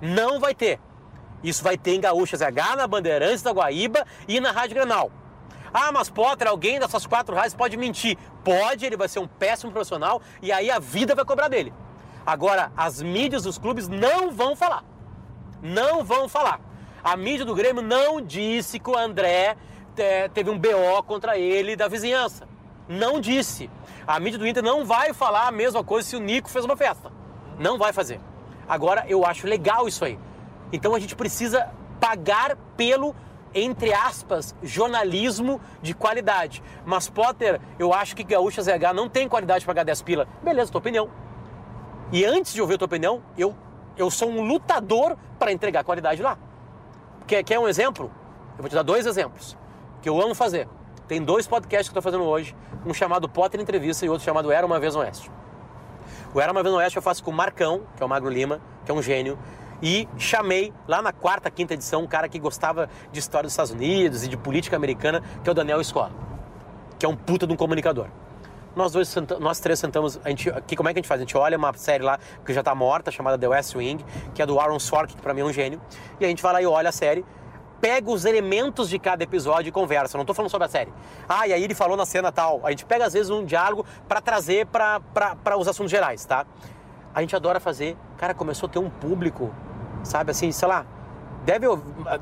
Não 0.01 0.39
vai 0.39 0.53
ter. 0.53 0.79
Isso 1.43 1.63
vai 1.63 1.77
ter 1.77 1.95
em 1.95 2.01
Gaúcha 2.01 2.37
ZH, 2.37 2.75
na 2.77 2.87
Bandeirantes 2.87 3.41
da 3.41 3.51
Guaíba 3.51 4.05
e 4.27 4.39
na 4.39 4.51
Rádio 4.51 4.75
Granal. 4.75 5.11
Ah, 5.73 5.91
mas 5.91 6.09
Potter, 6.09 6.47
alguém 6.47 6.79
dessas 6.79 7.05
quatro 7.05 7.35
rádios 7.35 7.55
pode 7.55 7.75
mentir. 7.75 8.17
Pode, 8.43 8.85
ele 8.85 8.95
vai 8.95 9.07
ser 9.07 9.19
um 9.19 9.27
péssimo 9.27 9.71
profissional 9.71 10.21
e 10.41 10.51
aí 10.51 10.69
a 10.69 10.77
vida 10.77 11.15
vai 11.15 11.25
cobrar 11.25 11.47
dele. 11.47 11.73
Agora, 12.25 12.71
as 12.77 13.01
mídias 13.01 13.43
dos 13.43 13.57
clubes 13.57 13.87
não 13.87 14.31
vão 14.31 14.55
falar. 14.55 14.83
Não 15.61 16.03
vão 16.03 16.29
falar. 16.29 16.59
A 17.03 17.17
mídia 17.17 17.45
do 17.45 17.55
Grêmio 17.55 17.81
não 17.81 18.21
disse 18.21 18.79
que 18.79 18.89
o 18.89 18.97
André 18.97 19.57
eh, 19.97 20.29
teve 20.29 20.49
um 20.49 20.57
BO 20.57 21.03
contra 21.05 21.37
ele 21.37 21.75
da 21.75 21.87
vizinhança. 21.87 22.47
Não 22.93 23.19
disse. 23.19 23.69
A 24.05 24.19
mídia 24.19 24.37
do 24.37 24.47
Inter 24.47 24.63
não 24.63 24.85
vai 24.85 25.13
falar 25.13 25.47
a 25.47 25.51
mesma 25.51 25.83
coisa 25.83 26.07
se 26.07 26.15
o 26.15 26.19
Nico 26.19 26.49
fez 26.49 26.63
uma 26.63 26.77
festa. 26.77 27.11
Não 27.57 27.77
vai 27.77 27.91
fazer. 27.91 28.19
Agora, 28.67 29.05
eu 29.07 29.25
acho 29.25 29.47
legal 29.47 29.87
isso 29.87 30.05
aí. 30.05 30.19
Então 30.71 30.93
a 30.93 30.99
gente 30.99 31.15
precisa 31.15 31.71
pagar 31.99 32.55
pelo, 32.77 33.15
entre 33.53 33.93
aspas, 33.93 34.55
jornalismo 34.61 35.59
de 35.81 35.93
qualidade. 35.93 36.61
Mas, 36.85 37.09
Potter, 37.09 37.59
eu 37.79 37.93
acho 37.93 38.15
que 38.15 38.23
Gaúcha 38.23 38.61
ZH 38.61 38.93
não 38.93 39.09
tem 39.09 39.27
qualidade 39.27 39.65
para 39.65 39.73
pagar 39.73 39.85
10 39.85 40.01
pila. 40.03 40.27
Beleza, 40.43 40.71
tua 40.71 40.79
opinião. 40.79 41.09
E 42.11 42.23
antes 42.25 42.53
de 42.53 42.61
ouvir 42.61 42.75
a 42.75 42.77
tua 42.77 42.85
opinião, 42.85 43.23
eu, 43.37 43.55
eu 43.97 44.11
sou 44.11 44.29
um 44.29 44.41
lutador 44.41 45.17
para 45.39 45.51
entregar 45.51 45.83
qualidade 45.83 46.21
lá. 46.21 46.37
Quer, 47.25 47.43
quer 47.43 47.59
um 47.59 47.67
exemplo? 47.67 48.11
Eu 48.57 48.61
vou 48.61 48.69
te 48.69 48.75
dar 48.75 48.83
dois 48.83 49.05
exemplos 49.05 49.57
que 50.01 50.09
eu 50.09 50.21
amo 50.21 50.35
fazer. 50.35 50.67
Tem 51.07 51.21
dois 51.21 51.47
podcasts 51.47 51.89
que 51.89 51.97
eu 51.97 51.99
estou 51.99 52.11
fazendo 52.11 52.23
hoje, 52.23 52.55
um 52.85 52.93
chamado 52.93 53.27
Potter 53.27 53.59
Entrevista 53.59 54.05
e 54.05 54.09
outro 54.09 54.23
chamado 54.23 54.51
Era 54.51 54.65
Uma 54.65 54.79
Vez 54.79 54.95
no 54.95 55.01
Oeste. 55.01 55.29
O 56.33 56.39
Era 56.39 56.51
Uma 56.51 56.63
Vez 56.63 56.73
no 56.73 56.79
Oeste 56.79 56.95
eu 56.95 57.01
faço 57.01 57.23
com 57.23 57.31
o 57.31 57.33
Marcão, 57.33 57.81
que 57.95 58.01
é 58.01 58.05
o 58.05 58.09
Magro 58.09 58.29
Lima, 58.29 58.61
que 58.85 58.91
é 58.91 58.93
um 58.93 59.01
gênio, 59.01 59.37
e 59.81 60.07
chamei 60.17 60.73
lá 60.87 61.01
na 61.01 61.11
quarta, 61.11 61.51
quinta 61.51 61.73
edição 61.73 62.03
um 62.03 62.07
cara 62.07 62.29
que 62.29 62.39
gostava 62.39 62.89
de 63.11 63.19
história 63.19 63.43
dos 63.43 63.53
Estados 63.53 63.71
Unidos 63.71 64.23
e 64.23 64.29
de 64.29 64.37
política 64.37 64.77
americana, 64.77 65.21
que 65.43 65.49
é 65.49 65.51
o 65.51 65.53
Daniel 65.53 65.81
Escola, 65.81 66.11
que 66.97 67.05
é 67.05 67.09
um 67.09 67.15
puta 67.15 67.45
de 67.45 67.51
um 67.51 67.57
comunicador. 67.57 68.07
Nós 68.75 68.93
dois, 68.93 69.13
nós 69.39 69.59
três 69.59 69.77
sentamos, 69.77 70.19
a 70.23 70.29
gente, 70.29 70.49
aqui, 70.49 70.75
como 70.75 70.89
é 70.89 70.93
que 70.93 70.99
a 70.99 71.01
gente 71.01 71.07
faz? 71.07 71.19
A 71.19 71.23
gente 71.23 71.37
olha 71.37 71.57
uma 71.57 71.71
série 71.73 72.03
lá 72.03 72.17
que 72.43 72.53
já 72.53 72.63
tá 72.63 72.73
morta, 72.73 73.11
chamada 73.11 73.37
The 73.37 73.47
West 73.47 73.75
Wing, 73.75 74.03
que 74.33 74.41
é 74.41 74.45
do 74.45 74.59
Aaron 74.59 74.79
Sorkin, 74.79 75.15
que 75.15 75.21
pra 75.21 75.33
mim 75.33 75.41
é 75.41 75.45
um 75.45 75.53
gênio, 75.53 75.79
e 76.19 76.25
a 76.25 76.27
gente 76.27 76.41
vai 76.41 76.53
lá 76.53 76.61
e 76.61 76.65
olha 76.65 76.89
a 76.89 76.91
série, 76.91 77.23
pega 77.83 78.09
os 78.09 78.23
elementos 78.23 78.87
de 78.87 78.97
cada 78.97 79.21
episódio 79.25 79.67
e 79.67 79.71
conversa. 79.73 80.15
Eu 80.15 80.19
não 80.19 80.25
tô 80.25 80.33
falando 80.33 80.49
sobre 80.49 80.65
a 80.67 80.69
série. 80.69 80.93
Ah, 81.27 81.45
e 81.45 81.51
aí 81.51 81.61
ele 81.61 81.75
falou 81.75 81.97
na 81.97 82.05
cena 82.05 82.31
tal. 82.31 82.61
A 82.63 82.69
gente 82.69 82.85
pega 82.85 83.05
às 83.05 83.11
vezes 83.11 83.29
um 83.29 83.43
diálogo 83.43 83.85
pra 84.07 84.21
trazer 84.21 84.65
pra 84.67 85.01
os 85.59 85.67
assuntos 85.67 85.91
gerais, 85.91 86.23
tá? 86.23 86.45
A 87.13 87.19
gente 87.19 87.35
adora 87.35 87.59
fazer. 87.59 87.97
Cara, 88.17 88.33
começou 88.33 88.67
a 88.67 88.71
ter 88.71 88.79
um 88.79 88.89
público, 88.89 89.53
sabe, 90.01 90.31
assim, 90.31 90.49
sei 90.51 90.67
lá, 90.67 90.85
Deve, 91.43 91.67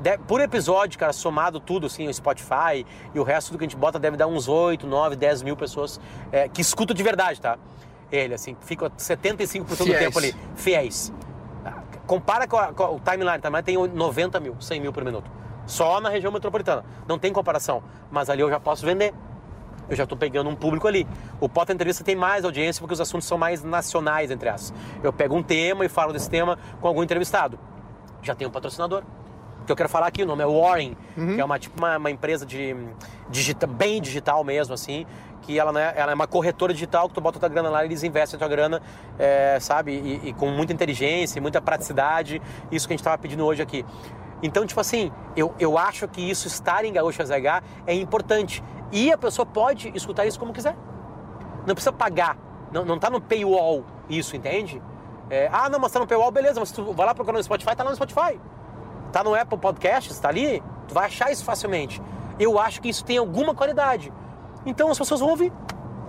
deve- 0.00 0.18
por 0.24 0.40
episódio, 0.40 0.98
cara, 0.98 1.12
somado 1.12 1.60
tudo, 1.60 1.86
assim, 1.86 2.08
o 2.08 2.12
Spotify 2.12 2.84
e 3.14 3.20
o 3.20 3.22
resto 3.22 3.52
do 3.52 3.58
que 3.58 3.62
a 3.64 3.68
gente 3.68 3.76
bota, 3.76 3.96
deve 3.96 4.16
dar 4.16 4.26
uns 4.26 4.48
8, 4.48 4.84
9, 4.84 5.14
10 5.14 5.42
mil 5.44 5.56
pessoas 5.56 6.00
é, 6.32 6.48
que 6.48 6.60
escutam 6.60 6.92
de 6.92 7.04
verdade, 7.04 7.40
tá? 7.40 7.56
Ele, 8.10 8.34
assim, 8.34 8.56
fica 8.62 8.90
75% 8.90 9.64
do 9.78 9.84
Fiéis. 9.84 9.98
tempo 10.00 10.18
ali, 10.18 10.34
fiéis. 10.56 11.12
Compara 12.04 12.48
com, 12.48 12.56
a- 12.56 12.72
com 12.72 12.96
o 12.96 13.00
timeline, 13.00 13.38
timeline 13.40 13.62
tem 13.62 13.76
90 13.94 14.40
mil, 14.40 14.56
100 14.58 14.80
mil 14.80 14.92
por 14.92 15.04
minuto. 15.04 15.30
Só 15.66 16.00
na 16.00 16.08
região 16.08 16.32
metropolitana. 16.32 16.84
Não 17.06 17.18
tem 17.18 17.32
comparação. 17.32 17.82
Mas 18.10 18.28
ali 18.28 18.42
eu 18.42 18.50
já 18.50 18.60
posso 18.60 18.84
vender. 18.84 19.14
Eu 19.88 19.96
já 19.96 20.04
estou 20.04 20.16
pegando 20.16 20.48
um 20.48 20.54
público 20.54 20.86
ali. 20.86 21.06
O 21.40 21.48
Pota 21.48 21.72
Entrevista 21.72 22.04
tem 22.04 22.16
mais 22.16 22.44
audiência 22.44 22.80
porque 22.80 22.94
os 22.94 23.00
assuntos 23.00 23.26
são 23.26 23.36
mais 23.36 23.62
nacionais, 23.62 24.30
entre 24.30 24.48
aspas. 24.48 24.72
Eu 25.02 25.12
pego 25.12 25.34
um 25.34 25.42
tema 25.42 25.84
e 25.84 25.88
falo 25.88 26.12
desse 26.12 26.30
tema 26.30 26.58
com 26.80 26.88
algum 26.88 27.02
entrevistado 27.02 27.58
já 28.22 28.34
tem 28.34 28.46
um 28.46 28.50
patrocinador. 28.50 29.02
O 29.60 29.64
que 29.64 29.72
eu 29.72 29.76
quero 29.76 29.88
falar 29.88 30.06
aqui, 30.06 30.22
o 30.22 30.26
nome 30.26 30.42
é 30.42 30.46
Warren, 30.46 30.96
que 31.34 31.40
é 31.40 31.44
uma, 31.44 31.58
tipo, 31.58 31.78
uma, 31.78 31.96
uma 31.96 32.10
empresa 32.10 32.44
de 32.44 32.74
digita, 33.30 33.64
bem 33.64 34.02
digital 34.02 34.42
mesmo, 34.42 34.74
assim, 34.74 35.06
que 35.42 35.56
ela, 35.56 35.72
né, 35.72 35.92
ela 35.94 36.12
é 36.12 36.14
uma 36.14 36.26
corretora 36.26 36.72
digital 36.72 37.08
que 37.08 37.14
tu 37.14 37.20
bota 37.20 37.38
tua 37.38 37.48
grana 37.48 37.68
lá 37.68 37.84
e 37.84 37.88
eles 37.88 38.02
investem 38.02 38.36
a 38.36 38.38
tua 38.38 38.48
grana, 38.48 38.82
é, 39.18 39.58
sabe, 39.60 39.92
e, 39.92 40.28
e 40.30 40.32
com 40.32 40.48
muita 40.50 40.72
inteligência, 40.72 41.38
e 41.38 41.40
muita 41.40 41.60
praticidade, 41.60 42.42
isso 42.72 42.88
que 42.88 42.92
a 42.92 42.94
gente 42.94 43.00
estava 43.00 43.18
pedindo 43.18 43.44
hoje 43.44 43.62
aqui. 43.62 43.84
Então, 44.42 44.66
tipo 44.66 44.80
assim, 44.80 45.12
eu, 45.36 45.54
eu 45.58 45.78
acho 45.78 46.08
que 46.08 46.20
isso 46.20 46.48
estar 46.48 46.84
em 46.84 46.92
Gaúcha 46.92 47.24
ZH 47.24 47.62
é 47.86 47.94
importante. 47.94 48.62
E 48.90 49.12
a 49.12 49.16
pessoa 49.16 49.46
pode 49.46 49.92
escutar 49.94 50.26
isso 50.26 50.38
como 50.38 50.52
quiser. 50.52 50.76
Não 51.66 51.74
precisa 51.74 51.92
pagar. 51.92 52.36
Não, 52.72 52.84
não 52.84 52.98
tá 52.98 53.08
no 53.08 53.20
paywall 53.20 53.84
isso, 54.08 54.34
entende? 54.34 54.82
É, 55.30 55.48
ah, 55.52 55.68
não, 55.68 55.78
mas 55.78 55.92
tá 55.92 56.00
no 56.00 56.06
paywall, 56.06 56.30
beleza, 56.30 56.58
mas 56.58 56.72
tu 56.72 56.92
vai 56.92 57.06
lá 57.06 57.14
procurar 57.14 57.38
no 57.38 57.44
Spotify, 57.44 57.76
tá 57.76 57.84
lá 57.84 57.90
no 57.90 57.96
Spotify. 57.96 58.38
Tá 59.12 59.22
no 59.22 59.34
Apple 59.34 59.58
Podcasts, 59.58 60.18
tá 60.18 60.28
ali, 60.28 60.62
tu 60.88 60.94
vai 60.94 61.06
achar 61.06 61.30
isso 61.30 61.44
facilmente. 61.44 62.02
Eu 62.38 62.58
acho 62.58 62.80
que 62.80 62.88
isso 62.88 63.04
tem 63.04 63.18
alguma 63.18 63.54
qualidade. 63.54 64.12
Então 64.66 64.90
as 64.90 64.98
pessoas 64.98 65.20
vão 65.20 65.30
ouvir. 65.30 65.52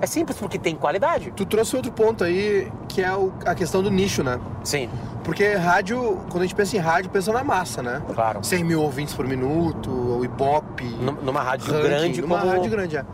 É 0.02 0.06
simples, 0.06 0.38
porque 0.38 0.60
tem 0.60 0.76
qualidade. 0.76 1.32
Tu 1.32 1.46
trouxe 1.46 1.76
outro 1.76 1.92
ponto 1.92 2.24
aí, 2.24 2.70
que 2.90 3.02
é 3.02 3.10
a 3.46 3.56
questão 3.56 3.82
do 3.82 3.90
nicho, 3.90 4.24
né? 4.24 4.40
Sim, 4.64 4.90
Porque 5.24 5.53
rádio, 5.53 6.19
quando 6.30 6.39
a 6.43 6.45
gente 6.45 6.55
pensa 6.55 6.76
em 6.76 6.80
rádio, 6.80 7.09
pensa 7.09 7.32
na 7.32 7.43
massa, 7.43 7.82
né? 7.82 8.01
claro. 8.13 8.43
100 8.43 8.63
mil 8.63 8.82
ouvintes 8.82 9.13
por 9.13 9.26
minuto, 9.26 9.89
o 9.89 10.26
Ibope. 10.26 10.84
Num- 10.99 11.13
Numa 11.21 11.41
rádio 11.41 11.71
ranking, 11.71 11.88
grande 11.88 12.21
numa 12.21 12.39
como... 12.39 12.51
rádio 12.51 12.69
grande, 12.71 12.97
é. 12.97 13.05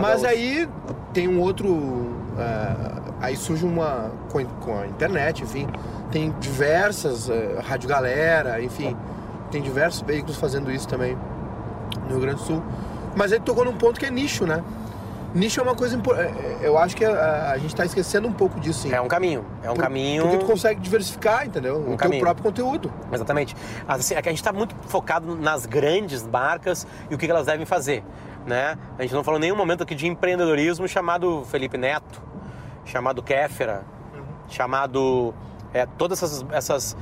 Mas 0.00 0.24
aí 0.24 0.68
tem 1.12 1.28
um 1.28 1.40
outro. 1.40 2.10
é, 2.38 3.00
aí 3.20 3.36
surge 3.36 3.64
uma. 3.64 4.10
Com, 4.30 4.44
com 4.44 4.78
a 4.80 4.86
internet, 4.86 5.42
enfim, 5.44 5.68
tem 6.10 6.34
diversas. 6.40 7.28
Uh, 7.28 7.60
Rádio 7.62 7.88
Galera, 7.88 8.60
enfim, 8.62 8.96
tem 9.50 9.62
diversos 9.62 10.02
veículos 10.02 10.36
fazendo 10.36 10.70
isso 10.70 10.88
também 10.88 11.16
no 12.04 12.08
Rio 12.10 12.20
Grande 12.20 12.36
do 12.40 12.42
Sul. 12.42 12.62
Mas 13.14 13.30
ele 13.30 13.42
tocou 13.42 13.64
num 13.64 13.74
ponto 13.76 14.00
que 14.00 14.06
é 14.06 14.10
nicho, 14.10 14.46
né? 14.46 14.64
Nicho 15.34 15.60
é 15.60 15.62
uma 15.62 15.74
coisa 15.74 15.96
importante. 15.96 16.34
Eu 16.60 16.76
acho 16.76 16.94
que 16.94 17.04
a, 17.04 17.52
a 17.52 17.58
gente 17.58 17.70
está 17.72 17.84
esquecendo 17.84 18.28
um 18.28 18.32
pouco 18.32 18.60
disso, 18.60 18.80
sim. 18.80 18.92
É 18.92 19.00
um 19.00 19.08
caminho. 19.08 19.44
É 19.62 19.70
um 19.70 19.74
Por- 19.74 19.82
caminho. 19.82 20.22
Porque 20.24 20.38
tu 20.38 20.46
consegue 20.46 20.80
diversificar, 20.80 21.46
entendeu? 21.46 21.80
o 21.80 21.84
teu 21.84 21.96
caminho. 21.96 22.22
próprio 22.22 22.44
conteúdo. 22.44 22.92
Exatamente. 23.10 23.56
Assim, 23.88 24.14
é 24.14 24.18
a 24.18 24.22
gente 24.22 24.34
está 24.34 24.52
muito 24.52 24.74
focado 24.82 25.34
nas 25.34 25.64
grandes 25.64 26.26
marcas 26.26 26.86
e 27.10 27.14
o 27.14 27.18
que 27.18 27.30
elas 27.30 27.46
devem 27.46 27.64
fazer. 27.64 28.04
Né? 28.46 28.76
A 28.98 29.02
gente 29.02 29.14
não 29.14 29.24
falou 29.24 29.38
em 29.38 29.42
nenhum 29.42 29.56
momento 29.56 29.82
aqui 29.82 29.94
de 29.94 30.06
empreendedorismo 30.06 30.86
chamado 30.86 31.44
Felipe 31.46 31.78
Neto, 31.78 32.20
chamado 32.84 33.22
Kéfera, 33.22 33.84
chamado 34.48 35.32
é, 35.72 35.86
todas 35.86 36.22
essas, 36.22 36.44
essas 36.50 36.96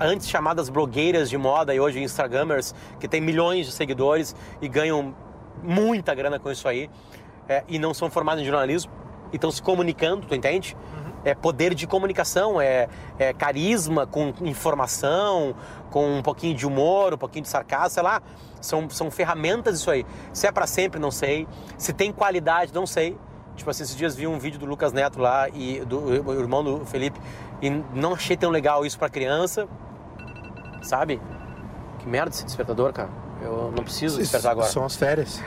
antes 0.00 0.28
chamadas 0.28 0.68
blogueiras 0.68 1.30
de 1.30 1.38
moda 1.38 1.74
e 1.74 1.78
hoje 1.78 2.02
Instagramers 2.02 2.74
que 2.98 3.06
têm 3.06 3.20
milhões 3.20 3.66
de 3.66 3.72
seguidores 3.72 4.34
e 4.60 4.68
ganham 4.68 5.14
muita 5.62 6.14
grana 6.14 6.38
com 6.38 6.50
isso 6.50 6.66
aí 6.68 6.90
é, 7.48 7.64
e 7.68 7.78
não 7.78 7.94
são 7.94 8.10
formados 8.10 8.42
em 8.42 8.46
jornalismo 8.46 8.92
e 9.32 9.36
estão 9.36 9.50
se 9.50 9.62
comunicando, 9.62 10.26
tu 10.26 10.34
entende? 10.34 10.76
É 11.24 11.34
poder 11.34 11.74
de 11.74 11.86
comunicação, 11.86 12.60
é, 12.60 12.88
é 13.18 13.32
carisma 13.32 14.06
com 14.06 14.32
informação, 14.42 15.56
com 15.90 16.18
um 16.18 16.22
pouquinho 16.22 16.54
de 16.54 16.64
humor, 16.64 17.14
um 17.14 17.18
pouquinho 17.18 17.42
de 17.42 17.48
sarcasmo, 17.48 17.90
sei 17.90 18.02
lá. 18.02 18.22
São, 18.60 18.88
são 18.88 19.10
ferramentas 19.10 19.80
isso 19.80 19.90
aí. 19.90 20.06
Se 20.32 20.46
é 20.46 20.52
para 20.52 20.66
sempre, 20.68 21.00
não 21.00 21.10
sei. 21.10 21.48
Se 21.76 21.92
tem 21.92 22.12
qualidade, 22.12 22.72
não 22.72 22.86
sei. 22.86 23.18
Tipo 23.56 23.70
assim, 23.70 23.82
esses 23.82 23.96
dias 23.96 24.14
vi 24.14 24.26
um 24.26 24.38
vídeo 24.38 24.60
do 24.60 24.66
Lucas 24.66 24.92
Neto 24.92 25.18
lá, 25.18 25.48
e 25.48 25.80
do 25.80 25.98
o 25.98 26.34
irmão 26.34 26.62
do 26.62 26.84
Felipe, 26.84 27.18
e 27.60 27.70
não 27.70 28.14
achei 28.14 28.36
tão 28.36 28.50
legal 28.50 28.86
isso 28.86 28.98
para 28.98 29.08
criança. 29.08 29.66
Sabe? 30.82 31.20
Que 31.98 32.08
merda 32.08 32.30
esse 32.30 32.44
despertador, 32.44 32.92
cara. 32.92 33.08
Eu 33.42 33.72
não 33.74 33.82
preciso 33.82 34.18
despertar 34.18 34.52
agora. 34.52 34.68
São 34.68 34.84
as 34.84 34.94
férias. 34.94 35.42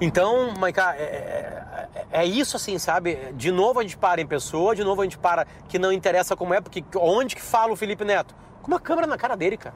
Então, 0.00 0.52
Maiká, 0.58 0.94
é, 0.96 1.88
é, 1.94 2.06
é 2.20 2.26
isso 2.26 2.56
assim, 2.56 2.78
sabe? 2.78 3.32
De 3.34 3.52
novo 3.52 3.78
a 3.78 3.82
gente 3.82 3.96
para 3.96 4.20
em 4.20 4.26
pessoa, 4.26 4.74
de 4.74 4.82
novo 4.82 5.00
a 5.00 5.04
gente 5.04 5.18
para 5.18 5.46
que 5.68 5.78
não 5.78 5.92
interessa 5.92 6.36
como 6.36 6.52
é, 6.52 6.60
porque 6.60 6.84
onde 6.96 7.36
que 7.36 7.42
fala 7.42 7.72
o 7.72 7.76
Felipe 7.76 8.04
Neto? 8.04 8.34
Com 8.62 8.68
uma 8.68 8.80
câmera 8.80 9.06
na 9.06 9.16
cara 9.16 9.36
dele, 9.36 9.56
cara. 9.56 9.74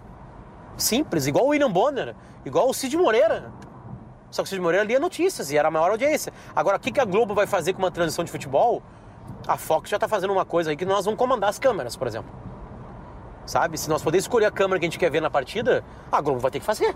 Simples, 0.76 1.26
igual 1.26 1.46
o 1.46 1.48
William 1.48 1.70
Bonner, 1.70 2.14
igual 2.44 2.68
o 2.68 2.74
Cid 2.74 2.96
Moreira. 2.96 3.52
Só 4.30 4.42
que 4.42 4.46
o 4.46 4.50
Cid 4.50 4.60
Moreira 4.60 4.84
lia 4.84 4.98
notícias 4.98 5.50
e 5.50 5.56
era 5.56 5.68
a 5.68 5.70
maior 5.70 5.90
audiência. 5.90 6.32
Agora, 6.54 6.76
o 6.76 6.80
que, 6.80 6.92
que 6.92 7.00
a 7.00 7.04
Globo 7.04 7.34
vai 7.34 7.46
fazer 7.46 7.72
com 7.72 7.78
uma 7.78 7.90
transição 7.90 8.24
de 8.24 8.30
futebol? 8.30 8.82
A 9.46 9.56
Fox 9.56 9.88
já 9.88 9.96
está 9.96 10.08
fazendo 10.08 10.32
uma 10.32 10.44
coisa 10.44 10.70
aí 10.70 10.76
que 10.76 10.84
nós 10.84 11.04
vamos 11.04 11.18
comandar 11.18 11.50
as 11.50 11.58
câmeras, 11.58 11.96
por 11.96 12.06
exemplo. 12.06 12.30
Sabe? 13.46 13.78
Se 13.78 13.88
nós 13.88 14.02
pudermos 14.02 14.24
escolher 14.24 14.46
a 14.46 14.50
câmera 14.50 14.78
que 14.78 14.86
a 14.86 14.88
gente 14.88 14.98
quer 14.98 15.10
ver 15.10 15.22
na 15.22 15.30
partida, 15.30 15.82
a 16.12 16.20
Globo 16.20 16.40
vai 16.40 16.50
ter 16.50 16.60
que 16.60 16.66
fazer. 16.66 16.94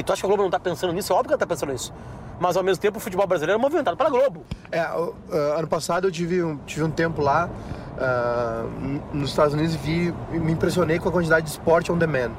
E 0.00 0.02
tu 0.02 0.14
acha 0.14 0.20
que 0.22 0.26
a 0.26 0.28
Globo 0.28 0.42
não 0.42 0.48
está 0.48 0.58
pensando 0.58 0.94
nisso? 0.94 1.12
É 1.12 1.16
óbvio 1.16 1.28
que 1.28 1.32
ela 1.34 1.36
está 1.36 1.46
pensando 1.46 1.72
nisso. 1.72 1.92
Mas 2.40 2.56
ao 2.56 2.62
mesmo 2.62 2.80
tempo 2.80 2.96
o 2.96 3.00
futebol 3.00 3.26
brasileiro 3.26 3.60
é 3.60 3.62
movimentado 3.62 3.98
pela 3.98 4.08
Globo. 4.08 4.42
É, 4.72 4.82
o- 4.92 5.14
ah, 5.30 5.58
ano 5.58 5.68
passado 5.68 6.06
eu 6.08 6.10
tive 6.10 6.42
um, 6.42 6.56
tive 6.64 6.82
um 6.82 6.90
tempo 6.90 7.20
lá 7.20 7.50
ah, 7.98 8.64
n- 8.80 9.02
nos 9.12 9.28
Estados 9.28 9.52
Unidos 9.52 9.74
e 9.74 9.78
vi, 9.78 10.14
e 10.32 10.38
me 10.38 10.52
impressionei 10.52 10.98
com 10.98 11.10
a 11.10 11.12
quantidade 11.12 11.44
de 11.44 11.52
esporte 11.52 11.92
on 11.92 11.98
demand, 11.98 12.30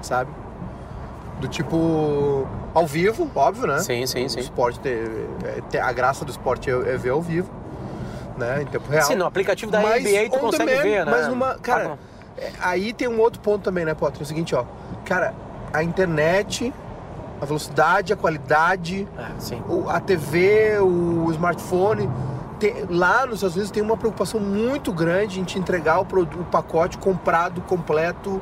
sabe? 0.00 0.30
Do 1.40 1.46
tipo 1.48 2.46
ao 2.72 2.86
vivo, 2.86 3.30
óbvio, 3.34 3.66
né? 3.66 3.80
Sim, 3.80 4.06
sim, 4.06 4.24
O 4.24 4.30
sim. 4.30 4.40
esporte 4.40 4.80
ter, 4.80 5.28
é, 5.74 5.78
a 5.80 5.92
graça 5.92 6.24
do 6.24 6.30
esporte 6.30 6.70
é, 6.70 6.72
é 6.72 6.96
ver 6.96 7.10
ao 7.10 7.20
vivo, 7.20 7.50
né? 8.38 8.62
Em 8.62 8.66
tempo 8.66 8.88
real. 8.90 9.04
Sim, 9.04 9.16
no 9.16 9.26
aplicativo 9.26 9.70
da 9.70 9.82
Mas 9.82 10.02
NBA 10.04 10.30
tu 10.30 10.36
on 10.36 10.40
consegue 10.40 10.70
demand, 10.70 10.82
ver, 10.82 11.04
né? 11.04 11.12
Mas 11.12 11.28
numa, 11.28 11.54
cara, 11.58 11.98
Ah, 12.62 12.70
aí 12.70 12.94
tem 12.94 13.08
um 13.08 13.20
outro 13.20 13.42
ponto 13.42 13.62
também, 13.62 13.84
né, 13.84 13.92
Potter? 13.92 14.20
É 14.20 14.22
o 14.22 14.26
seguinte, 14.26 14.54
ó, 14.54 14.64
cara, 15.04 15.34
a 15.70 15.82
internet, 15.82 16.72
a 17.44 17.46
velocidade, 17.46 18.12
a 18.12 18.16
qualidade, 18.16 19.06
o- 19.68 19.88
a 19.88 20.00
TV, 20.00 20.78
o 20.80 21.30
smartphone. 21.30 22.10
tem- 22.58 22.86
lá 22.88 23.26
nos 23.26 23.36
Estados 23.36 23.56
Unidos 23.56 23.70
tem 23.72 23.82
uma 23.82 23.96
preocupação 23.96 24.38
muito 24.40 24.92
grande 24.92 25.40
em 25.40 25.44
te 25.44 25.58
entregar 25.58 25.98
o, 25.98 26.04
produ- 26.06 26.40
o 26.40 26.44
pacote 26.44 26.96
comprado, 26.96 27.60
completo, 27.62 28.40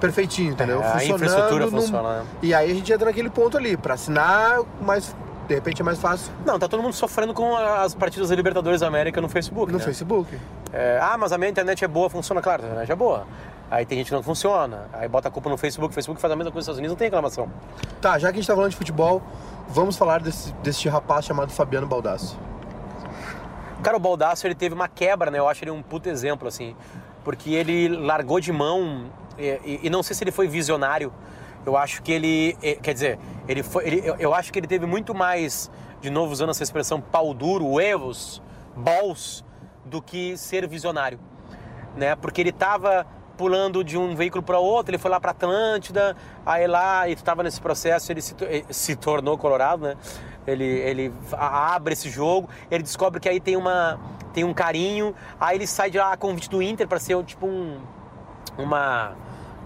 perfeitinho, 0.00 0.52
entendeu? 0.52 0.80
É, 0.82 0.92
a 0.92 1.04
infraestrutura 1.04 1.64
num- 1.64 1.70
funciona, 1.80 2.18
né? 2.20 2.24
E 2.42 2.54
aí 2.54 2.70
a 2.70 2.74
gente 2.74 2.92
entra 2.92 3.06
naquele 3.06 3.30
ponto 3.30 3.56
ali, 3.56 3.76
pra 3.76 3.94
assinar, 3.94 4.60
mas 4.80 5.16
de 5.48 5.54
repente 5.54 5.80
é 5.80 5.84
mais 5.84 5.98
fácil 5.98 6.30
Não, 6.44 6.58
tá 6.58 6.68
todo 6.68 6.82
mundo 6.82 6.92
sofrendo 6.92 7.32
com 7.32 7.56
as 7.56 7.94
partidas 7.94 8.28
da 8.28 8.36
Libertadores 8.36 8.80
da 8.80 8.86
América 8.86 9.18
no 9.20 9.28
Facebook. 9.30 9.72
no 9.72 9.78
né? 9.78 9.84
Facebook. 9.84 10.38
É, 10.72 11.00
ah, 11.02 11.16
mas 11.18 11.32
a 11.32 11.38
minha 11.38 11.50
internet 11.50 11.82
é 11.84 11.88
boa, 11.88 12.08
funciona, 12.10 12.40
claro, 12.42 12.62
a 12.62 12.66
internet 12.66 12.92
é 12.92 12.94
boa. 12.94 13.26
Aí 13.70 13.84
tem 13.84 13.98
gente 13.98 14.08
que 14.08 14.14
não 14.14 14.22
funciona, 14.22 14.88
aí 14.94 15.06
bota 15.08 15.28
a 15.28 15.30
culpa 15.30 15.50
no 15.50 15.56
Facebook, 15.58 15.90
o 15.92 15.94
Facebook 15.94 16.20
faz 16.20 16.32
a 16.32 16.36
mesma 16.36 16.50
coisa 16.50 16.70
nos 16.70 16.78
Estados 16.78 16.78
Unidos, 16.78 16.92
não 16.92 16.98
tem 16.98 17.06
reclamação. 17.06 17.50
Tá, 18.00 18.18
já 18.18 18.28
que 18.28 18.38
a 18.38 18.40
gente 18.40 18.46
tá 18.46 18.54
falando 18.54 18.70
de 18.70 18.76
futebol, 18.76 19.22
vamos 19.68 19.96
falar 19.96 20.20
desse, 20.20 20.52
desse 20.62 20.88
rapaz 20.88 21.26
chamado 21.26 21.52
Fabiano 21.52 21.86
Baldassi. 21.86 22.34
Cara, 23.82 23.96
o 23.96 24.00
Baldasso, 24.00 24.46
ele 24.46 24.54
teve 24.54 24.74
uma 24.74 24.88
quebra, 24.88 25.30
né? 25.30 25.38
Eu 25.38 25.48
acho 25.48 25.62
ele 25.64 25.70
um 25.70 25.82
puto 25.82 26.08
exemplo, 26.08 26.48
assim. 26.48 26.74
Porque 27.22 27.50
ele 27.54 27.88
largou 27.88 28.40
de 28.40 28.50
mão, 28.52 29.04
e, 29.38 29.60
e- 29.64 29.80
e 29.84 29.90
não 29.90 30.02
sei 30.02 30.16
se 30.16 30.24
ele 30.24 30.32
foi 30.32 30.48
visionário. 30.48 31.12
Eu 31.64 31.76
acho 31.76 32.02
que 32.02 32.10
ele, 32.10 32.56
quer 32.82 32.92
dizer, 32.94 33.18
ele 33.46 33.62
foi, 33.62 33.86
ele- 33.86 34.02
eu, 34.04 34.16
eu 34.16 34.34
acho 34.34 34.52
que 34.52 34.58
ele 34.58 34.66
teve 34.66 34.84
muito 34.86 35.14
mais, 35.14 35.70
de 36.00 36.10
novo 36.10 36.32
usando 36.32 36.50
essa 36.50 36.62
expressão, 36.62 37.00
pau 37.00 37.32
duro, 37.34 37.66
huevos, 37.66 38.42
balls, 38.74 39.44
do 39.84 40.02
que 40.02 40.36
ser 40.36 40.66
visionário. 40.66 41.20
Né? 41.96 42.16
Porque 42.16 42.40
ele 42.40 42.52
tava 42.52 43.06
pulando 43.38 43.84
de 43.84 43.96
um 43.96 44.16
veículo 44.16 44.42
para 44.42 44.58
outro, 44.58 44.90
ele 44.90 44.98
foi 44.98 45.10
lá 45.10 45.20
para 45.20 45.30
Atlântida, 45.30 46.16
aí 46.44 46.66
lá, 46.66 47.08
e 47.08 47.14
tu 47.14 47.22
tava 47.22 47.44
nesse 47.44 47.60
processo, 47.60 48.10
ele 48.10 48.20
se, 48.20 48.34
eh, 48.42 48.64
se 48.68 48.96
tornou 48.96 49.38
colorado, 49.38 49.84
né? 49.84 49.96
Ele, 50.44 50.64
ele 50.64 51.14
abre 51.32 51.92
esse 51.92 52.10
jogo, 52.10 52.48
ele 52.70 52.82
descobre 52.82 53.20
que 53.20 53.28
aí 53.28 53.38
tem, 53.38 53.56
uma, 53.56 54.00
tem 54.34 54.42
um 54.42 54.52
carinho, 54.52 55.14
aí 55.38 55.56
ele 55.56 55.66
sai 55.66 55.88
de 55.90 55.98
lá 55.98 56.12
a 56.12 56.16
convite 56.16 56.50
do 56.50 56.60
Inter 56.60 56.88
para 56.88 56.98
ser 56.98 57.22
tipo 57.22 57.46
um, 57.46 57.78
uma, 58.58 59.12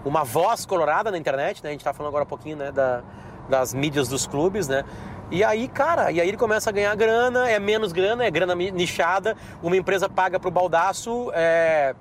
uma 0.05 0.23
voz 0.23 0.65
colorada 0.65 1.09
na 1.09 1.17
internet, 1.17 1.63
né? 1.63 1.69
A 1.69 1.71
gente 1.71 1.83
tá 1.83 1.93
falando 1.93 2.09
agora 2.09 2.25
um 2.25 2.27
pouquinho 2.27 2.57
né, 2.57 2.71
da, 2.71 3.01
das 3.49 3.73
mídias 3.73 4.07
dos 4.07 4.27
clubes, 4.27 4.67
né? 4.67 4.83
E 5.31 5.43
aí, 5.43 5.67
cara, 5.67 6.11
e 6.11 6.21
aí 6.21 6.27
ele 6.27 6.37
começa 6.37 6.69
a 6.69 6.73
ganhar 6.73 6.95
grana, 6.95 7.49
é 7.49 7.57
menos 7.57 7.91
grana, 7.91 8.23
é 8.23 8.29
grana 8.29 8.53
nichada, 8.53 9.35
uma 9.63 9.75
empresa 9.75 10.07
paga 10.07 10.39
pro 10.39 10.51
baldaço, 10.51 11.31
é, 11.33 11.95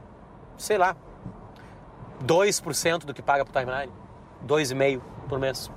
sei 0.59 0.77
lá, 0.77 0.95
2% 2.27 3.05
do 3.05 3.15
que 3.15 3.23
paga 3.23 3.45
pro 3.45 3.53
timeline. 3.59 3.93
2,5% 4.47 5.01
por 5.29 5.39
mês. 5.39 5.71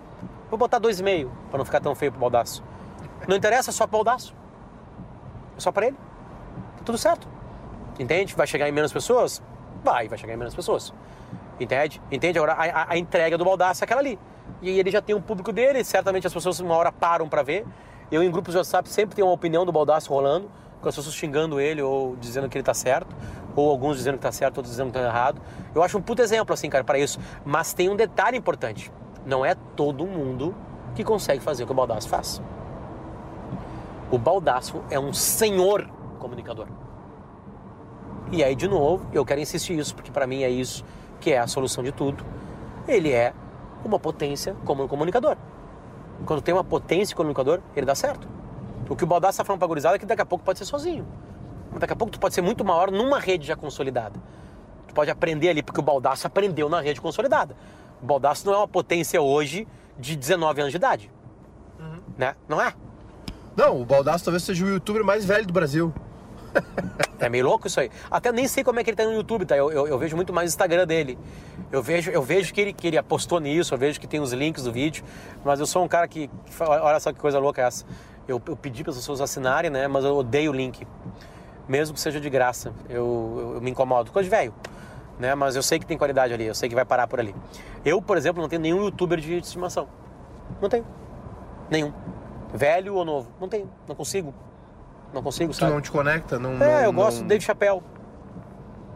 Vou 0.50 0.58
botar 0.58 0.80
2,5% 0.80 1.30
para 1.50 1.58
não 1.58 1.66
ficar 1.66 1.80
tão 1.80 1.94
feio 1.96 2.12
pro 2.12 2.22
baldaço. 2.22 2.64
Não 3.28 3.36
interessa, 3.36 3.70
é 3.72 3.74
só 3.74 3.86
pro 3.88 3.98
baldaço. 3.98 4.34
É 5.58 5.60
só 5.60 5.72
para 5.72 5.88
ele. 5.88 5.98
Tá 6.78 6.84
tudo 6.86 6.98
certo. 6.98 7.28
Entende? 8.00 8.36
Vai 8.36 8.46
chegar 8.48 8.68
em 8.68 8.72
menos 8.72 8.92
pessoas? 8.92 9.42
Vai, 9.84 10.08
vai 10.08 10.18
chegar 10.18 10.34
em 10.34 10.38
menos 10.38 10.54
pessoas. 10.56 10.94
Entende? 11.60 12.02
Entende? 12.12 12.38
Agora, 12.38 12.54
a, 12.54 12.92
a- 12.92 12.98
entrega 12.98 13.38
do 13.38 13.46
baldaço 13.46 13.84
é 13.84 13.86
aquela 13.86 14.02
ali. 14.02 14.20
E 14.62 14.70
ele 14.80 14.92
já 14.92 15.02
tem 15.02 15.16
um 15.16 15.22
público 15.22 15.52
dele, 15.52 15.84
certamente 15.84 16.28
as 16.28 16.34
pessoas 16.34 16.60
uma 16.60 16.76
hora 16.76 16.92
param 16.92 17.28
para 17.30 17.42
ver. 17.42 17.66
Eu, 18.12 18.22
em 18.22 18.30
grupos 18.30 18.54
de 18.54 18.58
WhatsApp, 18.58 18.88
sempre 18.90 19.16
tenho 19.16 19.28
uma 19.28 19.34
opinião 19.34 19.66
do 19.66 19.72
baldaço 19.72 20.10
rolando, 20.14 20.50
com 20.82 20.90
as 20.90 20.96
pessoas 20.96 21.16
xingando 21.16 21.60
ele 21.60 21.82
ou 21.82 22.16
dizendo 22.16 22.48
que 22.50 22.58
ele 22.58 22.64
tá 22.64 22.74
certo, 22.74 23.16
ou 23.56 23.70
alguns 23.70 23.98
dizendo 23.98 24.16
que 24.16 24.22
tá 24.22 24.32
certo, 24.32 24.58
outros 24.58 24.72
dizendo 24.72 24.88
que 24.88 25.00
tá 25.00 25.06
errado. 25.06 25.42
Eu 25.74 25.82
acho 25.82 25.98
um 25.98 26.02
puto 26.02 26.22
exemplo, 26.22 26.54
assim, 26.54 26.70
cara, 26.70 26.84
para 26.84 27.00
isso. 27.00 27.20
Mas 27.44 27.74
tem 27.74 27.90
um 27.90 27.96
detalhe 27.96 28.38
importante: 28.38 28.92
não 29.26 29.46
é 29.46 29.56
todo 29.76 30.06
mundo 30.06 30.54
que 30.94 31.04
consegue 31.04 31.42
fazer 31.42 31.64
o 31.64 31.66
que 31.66 31.72
o 31.72 31.76
baldaço 31.76 32.08
faz. 32.08 32.42
O 34.12 34.18
baldaço 34.18 34.84
é 34.90 35.00
um 35.00 35.12
senhor 35.12 35.90
comunicador. 36.20 36.68
E 38.32 38.44
aí, 38.44 38.56
de 38.56 38.68
novo, 38.68 39.08
eu 39.14 39.24
quero 39.26 39.40
insistir 39.42 39.78
isso, 39.78 39.96
porque 39.96 40.12
para 40.12 40.26
mim 40.26 40.44
é 40.44 40.50
isso 40.50 40.84
que 41.20 41.32
é 41.32 41.40
a 41.40 41.48
solução 41.48 41.84
de 41.84 41.92
tudo. 41.92 42.24
Ele 42.88 43.12
é 43.12 43.34
uma 43.84 44.00
potência 44.00 44.56
como 44.66 44.88
comunicador. 44.88 45.38
Quando 46.26 46.42
tem 46.42 46.54
uma 46.54 46.64
potência 46.64 47.16
comunicador, 47.16 47.60
ele 47.76 47.86
dá 47.86 47.96
certo. 47.96 48.28
O 48.90 48.96
que 48.96 49.04
o 49.04 49.08
Baldassi 49.08 49.36
está 49.36 49.44
falando 49.44 49.60
pra 49.60 49.68
gurizada 49.68 49.96
é 49.96 50.00
que 50.00 50.06
daqui 50.06 50.22
a 50.22 50.26
pouco 50.26 50.44
pode 50.44 50.60
ser 50.60 50.66
sozinho. 50.66 51.06
Daqui 51.80 51.94
a 51.94 51.96
pouco 51.96 52.12
tu 52.12 52.20
pode 52.20 52.34
ser 52.34 52.42
muito 52.42 52.64
maior 52.64 52.92
numa 52.92 53.20
rede 53.20 53.46
já 53.48 53.56
consolidada. 53.56 54.20
Tu 54.88 54.94
pode 54.94 55.10
aprender 55.10 55.50
ali, 55.50 55.64
porque 55.64 55.80
o 55.80 55.84
Baldassi 55.84 56.26
aprendeu 56.28 56.70
na 56.70 56.80
rede 56.80 57.02
consolidada. 57.02 57.56
O 58.02 58.06
Baldassi 58.06 58.46
não 58.46 58.54
é 58.54 58.58
uma 58.58 58.68
potência 58.68 59.22
hoje 59.22 59.68
de 59.98 60.16
19 60.16 60.62
anos 60.62 60.72
de 60.72 60.78
idade. 60.78 61.12
Né? 62.18 62.36
Não 62.48 62.62
é? 62.62 62.74
Não, 63.56 63.82
o 63.82 63.86
Baldassi 63.86 64.24
talvez 64.24 64.44
seja 64.44 64.66
o 64.66 64.70
youtuber 64.70 65.04
mais 65.04 65.26
velho 65.26 65.46
do 65.46 65.54
Brasil. 65.54 65.94
É 67.20 67.28
meio 67.30 67.46
louco 67.46 67.68
isso 67.68 67.80
aí. 67.80 67.90
Até 68.10 68.32
nem 68.32 68.48
sei 68.48 68.64
como 68.64 68.80
é 68.80 68.84
que 68.84 68.90
ele 68.90 68.98
tá 68.98 69.06
no 69.06 69.14
YouTube, 69.14 69.46
tá? 69.46 69.56
Eu, 69.56 69.72
eu, 69.72 69.88
eu 69.88 69.98
vejo 69.98 70.16
muito 70.16 70.34
mais 70.34 70.50
o 70.50 70.52
Instagram 70.52 70.86
dele. 70.86 71.18
Eu 71.72 71.82
vejo, 71.82 72.12
eu 72.12 72.22
vejo 72.22 72.54
que, 72.54 72.62
ele, 72.62 72.74
que 72.74 72.88
ele 72.88 72.98
apostou 72.98 73.40
nisso, 73.40 73.74
eu 73.74 73.78
vejo 73.78 74.00
que 74.00 74.08
tem 74.08 74.20
os 74.20 74.34
links 74.34 74.64
do 74.64 74.72
vídeo. 74.72 75.04
Mas 75.44 75.60
eu 75.60 75.66
sou 75.66 75.84
um 75.84 75.88
cara 75.88 76.08
que. 76.08 76.28
que 76.28 76.64
olha 76.64 77.00
só 77.00 77.12
que 77.12 77.20
coisa 77.20 77.40
louca 77.40 77.62
essa. 77.62 77.86
Eu, 78.28 78.42
eu 78.48 78.56
pedi 78.56 78.84
para 78.84 78.92
as 78.92 78.98
pessoas 78.98 79.22
assinarem, 79.22 79.70
né? 79.70 79.88
Mas 79.88 80.04
eu 80.04 80.16
odeio 80.16 80.52
o 80.52 80.54
link. 80.54 80.86
mesmo 81.68 81.94
que 81.94 82.00
seja 82.00 82.20
de 82.20 82.30
graça. 82.30 82.74
Eu, 82.90 83.38
eu, 83.38 83.54
eu 83.56 83.62
me 83.62 83.72
incomodo. 83.72 84.12
Coisa 84.12 84.30
de 84.30 84.36
velho. 84.36 84.54
Né? 85.20 85.34
Mas 85.36 85.56
eu 85.56 85.64
sei 85.64 85.80
que 85.80 85.86
tem 85.86 85.98
qualidade 85.98 86.34
ali, 86.34 86.46
eu 86.46 86.56
sei 86.56 86.68
que 86.68 86.76
vai 86.76 86.86
parar 86.86 87.08
por 87.08 87.20
ali. 87.20 87.34
Eu, 87.86 88.02
por 88.02 88.18
exemplo, 88.18 88.42
não 88.42 88.50
tenho 88.50 88.62
nenhum 88.62 88.84
youtuber 88.84 89.20
de 89.20 89.38
estimação. 89.38 89.88
Não 90.62 90.70
tenho. 90.70 90.86
Nenhum. 91.70 91.94
Velho 92.54 92.96
ou 92.96 93.06
novo. 93.06 93.32
Não 93.40 93.48
tenho. 93.48 93.70
Não 93.88 93.96
consigo. 93.96 94.34
Não 95.16 95.24
consigo, 95.24 95.54
Tu 95.54 95.58
sabe? 95.60 95.72
não 95.72 95.80
te 95.80 95.90
conecta? 95.90 96.38
Não, 96.38 96.56
É, 96.56 96.58
não- 96.58 96.84
eu 96.84 96.92
gosto 96.94 97.18
não- 97.20 97.24
do 97.24 97.30
Dave 97.30 97.42
Chappelle. 97.44 97.82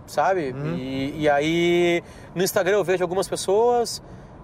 Sabe? 0.06 0.52
Uhum. 0.52 0.76
E, 0.76 1.22
e 1.22 1.30
aí, 1.30 2.04
no 2.36 2.44
Instagram 2.44 2.74
eu 2.78 2.84
vejo 2.84 3.04
algumas 3.04 3.28
pessoas. 3.28 4.02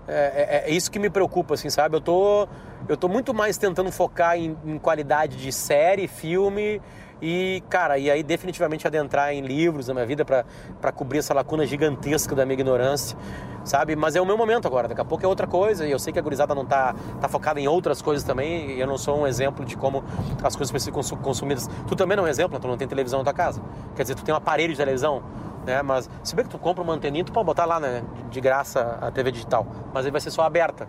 É, 0.07 0.63
é- 0.65 0.69
é 0.69 0.73
isso 0.73 0.89
que 0.89 0.99
me 0.99 1.09
preocupa, 1.09 1.55
assim, 1.55 1.69
sabe? 1.69 1.97
Eu 1.97 2.01
tô, 2.01 2.47
eu 2.87 2.95
tô 2.95 3.09
muito 3.09 3.33
mais 3.33 3.57
tentando 3.57 3.91
focar 3.91 4.37
em, 4.37 4.55
em 4.63 4.77
qualidade 4.77 5.35
de 5.37 5.51
série, 5.51 6.07
filme 6.07 6.79
e, 7.21 7.63
cara, 7.69 7.97
e 7.97 8.09
aí 8.11 8.21
definitivamente 8.23 8.85
adentrar 8.85 9.31
em 9.33 9.41
livros 9.41 9.87
na 9.87 9.93
minha 9.93 10.05
vida 10.05 10.23
pra 10.25 10.91
cobrir 10.91 11.19
essa 11.19 11.33
lacuna 11.33 11.65
gigantesca 11.65 12.35
da 12.35 12.45
minha 12.45 12.53
ignorância, 12.53 13.17
sabe? 13.63 13.95
Mas 13.95 14.15
é 14.15 14.21
o 14.21 14.25
meu 14.25 14.37
momento 14.37 14.67
agora, 14.67 14.87
daqui 14.87 15.01
a 15.01 15.05
pouco 15.05 15.25
é 15.25 15.27
outra 15.27 15.47
coisa 15.47 15.85
e 15.87 15.91
eu 15.91 15.99
sei 15.99 16.11
que 16.13 16.19
a 16.19 16.21
gurizada 16.21 16.53
não 16.53 16.65
tá, 16.65 16.93
tá 17.21 17.27
focada 17.27 17.59
em 17.59 17.67
outras 17.67 18.01
coisas 18.01 18.23
também 18.23 18.71
e 18.71 18.79
eu 18.79 18.87
não 18.87 18.97
sou 18.97 19.19
um 19.21 19.27
exemplo 19.27 19.65
de 19.65 19.75
como 19.77 20.03
as 20.43 20.55
coisas 20.55 20.71
precisam 20.71 20.91
ser 20.91 20.91
consu- 20.91 21.17
consumidas. 21.17 21.69
Tu 21.87 21.95
também 21.95 22.15
não 22.17 22.23
é 22.25 22.27
um 22.27 22.29
exemplo, 22.29 22.59
tu 22.59 22.67
não 22.67 22.77
tem 22.77 22.87
televisão 22.87 23.19
na 23.19 23.23
tua 23.25 23.33
casa. 23.33 23.61
Quer 23.95 24.03
dizer, 24.03 24.15
tu 24.15 24.23
tem 24.23 24.33
um 24.33 24.37
aparelho 24.37 24.71
de 24.73 24.77
televisão, 24.77 25.23
né? 25.65 25.81
Mas 25.81 26.09
se 26.23 26.35
bem 26.35 26.43
que 26.45 26.51
tu 26.51 26.59
compra 26.59 26.83
uma 26.83 26.93
anteninha, 26.93 27.23
tu 27.23 27.31
pode 27.31 27.45
botar 27.45 27.65
lá, 27.65 27.79
né? 27.79 28.03
De 28.29 28.39
graça 28.41 28.99
a 29.01 29.09
TV 29.09 29.31
digital. 29.31 29.65
Mas 29.93 30.05
aí 30.05 30.11
vai 30.11 30.21
ser 30.21 30.31
só 30.31 30.43
aberta. 30.43 30.87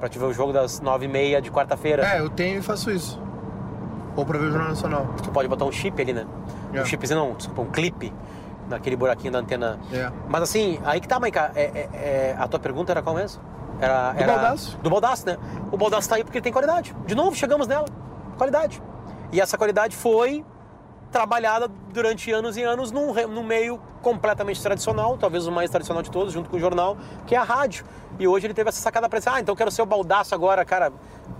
Pra 0.00 0.08
te 0.10 0.18
ver 0.18 0.26
o 0.26 0.32
jogo 0.32 0.52
das 0.52 0.78
nove 0.80 1.06
e 1.06 1.08
meia 1.08 1.40
de 1.40 1.50
quarta-feira. 1.50 2.06
É, 2.06 2.20
eu 2.20 2.28
tenho 2.28 2.58
e 2.58 2.62
faço 2.62 2.90
isso. 2.90 3.18
Ou 4.16 4.24
pra 4.24 4.38
ver 4.38 4.46
o 4.46 4.50
Jornal 4.50 4.70
Nacional. 4.70 5.06
Tu 5.22 5.30
pode 5.30 5.46
botar 5.48 5.64
um 5.66 5.72
chip 5.72 6.00
ali, 6.00 6.12
né? 6.12 6.26
É. 6.72 6.80
Um 6.80 6.84
chipzinho, 6.84 7.20
não, 7.20 7.34
desculpa, 7.34 7.62
um 7.62 7.66
clipe 7.70 8.12
naquele 8.68 8.96
buraquinho 8.96 9.32
da 9.32 9.38
antena. 9.40 9.78
É. 9.92 10.10
Mas 10.28 10.42
assim, 10.42 10.80
aí 10.84 11.00
que 11.00 11.06
tá, 11.06 11.20
Maica. 11.20 11.52
É, 11.54 11.62
é- 11.62 11.88
é- 11.92 12.36
a 12.38 12.48
tua 12.48 12.58
pergunta 12.58 12.92
era 12.92 13.02
qual 13.02 13.14
mesmo? 13.14 13.40
Era, 13.80 14.12
Do 14.12 14.22
era... 14.22 14.32
Baldaço. 14.32 14.78
Do 14.82 14.90
Baldaço, 14.90 15.26
né? 15.26 15.36
O 15.70 15.76
Baldaço 15.76 16.08
tá 16.08 16.16
aí 16.16 16.24
porque 16.24 16.38
ele 16.38 16.42
tem 16.44 16.52
qualidade. 16.52 16.96
De 17.06 17.14
novo, 17.14 17.36
chegamos 17.36 17.66
nela. 17.68 17.86
Qualidade. 18.38 18.82
E 19.32 19.40
essa 19.40 19.58
qualidade 19.58 19.94
foi 19.94 20.44
trabalhada 21.16 21.66
durante 21.94 22.30
anos 22.30 22.58
e 22.58 22.62
anos 22.62 22.92
num, 22.92 23.14
num 23.26 23.42
meio 23.42 23.80
completamente 24.02 24.60
tradicional, 24.62 25.16
talvez 25.16 25.46
o 25.46 25.50
mais 25.50 25.70
tradicional 25.70 26.02
de 26.02 26.10
todos, 26.10 26.30
junto 26.30 26.50
com 26.50 26.58
o 26.58 26.60
jornal, 26.60 26.98
que 27.26 27.34
é 27.34 27.38
a 27.38 27.42
rádio. 27.42 27.86
E 28.18 28.28
hoje 28.28 28.46
ele 28.46 28.52
teve 28.52 28.68
essa 28.68 28.82
sacada 28.82 29.08
pra 29.08 29.18
dizer, 29.18 29.30
ah, 29.30 29.40
então 29.40 29.54
eu 29.54 29.56
quero 29.56 29.70
ser 29.70 29.80
o 29.80 29.86
baldaço 29.86 30.34
agora, 30.34 30.62
cara. 30.62 30.92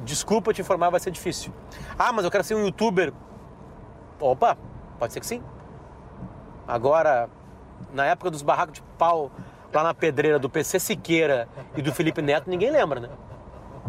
Desculpa 0.02 0.54
te 0.54 0.62
informar, 0.62 0.88
vai 0.88 0.98
ser 0.98 1.10
difícil. 1.10 1.52
Ah, 1.98 2.10
mas 2.10 2.24
eu 2.24 2.30
quero 2.30 2.42
ser 2.42 2.54
um 2.54 2.64
youtuber. 2.64 3.12
Opa, 4.18 4.56
pode 4.98 5.12
ser 5.12 5.20
que 5.20 5.26
sim. 5.26 5.42
Agora, 6.66 7.28
na 7.92 8.06
época 8.06 8.30
dos 8.30 8.40
barracos 8.40 8.76
de 8.76 8.82
pau, 8.96 9.30
lá 9.74 9.82
na 9.82 9.92
pedreira 9.92 10.38
do 10.38 10.48
PC 10.48 10.80
Siqueira 10.80 11.46
e 11.76 11.82
do 11.82 11.92
Felipe 11.92 12.22
Neto, 12.22 12.48
ninguém 12.48 12.70
lembra, 12.70 12.98
né? 12.98 13.10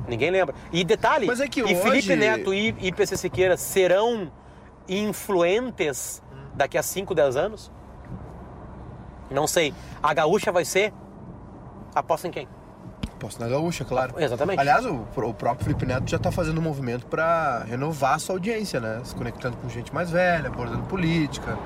Ninguém 0.06 0.32
lembra. 0.32 0.54
E 0.70 0.84
detalhe, 0.84 1.26
Mas 1.28 1.40
é 1.40 1.48
que 1.48 1.62
e 1.62 1.64
hoje- 1.64 1.76
Felipe 1.76 2.14
Neto 2.18 2.54
e, 2.54 2.76
e 2.82 2.92
PC 2.92 3.16
Siqueira 3.16 3.56
serão 3.56 4.30
influentes 4.88 6.22
daqui 6.54 6.78
a 6.78 6.84
5, 6.84 7.14
10 7.14 7.36
anos? 7.36 7.72
Não 9.30 9.48
sei. 9.48 9.74
A 10.02 10.14
gaúcha 10.14 10.52
vai 10.52 10.66
ser? 10.66 10.94
Aposta 11.94 12.28
em 12.28 12.32
quem? 12.32 12.48
Posso 13.20 13.40
na 13.40 13.48
gaúcha, 13.48 13.84
claro. 13.84 14.14
Exatamente. 14.18 14.60
Aliás, 14.60 14.86
o, 14.86 15.06
o 15.16 15.34
próprio 15.34 15.66
Felipe 15.66 15.86
Neto 15.86 16.08
já 16.10 16.20
tá 16.20 16.32
fazendo 16.32 16.60
um 16.60 16.62
movimento 16.62 17.08
pra 17.08 17.64
renovar 17.64 18.14
a 18.14 18.20
sua 18.20 18.36
audiência, 18.36 18.80
né? 18.80 19.02
Se 19.04 19.16
conectando 19.16 19.58
com 19.58 19.68
gente 19.70 19.94
mais 19.94 20.12
velha, 20.12 20.48
abordando 20.48 20.84
política, 20.84 21.58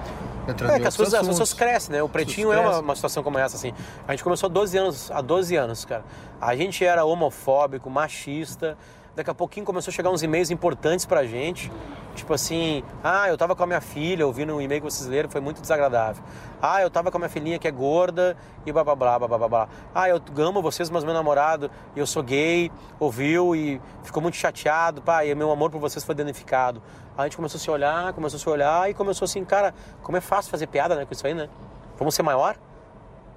entrando 0.48 0.72
É 0.72 0.78
em 0.78 0.82
que 0.82 0.88
as 0.88 0.98
as 1.00 1.28
pessoas 1.28 1.54
crescem, 1.54 1.94
né? 1.94 2.02
O 2.02 2.08
Pretinho 2.08 2.54
é 2.54 2.60
uma, 2.60 2.80
uma 2.80 2.96
situação 2.96 3.22
como 3.22 3.38
essa, 3.38 3.58
assim. 3.58 3.74
A 4.08 4.12
gente 4.12 4.24
começou 4.24 4.48
há 4.48 4.52
12 4.52 4.78
anos, 4.78 5.12
há 5.12 5.22
12 5.22 5.56
anos, 5.58 5.84
cara. 5.84 6.04
A 6.40 6.56
gente 6.56 6.86
era 6.86 7.04
homofóbico, 7.04 7.90
machista. 7.90 8.78
Daqui 9.16 9.30
a 9.30 9.34
pouquinho 9.34 9.66
começou 9.66 9.92
a 9.92 9.94
chegar 9.94 10.10
uns 10.10 10.24
e-mails 10.24 10.52
importantes 10.52 11.06
pra 11.06 11.26
gente. 11.26 11.70
Tipo 12.16 12.34
assim, 12.34 12.84
ah, 13.04 13.28
eu 13.28 13.38
tava 13.38 13.56
com 13.56 13.64
a 13.64 13.68
minha 13.68 13.82
filha 13.82 14.26
ouvindo 14.26 14.56
um 14.56 14.62
e-mail 14.62 14.82
que 14.82 14.90
vocês 14.90 15.10
leram, 15.10 15.30
foi 15.30 15.42
muito 15.42 15.62
desagradável. 15.62 16.24
Ah, 16.62 16.82
eu 16.82 16.90
tava 16.90 17.12
com 17.12 17.18
a 17.18 17.20
minha 17.20 17.30
filhinha 17.30 17.60
que 17.60 17.68
é 17.68 17.72
gorda 17.72 18.38
e 18.66 18.72
blá 18.72 18.84
blá 18.84 18.96
blá 18.96 19.20
blá 19.20 19.28
blá 19.38 19.48
blá. 19.48 19.70
Ah, 19.94 20.10
eu 20.10 20.22
amo 20.38 20.62
vocês, 20.62 20.90
mas 20.90 21.04
meu 21.04 21.14
namorado, 21.14 21.70
eu 21.96 22.06
sou 22.06 22.24
gay, 22.24 22.72
ouviu 23.00 23.56
e 23.56 23.82
ficou 24.04 24.22
muito 24.22 24.36
chateado, 24.36 25.02
pá, 25.02 25.26
e 25.26 25.34
meu 25.36 25.52
amor 25.52 25.70
por 25.70 25.80
vocês 25.80 26.04
foi 26.04 26.16
danificado. 26.16 26.82
A 27.18 27.24
gente 27.24 27.36
começou 27.36 27.58
a 27.58 27.62
se 27.62 27.70
olhar, 27.72 28.14
começou 28.14 28.38
a 28.38 28.40
se 28.40 28.50
olhar 28.50 28.90
e 28.90 28.94
começou 28.94 29.26
assim, 29.26 29.44
cara, 29.44 29.74
como 30.04 30.18
é 30.18 30.22
fácil 30.22 30.52
fazer 30.52 30.68
piada, 30.68 30.96
né, 30.96 31.06
com 31.06 31.14
isso 31.14 31.26
aí, 31.26 31.34
né? 31.34 31.50
Vamos 31.98 32.16
ser 32.16 32.24
maior? 32.24 32.56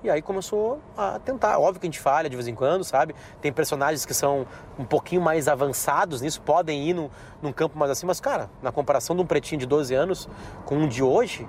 E 0.05 0.11
aí 0.11 0.21
começou 0.21 0.83
a 0.99 1.19
tentar. 1.19 1.59
Óbvio 1.59 1.81
que 1.81 1.87
a 1.87 1.89
gente 1.89 1.99
falha 1.99 2.29
de 2.29 2.37
vez 2.37 2.47
em 2.47 2.55
quando, 2.55 2.85
sabe? 2.85 3.15
Tem 3.41 3.51
personagens 3.51 4.05
que 4.05 4.13
são 4.13 4.47
um 4.79 4.85
pouquinho 4.85 5.23
mais 5.23 5.49
avançados 5.49 6.21
nisso, 6.21 6.43
podem 6.43 6.91
ir 6.91 6.93
num, 6.93 7.09
num 7.41 7.55
campo 7.55 7.79
mais 7.79 7.91
assim, 7.91 8.05
mas, 8.05 8.21
cara, 8.21 8.51
na 8.63 8.71
comparação 8.71 9.17
de 9.17 9.23
um 9.23 9.27
pretinho 9.27 9.59
de 9.59 9.65
12 9.67 9.95
anos 9.95 10.29
com 10.67 10.77
um 10.77 10.87
de 10.87 11.03
hoje, 11.03 11.49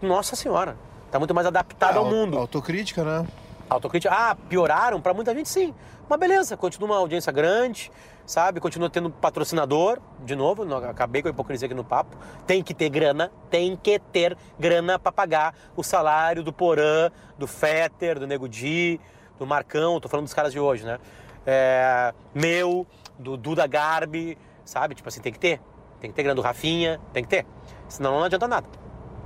nossa 0.00 0.34
senhora, 0.34 0.74
tá 1.10 1.18
muito 1.18 1.34
mais 1.34 1.46
adaptado 1.46 1.96
É, 1.96 1.98
ao 1.98 2.06
mundo. 2.06 2.38
Autocrítica, 2.38 3.04
né? 3.04 3.26
Autocrítica, 3.68 4.14
ah, 4.14 4.34
pioraram 4.48 4.98
pra 4.98 5.12
muita 5.12 5.34
gente, 5.34 5.50
sim. 5.50 5.74
Mas 6.08 6.18
beleza, 6.18 6.56
continua 6.56 6.88
uma 6.92 6.96
audiência 6.96 7.30
grande, 7.30 7.92
sabe? 8.26 8.60
Continua 8.60 8.90
tendo 8.90 9.08
patrocinador, 9.08 9.98
de 10.24 10.34
novo, 10.34 10.64
não, 10.64 10.78
acabei 10.78 11.22
com 11.22 11.28
a 11.28 11.30
hipocrisia 11.30 11.66
aqui 11.66 11.74
no 11.74 11.84
papo. 11.84 12.16
Tem 12.46 12.62
que 12.62 12.74
ter 12.74 12.90
grana, 12.90 13.30
tem 13.48 13.76
que 13.76 13.98
ter 13.98 14.36
grana 14.58 14.98
pra 14.98 15.12
pagar 15.12 15.54
o 15.76 15.82
salário 15.82 16.42
do 16.42 16.52
Porã, 16.52 17.10
do 17.38 17.46
Fetter, 17.46 18.18
do 18.18 18.26
Nego 18.26 18.48
Di, 18.48 19.00
do 19.38 19.46
Marcão, 19.46 20.00
tô 20.00 20.08
falando 20.08 20.24
dos 20.24 20.34
caras 20.34 20.52
de 20.52 20.58
hoje, 20.58 20.84
né? 20.84 20.98
É, 21.46 22.12
meu, 22.34 22.86
do 23.18 23.36
Duda 23.36 23.66
Garbi, 23.66 24.36
sabe? 24.64 24.94
Tipo 24.94 25.08
assim, 25.08 25.20
tem 25.20 25.32
que 25.32 25.38
ter. 25.38 25.60
Tem 26.00 26.10
que 26.10 26.16
ter 26.16 26.22
grana 26.24 26.34
do 26.34 26.42
Rafinha, 26.42 27.00
tem 27.12 27.22
que 27.22 27.28
ter. 27.28 27.46
Senão 27.88 28.18
não 28.18 28.24
adianta 28.24 28.48
nada. 28.48 28.66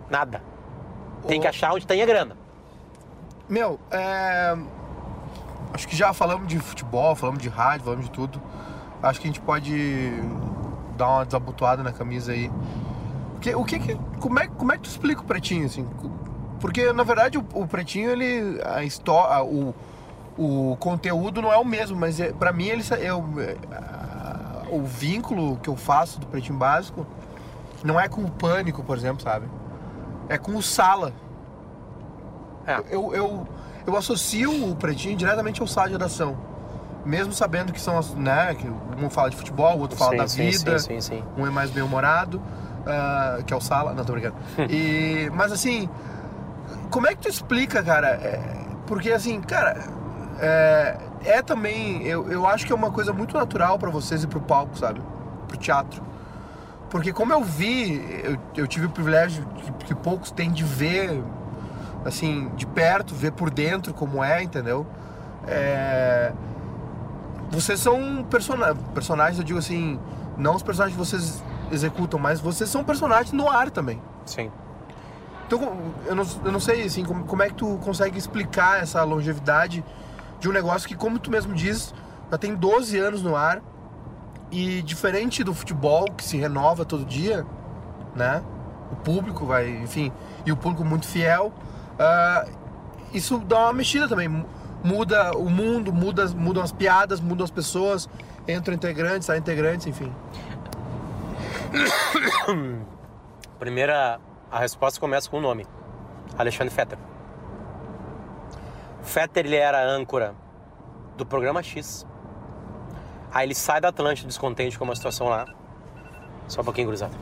Nada. 0.09 0.43
Tem 1.27 1.39
Ô- 1.39 1.43
que 1.43 1.49
achar 1.49 1.73
onde 1.73 1.87
tem 1.87 2.03
a 2.03 2.07
grana. 2.07 2.37
Meu, 3.49 3.81
é... 3.91 4.57
acho 5.73 5.89
que 5.89 5.97
já 5.97 6.13
falamos 6.13 6.47
de 6.47 6.59
futebol, 6.61 7.17
falamos 7.17 7.43
de 7.43 7.49
rádio, 7.49 7.85
falamos 7.85 8.05
de 8.05 8.11
tudo. 8.13 8.41
Acho 9.03 9.21
que 9.21 9.27
a 9.27 9.31
gente 9.31 9.41
pode 9.41 10.13
dar 10.97 11.09
uma 11.09 11.25
desabotoada 11.25 11.83
na 11.83 11.93
camisa 11.93 12.33
aí. 12.33 12.51
Porque, 13.33 13.55
o 13.55 13.65
que 13.65 13.79
que, 13.79 13.95
como, 14.21 14.39
é, 14.39 14.47
como 14.49 14.73
é 14.73 14.77
que 14.77 14.83
tu 14.83 14.91
explica 14.91 15.23
o 15.23 15.25
Pretinho, 15.25 15.65
assim? 15.67 15.87
Porque, 16.61 16.93
na 16.93 17.03
verdade, 17.03 17.39
o, 17.39 17.45
o 17.55 17.67
Pretinho, 17.67 18.11
ele, 18.11 18.61
a 18.65 18.85
história, 18.85 19.43
o, 19.43 19.75
o 20.37 20.77
conteúdo 20.79 21.41
não 21.41 21.51
é 21.51 21.57
o 21.57 21.65
mesmo, 21.65 21.97
mas 21.97 22.21
é, 22.21 22.33
pra 22.33 22.53
mim, 22.53 22.67
ele, 22.67 22.83
eu, 23.01 23.25
a- 23.73 24.67
o 24.71 24.83
vínculo 24.85 25.57
que 25.57 25.69
eu 25.71 25.77
faço 25.77 26.21
do 26.21 26.27
Pretinho 26.27 26.59
Básico 26.59 27.07
não 27.83 27.99
é 27.99 28.09
com 28.09 28.21
o 28.23 28.31
Pânico, 28.31 28.83
por 28.85 28.97
exemplo, 28.97 29.23
sabe? 29.23 29.47
É 30.29 30.37
com 30.37 30.55
o 30.55 30.63
Sala. 30.63 31.13
É. 32.67 32.79
Eu, 32.91 33.15
eu, 33.15 33.49
eu 33.87 33.97
associo 33.97 34.71
o 34.71 34.77
Pretinho 34.77 35.17
diretamente 35.17 35.61
ao 35.63 35.67
sala 35.67 35.87
de 35.89 35.95
redação. 35.95 36.37
Mesmo 37.05 37.33
sabendo 37.33 37.73
que 37.73 37.81
são 37.81 37.99
as, 37.99 38.15
né, 38.15 38.55
que 38.55 38.69
um 39.03 39.09
fala 39.09 39.31
de 39.31 39.37
futebol, 39.37 39.77
o 39.77 39.81
outro 39.81 39.97
fala 39.97 40.11
Sim, 40.13 40.17
da 40.19 40.29
sim, 40.29 40.51
vida, 40.51 40.79
Sim, 40.79 41.01
sim, 41.01 41.17
sim. 41.17 41.25
um 41.37 41.47
é 41.47 41.51
mais 41.51 41.71
bem-humorado, 41.71 42.41
ah, 42.87 43.39
que 43.47 43.53
é 43.53 43.57
o 43.57 43.61
Sala, 43.61 43.95
não, 43.95 44.05
tô 44.05 44.13
brincando. 44.13 44.37
E, 44.69 45.31
mas 45.35 45.51
assim, 45.53 45.89
como 46.91 47.07
é 47.07 47.11
que 47.11 47.23
tu 47.23 47.29
explica, 47.29 47.83
cara? 47.83 48.09
É, 48.09 48.41
porque 48.87 49.11
assim, 49.13 49.41
cara, 49.41 49.79
é, 50.39 50.97
é 51.25 51.43
também, 51.43 52.03
eu, 52.03 52.31
eu 52.31 52.47
acho 52.47 52.67
que 52.67 52.73
é 52.73 52.75
uma 52.75 52.91
coisa 52.91 53.13
muito 53.13 53.37
natural 53.37 53.79
pra 53.79 53.91
vocês 53.91 54.23
ir 54.23 54.27
pro 54.27 54.41
palco, 54.41 54.77
sabe? 54.77 55.01
Pro 55.49 55.57
teatro. 55.57 56.03
Porque 56.91 57.13
como 57.13 57.33
eu 57.33 57.43
vi, 57.45 58.03
eu, 58.25 58.37
eu 58.57 58.67
tive 58.67 58.87
o 58.87 58.91
privilégio 58.91 59.47
que, 59.57 59.73
que 59.87 59.95
poucos 59.95 60.31
têm 60.31 60.51
de 60.51 60.65
ver, 60.65 61.23
assim, 62.05 62.51
de 62.57 62.67
perto, 62.67 63.15
ver 63.15 63.33
por 63.33 63.49
dentro 63.49 63.95
como 63.95 64.23
é, 64.25 64.43
entendeu? 64.43 64.85
É, 65.47 66.33
vocês 67.51 67.81
são 67.81 68.25
persona 68.31 68.75
personagens, 68.95 69.39
eu 69.39 69.45
digo 69.45 69.59
assim, 69.59 69.99
não 70.37 70.55
os 70.55 70.63
personagens 70.63 70.97
que 70.97 71.05
vocês 71.05 71.43
executam, 71.71 72.19
mas 72.19 72.41
vocês 72.41 72.71
são 72.71 72.85
personagens 72.85 73.33
no 73.33 73.49
ar 73.49 73.71
também. 73.71 74.01
Sim. 74.25 74.51
Então, 75.47 75.77
eu 76.07 76.15
não, 76.15 76.25
eu 76.45 76.53
não 76.53 76.61
sei, 76.61 76.85
assim, 76.85 77.05
como, 77.05 77.25
como 77.25 77.43
é 77.43 77.49
que 77.49 77.55
tu 77.55 77.79
consegue 77.83 78.17
explicar 78.17 78.81
essa 78.81 79.03
longevidade 79.03 79.85
de 80.39 80.49
um 80.49 80.53
negócio 80.53 80.89
que, 80.89 80.95
como 80.95 81.19
tu 81.19 81.31
mesmo 81.31 81.53
diz, 81.55 81.93
já 82.31 82.39
tem 82.39 82.55
12 82.55 82.97
anos 82.99 83.23
no 83.23 83.35
ar 83.35 83.61
e 84.51 84.81
diferente 84.83 85.43
do 85.43 85.53
futebol, 85.53 86.05
que 86.17 86.25
se 86.25 86.37
renova 86.37 86.85
todo 86.85 87.05
dia, 87.05 87.45
né? 88.15 88.43
O 88.93 88.97
público 88.97 89.45
vai, 89.45 89.69
enfim, 89.69 90.13
e 90.47 90.53
o 90.53 90.57
público 90.57 90.85
muito 90.85 91.07
fiel, 91.07 91.53
ah, 91.99 92.47
isso 93.13 93.39
dá 93.39 93.59
uma 93.65 93.73
mexida 93.73 94.09
também. 94.09 94.45
Mu- 94.83 94.97
Muda 94.97 95.33
o 95.37 95.49
mundo, 95.51 95.93
muda, 95.93 96.27
mudam 96.29 96.63
as 96.63 96.73
piadas, 96.73 97.21
mudam 97.21 97.45
as 97.45 97.51
pessoas, 97.51 98.09
entram 98.49 98.75
integrantes, 98.75 99.27
saem 99.27 99.41
integrantes, 99.41 99.87
enfim. 99.87 100.13
Primeira, 103.59 104.19
A 104.51 104.59
resposta 104.59 104.99
começa 104.99 105.31
com 105.31 105.39
o 105.39 105.41
nome: 105.41 105.67
Alexandre 106.37 106.75
Fetter. 106.75 106.99
Fetter 109.03 109.47
ele 109.47 109.57
era 109.57 109.81
âncora 109.85 110.35
do 111.17 111.25
programa 111.25 111.63
X. 111.63 112.07
Aí 113.33 113.47
ele 113.47 113.55
sai 113.55 113.81
da 113.81 113.89
Atlântida 113.89 114.27
descontente 114.27 114.77
com 114.79 114.85
uma 114.85 114.97
situação 114.97 115.29
lá. 115.29 115.47
Só 116.49 116.63
um 116.63 116.65
pouquinho, 116.65 116.87
gurizada. 116.89 117.15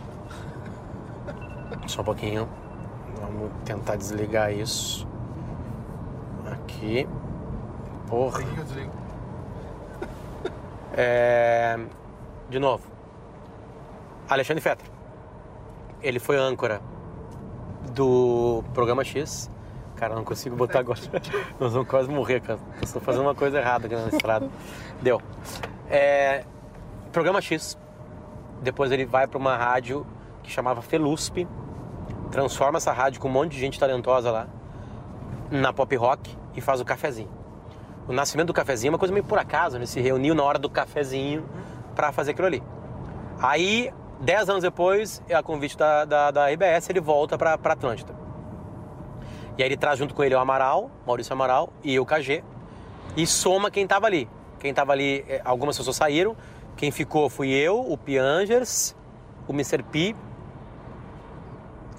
Só 1.86 2.00
um 2.00 2.04
pouquinho. 2.04 2.48
Vamos 3.20 3.50
tentar 3.64 3.96
desligar 3.96 4.50
isso. 4.52 5.06
Aqui. 6.50 7.06
Porra. 8.08 8.38
Tem 8.38 8.54
que 8.54 8.60
eu 8.60 8.64
desligo. 8.64 8.92
É... 11.00 11.78
De 12.48 12.58
novo. 12.58 12.84
Alexandre 14.28 14.60
Fetter. 14.60 14.86
Ele 16.02 16.18
foi 16.18 16.36
âncora 16.36 16.80
do 17.92 18.64
programa 18.74 19.04
X. 19.04 19.50
Cara, 19.96 20.14
não 20.14 20.24
consigo 20.24 20.56
botar 20.56 20.80
agora. 20.80 20.98
Nós 21.60 21.72
vamos 21.72 21.88
quase 21.88 22.08
morrer, 22.08 22.40
cara. 22.40 22.58
Estou 22.82 23.00
fazendo 23.00 23.22
uma 23.22 23.34
coisa 23.34 23.58
errada 23.58 23.86
aqui 23.86 23.94
na 23.94 24.08
estrada. 24.08 24.48
Deu. 25.00 25.20
É... 25.88 26.44
Programa 27.12 27.40
X. 27.40 27.78
Depois 28.62 28.90
ele 28.90 29.06
vai 29.06 29.26
para 29.26 29.38
uma 29.38 29.56
rádio 29.56 30.06
que 30.42 30.50
chamava 30.50 30.82
Felusp. 30.82 31.46
Transforma 32.30 32.78
essa 32.78 32.92
rádio 32.92 33.20
com 33.20 33.28
um 33.28 33.32
monte 33.32 33.52
de 33.52 33.60
gente 33.60 33.78
talentosa 33.78 34.30
lá 34.30 34.48
na 35.50 35.72
pop 35.72 35.94
rock 35.96 36.36
e 36.54 36.60
faz 36.60 36.80
o 36.80 36.84
cafezinho. 36.84 37.37
O 38.08 38.12
nascimento 38.12 38.46
do 38.46 38.54
cafezinho 38.54 38.88
é 38.88 38.92
uma 38.92 38.98
coisa 38.98 39.12
meio 39.12 39.24
por 39.24 39.38
acaso, 39.38 39.78
né? 39.78 39.84
Se 39.84 40.00
reuniu 40.00 40.34
na 40.34 40.42
hora 40.42 40.58
do 40.58 40.70
cafezinho 40.70 41.44
para 41.94 42.10
fazer 42.10 42.30
aquilo 42.30 42.46
ali. 42.46 42.62
Aí, 43.38 43.92
dez 44.18 44.48
anos 44.48 44.62
depois, 44.62 45.22
a 45.30 45.42
convite 45.42 45.76
da, 45.76 46.06
da, 46.06 46.30
da 46.30 46.48
RBS, 46.48 46.88
ele 46.88 47.00
volta 47.00 47.36
para 47.36 47.52
Atlântida. 47.52 48.14
E 49.58 49.62
aí 49.62 49.68
ele 49.68 49.76
traz 49.76 49.98
junto 49.98 50.14
com 50.14 50.24
ele 50.24 50.34
o 50.34 50.38
Amaral, 50.38 50.90
Maurício 51.06 51.34
Amaral 51.34 51.70
e 51.84 52.00
o 52.00 52.06
KG, 52.06 52.42
e 53.14 53.26
soma 53.26 53.70
quem 53.70 53.86
tava 53.86 54.06
ali. 54.06 54.26
Quem 54.58 54.72
tava 54.72 54.92
ali, 54.92 55.24
eh, 55.28 55.42
algumas 55.44 55.76
pessoas 55.76 55.96
saíram, 55.96 56.34
quem 56.76 56.90
ficou 56.90 57.28
fui 57.28 57.50
eu, 57.50 57.78
o 57.78 57.98
Piangers, 57.98 58.96
o 59.46 59.52
Mr. 59.52 59.82
P, 59.82 60.16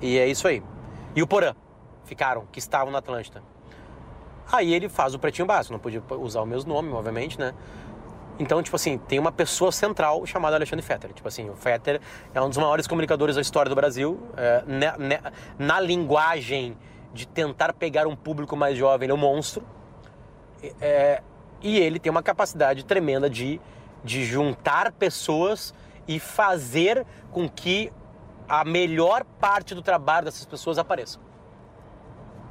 e 0.01 0.17
é 0.17 0.27
isso 0.27 0.47
aí. 0.47 0.63
E 1.15 1.21
o 1.21 1.27
Porã, 1.27 1.53
ficaram, 2.05 2.45
que 2.51 2.59
estavam 2.59 2.91
na 2.91 2.99
Atlântida. 2.99 3.43
Aí 4.51 4.73
ele 4.73 4.89
faz 4.89 5.13
o 5.13 5.19
pretinho 5.19 5.45
básico, 5.45 5.73
não 5.73 5.79
podia 5.79 6.01
usar 6.19 6.41
o 6.41 6.45
mesmo 6.45 6.73
nome, 6.73 6.91
obviamente, 6.91 7.39
né? 7.39 7.53
Então, 8.39 8.63
tipo 8.63 8.75
assim, 8.75 8.97
tem 8.97 9.19
uma 9.19 9.31
pessoa 9.31 9.71
central 9.71 10.25
chamada 10.25 10.55
Alexandre 10.55 10.83
Fetter. 10.83 11.11
Tipo 11.13 11.27
assim, 11.27 11.49
o 11.49 11.55
Fetter 11.55 11.99
é 12.33 12.41
um 12.41 12.47
dos 12.47 12.57
maiores 12.57 12.87
comunicadores 12.87 13.35
da 13.35 13.41
história 13.41 13.69
do 13.69 13.75
Brasil. 13.75 14.17
É, 14.37 14.63
na, 14.65 14.97
na, 14.97 15.31
na 15.57 15.79
linguagem 15.81 16.77
de 17.13 17.27
tentar 17.27 17.73
pegar 17.73 18.07
um 18.07 18.15
público 18.15 18.55
mais 18.55 18.77
jovem, 18.77 19.05
ele 19.05 19.11
é 19.11 19.15
um 19.15 19.17
monstro. 19.17 19.61
É, 20.79 21.21
e 21.61 21.77
ele 21.77 21.99
tem 21.99 22.09
uma 22.09 22.23
capacidade 22.23 22.85
tremenda 22.85 23.29
de, 23.29 23.59
de 24.05 24.23
juntar 24.23 24.93
pessoas 24.93 25.73
e 26.07 26.17
fazer 26.17 27.05
com 27.31 27.47
que 27.47 27.91
a 28.47 28.63
melhor 28.63 29.25
parte 29.39 29.75
do 29.75 29.81
trabalho 29.81 30.25
dessas 30.25 30.45
pessoas 30.45 30.77
apareça. 30.77 31.19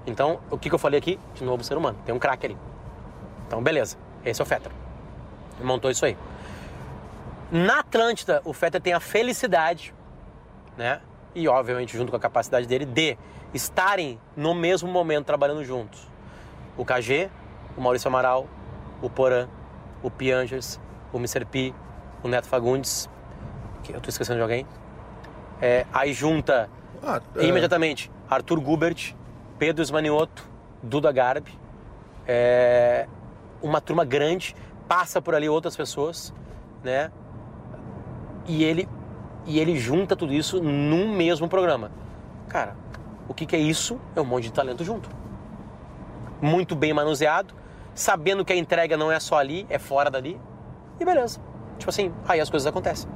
Então, 0.08 0.40
o 0.50 0.56
que, 0.56 0.68
que 0.70 0.74
eu 0.74 0.78
falei 0.78 0.98
aqui? 0.98 1.20
De 1.34 1.44
novo, 1.44 1.62
ser 1.62 1.76
humano. 1.76 1.98
Tem 2.04 2.14
um 2.14 2.18
craque 2.18 2.46
ali. 2.46 2.56
Então, 3.46 3.62
beleza. 3.62 3.96
Esse 4.24 4.40
é 4.40 4.44
o 4.44 4.46
Fetter. 4.46 4.72
Montou 5.62 5.90
isso 5.90 6.04
aí. 6.04 6.16
Na 7.52 7.80
Atlântida, 7.80 8.40
o 8.44 8.52
Fetter 8.52 8.80
tem 8.80 8.92
a 8.92 9.00
felicidade, 9.00 9.94
né? 10.76 11.00
E, 11.34 11.46
obviamente, 11.46 11.96
junto 11.96 12.10
com 12.10 12.16
a 12.16 12.20
capacidade 12.20 12.66
dele, 12.66 12.86
de 12.86 13.18
estarem 13.52 14.18
no 14.36 14.54
mesmo 14.54 14.90
momento 14.90 15.26
trabalhando 15.26 15.62
juntos. 15.64 16.06
O 16.76 16.84
KG, 16.84 17.30
o 17.76 17.80
Maurício 17.80 18.08
Amaral, 18.08 18.46
o 19.02 19.10
Porã, 19.10 19.46
o 20.02 20.10
Piangers, 20.10 20.80
o 21.12 21.18
Mr. 21.18 21.44
P, 21.44 21.74
o 22.22 22.28
Neto 22.28 22.46
Fagundes. 22.46 23.08
que 23.82 23.92
Eu 23.92 24.00
tô 24.00 24.08
esquecendo 24.08 24.36
de 24.38 24.42
alguém. 24.42 24.66
É, 25.60 25.86
aí 25.92 26.12
junta 26.12 26.70
Ah, 27.02 27.20
é, 27.36 27.44
imediatamente 27.44 28.10
Arthur 28.30 28.60
Gubert, 28.60 29.14
Pedro 29.58 29.82
Esmanioto, 29.82 30.48
Duda 30.82 31.10
Garbi, 31.10 31.58
é, 32.26 33.08
uma 33.62 33.80
turma 33.80 34.04
grande, 34.04 34.54
passa 34.86 35.20
por 35.20 35.34
ali 35.34 35.48
outras 35.48 35.76
pessoas, 35.76 36.32
né? 36.82 37.10
E 38.46 38.62
ele, 38.64 38.88
e 39.46 39.58
ele 39.58 39.76
junta 39.76 40.14
tudo 40.14 40.32
isso 40.32 40.62
num 40.62 41.14
mesmo 41.14 41.48
programa. 41.48 41.90
Cara, 42.48 42.76
o 43.28 43.34
que, 43.34 43.44
que 43.44 43.56
é 43.56 43.58
isso? 43.58 44.00
É 44.14 44.20
um 44.20 44.24
monte 44.24 44.44
de 44.44 44.52
talento 44.52 44.84
junto. 44.84 45.10
Muito 46.40 46.76
bem 46.76 46.94
manuseado, 46.94 47.54
sabendo 47.94 48.44
que 48.44 48.52
a 48.52 48.56
entrega 48.56 48.96
não 48.96 49.10
é 49.10 49.18
só 49.18 49.38
ali, 49.38 49.66
é 49.68 49.78
fora 49.78 50.10
dali, 50.10 50.40
e 51.00 51.04
beleza. 51.04 51.40
Tipo 51.78 51.90
assim, 51.90 52.12
aí 52.26 52.40
as 52.40 52.48
coisas 52.48 52.66
acontecem. 52.66 53.10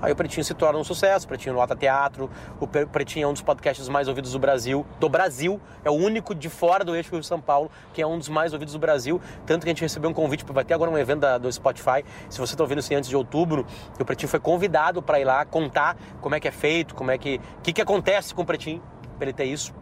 Aí 0.00 0.12
o 0.12 0.16
Pretinho 0.16 0.44
se 0.44 0.54
torna 0.54 0.78
um 0.78 0.84
sucesso, 0.84 1.24
o 1.24 1.28
Pretinho 1.28 1.54
lota 1.54 1.74
teatro, 1.74 2.30
o 2.60 2.66
Pre- 2.66 2.86
Pretinho 2.86 3.24
é 3.24 3.28
um 3.28 3.32
dos 3.32 3.42
podcasts 3.42 3.88
mais 3.88 4.08
ouvidos 4.08 4.32
do 4.32 4.38
Brasil, 4.38 4.84
do 5.00 5.08
Brasil, 5.08 5.60
é 5.84 5.90
o 5.90 5.94
único 5.94 6.34
de 6.34 6.48
fora 6.48 6.84
do 6.84 6.94
eixo 6.94 7.12
Rio 7.12 7.24
São 7.24 7.40
Paulo, 7.40 7.70
que 7.94 8.02
é 8.02 8.06
um 8.06 8.18
dos 8.18 8.28
mais 8.28 8.52
ouvidos 8.52 8.74
do 8.74 8.78
Brasil, 8.78 9.20
tanto 9.46 9.62
que 9.64 9.70
a 9.70 9.72
gente 9.72 9.80
recebeu 9.80 10.10
um 10.10 10.14
convite, 10.14 10.44
vai 10.52 10.64
ter 10.64 10.74
agora 10.74 10.90
um 10.90 10.98
evento 10.98 11.20
da- 11.20 11.38
do 11.38 11.50
Spotify, 11.50 12.04
se 12.28 12.38
você 12.38 12.54
está 12.54 12.62
ouvindo 12.62 12.78
isso 12.80 12.94
antes 12.94 13.08
de 13.08 13.16
outubro, 13.16 13.66
o 13.98 14.04
Pretinho 14.04 14.28
foi 14.28 14.40
convidado 14.40 15.00
para 15.02 15.18
ir 15.18 15.24
lá 15.24 15.44
contar 15.44 15.96
como 16.20 16.34
é 16.34 16.40
que 16.40 16.48
é 16.48 16.52
feito, 16.52 16.94
como 16.94 17.10
é 17.10 17.18
que, 17.18 17.40
o 17.58 17.62
que, 17.62 17.72
que 17.72 17.80
acontece 17.80 18.34
com 18.34 18.42
o 18.42 18.44
Pretinho, 18.46 18.82
para 19.18 19.24
ele 19.28 19.32
ter 19.32 19.44
isso. 19.44 19.72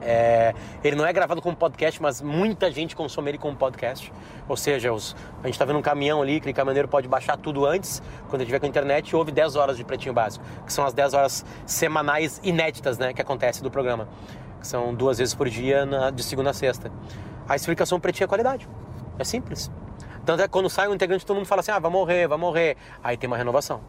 É, 0.00 0.54
ele 0.84 0.94
não 0.96 1.04
é 1.04 1.12
gravado 1.12 1.42
como 1.42 1.56
podcast, 1.56 2.00
mas 2.00 2.20
muita 2.22 2.70
gente 2.70 2.94
consome 2.94 3.30
ele 3.30 3.38
como 3.38 3.56
podcast. 3.56 4.12
Ou 4.48 4.56
seja, 4.56 4.92
os- 4.92 5.16
a 5.42 5.46
gente 5.46 5.54
está 5.54 5.64
vendo 5.64 5.78
um 5.78 5.82
caminhão 5.82 6.22
ali, 6.22 6.36
aquele 6.36 6.52
caminhoneiro 6.52 6.88
pode 6.88 7.08
baixar 7.08 7.36
tudo 7.36 7.66
antes, 7.66 8.00
quando 8.28 8.42
ele 8.42 8.46
tiver 8.46 8.60
com 8.60 8.66
a 8.66 8.68
internet, 8.68 9.08
e 9.10 9.16
ouve 9.16 9.32
10 9.32 9.56
horas 9.56 9.76
de 9.76 9.84
Pretinho 9.84 10.14
Básico, 10.14 10.44
que 10.64 10.72
são 10.72 10.84
as 10.86 10.92
10 10.92 11.14
horas 11.14 11.44
semanais 11.66 12.40
inéditas 12.42 12.98
né, 12.98 13.12
que 13.12 13.20
acontece 13.20 13.62
do 13.62 13.70
programa. 13.70 14.08
Que 14.60 14.66
são 14.66 14.94
duas 14.94 15.18
vezes 15.18 15.34
por 15.34 15.48
dia, 15.48 15.84
na- 15.86 16.10
de 16.10 16.22
segunda 16.22 16.50
a 16.50 16.54
sexta. 16.54 16.90
A 17.48 17.56
explicação 17.56 17.98
Pretinho 18.00 18.24
é 18.24 18.28
qualidade. 18.28 18.68
É 19.18 19.24
simples. 19.24 19.70
Tanto 20.24 20.42
é 20.42 20.44
que 20.46 20.50
quando 20.52 20.68
sai 20.68 20.88
um 20.88 20.94
integrante, 20.94 21.24
todo 21.24 21.36
mundo 21.36 21.46
fala 21.46 21.60
assim: 21.60 21.70
ah, 21.70 21.78
vai 21.78 21.90
morrer, 21.90 22.26
vai 22.28 22.36
morrer. 22.38 22.76
Aí 23.02 23.16
tem 23.16 23.26
uma 23.26 23.36
renovação. 23.36 23.80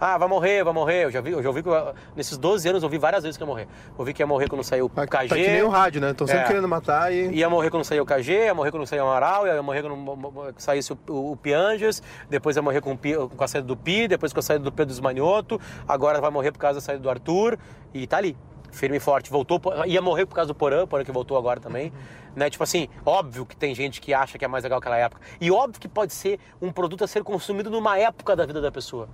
Ah, 0.00 0.16
vai 0.16 0.28
morrer, 0.28 0.62
vai 0.62 0.72
morrer. 0.72 1.04
Eu 1.04 1.10
já 1.10 1.20
vi, 1.20 1.32
eu 1.32 1.42
já 1.42 1.48
ouvi 1.48 1.62
que 1.62 1.68
eu- 1.68 1.94
nesses 2.14 2.38
12 2.38 2.68
anos 2.68 2.82
eu 2.82 2.86
ouvi 2.86 2.98
várias 2.98 3.22
vezes 3.24 3.36
que 3.36 3.42
ia 3.42 3.46
morrer. 3.46 3.66
Ouvi 3.96 4.12
que 4.14 4.22
ia 4.22 4.26
morrer 4.26 4.48
quando 4.48 4.62
saiu 4.62 4.86
o 4.86 4.88
KG. 4.88 5.06
tá 5.28 5.34
que 5.34 5.48
nem 5.48 5.62
o 5.62 5.68
rádio, 5.68 6.00
né? 6.00 6.10
Estão 6.10 6.26
sempre 6.26 6.42
É. 6.44 6.46
querendo 6.46 6.68
matar 6.68 7.12
e. 7.12 7.30
Ia 7.34 7.50
morrer 7.50 7.70
quando 7.70 7.84
saiu 7.84 8.04
o 8.04 8.06
KG, 8.06 8.44
ia 8.46 8.54
morrer 8.54 8.70
quando 8.70 8.86
saiu 8.86 9.04
o 9.04 9.08
Amaral, 9.08 9.46
ia 9.46 9.62
morrer 9.62 9.82
quando 9.82 10.54
saísse 10.56 10.92
o, 10.92 10.98
o, 11.08 11.32
o 11.32 11.36
Pianges, 11.36 12.02
depois 12.30 12.54
ia 12.56 12.62
morrer 12.62 12.80
com, 12.80 12.96
com 12.96 13.44
a 13.44 13.48
saída 13.48 13.66
do 13.66 13.76
Pi, 13.76 14.06
depois 14.06 14.32
com 14.32 14.38
a 14.40 14.42
saída 14.42 14.62
do 14.64 14.70
Pedro 14.72 14.92
Esmanioto, 14.92 15.60
agora 15.86 16.20
vai 16.20 16.30
morrer 16.30 16.52
por 16.52 16.58
causa 16.58 16.76
da 16.78 16.80
saída 16.80 17.02
do 17.02 17.10
Arthur, 17.10 17.58
e 17.92 18.06
tá 18.06 18.18
ali, 18.18 18.36
firme 18.70 18.98
e 18.98 19.00
forte. 19.00 19.30
Voltou, 19.30 19.60
ia 19.86 20.00
morrer 20.00 20.26
por 20.26 20.34
causa 20.36 20.48
do 20.48 20.54
Porã, 20.54 20.86
Porã 20.86 21.02
que 21.04 21.10
voltou 21.10 21.36
agora 21.36 21.58
também. 21.58 21.92
Né? 22.36 22.48
Tipo 22.48 22.62
assim, 22.62 22.88
óbvio 23.04 23.44
que 23.44 23.56
tem 23.56 23.74
gente 23.74 24.00
que 24.00 24.14
acha 24.14 24.38
que 24.38 24.44
é 24.44 24.48
mais 24.48 24.62
legal 24.62 24.78
aquela 24.78 24.96
época. 24.96 25.20
E 25.40 25.50
óbvio 25.50 25.80
que 25.80 25.88
pode 25.88 26.12
ser 26.14 26.38
um 26.62 26.70
produto 26.70 27.02
a 27.02 27.06
ser 27.08 27.24
consumido 27.24 27.68
numa 27.68 27.98
época 27.98 28.36
da 28.36 28.46
vida 28.46 28.60
da 28.60 28.70
pessoa. 28.70 29.08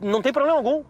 Não 0.00 0.22
tem 0.22 0.32
problema 0.32 0.56
algum. 0.56 0.84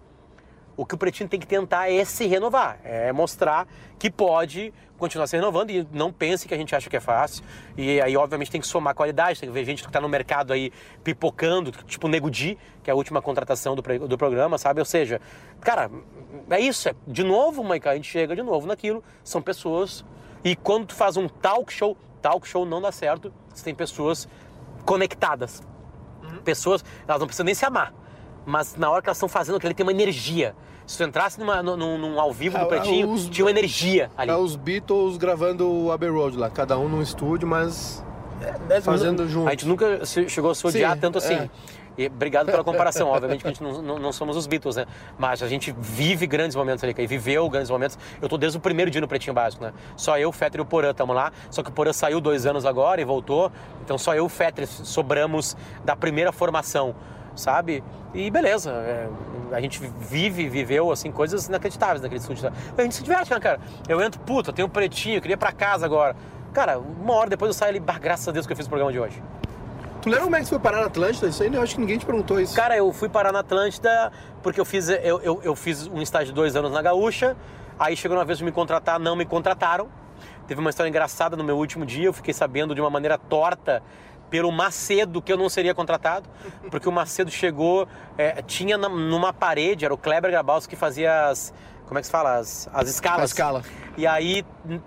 O 0.76 0.86
que 0.86 0.94
o 0.94 0.98
Pretinho 0.98 1.28
tem 1.28 1.38
que 1.38 1.46
tentar 1.46 1.92
é 1.92 2.04
se 2.04 2.26
renovar, 2.26 2.78
é 2.82 3.12
mostrar 3.12 3.68
que 3.98 4.10
pode 4.10 4.72
continuar 4.96 5.26
se 5.26 5.36
renovando 5.36 5.70
e 5.70 5.86
não 5.92 6.12
pense 6.12 6.46
que 6.48 6.54
a 6.54 6.56
gente 6.56 6.74
acha 6.74 6.88
que 6.88 6.96
é 6.96 7.00
fácil. 7.00 7.44
E 7.76 8.00
aí, 8.00 8.16
obviamente, 8.16 8.50
tem 8.50 8.60
que 8.60 8.66
somar 8.66 8.94
qualidade, 8.94 9.40
tem 9.40 9.48
que 9.48 9.52
ver 9.52 9.64
gente 9.64 9.82
que 9.82 9.88
está 9.88 10.00
no 10.00 10.08
mercado 10.08 10.52
aí 10.52 10.72
pipocando, 11.02 11.70
tipo 11.70 12.06
o 12.06 12.10
Nego 12.10 12.30
Di, 12.30 12.56
que 12.82 12.90
é 12.90 12.92
a 12.92 12.96
última 12.96 13.20
contratação 13.20 13.74
do, 13.74 13.82
do 13.82 14.16
programa, 14.16 14.56
sabe? 14.56 14.80
Ou 14.80 14.86
seja, 14.86 15.20
cara, 15.60 15.90
é 16.48 16.60
isso. 16.60 16.88
É, 16.88 16.94
de 17.06 17.24
novo, 17.24 17.64
Maica, 17.64 17.90
a 17.90 17.94
gente 17.94 18.08
chega 18.08 18.34
de 18.34 18.42
novo 18.42 18.66
naquilo, 18.66 19.02
são 19.24 19.42
pessoas. 19.42 20.04
E 20.44 20.54
quando 20.54 20.86
tu 20.86 20.94
faz 20.94 21.16
um 21.16 21.28
talk 21.28 21.72
show, 21.72 21.96
talk 22.22 22.46
show 22.46 22.64
não 22.64 22.80
dá 22.80 22.92
certo, 22.92 23.32
você 23.52 23.64
tem 23.64 23.74
pessoas 23.74 24.28
conectadas. 24.86 25.62
Pessoas, 26.44 26.84
elas 27.06 27.20
não 27.20 27.26
precisam 27.26 27.44
nem 27.44 27.54
se 27.54 27.66
amar. 27.66 27.92
Mas 28.46 28.76
na 28.76 28.90
hora 28.90 29.02
que 29.02 29.08
elas 29.08 29.16
estão 29.16 29.28
fazendo 29.28 29.56
aquilo, 29.56 29.68
ali 29.68 29.74
tem 29.74 29.84
uma 29.84 29.92
energia. 29.92 30.54
Se 30.86 30.96
tu 30.98 31.04
entrasse 31.04 31.38
numa, 31.38 31.62
num, 31.62 31.76
num- 31.98 32.20
ao 32.20 32.32
vivo 32.32 32.56
É, 32.56 32.60
do 32.60 32.66
Pretinho, 32.66 33.08
os- 33.10 33.28
tinha 33.28 33.44
uma 33.44 33.50
energia 33.50 34.10
ali. 34.16 34.30
É 34.30 34.36
os 34.36 34.56
Beatles 34.56 35.16
gravando 35.16 35.70
o 35.70 35.92
Abbey 35.92 36.08
Road 36.10 36.36
lá, 36.36 36.50
cada 36.50 36.76
um 36.78 36.88
num 36.88 37.00
estúdio, 37.02 37.46
mas 37.46 38.02
fazendo 38.82 39.28
junto. 39.28 39.48
A 39.48 39.50
gente 39.52 39.66
nunca 39.66 40.04
chegou 40.04 40.50
a 40.50 40.54
se 40.54 40.66
odiar 40.66 40.94
Sim, 40.94 41.00
tanto 41.00 41.18
assim. 41.18 41.34
é. 41.34 41.50
E 41.98 42.06
obrigado 42.06 42.46
pela 42.46 42.64
comparação. 42.64 43.08
Obviamente 43.08 43.42
que 43.42 43.48
a 43.48 43.50
gente 43.50 43.62
não, 43.62 43.82
não- 43.82 43.98
não 43.98 44.12
somos 44.12 44.34
os 44.36 44.46
Beatles, 44.46 44.76
né? 44.76 44.86
Mas 45.18 45.42
a 45.42 45.48
gente 45.48 45.74
vive 45.78 46.26
grandes 46.26 46.56
momentos 46.56 46.82
ali, 46.82 46.94
e 46.96 47.06
viveu 47.06 47.46
grandes 47.50 47.68
momentos. 47.70 47.98
Eu 48.22 48.28
tô 48.28 48.38
desde 48.38 48.56
o 48.56 48.60
primeiro 48.60 48.90
dia 48.90 49.00
no 49.02 49.08
Pretinho 49.08 49.34
Básico, 49.34 49.62
né? 49.62 49.72
Só 49.96 50.16
eu, 50.18 50.30
o 50.30 50.32
Fetter 50.32 50.60
e 50.60 50.62
o 50.62 50.64
Porã 50.64 50.92
estamos 50.92 51.14
lá. 51.14 51.30
Só 51.50 51.62
que 51.62 51.68
o 51.68 51.72
Porã 51.72 51.92
saiu 51.92 52.18
dois 52.20 52.46
anos 52.46 52.64
agora 52.64 53.00
e 53.00 53.04
voltou. 53.04 53.52
Então 53.84 53.98
só 53.98 54.14
eu 54.14 54.24
e 54.24 54.26
o 54.26 54.28
Fetter 54.30 54.66
sobramos 54.66 55.56
da 55.84 55.94
primeira 55.94 56.32
formação. 56.32 56.94
Sabe? 57.34 57.82
E 58.12 58.30
beleza, 58.30 58.70
é, 58.70 59.08
a 59.52 59.60
gente 59.60 59.80
vive, 60.00 60.48
viveu, 60.48 60.90
assim, 60.90 61.10
coisas 61.12 61.46
inacreditáveis 61.46 62.02
naquele 62.02 62.20
estúdio. 62.20 62.52
A 62.76 62.82
gente 62.82 62.94
se 62.94 63.02
diverte, 63.02 63.30
né, 63.30 63.40
cara? 63.40 63.60
Eu 63.88 64.00
entro, 64.00 64.20
puta, 64.20 64.52
tem 64.52 64.64
um 64.64 64.68
pretinho, 64.68 65.16
eu 65.16 65.20
queria 65.20 65.34
ir 65.34 65.38
pra 65.38 65.52
casa 65.52 65.86
agora. 65.86 66.16
Cara, 66.52 66.78
uma 66.78 67.14
hora 67.14 67.30
depois 67.30 67.48
eu 67.50 67.54
saio 67.54 67.70
ali, 67.70 67.80
bah, 67.80 67.98
graças 67.98 68.26
a 68.26 68.32
Deus 68.32 68.46
que 68.46 68.52
eu 68.52 68.56
fiz 68.56 68.66
o 68.66 68.68
programa 68.68 68.92
de 68.92 68.98
hoje. 68.98 69.22
Tu 70.02 70.08
lembra 70.08 70.24
como 70.24 70.36
é 70.36 70.38
que 70.38 70.46
você 70.46 70.50
foi 70.50 70.58
parar 70.58 70.80
na 70.80 70.86
Atlântida? 70.86 71.28
Isso 71.28 71.42
aí 71.42 71.54
eu 71.54 71.62
acho 71.62 71.74
que 71.74 71.80
ninguém 71.80 71.98
te 71.98 72.06
perguntou 72.06 72.40
isso. 72.40 72.56
Cara, 72.56 72.76
eu 72.76 72.90
fui 72.92 73.08
parar 73.08 73.32
na 73.32 73.40
Atlântida 73.40 74.10
porque 74.42 74.58
eu 74.58 74.64
fiz, 74.64 74.88
eu, 74.88 75.20
eu, 75.20 75.40
eu 75.42 75.54
fiz 75.54 75.86
um 75.86 76.00
estágio 76.00 76.28
de 76.28 76.32
dois 76.32 76.56
anos 76.56 76.72
na 76.72 76.80
Gaúcha, 76.80 77.36
aí 77.78 77.94
chegou 77.94 78.16
uma 78.16 78.24
vez 78.24 78.38
de 78.38 78.44
me 78.44 78.50
contratar, 78.50 78.98
não 78.98 79.14
me 79.14 79.26
contrataram. 79.26 79.88
Teve 80.46 80.60
uma 80.60 80.70
história 80.70 80.88
engraçada 80.88 81.36
no 81.36 81.44
meu 81.44 81.56
último 81.56 81.84
dia, 81.84 82.06
eu 82.06 82.12
fiquei 82.12 82.32
sabendo 82.32 82.74
de 82.74 82.80
uma 82.80 82.90
maneira 82.90 83.18
torta 83.18 83.82
pelo 84.30 84.50
Macedo 84.52 85.20
que 85.20 85.32
eu 85.32 85.36
não 85.36 85.48
seria 85.48 85.74
contratado, 85.74 86.28
porque 86.70 86.88
o 86.88 86.92
Macedo 86.92 87.30
chegou, 87.30 87.86
é, 88.16 88.40
tinha 88.42 88.78
na- 88.78 88.88
numa 88.88 89.32
parede, 89.32 89.84
era 89.84 89.92
o 89.92 89.98
Kleber 89.98 90.30
Grabaus 90.30 90.66
que 90.66 90.76
fazia 90.76 91.26
as, 91.28 91.52
como 91.86 91.98
é 91.98 92.00
que 92.00 92.06
se 92.06 92.12
fala, 92.12 92.36
as, 92.36 92.68
as 92.72 92.88
escalas. 92.88 93.22
A 93.22 93.24
escala. 93.24 93.62
E 93.96 94.06
aí 94.06 94.44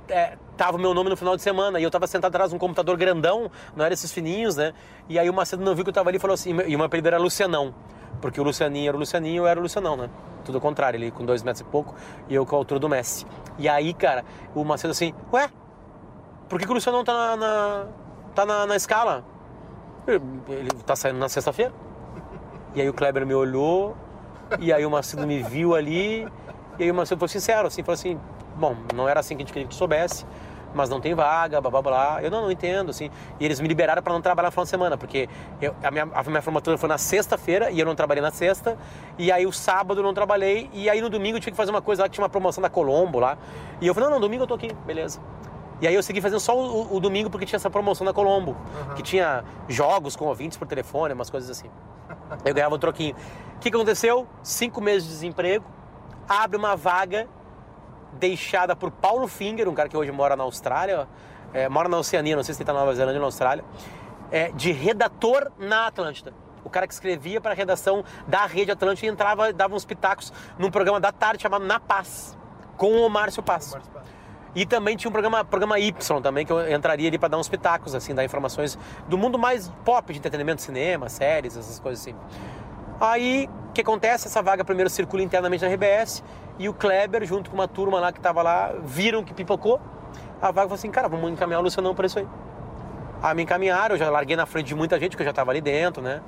é, 0.08 0.38
tava 0.56 0.78
o 0.78 0.80
meu 0.80 0.94
nome 0.94 1.10
no 1.10 1.18
final 1.18 1.36
de 1.36 1.42
semana 1.42 1.80
e 1.80 1.84
eu 1.84 1.92
tava 1.92 2.08
sentado 2.08 2.32
atrás 2.34 2.50
de 2.52 2.56
um 2.56 2.60
computador 2.60 2.96
grandão, 2.96 3.52
não 3.76 3.84
era 3.84 3.94
esses 3.94 4.12
fininhos, 4.12 4.56
né? 4.56 4.74
E 5.10 5.20
aí 5.20 5.30
o 5.30 5.34
Macedo 5.34 5.62
não 5.64 5.76
viu 5.76 5.84
que 5.84 5.90
eu 5.90 5.94
tava 5.94 6.10
ali 6.10 6.18
e 6.18 6.20
falou 6.22 6.34
assim, 6.36 6.52
e 6.66 6.74
o 6.74 6.80
meu 6.80 6.86
apelido 6.86 7.10
era 7.10 7.18
Lucianão, 7.18 7.76
porque 8.22 8.40
o 8.40 8.44
Lucianinho 8.44 8.88
era 8.88 8.96
o 8.96 9.00
Lucianinho, 9.00 9.44
eu 9.44 9.48
era 9.48 9.60
o 9.60 9.64
Lucianão, 9.64 9.98
né? 9.98 10.10
Tudo 10.46 10.56
ao 10.56 10.62
contrário, 10.62 10.98
ele 10.98 11.12
com 11.12 11.26
dois 11.26 11.44
metros 11.44 11.62
e 11.62 11.64
pouco 11.66 11.94
e 12.30 12.36
eu 12.36 12.46
com 12.46 12.56
a 12.56 12.60
altura 12.60 12.80
do 12.80 12.88
Messi. 12.88 13.26
E 13.58 13.68
aí, 13.68 13.94
cara, 13.94 14.24
o 14.56 14.64
Macedo 14.64 14.92
assim, 14.92 15.14
ué, 15.34 15.50
por 16.48 16.58
que, 16.60 16.66
que 16.66 16.72
o 16.72 16.76
Lucianão 16.76 17.04
tá 17.04 17.14
na, 17.14 17.36
na- 17.36 17.86
tá 18.36 18.46
na, 18.46 18.66
na 18.66 18.76
escala? 18.76 19.24
Ele, 20.08 20.70
tá 20.86 20.96
saindo 20.96 21.20
na 21.20 21.30
sexta-feira. 21.30 21.74
E 22.76 22.82
aí 22.82 22.90
o 22.90 22.94
Kleber 22.94 23.26
me 23.26 23.34
olhou, 23.34 23.96
e 24.60 24.74
aí 24.74 24.86
o 24.86 24.90
Macedo 24.90 25.26
me 25.28 25.42
viu 25.44 25.76
ali, 25.76 26.28
e 26.80 26.84
aí 26.84 26.92
o 26.92 26.96
Macedo 26.96 27.20
foi 27.20 27.28
sincero, 27.28 27.68
assim, 27.68 27.84
falou 27.84 27.94
assim, 27.94 28.20
bom, 28.56 28.76
não 28.96 29.08
era 29.08 29.20
assim 29.20 29.36
que 29.36 29.44
a 29.44 29.46
gente 29.46 29.54
queria 29.54 29.68
que 29.68 29.74
tu 29.76 29.78
soubesse, 29.78 30.26
mas 30.74 30.90
não 30.90 31.00
tem 31.00 31.14
vaga, 31.14 31.62
blá 31.62 31.70
blá 31.70 31.82
blá. 31.84 32.24
Eu 32.24 32.32
não, 32.32 32.42
não 32.42 32.52
entendo, 32.52 32.90
assim. 32.90 33.12
E 33.40 33.46
eles 33.46 33.60
me 33.60 33.68
liberaram 33.68 34.02
para 34.02 34.12
não 34.12 34.22
trabalhar 34.22 34.48
no 34.48 34.52
final 34.52 34.64
de 34.64 34.70
semana, 34.72 34.98
porque 34.98 35.30
eu- 35.62 35.76
a, 35.84 35.92
minha, 35.92 36.10
a 36.12 36.24
minha 36.24 36.42
formatura 36.42 36.78
foi 36.80 36.90
na 36.90 36.98
sexta-feira 36.98 37.70
e 37.70 37.80
eu 37.80 37.86
não 37.86 37.94
trabalhei 37.94 38.24
na 38.24 38.32
sexta, 38.32 38.76
e 39.18 39.32
aí 39.32 39.46
o 39.46 39.52
sábado 39.52 40.00
eu 40.00 40.04
não 40.04 40.16
trabalhei, 40.16 40.70
e 40.74 40.90
aí 40.90 41.00
no 41.00 41.10
domingo 41.12 41.38
eu 41.38 41.42
tinha 41.42 41.52
que 41.52 41.58
fazer 41.58 41.70
uma 41.70 41.82
coisa 41.82 42.02
lá 42.02 42.10
que 42.10 42.16
tinha 42.16 42.24
uma 42.24 42.30
promoção 42.30 42.62
da 42.62 42.70
Colombo 42.72 43.20
lá. 43.20 43.38
E 43.80 43.86
eu 43.86 43.94
falei, 43.94 44.10
não, 44.10 44.16
não, 44.16 44.22
domingo 44.22 44.44
eu 44.44 44.48
tô 44.48 44.56
aqui, 44.56 44.74
beleza. 44.86 45.20
E 45.84 45.88
aí 45.88 45.96
eu 45.96 46.02
segui 46.02 46.22
fazendo 46.22 46.40
só 46.40 46.58
o, 46.58 46.96
o 46.96 47.00
domingo 47.02 47.30
porque 47.30 47.46
tinha 47.46 47.58
essa 47.58 47.70
promoção 47.70 48.06
da 48.06 48.14
Colombo, 48.14 48.56
que 48.96 49.04
tinha 49.04 49.44
jogos 49.68 50.16
com 50.16 50.24
ouvintes 50.24 50.58
por 50.58 50.66
telefone, 50.66 51.14
umas 51.14 51.30
coisas 51.30 51.50
assim. 51.50 51.70
Eu 52.46 52.54
ganhava 52.54 52.74
um 52.74 52.80
troquinho. 52.80 53.14
O 53.58 53.60
que, 53.60 53.70
que 53.70 53.76
aconteceu? 53.76 54.26
Cinco 54.42 54.80
meses 54.80 55.04
de 55.04 55.10
desemprego, 55.10 55.66
abre 56.26 56.56
uma 56.56 56.78
vaga 56.78 57.28
deixada 58.14 58.78
por 58.78 58.92
Paulo 58.92 59.28
Finger, 59.28 59.68
um 59.68 59.74
cara 59.74 59.90
que 59.90 59.98
hoje 59.98 60.10
mora 60.10 60.38
na 60.38 60.46
Austrália, 60.46 61.06
é, 61.54 61.68
mora 61.68 61.90
na 61.90 61.98
Oceania, 61.98 62.34
não 62.34 62.44
sei 62.44 62.56
se 62.56 62.62
ele 62.62 62.64
está 62.64 62.72
na 62.72 62.80
Nova 62.80 62.96
Zelândia 62.96 63.18
ou 63.18 63.24
na 63.24 63.28
Austrália, 63.28 63.66
é, 64.32 64.54
de 64.54 64.72
redator 64.72 65.52
na 65.60 65.88
Atlântida. 65.88 66.34
O 66.64 66.70
cara 66.70 66.88
que 66.88 66.94
escrevia 66.94 67.42
para 67.42 67.52
a 67.52 67.56
redação 67.56 68.06
da 68.26 68.46
Rede 68.46 68.72
Atlântida 68.72 69.08
e 69.08 69.10
entrava 69.10 69.50
e 69.50 69.54
dava 69.54 69.76
uns 69.76 69.84
pitacos 69.84 70.32
num 70.58 70.72
programa 70.72 71.02
da 71.02 71.12
tarde 71.12 71.44
chamado 71.44 71.66
Na 71.66 71.78
Paz, 71.78 72.38
com 72.78 73.06
o 73.06 73.10
Márcio 73.10 73.44
Paz. 73.44 73.76
E 74.56 74.66
também 74.66 74.96
tinha 74.96 75.10
um 75.10 75.12
programa, 75.12 75.44
programa 75.44 75.80
Y 75.80 76.22
também, 76.22 76.46
que 76.46 76.52
eu 76.52 76.72
entraria 76.72 77.08
ali 77.08 77.18
para 77.18 77.30
dar 77.30 77.38
uns 77.38 77.50
pitacos, 77.50 77.96
assim, 77.96 78.14
dar 78.14 78.24
informações 78.24 78.78
do 79.08 79.18
mundo 79.18 79.40
mais 79.40 79.72
pop 79.84 80.12
de 80.14 80.20
entretenimento, 80.20 80.62
cinema, 80.62 81.10
séries, 81.10 81.58
essas 81.58 81.80
coisas 81.80 82.02
assim. 82.02 82.16
Aí, 83.02 83.50
o 83.70 83.72
que 83.74 83.82
acontece? 83.82 84.28
Essa 84.28 84.42
vaga 84.42 84.64
primeiro 84.64 84.90
circula 84.90 85.24
internamente 85.24 85.66
na 85.66 85.72
RBS 85.72 86.24
e 86.60 86.70
o 86.70 86.74
Kleber, 86.74 87.26
junto 87.26 87.50
com 87.50 87.56
uma 87.56 87.68
turma 87.68 88.00
lá 88.00 88.12
que 88.12 88.20
tava 88.20 88.44
lá, 88.44 88.74
viram 88.84 89.24
que 89.24 89.34
pipocou. 89.34 89.82
A 90.40 90.48
vaga 90.48 90.68
falou 90.68 90.76
assim, 90.76 90.92
cara, 90.92 91.08
vamos 91.08 91.32
encaminhar 91.32 91.60
o 91.60 91.64
Lucianão 91.64 91.96
para 91.96 92.06
isso 92.06 92.20
aí. 92.20 92.28
Aí 93.24 93.36
me 93.36 93.44
encaminharam, 93.44 93.96
eu 93.96 94.00
já 94.00 94.10
larguei 94.10 94.36
na 94.36 94.46
frente 94.46 94.68
de 94.68 94.76
muita 94.76 95.00
gente, 95.00 95.16
que 95.16 95.24
eu 95.24 95.26
já 95.26 95.34
tava 95.34 95.52
ali 95.52 95.62
dentro, 95.62 96.04
né? 96.04 96.22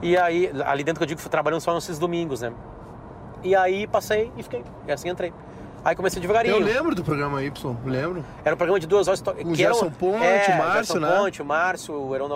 E 0.00 0.16
aí, 0.16 0.50
ali 0.64 0.84
dentro 0.84 1.00
que 1.00 1.02
eu 1.02 1.08
digo, 1.08 1.20
fui 1.20 1.30
trabalhando 1.30 1.60
só 1.60 1.74
nesses 1.74 1.98
domingos, 1.98 2.40
né? 2.40 2.52
E 3.42 3.54
aí 3.54 3.86
passei 3.86 4.32
e 4.36 4.42
fiquei, 4.42 4.64
e 4.86 4.92
assim 4.92 5.08
entrei. 5.08 5.32
Aí 5.84 5.94
comecei 5.94 6.20
devagarinho. 6.20 6.56
Eu 6.56 6.60
lembro 6.60 6.94
do 6.94 7.04
programa 7.04 7.42
Y, 7.42 7.76
lembro. 7.84 8.24
Era 8.44 8.54
um 8.54 8.58
programa 8.58 8.80
de 8.80 8.86
duas 8.86 9.08
horas. 9.08 9.20
que 9.20 9.30
O 9.30 9.32
era 9.48 9.54
Gerson 9.54 9.90
Ponte, 9.90 10.24
é, 10.24 10.54
o 10.54 10.58
Márcio, 10.58 10.72
Gerson 10.74 10.98
né? 10.98 11.16
Ponte, 11.16 11.42
o 11.42 11.44
Márcio, 11.44 11.94
o 11.94 12.14
Heron 12.14 12.28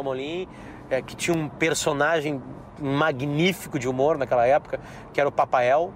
é, 0.91 1.03
que 1.03 1.17
tinha 1.17 1.37
um 1.37 1.49
personagem 1.49 2.43
magnífico 2.81 3.79
de 3.79 3.89
humor 3.89 4.19
naquela 4.19 4.47
época, 4.47 4.81
que 5.13 5.21
era 5.21 5.29
o 5.29 5.33
Papael. 5.33 5.93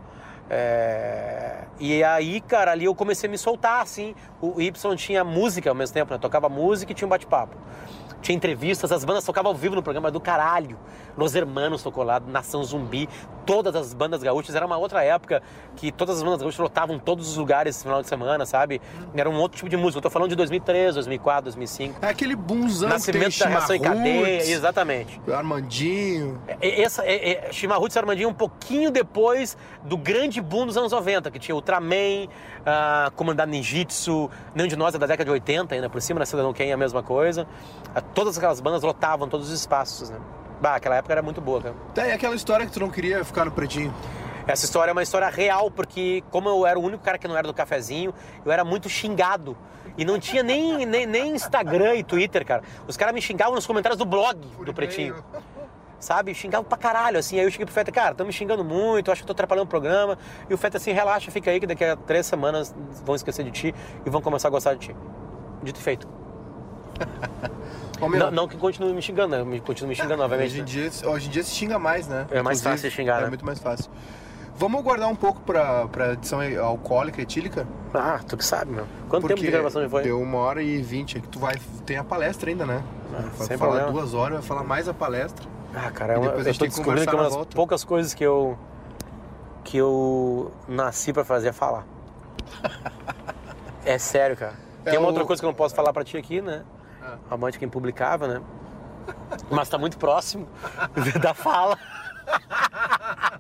É, 0.48 1.64
E 1.78 2.02
aí, 2.02 2.40
cara, 2.40 2.72
ali 2.72 2.84
eu 2.84 2.94
comecei 2.94 3.28
a 3.28 3.30
me 3.30 3.36
soltar, 3.38 3.82
assim. 3.82 4.14
O 4.40 4.60
Y 4.60 4.96
tinha 4.96 5.22
música 5.24 5.68
ao 5.68 5.74
mesmo 5.74 5.92
tempo, 5.94 6.12
né? 6.12 6.18
Tocava 6.18 6.48
música 6.48 6.92
e 6.92 6.94
tinha 6.94 7.06
um 7.06 7.10
bate-papo. 7.10 7.56
Tinha 8.26 8.34
entrevistas, 8.34 8.90
as 8.90 9.04
bandas 9.04 9.22
tocavam 9.22 9.52
ao 9.52 9.56
vivo 9.56 9.76
no 9.76 9.82
programa 9.84 10.10
do 10.10 10.18
caralho. 10.18 10.76
Los 11.16 11.36
Hermanos 11.36 11.80
tocou 11.80 12.02
lá, 12.02 12.18
Nação 12.18 12.64
Zumbi, 12.64 13.08
todas 13.46 13.76
as 13.76 13.94
bandas 13.94 14.20
gaúchas. 14.20 14.52
Era 14.56 14.66
uma 14.66 14.76
outra 14.76 15.04
época 15.04 15.40
que 15.76 15.92
todas 15.92 16.16
as 16.16 16.24
bandas 16.24 16.40
gaúchas 16.40 16.58
lotavam 16.58 16.98
todos 16.98 17.30
os 17.30 17.36
lugares 17.36 17.76
no 17.76 17.82
final 17.84 18.02
de 18.02 18.08
semana, 18.08 18.44
sabe? 18.44 18.82
Era 19.14 19.30
um 19.30 19.36
outro 19.36 19.58
tipo 19.58 19.68
de 19.68 19.76
música. 19.76 19.98
Eu 19.98 20.02
tô 20.02 20.10
falando 20.10 20.30
de 20.30 20.34
2003, 20.34 20.94
2004, 20.96 21.44
2005. 21.44 22.04
É 22.04 22.08
aquele 22.08 22.34
bunzão 22.34 22.90
que 22.90 23.12
tem 23.12 23.20
Nascimento 23.22 23.38
da 23.38 23.46
reação 23.46 23.76
em 23.76 23.80
cadeia, 23.80 24.42
exatamente. 24.42 25.20
Armandinho. 25.32 26.42
E- 26.60 26.82
Essa, 26.82 27.04
é, 27.04 27.46
é, 27.46 27.52
Chimarruts 27.52 27.94
e 27.94 27.98
Armandinho 28.00 28.28
um 28.28 28.34
pouquinho 28.34 28.90
depois 28.90 29.56
do 29.84 29.96
grande 29.96 30.40
boom 30.40 30.66
dos 30.66 30.76
anos 30.76 30.90
90, 30.90 31.30
que 31.30 31.38
tinha 31.38 31.54
Ultraman, 31.54 32.26
ah, 32.66 33.12
Comandado 33.14 33.52
Ninjitsu, 33.52 34.28
Nenhum 34.52 34.68
de 34.68 34.74
Nós 34.74 34.96
é 34.96 34.98
da 34.98 35.06
década 35.06 35.24
de 35.26 35.30
80 35.30 35.76
ainda 35.76 35.88
por 35.88 36.02
cima, 36.02 36.18
na 36.18 36.26
Cidadão 36.26 36.52
Ken 36.52 36.72
a 36.72 36.76
mesma 36.76 37.04
coisa. 37.04 37.46
Todas 38.16 38.38
aquelas 38.38 38.60
bandas 38.60 38.82
lotavam 38.82 39.28
todos 39.28 39.50
os 39.50 39.60
espaços, 39.60 40.08
né? 40.08 40.18
Bah, 40.58 40.76
aquela 40.76 40.96
época 40.96 41.12
era 41.12 41.20
muito 41.20 41.38
boa, 41.38 41.60
cara. 41.60 41.74
É 41.96 42.14
aquela 42.14 42.34
história 42.34 42.64
que 42.64 42.72
tu 42.72 42.80
não 42.80 42.88
queria 42.88 43.22
ficar 43.22 43.44
no 43.44 43.50
pretinho. 43.50 43.94
Essa 44.46 44.64
história 44.64 44.90
é 44.90 44.92
uma 44.92 45.02
história 45.02 45.28
real, 45.28 45.70
porque 45.70 46.24
como 46.30 46.48
eu 46.48 46.66
era 46.66 46.78
o 46.78 46.82
único 46.82 47.04
cara 47.04 47.18
que 47.18 47.28
não 47.28 47.36
era 47.36 47.46
do 47.46 47.52
cafezinho, 47.52 48.14
eu 48.42 48.50
era 48.50 48.64
muito 48.64 48.88
xingado. 48.88 49.54
E 49.98 50.04
não 50.06 50.18
tinha 50.18 50.42
nem, 50.42 50.86
nem, 50.86 51.04
nem 51.04 51.34
Instagram 51.34 51.96
e 51.96 52.02
Twitter, 52.02 52.46
cara. 52.46 52.62
Os 52.88 52.96
caras 52.96 53.14
me 53.14 53.20
xingavam 53.20 53.54
nos 53.54 53.66
comentários 53.66 53.98
do 53.98 54.06
blog 54.06 54.38
do 54.64 54.72
Pretinho. 54.72 55.22
Sabe? 56.00 56.34
Xingavam 56.34 56.64
pra 56.64 56.78
caralho, 56.78 57.18
assim. 57.18 57.38
Aí 57.38 57.44
eu 57.44 57.50
cheguei 57.50 57.66
pro 57.66 57.74
Feta, 57.74 57.92
cara, 57.92 58.12
estão 58.12 58.26
me 58.26 58.32
xingando 58.32 58.64
muito, 58.64 59.12
acho 59.12 59.20
que 59.20 59.24
eu 59.24 59.26
tô 59.26 59.32
atrapalhando 59.32 59.66
o 59.66 59.68
programa. 59.68 60.16
E 60.48 60.54
o 60.54 60.56
Feta 60.56 60.78
assim, 60.78 60.92
relaxa, 60.92 61.30
fica 61.30 61.50
aí 61.50 61.60
que 61.60 61.66
daqui 61.66 61.84
a 61.84 61.96
três 61.96 62.24
semanas 62.24 62.74
vão 63.04 63.14
esquecer 63.14 63.44
de 63.44 63.50
ti 63.50 63.74
e 64.06 64.08
vão 64.08 64.22
começar 64.22 64.48
a 64.48 64.50
gostar 64.50 64.72
de 64.72 64.86
ti. 64.86 64.96
Dito 65.62 65.78
e 65.78 65.82
feito. 65.82 66.25
Não, 68.00 68.30
não 68.30 68.48
que 68.48 68.56
continue 68.56 68.92
me 68.92 69.00
xingando, 69.00 69.42
né? 69.44 69.60
Continue 69.64 69.88
me 69.90 69.94
xingando, 69.94 70.22
obviamente. 70.22 70.50
Hoje 70.52 70.60
em, 70.60 70.64
dia, 70.64 70.90
hoje 71.10 71.28
em 71.28 71.30
dia 71.30 71.42
se 71.42 71.50
xinga 71.54 71.78
mais, 71.78 72.06
né? 72.06 72.26
É 72.30 72.42
mais 72.42 72.58
Inclusive, 72.60 72.70
fácil 72.82 72.90
xingar, 72.90 73.18
É 73.20 73.22
né? 73.22 73.28
muito 73.28 73.44
mais 73.44 73.58
fácil. 73.58 73.90
Vamos 74.58 74.82
guardar 74.82 75.08
um 75.08 75.14
pouco 75.16 75.40
pra, 75.40 75.86
pra 75.88 76.12
edição 76.12 76.40
alcoólica, 76.62 77.20
etílica? 77.20 77.66
Ah, 77.94 78.20
tu 78.26 78.36
que 78.36 78.44
sabe, 78.44 78.70
meu. 78.72 78.86
Quanto 79.08 79.22
tempo 79.26 79.34
de 79.40 79.44
Porque 79.46 79.50
gravação 79.50 79.82
já 79.82 79.88
foi? 79.88 80.02
Deu 80.02 80.20
uma 80.20 80.38
hora 80.38 80.62
e 80.62 80.80
vinte. 80.82 81.16
É 81.18 81.20
que 81.20 81.28
tu 81.28 81.38
vai. 81.38 81.54
Tem 81.84 81.96
a 81.98 82.04
palestra 82.04 82.50
ainda, 82.50 82.64
né? 82.66 82.82
Ah, 83.14 83.22
vai 83.36 83.46
sem 83.46 83.56
falar 83.58 83.72
problema. 83.80 83.92
duas 83.98 84.14
horas, 84.14 84.38
vai 84.38 84.46
falar 84.46 84.64
mais 84.64 84.88
a 84.88 84.94
palestra. 84.94 85.46
Ah, 85.74 85.90
cara, 85.90 86.14
é 86.14 86.18
uma, 86.18 86.26
eu 86.32 86.54
tô 86.54 86.66
descobrindo 86.66 87.02
que 87.06 87.10
é 87.10 87.14
uma 87.14 87.24
das 87.24 87.34
volta. 87.34 87.54
poucas 87.56 87.84
coisas 87.84 88.14
que 88.14 88.24
eu 88.24 88.58
que 89.64 89.76
eu 89.78 90.52
nasci 90.68 91.12
pra 91.12 91.24
fazer 91.24 91.48
é 91.48 91.52
falar. 91.52 91.84
é 93.84 93.98
sério, 93.98 94.36
cara. 94.36 94.54
É 94.84 94.90
Tem 94.90 94.98
uma 94.98 95.06
o- 95.06 95.10
outra 95.10 95.24
coisa 95.24 95.40
que 95.40 95.46
eu 95.46 95.50
não 95.50 95.54
posso 95.54 95.74
falar 95.74 95.92
pra 95.92 96.04
ti 96.04 96.16
aqui, 96.16 96.40
né? 96.40 96.62
Ah. 97.06 97.16
Amante 97.30 97.58
quem 97.58 97.68
publicava, 97.68 98.26
né? 98.26 98.42
Mas 99.50 99.68
tá 99.68 99.78
muito 99.78 99.98
próximo 99.98 100.48
da 101.22 101.32
fala. 101.34 101.78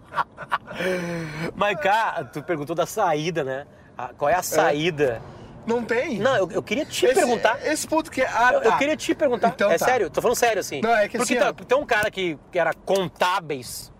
Mas, 1.54 1.80
cara, 1.80 2.24
tu 2.24 2.42
perguntou 2.42 2.76
da 2.76 2.86
saída, 2.86 3.42
né? 3.42 3.66
A- 3.96 4.10
Qual 4.16 4.28
é 4.28 4.34
a 4.34 4.42
saída? 4.42 5.20
Não 5.66 5.82
tem? 5.82 6.18
Não, 6.20 6.36
eu, 6.36 6.50
eu 6.52 6.62
queria 6.62 6.84
te 6.86 7.06
esse, 7.06 7.14
perguntar. 7.14 7.58
Esse 7.66 7.88
ponto 7.88 8.10
que 8.10 8.22
é. 8.22 8.28
Ah, 8.28 8.50
Eu, 8.52 8.62
eu 8.62 8.70
tá. 8.70 8.78
queria 8.78 8.96
te 8.96 9.14
perguntar. 9.14 9.48
Então 9.48 9.70
é 9.70 9.78
tá. 9.78 9.84
sério, 9.84 10.08
tô 10.10 10.22
falando 10.22 10.36
sério, 10.36 10.60
assim. 10.60 10.80
Não, 10.80 10.94
é 10.94 11.08
que 11.08 11.18
Porque 11.18 11.34
assim, 11.36 11.42
tá- 11.42 11.52
tem 11.52 11.76
um 11.76 11.86
cara 11.86 12.10
que, 12.10 12.38
que 12.52 12.58
era 12.58 12.72
contábeis, 12.72 13.92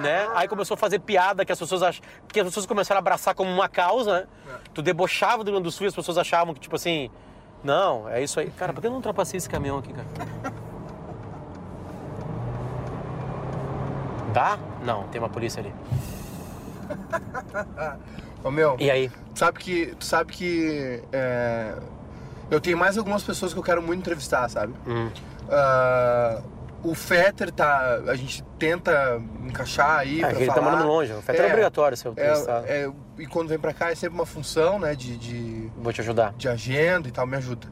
né? 0.00 0.28
Aí 0.34 0.48
começou 0.48 0.74
a 0.74 0.78
fazer 0.78 0.98
piada 0.98 1.44
que 1.44 1.52
as 1.52 1.58
pessoas 1.58 1.82
ach... 1.82 2.00
que 2.32 2.40
as 2.40 2.46
pessoas 2.46 2.66
começaram 2.66 2.98
a 2.98 3.00
abraçar 3.00 3.34
como 3.34 3.50
uma 3.52 3.68
causa, 3.68 4.20
né? 4.20 4.26
É. 4.48 4.54
Tu 4.74 4.82
debochava 4.82 5.44
do 5.44 5.50
Rio 5.50 5.60
Grande 5.60 5.64
do 5.64 5.70
Sul 5.70 5.86
e 5.86 5.88
as 5.88 5.94
pessoas 5.94 6.18
achavam 6.18 6.54
que, 6.54 6.60
tipo 6.60 6.74
assim, 6.74 7.08
não, 7.62 8.08
é 8.08 8.22
isso 8.22 8.38
aí. 8.40 8.50
Cara, 8.50 8.72
por 8.72 8.80
que 8.80 8.86
eu 8.86 8.90
não 8.90 8.96
ultrapassei 8.98 9.38
esse 9.38 9.48
caminhão 9.48 9.78
aqui, 9.78 9.92
cara? 9.92 10.06
Dá? 14.32 14.58
Não, 14.84 15.04
tem 15.08 15.20
uma 15.20 15.28
polícia 15.28 15.60
ali. 15.60 15.72
Ô, 18.44 18.50
meu, 18.50 18.76
E 18.78 18.90
aí? 18.90 19.10
sabe 19.34 19.58
que. 19.58 19.94
Tu 19.98 20.04
sabe 20.04 20.32
que. 20.32 21.02
é, 21.12 21.74
eu 22.50 22.60
tenho 22.60 22.78
mais 22.78 22.96
algumas 22.96 23.22
pessoas 23.22 23.52
que 23.52 23.58
eu 23.58 23.62
quero 23.62 23.82
muito 23.82 24.00
entrevistar, 24.00 24.48
sabe? 24.48 24.72
Hum. 24.86 25.10
Ah, 25.50 26.40
O 26.82 26.94
Fetter 26.94 27.50
tá. 27.50 28.00
A 28.06 28.14
gente 28.14 28.42
tenta 28.58 29.20
encaixar 29.44 29.98
aí. 29.98 30.22
É, 30.22 30.28
pra 30.28 30.36
ele 30.38 30.46
tá 30.46 30.54
falar. 30.54 30.70
mandando 30.70 30.88
longe. 30.88 31.12
O 31.12 31.20
Fetter 31.22 31.44
é, 31.44 31.48
obrigatório 31.48 31.96
ser 31.96 32.08
entrevistado. 32.08 32.66
É, 32.66 32.84
é, 32.84 32.92
e 33.20 33.26
quando 33.26 33.48
vem 33.48 33.58
pra 33.58 33.72
cá 33.72 33.90
é 33.90 33.94
sempre 33.94 34.14
uma 34.14 34.26
função, 34.26 34.78
né? 34.78 34.94
De, 34.94 35.16
de, 35.16 35.70
Vou 35.76 35.92
te 35.92 36.00
ajudar. 36.00 36.32
de 36.36 36.48
agenda 36.48 37.08
e 37.08 37.10
tal, 37.12 37.26
me 37.26 37.36
ajuda. 37.36 37.66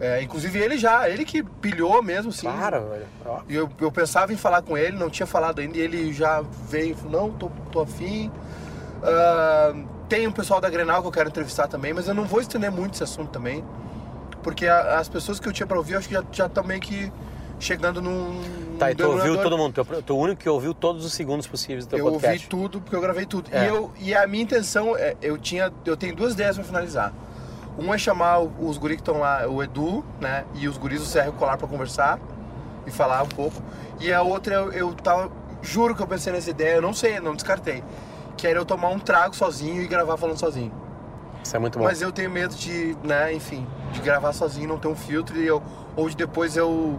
É, 0.00 0.20
inclusive 0.22 0.58
ele 0.58 0.76
já, 0.78 1.08
ele 1.08 1.24
que 1.24 1.42
pilhou 1.42 2.02
mesmo, 2.02 2.30
assim. 2.30 2.46
Claro, 2.46 2.88
velho. 2.88 3.06
Ó. 3.24 3.40
E 3.48 3.54
eu, 3.54 3.70
eu 3.80 3.92
pensava 3.92 4.32
em 4.32 4.36
falar 4.36 4.62
com 4.62 4.76
ele, 4.76 4.96
não 4.96 5.08
tinha 5.08 5.26
falado 5.26 5.60
ainda, 5.60 5.76
e 5.76 5.80
ele 5.80 6.12
já 6.12 6.42
veio 6.68 6.92
e 6.92 6.94
falou, 6.94 7.12
não, 7.28 7.30
tô, 7.32 7.48
tô 7.70 7.80
afim. 7.80 8.30
Ah, 9.02 9.74
tem 10.08 10.26
um 10.26 10.32
pessoal 10.32 10.60
da 10.60 10.68
Grenal 10.68 11.00
que 11.02 11.08
eu 11.08 11.12
quero 11.12 11.28
entrevistar 11.28 11.68
também, 11.68 11.92
mas 11.92 12.08
eu 12.08 12.14
não 12.14 12.24
vou 12.24 12.40
estender 12.40 12.70
muito 12.70 12.94
esse 12.94 13.02
assunto 13.02 13.30
também. 13.30 13.64
Porque 14.42 14.66
a- 14.66 14.98
as 14.98 15.08
pessoas 15.08 15.38
que 15.38 15.48
eu 15.48 15.52
tinha 15.52 15.66
pra 15.66 15.76
ouvir, 15.78 15.92
eu 15.94 15.98
acho 15.98 16.08
que 16.08 16.14
já, 16.14 16.24
já 16.32 16.62
meio 16.64 16.80
que 16.80 17.12
chegando 17.62 18.00
num. 18.02 18.40
Tá, 18.78 18.90
e 18.90 18.94
tu 18.94 19.06
ouviu 19.06 19.40
todo 19.40 19.56
mundo. 19.56 19.72
Tu, 19.72 19.80
o- 19.80 20.02
tu 20.02 20.14
o 20.16 20.18
único 20.18 20.40
que 20.42 20.48
ouviu 20.48 20.74
todos 20.74 21.04
os 21.04 21.12
segundos 21.12 21.46
possíveis 21.46 21.86
do 21.86 21.90
teu 21.90 21.98
Eu 22.00 22.06
ouvi 22.06 22.18
podcast. 22.20 22.48
tudo 22.48 22.80
porque 22.80 22.96
eu 22.96 23.00
gravei 23.00 23.24
tudo. 23.26 23.48
É. 23.52 23.64
E, 23.64 23.68
eu, 23.68 23.90
e 24.00 24.14
a 24.14 24.26
minha 24.26 24.42
intenção, 24.42 24.96
é, 24.96 25.16
eu 25.22 25.38
tinha, 25.38 25.72
eu 25.84 25.96
tenho 25.96 26.14
duas 26.16 26.32
ideias 26.34 26.56
pra 26.56 26.64
finalizar. 26.64 27.12
Uma 27.78 27.94
é 27.94 27.98
chamar 27.98 28.40
os 28.40 28.76
guris 28.76 28.96
que 28.96 29.02
estão 29.02 29.20
lá, 29.20 29.46
o 29.48 29.62
Edu, 29.62 30.04
né, 30.20 30.44
e 30.54 30.68
os 30.68 30.76
guris 30.76 31.00
do 31.00 31.06
Serra 31.06 31.32
Colar 31.32 31.56
pra 31.56 31.66
conversar 31.66 32.18
e 32.86 32.90
falar 32.90 33.22
um 33.22 33.28
pouco. 33.28 33.62
E 33.98 34.12
a 34.12 34.20
outra, 34.20 34.54
eu, 34.54 34.72
eu 34.72 34.94
tava, 34.94 35.30
juro 35.62 35.94
que 35.94 36.02
eu 36.02 36.06
pensei 36.06 36.32
nessa 36.32 36.50
ideia, 36.50 36.74
eu 36.74 36.82
não 36.82 36.92
sei, 36.92 37.18
não 37.20 37.34
descartei. 37.34 37.82
Que 38.36 38.46
era 38.46 38.58
eu 38.58 38.64
tomar 38.66 38.88
um 38.88 38.98
trago 38.98 39.34
sozinho 39.34 39.80
e 39.82 39.86
gravar 39.86 40.16
falando 40.18 40.38
sozinho. 40.38 40.72
Isso 41.42 41.56
é 41.56 41.58
muito 41.58 41.78
bom. 41.78 41.84
Mas 41.84 42.02
eu 42.02 42.12
tenho 42.12 42.30
medo 42.30 42.54
de, 42.54 42.94
né, 43.02 43.32
enfim, 43.32 43.66
de 43.92 44.00
gravar 44.00 44.32
sozinho, 44.34 44.68
não 44.68 44.78
ter 44.78 44.88
um 44.88 44.94
filtro 44.96 45.36
e 45.40 45.46
eu, 45.46 45.62
ou 45.96 46.08
de 46.10 46.16
depois 46.16 46.56
eu 46.56 46.98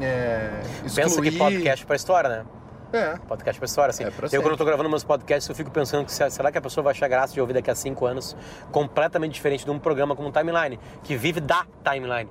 é, 0.00 0.60
excluir. 0.84 1.04
Pensa 1.04 1.22
que 1.22 1.30
podcast 1.38 1.86
pra 1.86 1.96
história, 1.96 2.28
né? 2.30 2.44
É. 2.92 3.16
Podcast 3.26 3.58
pra 3.58 3.66
história, 3.66 3.90
assim. 3.90 4.04
É, 4.04 4.06
eu, 4.06 4.40
quando 4.42 4.52
eu 4.52 4.56
tô 4.56 4.64
gravando 4.64 4.88
meus 4.88 5.02
podcasts, 5.04 5.48
eu 5.48 5.54
fico 5.54 5.70
pensando 5.70 6.04
que 6.04 6.12
se- 6.12 6.30
será 6.30 6.52
que 6.52 6.58
a 6.58 6.60
pessoa 6.60 6.84
vai 6.84 6.92
achar 6.92 7.08
graça 7.08 7.34
de 7.34 7.40
ouvir 7.40 7.52
daqui 7.54 7.70
a 7.70 7.74
cinco 7.74 8.06
anos 8.06 8.36
completamente 8.70 9.32
diferente 9.32 9.64
de 9.64 9.70
um 9.70 9.78
programa 9.78 10.14
como 10.14 10.28
um 10.28 10.32
Timeline, 10.32 10.78
que 11.02 11.16
vive 11.16 11.40
da 11.40 11.66
Timeline, 11.84 12.30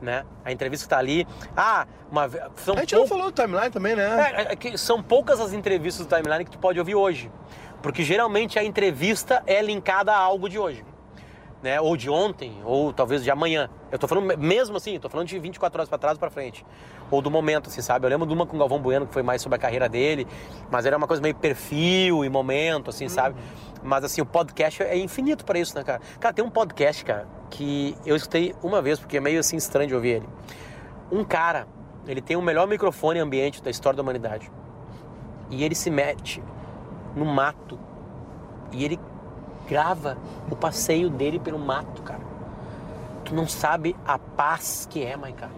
né? 0.00 0.24
A 0.44 0.52
entrevista 0.52 0.84
que 0.84 0.90
tá 0.90 0.98
ali... 0.98 1.26
Ah, 1.56 1.86
uma... 2.10 2.28
São 2.56 2.74
A 2.76 2.80
gente 2.80 2.90
pou- 2.90 3.00
não 3.00 3.08
falou 3.08 3.30
do 3.30 3.32
timeline 3.32 3.70
também, 3.70 3.96
né? 3.96 4.32
É, 4.36 4.52
é 4.52 4.56
que 4.56 4.76
são 4.76 5.02
poucas 5.02 5.40
as 5.40 5.52
entrevistas 5.54 6.06
do 6.06 6.14
Timeline 6.14 6.44
que 6.44 6.50
tu 6.50 6.58
pode 6.58 6.78
ouvir 6.78 6.94
hoje. 6.94 7.30
Porque 7.82 8.02
geralmente 8.04 8.58
a 8.58 8.64
entrevista 8.64 9.42
é 9.46 9.62
linkada 9.62 10.12
a 10.12 10.18
algo 10.18 10.48
de 10.48 10.58
hoje. 10.58 10.84
Né? 11.66 11.80
Ou 11.80 11.96
de 11.96 12.08
ontem, 12.08 12.62
ou 12.64 12.92
talvez 12.92 13.24
de 13.24 13.30
amanhã. 13.30 13.68
Eu 13.90 13.98
tô 13.98 14.06
falando 14.06 14.38
mesmo 14.38 14.76
assim, 14.76 15.00
tô 15.00 15.08
falando 15.08 15.26
de 15.26 15.36
24 15.36 15.80
horas 15.80 15.88
pra 15.88 15.98
trás 15.98 16.16
pra 16.16 16.30
frente. 16.30 16.64
Ou 17.10 17.20
do 17.20 17.28
momento, 17.28 17.68
assim, 17.68 17.82
sabe? 17.82 18.06
Eu 18.06 18.10
lembro 18.10 18.24
de 18.24 18.32
uma 18.32 18.46
com 18.46 18.54
o 18.54 18.58
Galvão 18.60 18.78
Bueno, 18.78 19.04
que 19.04 19.12
foi 19.12 19.24
mais 19.24 19.42
sobre 19.42 19.56
a 19.56 19.58
carreira 19.58 19.88
dele, 19.88 20.28
mas 20.70 20.86
era 20.86 20.96
uma 20.96 21.08
coisa 21.08 21.20
meio 21.20 21.34
perfil 21.34 22.24
e 22.24 22.28
momento, 22.28 22.90
assim, 22.90 23.08
sabe? 23.08 23.34
Mas 23.82 24.04
assim, 24.04 24.20
o 24.20 24.24
podcast 24.24 24.80
é 24.80 24.96
infinito 24.96 25.44
pra 25.44 25.58
isso, 25.58 25.76
né, 25.76 25.82
cara? 25.82 26.00
Cara, 26.20 26.32
tem 26.32 26.44
um 26.44 26.50
podcast, 26.50 27.04
cara, 27.04 27.26
que 27.50 27.96
eu 28.06 28.14
escutei 28.14 28.54
uma 28.62 28.80
vez, 28.80 29.00
porque 29.00 29.16
é 29.16 29.20
meio 29.20 29.40
assim 29.40 29.56
estranho 29.56 29.88
de 29.88 29.94
ouvir 29.96 30.10
ele. 30.10 30.28
Um 31.10 31.24
cara, 31.24 31.66
ele 32.06 32.20
tem 32.20 32.36
o 32.36 32.42
melhor 32.42 32.68
microfone 32.68 33.18
ambiente 33.18 33.60
da 33.60 33.70
história 33.72 33.96
da 33.96 34.04
humanidade. 34.04 34.52
E 35.50 35.64
ele 35.64 35.74
se 35.74 35.90
mete 35.90 36.40
no 37.16 37.24
mato 37.24 37.76
e 38.70 38.84
ele 38.84 39.00
grava 39.68 40.16
o 40.50 40.56
passeio 40.56 41.10
dele 41.10 41.38
pelo 41.38 41.58
mato, 41.58 42.02
cara. 42.02 42.20
Tu 43.24 43.34
não 43.34 43.48
sabe 43.48 43.96
a 44.06 44.18
paz 44.18 44.86
que 44.90 45.04
é, 45.04 45.16
Maica. 45.16 45.50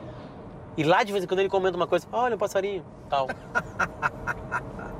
E 0.77 0.85
lá 0.85 1.03
de 1.03 1.13
vez 1.13 1.25
em 1.25 1.27
quando 1.27 1.41
ele 1.41 1.49
comenta 1.49 1.77
uma 1.77 1.87
coisa, 1.87 2.07
olha 2.13 2.37
um 2.37 2.39
passarinho, 2.39 2.85
tal. 3.09 3.29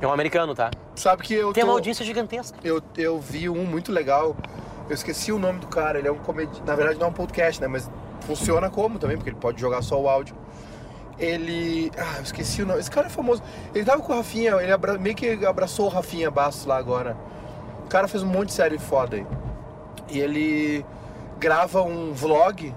É 0.01 0.07
um 0.07 0.13
americano, 0.13 0.55
tá? 0.55 0.71
Sabe 0.95 1.25
que 1.25 1.35
eu 1.35 1.53
Tem 1.53 1.63
tô... 1.63 1.69
uma 1.69 1.75
audiência 1.75 2.05
gigantesca. 2.05 2.57
eu, 2.63 2.81
eu 2.97 3.19
vi 3.19 3.49
um 3.49 3.65
muito 3.65 3.91
legal. 3.91 4.37
Eu 4.89 4.95
esqueci 4.95 5.33
o 5.33 5.39
nome 5.39 5.59
do 5.59 5.67
cara. 5.67 5.99
Ele 5.99 6.07
é 6.07 6.13
um 6.13 6.19
comediante. 6.19 6.63
Na 6.65 6.75
verdade, 6.77 6.99
não 6.99 7.09
é 7.09 7.11
um 7.11 7.13
podcast, 7.13 7.61
né? 7.61 7.67
Mas 7.67 7.91
funciona 8.21 8.71
como 8.71 8.99
também, 8.99 9.17
porque 9.17 9.31
ele 9.31 9.39
pode 9.39 9.61
jogar 9.61 9.83
só 9.83 10.01
o 10.01 10.09
áudio. 10.09 10.37
Ele. 11.19 11.91
Ah, 11.99 12.19
eu 12.19 12.23
esqueci 12.23 12.63
o 12.63 12.67
nome. 12.67 12.79
Esse 12.79 12.91
cara 12.91 13.09
é 13.09 13.11
famoso. 13.11 13.43
Ele 13.75 13.85
tava 13.85 14.01
com 14.01 14.13
o 14.13 14.17
Rafinha, 14.17 14.53
ele 14.63 14.71
abra... 14.71 14.97
meio 14.99 15.17
que 15.17 15.45
abraçou 15.45 15.87
o 15.87 15.89
Rafinha 15.89 16.31
Bastos 16.31 16.65
lá 16.65 16.77
agora. 16.77 17.17
O 17.89 17.91
cara 17.91 18.07
fez 18.07 18.23
um 18.23 18.27
monte 18.27 18.49
de 18.49 18.53
série 18.55 18.79
foda 18.79 19.17
aí. 19.17 19.27
E 20.11 20.19
ele 20.21 20.85
grava 21.39 21.81
um 21.83 22.13
vlog. 22.13 22.75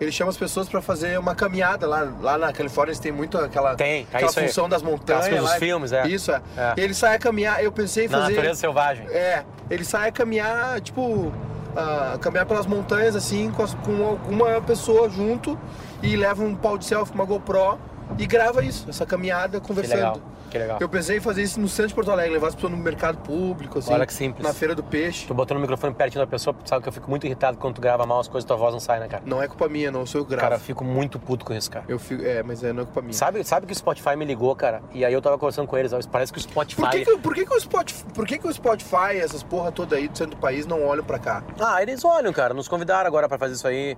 Ele 0.00 0.12
chama 0.12 0.30
as 0.30 0.36
pessoas 0.36 0.68
pra 0.68 0.80
fazer 0.80 1.18
uma 1.18 1.34
caminhada 1.34 1.88
lá, 1.88 2.08
lá 2.20 2.38
na 2.38 2.52
Califórnia. 2.52 2.90
Eles 2.92 3.00
têm 3.00 3.10
muito 3.10 3.36
aquela, 3.36 3.74
Tem, 3.74 4.02
é 4.12 4.16
aquela 4.16 4.30
isso 4.30 4.38
aí. 4.40 4.46
função 4.46 4.68
das 4.68 4.80
montanhas. 4.80 5.28
Dos 5.28 5.42
lá. 5.50 5.56
filmes, 5.58 5.92
é. 5.92 6.06
Isso, 6.06 6.30
é. 6.30 6.40
É. 6.56 6.74
E 6.76 6.80
ele 6.80 6.94
sai 6.94 7.16
a 7.16 7.18
caminhar. 7.18 7.62
Eu 7.64 7.72
pensei 7.72 8.06
em 8.06 8.08
Na 8.08 8.18
fazer. 8.20 8.34
natureza 8.34 8.60
selvagem. 8.60 9.06
É, 9.08 9.44
ele 9.68 9.84
sai 9.84 10.08
a 10.08 10.12
caminhar, 10.12 10.80
tipo, 10.80 11.32
a 11.76 12.16
caminhar 12.20 12.46
pelas 12.46 12.66
montanhas 12.66 13.16
assim, 13.16 13.50
com, 13.50 13.62
as- 13.64 13.74
com 13.74 14.04
alguma 14.06 14.60
pessoa 14.62 15.10
junto 15.10 15.58
e 16.00 16.14
leva 16.16 16.44
um 16.44 16.54
pau 16.54 16.78
de 16.78 16.84
selfie, 16.84 17.12
uma 17.12 17.24
GoPro 17.24 17.76
e 18.18 18.26
grava 18.26 18.64
isso, 18.64 18.86
essa 18.88 19.04
caminhada 19.06 19.60
Que 19.60 19.66
conversando. 19.66 19.96
legal, 19.96 20.20
que 20.50 20.58
legal. 20.58 20.78
Eu 20.80 20.88
pensei 20.88 21.16
em 21.16 21.20
fazer 21.20 21.42
isso 21.42 21.60
no 21.60 21.68
centro 21.68 21.88
de 21.88 21.94
Porto 21.94 22.10
Alegre, 22.10 22.32
levar 22.34 22.48
as 22.48 22.54
pessoas 22.54 22.72
no 22.72 22.78
mercado 22.78 23.18
público, 23.18 23.78
assim. 23.78 23.92
Olha 23.92 24.06
que 24.06 24.12
simples. 24.14 24.46
Na 24.46 24.54
feira 24.54 24.74
do 24.74 24.82
peixe. 24.82 25.26
Tu 25.26 25.34
botando 25.34 25.58
o 25.58 25.60
microfone 25.60 25.94
pertinho 25.94 26.24
da 26.24 26.30
pessoa, 26.30 26.54
sabe 26.64 26.82
que 26.82 26.88
eu 26.88 26.92
fico 26.92 27.08
muito 27.10 27.26
irritado 27.26 27.56
quando 27.58 27.74
tu 27.74 27.80
grava 27.80 28.06
mal 28.06 28.20
as 28.20 28.28
coisas, 28.28 28.46
tua 28.46 28.56
voz 28.56 28.72
não 28.72 28.80
sai, 28.80 29.00
né, 29.00 29.08
cara? 29.08 29.22
Não 29.26 29.42
é 29.42 29.48
culpa 29.48 29.68
minha, 29.68 29.90
não 29.90 30.06
sou 30.06 30.20
eu 30.20 30.24
que 30.24 30.30
gravo. 30.30 30.42
Cara, 30.42 30.54
eu 30.56 30.60
fico 30.60 30.84
muito 30.84 31.18
puto 31.18 31.44
com 31.44 31.52
isso, 31.54 31.70
cara. 31.70 31.84
Eu 31.88 31.98
fico, 31.98 32.22
é, 32.24 32.42
mas 32.42 32.62
é, 32.62 32.72
não 32.72 32.82
é 32.82 32.84
culpa 32.84 33.00
minha. 33.02 33.12
Sabe, 33.14 33.42
sabe 33.44 33.66
que 33.66 33.72
o 33.72 33.76
Spotify 33.76 34.16
me 34.16 34.24
ligou, 34.24 34.54
cara? 34.54 34.82
E 34.92 35.04
aí 35.04 35.12
eu 35.12 35.20
tava 35.22 35.38
conversando 35.38 35.66
com 35.66 35.76
eles, 35.76 35.92
ó, 35.92 35.98
parece 36.10 36.32
que 36.32 36.38
o 36.38 36.42
Spotify. 36.42 36.80
Por 36.82 36.90
que, 36.90 37.04
que, 37.04 37.18
por, 37.18 37.34
que, 37.34 37.46
que 37.46 37.54
o 37.54 37.60
Spotify, 37.60 38.04
por 38.14 38.26
que, 38.26 38.38
que 38.38 38.46
o 38.46 38.52
Spotify, 38.52 39.16
essas 39.18 39.42
porra 39.42 39.72
toda 39.72 39.96
aí 39.96 40.08
do 40.08 40.16
centro 40.16 40.36
do 40.36 40.40
país, 40.40 40.66
não 40.66 40.84
olham 40.84 41.04
pra 41.04 41.18
cá? 41.18 41.42
Ah, 41.58 41.82
eles 41.82 42.04
olham, 42.04 42.32
cara, 42.32 42.54
nos 42.54 42.68
convidaram 42.68 43.06
agora 43.08 43.28
pra 43.28 43.38
fazer 43.38 43.54
isso 43.54 43.66
aí. 43.66 43.96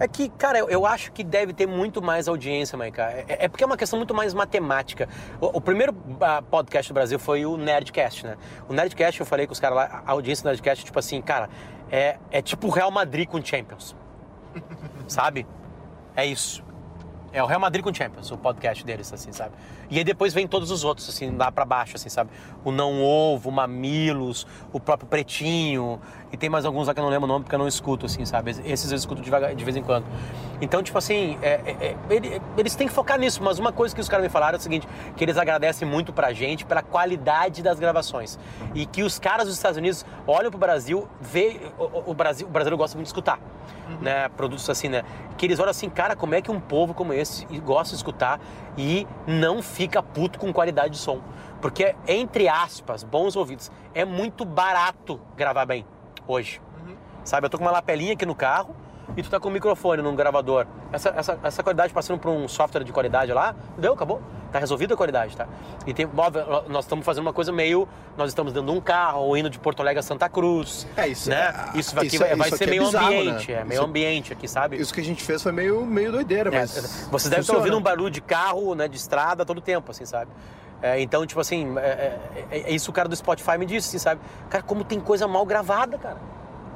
É 0.00 0.06
que, 0.06 0.28
cara, 0.28 0.58
eu, 0.58 0.86
acho 0.86 1.10
que 1.10 1.24
deve 1.24 1.52
ter 1.52 1.66
muito 1.66 2.00
mais 2.00 2.28
audiência, 2.28 2.78
Maica. 2.78 3.02
É, 3.26 3.44
é 3.44 3.48
porque 3.48 3.64
é 3.64 3.66
uma 3.66 3.76
questão 3.76 3.98
muito 3.98 4.14
mais 4.14 4.32
matemática. 4.32 5.08
O, 5.40 5.58
o 5.58 5.60
primeiro 5.60 5.94
ah, 6.20 6.40
podcast 6.40 6.92
do 6.92 6.94
Brasil 6.94 7.18
foi 7.18 7.44
o 7.44 7.56
Nerdcast, 7.56 8.24
né? 8.24 8.36
O 8.68 8.72
Nerdcast, 8.72 9.20
eu 9.20 9.26
falei 9.26 9.46
com 9.46 9.52
os 9.52 9.60
caras 9.60 9.76
lá, 9.76 10.02
a 10.06 10.12
audiência 10.12 10.44
do 10.44 10.46
Nerdcast, 10.46 10.84
tipo 10.84 10.98
assim, 10.98 11.20
cara, 11.20 11.50
é, 11.90 12.18
é 12.30 12.40
tipo 12.40 12.68
o 12.68 12.70
Real 12.70 12.90
Madrid 12.90 13.28
com 13.28 13.44
Champions. 13.44 13.96
Sabe? 15.08 15.46
É 16.14 16.24
isso. 16.24 16.64
É 17.32 17.42
o 17.42 17.46
Real 17.46 17.60
Madrid 17.60 17.84
com 17.84 17.92
Champions, 17.92 18.30
o 18.30 18.38
podcast 18.38 18.84
deles, 18.84 19.12
assim, 19.12 19.32
sabe? 19.32 19.54
E 19.90 19.96
aí 19.98 20.04
depois 20.04 20.34
vem 20.34 20.46
todos 20.46 20.70
os 20.70 20.84
outros, 20.84 21.08
assim, 21.08 21.34
lá 21.36 21.50
pra 21.50 21.64
baixo, 21.64 21.96
assim, 21.96 22.08
sabe? 22.10 22.30
O 22.64 22.70
Não 22.70 23.02
Ovo, 23.02 23.48
o 23.48 23.52
Mamilos, 23.52 24.46
o 24.72 24.78
próprio 24.78 25.08
Pretinho, 25.08 25.98
e 26.30 26.36
tem 26.36 26.50
mais 26.50 26.66
alguns 26.66 26.88
lá 26.88 26.94
que 26.94 27.00
eu 27.00 27.04
não 27.04 27.10
lembro 27.10 27.24
o 27.24 27.28
nome 27.28 27.44
porque 27.44 27.54
eu 27.54 27.58
não 27.58 27.66
escuto, 27.66 28.04
assim, 28.04 28.24
sabe? 28.26 28.50
Esses 28.66 28.90
eu 28.90 28.96
escuto 28.98 29.22
devagar, 29.22 29.54
de 29.54 29.64
vez 29.64 29.76
em 29.76 29.82
quando. 29.82 30.04
Então, 30.60 30.82
tipo 30.82 30.98
assim, 30.98 31.38
é- 31.40 31.60
é- 31.64 31.86
é- 31.86 31.96
ele- 32.14 32.42
eles 32.58 32.74
têm 32.74 32.86
que 32.86 32.92
focar 32.92 33.18
nisso, 33.18 33.42
mas 33.42 33.58
uma 33.58 33.72
coisa 33.72 33.94
que 33.94 34.00
os 34.00 34.08
caras 34.08 34.24
me 34.24 34.30
falaram 34.30 34.56
é 34.56 34.58
o 34.58 34.62
seguinte, 34.62 34.86
que 35.16 35.24
eles 35.24 35.38
agradecem 35.38 35.88
muito 35.88 36.12
pra 36.12 36.32
gente 36.34 36.66
pela 36.66 36.82
qualidade 36.82 37.62
das 37.62 37.78
gravações. 37.80 38.38
E 38.74 38.84
que 38.84 39.02
os 39.02 39.18
caras 39.18 39.46
dos 39.46 39.56
Estados 39.56 39.78
Unidos 39.78 40.04
olham 40.26 40.50
pro 40.50 40.58
Brasil, 40.60 41.08
vê, 41.20 41.60
o, 41.78 41.84
o- 41.84 42.10
o 42.10 42.14
Brasil, 42.14 42.46
o 42.46 42.50
brasileiro 42.50 42.76
gosta 42.76 42.94
muito 42.96 43.06
de 43.06 43.10
escutar 43.10 43.38
né, 44.02 44.28
produtos 44.30 44.68
assim, 44.68 44.88
né? 44.88 45.02
Que 45.38 45.46
eles 45.46 45.58
olham 45.58 45.70
assim, 45.70 45.88
cara, 45.88 46.14
como 46.14 46.34
é 46.34 46.42
que 46.42 46.50
um 46.50 46.60
povo 46.60 46.92
como 46.92 47.12
esse 47.12 47.46
gosta 47.60 47.90
de 47.94 47.96
escutar 47.96 48.38
e 48.78 49.06
não 49.26 49.60
fica 49.60 50.02
puto 50.02 50.38
com 50.38 50.52
qualidade 50.52 50.90
de 50.90 50.98
som? 50.98 51.20
Porque, 51.60 51.96
entre 52.06 52.48
aspas, 52.48 53.02
bons 53.02 53.34
ouvidos, 53.34 53.70
é 53.92 54.04
muito 54.04 54.44
barato 54.44 55.20
gravar 55.36 55.66
bem 55.66 55.84
hoje. 56.26 56.62
Sabe, 57.24 57.46
eu 57.46 57.50
tô 57.50 57.58
com 57.58 57.64
uma 57.64 57.72
lapelinha 57.72 58.12
aqui 58.12 58.24
no 58.24 58.34
carro 58.34 58.74
e 59.16 59.22
tu 59.22 59.30
tá 59.30 59.40
com 59.40 59.48
o 59.48 59.50
microfone 59.50 60.02
num 60.02 60.14
gravador. 60.14 60.66
Essa, 60.92 61.08
essa, 61.10 61.38
essa 61.42 61.62
qualidade 61.62 61.92
passando 61.92 62.18
por 62.18 62.30
um 62.30 62.46
software 62.46 62.84
de 62.84 62.92
qualidade 62.92 63.32
lá, 63.32 63.54
deu, 63.76 63.92
acabou. 63.94 64.20
Tá 64.52 64.58
resolvida 64.58 64.94
a 64.94 64.96
qualidade, 64.96 65.36
tá? 65.36 65.46
E 65.86 65.92
tem, 65.92 66.08
óbvio, 66.16 66.42
nós 66.68 66.84
estamos 66.86 67.04
fazendo 67.04 67.24
uma 67.26 67.32
coisa 67.34 67.52
meio. 67.52 67.86
Nós 68.16 68.28
estamos 68.30 68.52
de 68.52 68.60
um 68.60 68.80
carro, 68.80 69.20
ou 69.20 69.36
indo 69.36 69.50
de 69.50 69.58
Porto 69.58 69.80
Alegre 69.80 69.98
a 70.00 70.02
Santa 70.02 70.26
Cruz. 70.28 70.86
É, 70.96 71.06
isso 71.08 71.28
né? 71.28 71.54
é- 71.74 71.78
Isso, 71.78 71.94
aqui 71.98 72.06
isso- 72.06 72.18
vai, 72.18 72.34
vai 72.34 72.48
isso 72.48 72.56
ser 72.56 72.64
aqui 72.64 72.72
é 72.72 72.76
meio 72.76 72.84
bizarro, 72.86 73.10
né? 73.10 73.18
ambiente, 73.18 73.52
é 73.52 73.64
meio 73.64 73.78
Isso- 73.78 73.84
ambiente 73.88 74.32
aqui, 74.32 74.48
sabe? 74.48 74.76
Isso 74.76 74.94
que 74.94 75.00
a 75.00 75.04
gente 75.04 75.22
fez 75.22 75.42
foi 75.42 75.52
meio, 75.52 75.84
meio 75.84 76.10
doideira, 76.12 76.48
É, 76.54 76.60
mas. 76.60 76.70
você 77.10 77.28
deve 77.28 77.42
estar 77.42 77.52
funciona. 77.52 77.58
ouvindo 77.58 77.76
um 77.76 77.82
barulho 77.82 78.10
de 78.10 78.20
carro, 78.22 78.74
né, 78.74 78.88
de 78.88 78.96
estrada 78.96 79.44
todo 79.44 79.60
tempo, 79.60 79.90
assim, 79.90 80.06
sabe? 80.06 80.30
É, 80.80 80.98
então, 81.00 81.26
tipo 81.26 81.40
assim, 81.40 81.76
é, 81.76 81.80
é- 81.82 82.18
é- 82.50 82.60
é 82.60 82.70
isso 82.72 82.90
o 82.90 82.94
cara 82.94 83.08
do 83.08 83.16
Spotify 83.16 83.58
me 83.58 83.66
disse, 83.66 83.88
assim, 83.88 83.98
sabe? 83.98 84.20
Cara, 84.48 84.62
como 84.62 84.82
tem 84.84 84.98
coisa 85.00 85.28
mal 85.28 85.44
gravada, 85.44 85.98
cara. 85.98 86.16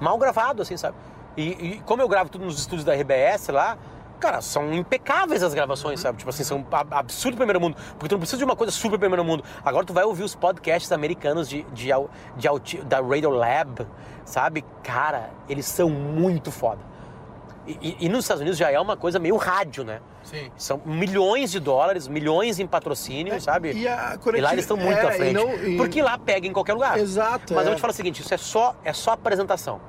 Mal 0.00 0.18
gravado, 0.18 0.60
assim, 0.60 0.76
sabe? 0.76 0.96
E, 1.36 1.42
e 1.42 1.82
como 1.86 2.02
eu 2.02 2.08
gravo 2.08 2.28
tudo 2.30 2.44
nos 2.44 2.58
estúdios 2.58 2.84
da 2.84 2.94
RBS 2.94 3.48
lá, 3.48 3.78
cara, 4.20 4.40
são 4.40 4.72
impecáveis 4.72 5.42
as 5.42 5.54
gravações, 5.54 5.98
sabe? 6.00 6.18
Tipo 6.18 6.30
assim, 6.30 6.44
são 6.44 6.64
ab- 6.70 6.92
absurdo 6.94 7.36
primeiro 7.36 7.60
mundo. 7.60 7.76
Porque 7.92 8.08
tu 8.08 8.12
não 8.12 8.18
precisa 8.20 8.38
de 8.38 8.44
uma 8.44 8.54
coisa 8.56 8.70
super 8.70 8.98
primeiro 8.98 9.24
mundo. 9.24 9.42
Agora 9.64 9.84
tu 9.84 9.92
vai 9.92 10.04
ouvir 10.04 10.22
os 10.24 10.34
podcasts 10.34 10.92
americanos 10.92 11.48
de, 11.48 11.62
de, 11.72 11.88
de 12.36 12.48
auti- 12.48 12.82
da 12.82 13.00
Radio 13.00 13.30
Lab, 13.30 13.86
sabe? 14.24 14.64
Cara, 14.82 15.30
eles 15.48 15.64
são 15.66 15.88
muito 15.88 16.50
foda. 16.52 16.80
E, 17.66 17.78
e- 17.80 17.96
e 18.06 18.08
nos 18.08 18.24
Estados 18.24 18.40
Unidos 18.40 18.58
já 18.58 18.70
é 18.70 18.78
uma 18.78 18.96
coisa 18.96 19.18
meio 19.18 19.36
rádio, 19.36 19.84
né? 19.84 20.00
Sim. 20.24 20.50
São 20.56 20.80
milhões 20.84 21.50
de 21.50 21.58
dólares, 21.60 22.06
milhões 22.08 22.58
em 22.60 22.66
patrocínio, 22.66 23.40
sabe? 23.40 23.70
É, 23.70 23.74
E, 23.74 23.88
a 23.88 24.18
E 24.34 24.40
lá 24.40 24.52
eles 24.52 24.64
estão 24.64 24.76
muito 24.76 24.98
é, 24.98 25.06
à 25.06 25.12
frente. 25.12 25.30
e 25.30 25.32
não- 25.32 25.54
e- 25.54 25.76
Porque 25.76 26.02
lá 26.02 26.18
pega 26.18 26.46
em 26.46 26.52
qualquer 26.52 26.74
lugar. 26.74 26.98
Exato. 26.98 27.54
Mas 27.54 27.64
é. 27.64 27.66
eu 27.66 27.70
vou 27.72 27.74
te 27.76 27.80
falar 27.80 27.92
o 27.92 27.96
seguinte, 27.96 28.20
isso 28.20 28.32
é 28.34 28.36
só, 28.36 28.74
é 28.84 28.92
só 28.92 29.12
apresentação. 29.12 29.80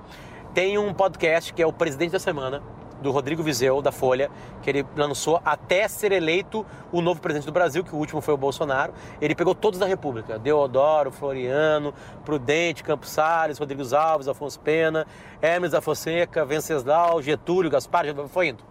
Tem 0.53 0.77
um 0.77 0.93
podcast 0.93 1.51
que 1.51 1.63
é 1.63 1.65
o 1.65 1.73
Presidente 1.73 2.11
da 2.11 2.19
Semana, 2.19 2.61
do 3.01 3.09
Rodrigo 3.09 3.41
Vizeu, 3.41 3.81
da 3.81 3.91
Folha, 3.91 4.29
que 4.61 4.69
ele 4.69 4.85
lançou 4.95 5.41
até 5.43 5.87
ser 5.87 6.11
eleito 6.11 6.63
o 6.91 7.01
novo 7.01 7.19
presidente 7.19 7.47
do 7.47 7.51
Brasil, 7.51 7.83
que 7.83 7.93
o 7.93 7.97
último 7.97 8.21
foi 8.21 8.35
o 8.35 8.37
Bolsonaro. 8.37 8.93
Ele 9.19 9.33
pegou 9.33 9.55
todos 9.55 9.79
da 9.79 9.87
República, 9.87 10.37
Deodoro, 10.37 11.11
Floriano, 11.11 11.91
Prudente, 12.23 12.83
Campos 12.83 13.09
Salles, 13.09 13.57
Rodrigues 13.57 13.93
Alves, 13.93 14.27
Afonso 14.27 14.59
Pena, 14.59 15.07
Hermes 15.41 15.71
da 15.71 15.81
Fonseca, 15.81 16.45
Venceslau, 16.45 17.19
Getúlio, 17.19 17.71
Gaspar, 17.71 18.05
foi 18.29 18.49
indo. 18.49 18.63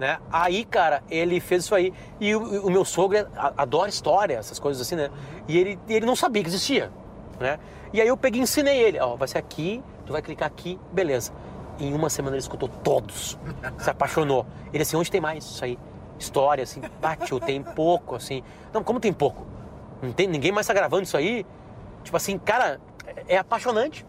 Né? 0.00 0.18
Aí, 0.32 0.64
cara, 0.64 1.00
ele 1.08 1.38
fez 1.38 1.62
isso 1.62 1.76
aí. 1.76 1.92
E 2.18 2.34
o, 2.34 2.66
o 2.66 2.70
meu 2.70 2.84
sogro 2.84 3.24
adora 3.36 3.88
história, 3.88 4.34
essas 4.34 4.58
coisas 4.58 4.82
assim, 4.82 4.96
né? 4.96 5.10
E 5.46 5.56
ele, 5.56 5.78
ele 5.88 6.06
não 6.06 6.16
sabia 6.16 6.42
que 6.42 6.48
existia, 6.48 6.90
né? 7.38 7.60
E 7.92 8.00
aí 8.00 8.08
eu 8.08 8.16
peguei 8.16 8.40
e 8.40 8.44
ensinei 8.44 8.80
ele. 8.80 8.98
Ó, 8.98 9.16
vai 9.16 9.28
ser 9.28 9.38
aqui, 9.38 9.82
tu 10.10 10.12
vai 10.12 10.22
clicar 10.22 10.48
aqui, 10.48 10.78
beleza. 10.92 11.32
Em 11.78 11.94
uma 11.94 12.10
semana 12.10 12.34
ele 12.34 12.42
escutou 12.42 12.68
todos, 12.68 13.38
se 13.78 13.88
apaixonou. 13.88 14.44
Ele 14.72 14.82
assim, 14.82 14.96
onde 14.96 15.10
tem 15.10 15.20
mais 15.20 15.44
isso 15.44 15.64
aí? 15.64 15.78
História, 16.18 16.64
assim, 16.64 16.82
bateu, 17.00 17.38
tem 17.38 17.62
pouco, 17.62 18.16
assim. 18.16 18.42
Não, 18.72 18.82
como 18.82 18.98
tem 18.98 19.12
pouco? 19.12 19.46
Não 20.02 20.12
tem, 20.12 20.26
ninguém 20.26 20.50
mais 20.50 20.66
tá 20.66 20.74
gravando 20.74 21.04
isso 21.04 21.16
aí? 21.16 21.46
Tipo 22.02 22.16
assim, 22.16 22.38
cara, 22.38 22.80
é, 23.06 23.36
é 23.36 23.38
apaixonante. 23.38 24.04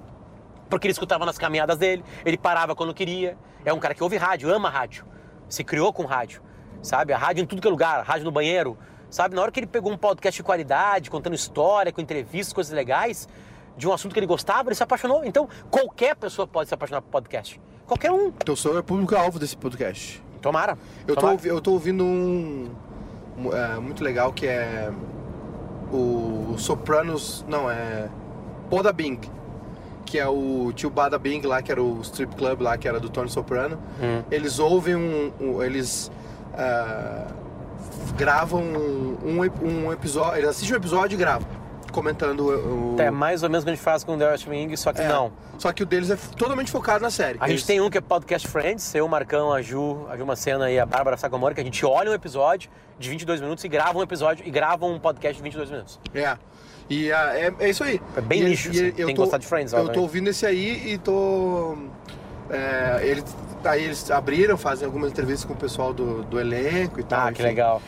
Porque 0.69 0.87
ele 0.87 0.91
escutava 0.91 1.25
nas 1.25 1.37
caminhadas 1.37 1.77
dele, 1.77 2.03
ele 2.25 2.37
parava 2.37 2.75
quando 2.75 2.93
queria. 2.93 3.37
É 3.63 3.71
um 3.71 3.79
cara 3.79 3.93
que 3.93 4.01
ouve 4.01 4.17
rádio, 4.17 4.51
ama 4.51 4.69
rádio. 4.69 5.05
Se 5.47 5.63
criou 5.63 5.93
com 5.93 6.05
rádio, 6.05 6.41
sabe? 6.81 7.13
A 7.13 7.17
rádio 7.17 7.43
em 7.43 7.45
tudo 7.45 7.61
que 7.61 7.67
é 7.67 7.71
lugar, 7.71 8.03
rádio 8.03 8.25
no 8.25 8.31
banheiro, 8.31 8.77
sabe? 9.09 9.35
Na 9.35 9.43
hora 9.43 9.51
que 9.51 9.59
ele 9.59 9.67
pegou 9.67 9.91
um 9.91 9.97
podcast 9.97 10.35
de 10.35 10.43
qualidade, 10.43 11.11
contando 11.11 11.35
história, 11.35 11.91
com 11.91 12.01
entrevistas, 12.01 12.53
coisas 12.53 12.73
legais, 12.73 13.29
de 13.77 13.87
um 13.87 13.93
assunto 13.93 14.13
que 14.13 14.19
ele 14.19 14.27
gostava, 14.27 14.69
ele 14.69 14.75
se 14.75 14.83
apaixonou. 14.83 15.23
Então, 15.25 15.47
qualquer 15.69 16.15
pessoa 16.15 16.47
pode 16.47 16.67
se 16.69 16.73
apaixonar 16.73 17.01
por 17.01 17.09
podcast. 17.09 17.59
Qualquer 17.85 18.11
um. 18.11 18.27
Então 18.27 18.55
sou 18.55 18.77
o 18.77 18.83
público-alvo 18.83 19.37
desse 19.39 19.57
podcast. 19.57 20.23
Tomara. 20.41 20.77
Eu 21.07 21.15
tô, 21.15 21.21
Tomara. 21.21 21.33
ouvi- 21.35 21.49
eu 21.49 21.61
tô 21.61 21.71
ouvindo 21.71 22.03
um, 22.03 22.69
um, 23.37 23.53
é, 23.55 23.79
muito 23.79 24.03
legal 24.03 24.31
que 24.33 24.47
é 24.47 24.91
o 25.91 26.55
Sopranos, 26.57 27.45
não, 27.47 27.69
é 27.69 28.09
Boda 28.69 28.93
Bing, 28.93 29.19
que 30.05 30.17
é 30.17 30.27
o 30.27 30.71
tio 30.73 30.89
Bada 30.89 31.17
Bing 31.19 31.41
lá, 31.45 31.61
que 31.61 31.71
era 31.71 31.81
o 31.83 31.99
strip 32.01 32.35
club 32.35 32.61
lá, 32.61 32.77
que 32.77 32.87
era 32.87 32.99
do 32.99 33.09
Tony 33.09 33.29
Soprano. 33.29 33.77
Hum. 34.01 34.23
Eles 34.31 34.57
ouvem 34.59 34.95
um, 34.95 35.31
um- 35.39 35.61
eles 35.63 36.09
ah, 36.53 37.27
gravam 38.17 38.61
um, 38.61 39.43
ep- 39.43 39.61
um 39.63 39.91
episódio, 39.91 40.37
eles 40.37 40.49
assistem 40.49 40.73
um 40.73 40.77
episódio 40.77 41.15
e 41.15 41.17
gravam, 41.17 41.47
comentando 41.91 42.39
o... 42.47 42.95
É 42.99 43.11
mais 43.11 43.43
ou 43.43 43.49
menos 43.49 43.63
o 43.63 43.65
que 43.65 43.71
a 43.71 43.75
gente 43.75 43.83
faz 43.83 44.03
com 44.03 44.15
o 44.15 44.17
The 44.17 44.27
West 44.31 44.47
Wing, 44.47 44.75
só 44.77 44.91
que 44.93 45.01
É, 45.01 45.07
não. 45.07 45.31
Só 45.57 45.71
que 45.71 45.83
o 45.83 45.85
deles 45.85 46.09
é 46.09 46.15
totalmente 46.37 46.71
focado 46.71 47.03
na 47.03 47.11
série. 47.11 47.37
A 47.41 47.47
Eles- 47.47 47.59
gente 47.61 47.67
tem 47.67 47.79
um 47.81 47.89
que 47.89 47.97
é 47.97 48.01
Podcast 48.01 48.47
Friends, 48.47 48.95
eu, 48.95 49.05
o 49.05 49.09
Marcão, 49.09 49.53
a 49.53 49.61
Ju, 49.61 50.07
a 50.09 50.17
Ju 50.17 50.25
Macena 50.25 50.71
e 50.71 50.79
a 50.79 50.85
Bárbara 50.85 51.17
Sacomori, 51.17 51.53
que 51.53 51.61
a 51.61 51.63
gente 51.63 51.85
olha 51.85 52.09
um 52.09 52.13
episódio 52.13 52.69
de 52.97 53.09
22 53.09 53.41
minutos 53.41 53.63
e 53.63 53.67
grava 53.67 53.97
um 53.97 54.01
episódio 54.01 54.45
e 54.47 54.49
grava 54.51 54.85
um 54.85 54.99
podcast 54.99 55.37
de 55.37 55.43
22 55.43 55.69
minutos. 55.69 55.99
É. 56.13 56.37
E 56.89 57.11
ah, 57.11 57.31
é, 57.37 57.53
é 57.59 57.69
isso 57.69 57.83
aí. 57.83 58.01
É 58.17 58.21
bem 58.21 58.41
E- 58.41 58.45
nicho, 58.45 58.67
e 58.67 58.71
assim. 58.71 58.85
eu 58.87 58.93
Tem 58.93 59.05
que 59.07 59.13
tô- 59.15 59.21
gostar 59.21 59.37
de 59.37 59.45
Friends, 59.47 59.71
Eu 59.73 59.77
tô 59.79 59.85
obviamente. 59.85 60.01
ouvindo 60.03 60.29
esse 60.29 60.45
aí 60.45 60.93
e 60.93 60.97
tô. 60.97 61.77
É, 62.49 62.99
ele, 63.03 63.23
aí 63.63 63.83
eles 63.85 64.11
abriram, 64.11 64.57
fazem 64.57 64.85
algumas 64.85 65.09
entrevistas 65.11 65.45
com 65.45 65.53
o 65.53 65.57
pessoal 65.57 65.93
do, 65.93 66.23
do 66.23 66.39
elenco 66.39 66.99
e 66.99 67.03
tal. 67.03 67.21
Ah, 67.27 67.31
que 67.31 67.39
enfim. 67.41 67.43
legal. 67.43 67.81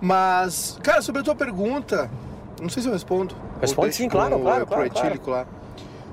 Mas, 0.00 0.78
cara, 0.82 1.00
sobre 1.02 1.22
a 1.22 1.24
tua 1.24 1.34
pergunta, 1.34 2.10
não 2.60 2.68
sei 2.68 2.82
se 2.82 2.88
eu 2.88 2.92
respondo. 2.92 3.34
Responde 3.60 3.94
sim, 3.94 4.08
claro, 4.08 4.34
pro- 4.36 4.42
claro, 4.42 4.66
pro 4.66 4.74
claro, 4.76 4.90
claro. 4.90 5.06
etílico 5.08 5.30
lá. 5.30 5.46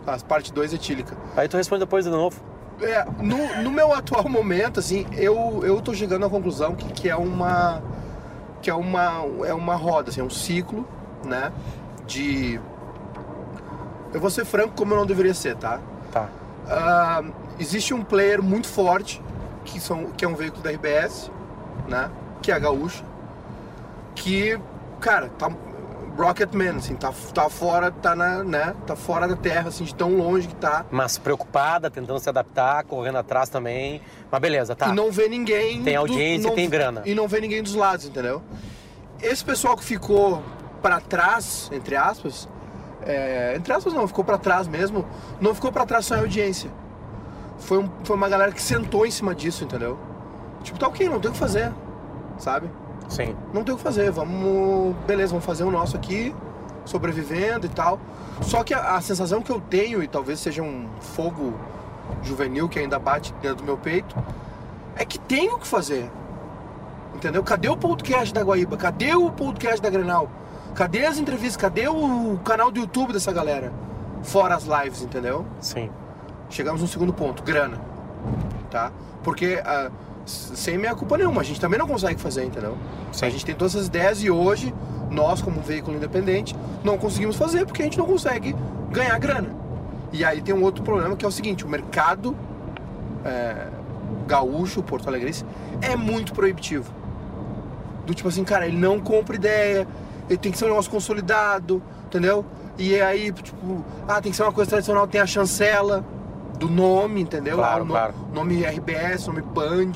As 0.06 0.22
parte 0.24 0.52
2 0.52 0.74
etílica. 0.74 1.15
Aí 1.36 1.48
tu 1.48 1.56
responde 1.57 1.80
depois 1.82 2.03
de 2.03 2.11
novo. 2.11 2.40
É, 2.82 3.06
no, 3.22 3.64
no 3.64 3.72
meu 3.72 3.94
atual 3.94 4.28
momento, 4.28 4.80
assim, 4.80 5.06
eu, 5.14 5.61
eu 5.64 5.80
tô 5.82 5.94
chegando 5.94 6.26
à 6.26 6.30
conclusão 6.30 6.76
que, 6.76 6.91
que 6.91 7.10
é 7.10 7.15
uma. 7.15 7.82
Que 8.61 8.70
é 8.70 8.74
uma. 8.74 9.24
É 9.45 9.53
uma 9.53 9.76
roda, 9.76 10.10
assim, 10.10 10.20
é 10.20 10.24
um 10.24 10.30
ciclo, 10.30 10.86
né? 11.24 11.52
De. 12.06 12.60
Eu 14.14 14.20
vou 14.20 14.30
ser 14.30 14.44
franco 14.45 14.74
como 14.76 14.94
eu 14.94 14.98
não 14.98 15.06
deveria 15.06 15.34
ser, 15.34 15.56
tá? 15.56 15.80
Tá. 16.11 16.28
Ah, 16.68 17.24
existe 17.60 17.94
um 17.94 18.03
player 18.03 18.41
muito 18.44 18.68
forte, 18.68 19.22
que, 19.65 19.80
são, 19.80 20.06
que 20.18 20.24
é 20.26 20.28
um 20.28 20.36
veículo 20.36 20.61
da 20.64 20.70
RBS, 20.72 21.32
né? 21.88 22.10
Que 22.41 22.52
é 22.52 22.56
a 22.56 22.60
Gaúcha. 22.60 23.03
Que, 24.15 24.60
cara, 24.99 25.30
tá. 25.38 25.49
Rocketman, 26.18 26.77
assim, 26.77 26.95
tá, 26.95 27.11
tá 27.34 27.49
fora, 27.49 27.90
tá 27.91 28.15
na, 28.15 28.44
né? 28.44 28.76
Tá 28.85 28.95
fora 28.95 29.27
da 29.27 29.35
terra, 29.35 29.69
assim, 29.69 29.84
de 29.84 29.95
tão 29.95 30.15
longe 30.15 30.48
que 30.48 30.56
tá. 30.56 30.85
Mas 30.91 31.18
preocupada, 31.18 31.90
tentando 31.90 32.19
se 32.19 32.30
adaptar, 32.30 32.84
correndo 32.84 33.18
atrás 33.18 33.49
também. 33.49 33.99
Mas 34.31 34.40
beleza, 34.41 34.76
tá. 34.76 34.90
E 34.90 34.91
não 34.94 35.11
vê 35.11 35.27
ninguém. 35.27 35.81
Tem 35.84 35.95
audiência 35.95 36.45
e 36.45 36.49
não- 36.49 36.56
tem 36.56 36.69
grana. 36.69 37.02
E 37.06 37.15
não 37.15 37.27
vê 37.27 37.41
ninguém 37.41 37.64
dos 37.64 37.73
lados, 37.73 38.06
entendeu? 38.06 38.41
Esse 39.22 39.44
pessoal 39.44 39.76
que 39.76 39.84
ficou 39.84 40.44
pra 40.81 40.99
trás, 40.99 41.69
entre 41.73 41.95
aspas, 41.95 42.48
é, 43.02 43.53
entre 43.57 43.73
aspas 43.73 43.94
não, 43.94 44.07
ficou 44.07 44.23
pra 44.23 44.38
trás 44.38 44.68
mesmo, 44.68 45.06
não 45.41 45.56
ficou 45.56 45.72
pra 45.72 45.85
trás 45.85 46.06
só 46.06 46.15
em 46.15 46.19
audiência. 46.19 46.69
Foi, 47.57 47.80
um- 47.80 47.90
foi 48.03 48.15
uma 48.15 48.30
galera 48.30 48.52
que 48.52 48.61
sentou 48.61 49.06
em 49.06 49.11
cima 49.11 49.34
disso, 49.34 49.64
entendeu? 49.64 49.98
Tipo, 50.61 50.77
tá 50.77 50.88
ok, 50.88 51.10
não 51.10 51.19
tem 51.19 51.30
o 51.31 51.34
que 51.34 51.40
fazer, 51.40 51.72
sabe? 52.38 52.69
Sim. 53.14 53.35
Não 53.53 53.64
tem 53.64 53.73
o 53.73 53.77
que 53.77 53.84
fazer, 53.84 54.11
vamos. 54.11 54.95
Beleza, 55.06 55.30
vamos 55.31 55.45
fazer 55.45 55.64
o 55.64 55.69
nosso 55.72 55.95
aqui, 55.95 56.34
sobrevivendo 56.85 57.65
e 57.65 57.69
tal. 57.69 57.99
Só 58.41 58.64
que 58.64 58.73
a, 58.73 58.95
a 58.95 59.02
sensação 59.02 59.41
que 59.41 59.52
eu 59.52 59.61
tenho, 59.61 60.02
e 60.02 60.07
talvez 60.07 60.40
seja 60.40 60.64
um 60.64 60.88
fogo 60.99 61.53
juvenil 62.23 62.68
que 62.68 62.80
ainda 62.80 62.98
bate 62.98 63.31
dentro 63.41 63.57
do 63.57 63.64
meu 63.64 63.77
peito, 63.77 64.15
é 64.95 65.06
que 65.06 65.19
tem 65.19 65.49
o 65.53 65.60
que 65.60 65.68
fazer. 65.68 66.10
Entendeu? 67.15 67.44
Cadê 67.44 67.69
o 67.69 67.77
podcast 67.77 68.34
da 68.34 68.41
Guaíba? 68.41 68.76
Cadê 68.77 69.15
o 69.15 69.30
podcast 69.30 69.80
da 69.81 69.90
Grenal? 69.90 70.27
Cadê 70.73 71.06
as 71.06 71.19
entrevistas? 71.19 71.56
Cadê 71.57 71.88
o 71.88 72.40
canal 72.44 72.72
do 72.72 72.80
YouTube 72.80 73.14
dessa 73.14 73.31
galera? 73.31 73.72
Fora 74.23 74.56
as 74.56 74.64
lives, 74.64 75.03
entendeu? 75.03 75.45
Sim. 75.61 75.90
Chegamos 76.49 76.81
no 76.81 76.88
segundo 76.88 77.14
ponto, 77.14 77.44
grana. 77.44 77.80
Tá? 78.72 78.91
Porque 79.23 79.61
s- 79.64 79.91
sem 80.25 80.77
minha 80.77 80.95
culpa 80.95 81.17
nenhuma, 81.17 81.41
a 81.41 81.43
gente 81.43 81.59
também 81.59 81.77
não 81.77 81.87
consegue 81.87 82.19
fazer, 82.19 82.45
entendeu? 82.45 82.77
Sim. 83.11 83.25
A 83.25 83.29
gente 83.29 83.45
tem 83.45 83.55
todas 83.55 83.75
essas 83.75 83.87
ideias 83.87 84.23
e 84.23 84.29
hoje, 84.29 84.73
nós 85.09 85.41
como 85.41 85.59
um 85.59 85.63
veículo 85.63 85.97
independente, 85.97 86.55
não 86.83 86.97
conseguimos 86.97 87.35
fazer 87.35 87.65
porque 87.65 87.81
a 87.81 87.85
gente 87.85 87.97
não 87.97 88.05
consegue 88.05 88.55
ganhar 88.91 89.17
grana. 89.19 89.49
E 90.11 90.23
aí 90.23 90.41
tem 90.41 90.53
um 90.53 90.63
outro 90.63 90.83
problema 90.83 91.15
que 91.15 91.25
é 91.25 91.27
o 91.27 91.31
seguinte, 91.31 91.65
o 91.65 91.67
mercado 91.67 92.35
é, 93.25 93.67
gaúcho, 94.27 94.81
porto 94.83 95.07
alegrense, 95.07 95.45
é 95.81 95.95
muito 95.95 96.33
proibitivo. 96.33 96.93
Do 98.05 98.13
tipo 98.13 98.29
assim, 98.29 98.43
cara, 98.43 98.67
ele 98.67 98.77
não 98.77 98.99
compra 98.99 99.35
ideia, 99.35 99.87
ele 100.29 100.37
tem 100.37 100.51
que 100.51 100.57
ser 100.57 100.65
um 100.65 100.69
negócio 100.69 100.91
consolidado, 100.91 101.81
entendeu? 102.05 102.45
E 102.77 102.99
aí, 102.99 103.31
tipo, 103.31 103.83
ah, 104.07 104.21
tem 104.21 104.31
que 104.31 104.35
ser 104.35 104.43
uma 104.43 104.51
coisa 104.51 104.69
tradicional, 104.69 105.07
tem 105.07 105.21
a 105.21 105.25
chancela 105.25 106.05
do 106.65 106.69
nome, 106.73 107.22
entendeu? 107.22 107.57
Claro, 107.57 107.80
Ah, 107.80 107.81
o 107.81 107.85
no- 107.85 107.91
claro. 107.94 108.14
Nome 108.34 108.64
RBS, 108.64 109.27
nome 109.27 109.41
Band, 109.41 109.91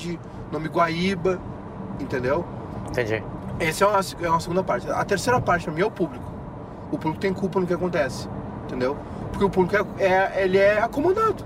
nome 0.52 0.68
Guaíba, 0.68 1.38
entendeu? 1.98 2.44
Entendi. 2.88 3.22
Essa 3.58 3.84
é 3.84 3.86
uma, 3.88 4.00
é 4.22 4.30
uma 4.30 4.40
segunda 4.40 4.62
parte. 4.62 4.90
A 4.90 5.04
terceira 5.04 5.40
parte, 5.40 5.64
pra 5.64 5.72
mim, 5.72 5.80
é 5.80 5.86
o 5.86 5.90
público. 5.90 6.24
O 6.92 6.98
público 6.98 7.18
tem 7.20 7.32
culpa 7.32 7.58
no 7.60 7.66
que 7.66 7.74
acontece, 7.74 8.28
entendeu? 8.64 8.96
Porque 9.30 9.44
o 9.44 9.50
público 9.50 9.76
é, 9.98 10.04
é- 10.04 10.44
ele 10.44 10.58
é 10.58 10.80
acomodado. 10.80 11.44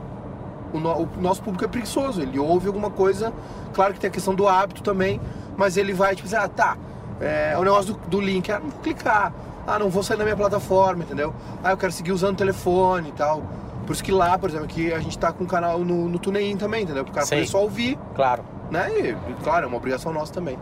O, 0.72 0.78
no- 0.80 1.02
o 1.02 1.08
nosso 1.20 1.42
público 1.42 1.64
é 1.64 1.68
preguiçoso, 1.68 2.20
ele 2.22 2.38
ouve 2.38 2.66
alguma 2.66 2.90
coisa, 2.90 3.32
claro 3.74 3.92
que 3.94 4.00
tem 4.00 4.08
a 4.08 4.12
questão 4.12 4.34
do 4.34 4.48
hábito 4.48 4.82
também, 4.82 5.20
mas 5.56 5.76
ele 5.76 5.92
vai, 5.92 6.14
tipo 6.16 6.26
assim, 6.26 6.36
ah, 6.36 6.48
tá, 6.48 6.76
é, 7.20 7.54
o 7.58 7.62
negócio 7.62 7.92
do, 7.94 8.08
do 8.08 8.20
link, 8.20 8.50
ah, 8.50 8.58
não 8.58 8.70
vou 8.70 8.80
clicar, 8.80 9.32
ah, 9.66 9.78
não 9.78 9.90
vou 9.90 10.02
sair 10.02 10.16
da 10.16 10.24
minha 10.24 10.36
plataforma, 10.36 11.02
entendeu? 11.04 11.34
Ah, 11.62 11.72
eu 11.72 11.76
quero 11.76 11.92
seguir 11.92 12.10
usando 12.12 12.34
o 12.34 12.38
telefone 12.38 13.10
e 13.10 13.12
tal. 13.12 13.42
Por 13.86 13.92
isso 13.92 14.02
que 14.04 14.12
lá, 14.12 14.38
por 14.38 14.48
exemplo, 14.48 14.66
aqui 14.66 14.92
a 14.92 14.98
gente 15.00 15.18
tá 15.18 15.32
com 15.32 15.44
um 15.44 15.46
canal 15.46 15.80
no, 15.80 16.08
no 16.08 16.18
TuneIn 16.18 16.56
também, 16.56 16.84
entendeu? 16.84 17.04
Pro 17.04 17.12
cara 17.12 17.26
Sim. 17.26 17.36
poder 17.36 17.46
só 17.48 17.62
ouvir 17.62 17.98
Claro. 18.14 18.44
né? 18.70 18.88
E, 18.98 19.16
claro, 19.42 19.64
é 19.64 19.68
uma 19.68 19.76
obrigação 19.76 20.12
nossa 20.12 20.32
também. 20.32 20.56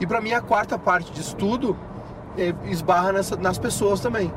E 0.00 0.06
pra 0.06 0.20
mim 0.20 0.32
a 0.32 0.40
quarta 0.40 0.78
parte 0.78 1.10
disso 1.12 1.34
tudo 1.36 1.76
é, 2.38 2.54
esbarra 2.70 3.12
nessa- 3.12 3.36
nas 3.36 3.58
pessoas 3.58 4.00
também. 4.00 4.30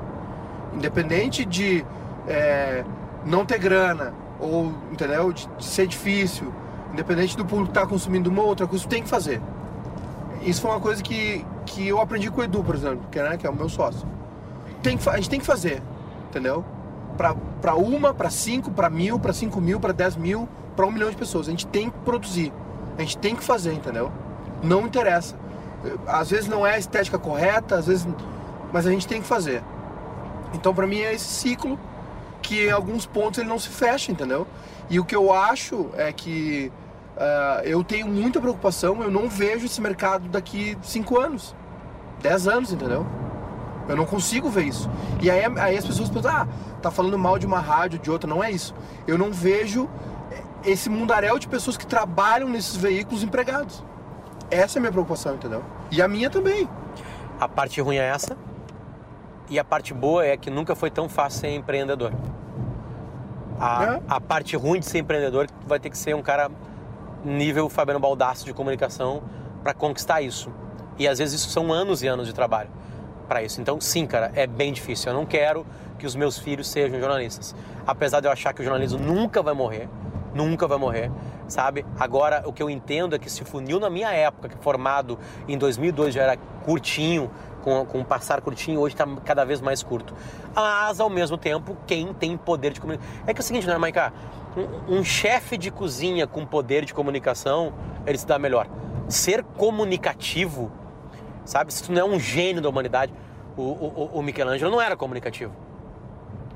Independente 0.73 1.45
de 1.45 1.85
é, 2.27 2.83
não 3.25 3.45
ter 3.45 3.59
grana 3.59 4.13
ou, 4.39 4.73
entendeu? 4.91 5.31
De, 5.31 5.47
de 5.57 5.63
ser 5.65 5.87
difícil, 5.87 6.51
independente 6.91 7.35
do 7.37 7.45
público 7.45 7.71
estar 7.71 7.85
consumindo 7.87 8.29
uma 8.29 8.41
ou 8.41 8.47
outra 8.47 8.65
coisa, 8.67 8.87
tem 8.87 9.03
que 9.03 9.09
fazer. 9.09 9.41
Isso 10.41 10.61
foi 10.61 10.71
uma 10.71 10.79
coisa 10.79 11.01
que, 11.03 11.45
que 11.65 11.87
eu 11.87 11.99
aprendi 12.01 12.29
com 12.31 12.41
o 12.41 12.43
Edu, 12.43 12.63
por 12.63 12.75
exemplo, 12.75 13.01
que, 13.11 13.21
né, 13.21 13.37
que 13.37 13.45
é 13.45 13.49
o 13.49 13.55
meu 13.55 13.69
sócio. 13.69 14.07
Tem 14.81 14.97
que 14.97 15.07
a 15.09 15.15
gente 15.15 15.29
tem 15.29 15.39
que 15.39 15.45
fazer, 15.45 15.81
entendeu? 16.29 16.65
Pra 17.18 17.76
uma, 17.76 18.14
pra 18.14 18.30
cinco, 18.30 18.72
pra 18.72 18.90
mil, 18.90 19.19
pra 19.19 19.34
cinco 19.34 19.61
mil, 19.61 19.80
pra 19.80 19.91
dez 19.91 20.15
mil, 20.15 20.48
pra 20.76 20.85
um 20.85 20.91
milhão 20.91 21.10
de 21.10 21.15
pessoas. 21.15 21.48
A 21.48 21.52
gente 21.52 21.68
tem 21.68 21.90
que 21.90 21.98
produzir. 21.99 22.52
A 22.98 23.02
gente 23.02 23.18
tem 23.18 23.35
que 23.35 23.44
fazer, 23.44 23.73
entendeu? 23.73 24.11
Não 24.61 24.85
interessa. 24.85 25.35
Às 26.07 26.30
vezes 26.30 26.48
não 26.48 26.65
é 26.65 26.76
a 26.76 26.77
estética 26.77 27.18
correta, 27.19 27.76
às 27.76 27.88
vezes. 27.88 28.07
Mas 28.72 28.88
a 28.88 28.91
gente 28.91 29.07
tem 29.07 29.22
que 29.22 29.27
fazer. 29.27 29.64
Então, 30.53 30.73
pra 30.73 30.88
mim, 30.88 30.99
é 30.99 31.14
esse 31.14 31.26
ciclo 31.26 31.80
que 32.41 32.68
em 32.68 32.72
alguns 32.72 33.06
pontos 33.06 33.40
ele 33.40 33.49
não 33.49 33.57
se 33.57 33.69
fecha, 33.69 34.11
entendeu? 34.11 34.45
E 34.90 34.99
o 34.99 35.06
que 35.06 35.15
eu 35.15 35.34
acho 35.34 35.90
é 35.95 36.11
que 36.11 36.72
uh, 37.15 37.61
eu 37.64 37.84
tenho 37.84 38.07
muita 38.07 38.40
preocupação, 38.40 39.02
eu 39.02 39.10
não 39.10 39.30
vejo 39.30 39.65
esse 39.65 39.81
mercado 39.81 40.27
daqui 40.27 40.77
5 40.84 41.19
anos, 41.19 41.56
10 42.22 42.48
anos, 42.48 42.73
entendeu? 42.73 43.06
Eu 43.88 43.95
não 43.97 44.05
consigo 44.05 44.49
ver 44.49 44.65
isso. 44.65 44.89
E 45.22 45.30
aí, 45.30 45.41
aí 45.60 45.77
as 45.77 45.85
pessoas 45.85 46.10
pensam, 46.10 46.31
ah, 46.31 46.47
tá 46.81 46.89
falando 46.89 47.18
mal 47.18 47.38
de 47.38 47.45
uma 47.45 47.60
rádio, 47.60 47.99
de 47.99 48.10
outra. 48.10 48.30
Não 48.30 48.43
é 48.43 48.49
isso. 48.49 48.73
Eu 49.07 49.18
não 49.18 49.31
vejo 49.31 49.89
esse 50.64 50.89
mundaréu 50.89 51.38
de 51.38 51.47
pessoas 51.47 51.76
que 51.76 51.85
trabalham 51.85 52.47
nesses 52.47 52.76
veículos 52.76 53.23
empregados. 53.23 53.84
Essa 54.49 54.77
é 54.77 54.80
a 54.80 54.81
minha 54.81 54.91
preocupação, 54.91 55.35
entendeu? 55.35 55.64
E 55.91 56.01
a 56.01 56.07
minha 56.07 56.30
também. 56.30 56.69
A 57.39 57.47
parte 57.47 57.81
ruim 57.81 57.97
é 57.97 58.07
essa. 58.07 58.38
E 59.49 59.60
a 59.60 59.64
parte 59.64 59.93
boa 59.93 60.26
é 60.26 60.38
que 60.38 60.49
nunca 60.49 60.76
foi 60.76 60.89
tão 60.89 61.10
fácil 61.10 61.41
ser 61.41 61.55
empreendedor. 61.55 62.14
A, 63.60 63.84
é. 63.84 64.01
a 64.07 64.22
parte 64.22 64.55
ruim 64.55 64.80
de 64.80 64.85
ser 64.85 64.99
empreendedor 64.99 65.47
vai 65.68 65.80
ter 65.80 65.89
que 65.89 65.97
ser 65.97 66.15
um 66.15 66.22
cara 66.22 66.49
nível 67.23 67.69
Fabiano 67.69 67.99
Baldasso 67.99 68.45
de 68.45 68.53
comunicação 68.53 69.23
para 69.61 69.73
conquistar 69.73 70.22
isso. 70.22 70.49
E 70.97 71.07
às 71.07 71.19
vezes 71.19 71.41
isso 71.41 71.49
são 71.49 71.72
anos 71.72 72.01
e 72.01 72.07
anos 72.07 72.27
de 72.27 72.34
trabalho 72.34 72.69
para 73.34 73.41
isso. 73.41 73.60
Então, 73.60 73.81
sim, 73.81 74.05
cara, 74.05 74.31
é 74.35 74.45
bem 74.45 74.72
difícil. 74.72 75.11
Eu 75.11 75.18
não 75.18 75.26
quero 75.26 75.65
que 75.97 76.05
os 76.05 76.15
meus 76.15 76.38
filhos 76.38 76.69
sejam 76.69 76.99
jornalistas. 76.99 77.55
Apesar 77.85 78.19
de 78.19 78.27
eu 78.27 78.31
achar 78.31 78.53
que 78.53 78.61
o 78.61 78.64
jornalismo 78.64 78.99
nunca 78.99 79.41
vai 79.41 79.55
morrer, 79.55 79.89
nunca 80.35 80.68
vai 80.68 80.77
morrer, 80.77 81.10
sabe? 81.47 81.84
Agora, 81.99 82.43
o 82.45 82.53
que 82.53 82.61
eu 82.61 82.69
entendo 82.69 83.15
é 83.15 83.19
que 83.19 83.31
se 83.31 83.43
funil 83.43 83.80
na 83.80 83.89
minha 83.89 84.11
época, 84.11 84.49
que 84.49 84.57
formado 84.64 85.18
em 85.47 85.57
2002 85.57 86.14
já 86.14 86.22
era 86.22 86.38
curtinho, 86.64 87.31
com, 87.64 87.84
com 87.88 87.99
um 88.01 88.03
passar 88.03 88.39
curtinho, 88.39 88.80
hoje 88.80 88.93
está 88.93 89.07
cada 89.26 89.43
vez 89.43 89.60
mais 89.61 89.81
curto. 89.81 90.14
Mas, 90.53 90.99
ao 90.99 91.10
mesmo 91.10 91.35
tempo, 91.35 91.76
quem 91.88 92.14
tem 92.14 92.38
poder 92.38 92.72
de 92.72 92.80
comunicação... 92.80 93.11
É 93.26 93.34
que 93.34 93.39
é 93.39 93.41
o 93.41 93.43
seguinte, 93.43 93.65
né, 93.65 93.80
Maiká? 93.80 94.14
Um, 94.55 94.99
um 94.99 95.03
chefe 95.03 95.57
de 95.57 95.72
cozinha 95.72 96.27
com 96.27 96.45
poder 96.45 96.85
de 96.85 96.93
comunicação, 96.93 97.73
ele 98.05 98.18
se 98.19 98.27
dá 98.27 98.38
melhor. 98.38 98.68
Ser 99.07 99.43
comunicativo 99.57 100.72
sabe? 101.45 101.74
Se 101.74 101.84
tu 101.84 101.91
não 101.91 102.02
é 102.02 102.06
um 102.06 102.20
gênio 102.20 102.61
da 102.61 102.70
humanidade, 102.70 103.14
o, 103.56 103.61
o, 103.61 104.10
o 104.14 104.22
Michelangelo 104.24 104.72
não 104.72 104.82
era 104.82 104.95
comunicativo, 104.95 105.53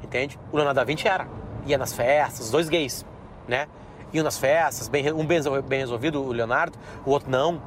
entende? 0.04 0.40
O 0.52 0.56
Leonardo 0.56 0.80
da 0.80 0.84
Vinci 0.84 1.08
era, 1.08 1.28
ia 1.66 1.78
nas 1.78 1.94
festas, 1.94 2.46
os 2.46 2.52
dois 2.52 2.70
gays, 2.70 3.06
né? 3.48 3.68
Iam 4.14 4.24
nas 4.24 4.38
festas, 4.38 4.88
bem, 4.88 5.12
um 5.12 5.26
bem, 5.26 5.40
bem 5.68 5.80
resolvido, 5.80 6.22
o 6.24 6.32
Leonardo, 6.32 6.78
o 7.06 7.12
outro 7.12 7.30
não. 7.30 7.62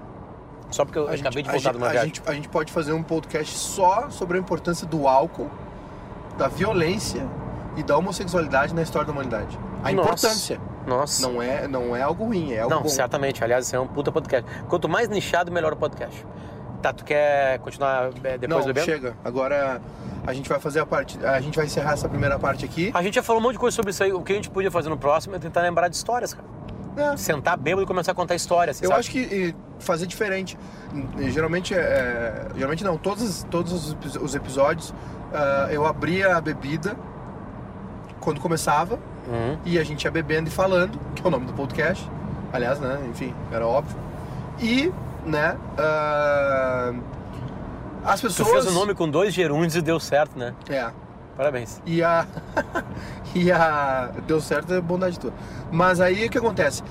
Só 0.71 0.85
porque 0.85 0.99
eu 0.99 1.09
a 1.09 1.13
acabei 1.15 1.43
gente, 1.43 1.45
de 1.45 1.51
voltar 1.51 1.73
de 1.73 1.77
uma 1.79 1.89
a 1.89 1.91
viagem. 1.91 2.15
Gente, 2.15 2.23
a 2.27 2.33
gente 2.33 2.49
pode 2.49 2.73
fazer 2.73 2.93
um 2.93 3.03
podcast 3.03 3.57
só 3.59 4.09
sobre 4.09 4.39
a 4.39 4.41
importância 4.41 4.87
do 4.87 5.07
álcool, 5.07 5.51
da 6.39 6.49
violência 6.49 7.27
e 7.77 7.83
da 7.83 7.97
homossexualidade 7.97 8.75
na 8.75 8.83
história 8.83 9.07
da 9.07 9.13
humanidade. 9.13 9.59
A 9.83 9.93
Nossa. 9.93 10.27
importância. 10.27 10.61
Nossa. 10.87 11.29
Não 11.29 11.43
é, 11.43 11.69
não 11.69 11.95
é 11.95 12.03
algo 12.03 12.25
ruim, 12.25 12.53
é 12.53 12.61
algo 12.61 12.75
Não, 12.75 12.83
bom. 12.83 12.89
certamente. 12.89 13.43
Aliás, 13.45 13.67
isso 13.67 13.77
é 13.77 13.81
um 13.81 13.87
puta 13.87 14.11
podcast. 14.11 14.49
Quanto 14.69 14.89
mais 14.89 15.09
nichado, 15.09 15.53
melhor 15.53 15.73
o 15.73 15.77
podcast. 15.77 16.25
Tá, 16.82 16.93
tu 16.93 17.05
quer 17.05 17.59
continuar 17.59 18.11
é, 18.24 18.39
depois 18.39 18.65
Não, 18.65 18.73
bebendo? 18.73 18.86
chega. 18.86 19.16
Agora 19.24 19.81
a 20.27 20.32
gente 20.32 20.48
vai 20.48 20.59
fazer 20.59 20.81
a 20.81 20.86
parte. 20.86 21.19
A 21.24 21.40
gente 21.40 21.57
vai 21.57 21.66
encerrar 21.66 21.93
essa 21.93 22.09
primeira 22.09 22.39
parte 22.39 22.65
aqui. 22.65 22.90
A 22.94 23.02
gente 23.02 23.15
já 23.15 23.23
falou 23.23 23.40
um 23.40 23.43
monte 23.43 23.55
de 23.55 23.59
coisa 23.59 23.74
sobre 23.74 23.90
isso 23.90 24.02
aí. 24.02 24.12
O 24.12 24.23
que 24.23 24.32
a 24.32 24.36
gente 24.36 24.51
podia 24.51 24.70
fazer 24.70 24.89
no 24.89 24.97
próximo 24.97 25.36
é 25.36 25.39
tentar 25.39 25.62
lembrar 25.62 25.89
de 25.89 25.97
histórias, 25.97 26.35
cara. 26.35 26.48
É. 26.97 27.16
Sentar 27.16 27.57
bêbado 27.57 27.82
e 27.82 27.86
começar 27.86 28.12
a 28.12 28.15
contar 28.15 28.35
histórias. 28.35 28.82
Eu 28.82 28.89
sabe? 28.89 29.01
acho 29.01 29.11
que 29.11 29.55
fazer 29.78 30.07
diferente. 30.07 30.59
Geralmente, 31.28 31.74
é, 31.74 32.48
geralmente 32.55 32.85
não. 32.85 32.97
Todos, 32.97 33.44
todos 33.44 33.97
os 34.20 34.35
episódios 34.35 34.90
uh, 34.90 35.70
eu 35.70 35.86
abria 35.86 36.36
a 36.36 36.40
bebida 36.40 36.97
quando 38.20 38.40
começava 38.40 38.97
uhum. 39.27 39.59
e 39.65 39.78
a 39.78 39.85
gente 39.85 40.05
ia 40.05 40.11
bebendo 40.11 40.48
e 40.48 40.52
falando, 40.52 40.98
que 41.15 41.23
é 41.23 41.27
o 41.27 41.31
nome 41.31 41.47
do 41.47 41.52
podcast. 41.52 42.07
Aliás, 42.52 42.78
né? 42.81 42.98
Enfim, 43.09 43.35
era 43.52 43.66
óbvio. 43.66 43.97
E 44.61 44.93
né? 45.25 45.57
Uh, 45.79 47.01
as 48.05 48.21
pessoas. 48.21 48.49
Tu 48.49 48.55
fez 48.55 48.67
o 48.67 48.73
nome 48.73 48.95
com 48.95 49.09
dois 49.09 49.33
gerúndios 49.35 49.77
e 49.77 49.83
deu 49.83 50.01
certo, 50.01 50.39
né? 50.39 50.55
É. 50.69 50.91
Parabéns. 51.37 51.81
E 51.87 52.03
a. 52.03 52.27
e 53.35 53.51
a. 53.51 54.11
Deu 54.27 54.41
certo 54.41 54.75
é 54.75 54.81
bondade 54.81 55.19
tua. 55.19 55.33
Mas 55.71 56.01
aí 56.01 56.27
o 56.27 56.31
que 56.31 56.39
acontece? 56.39 56.83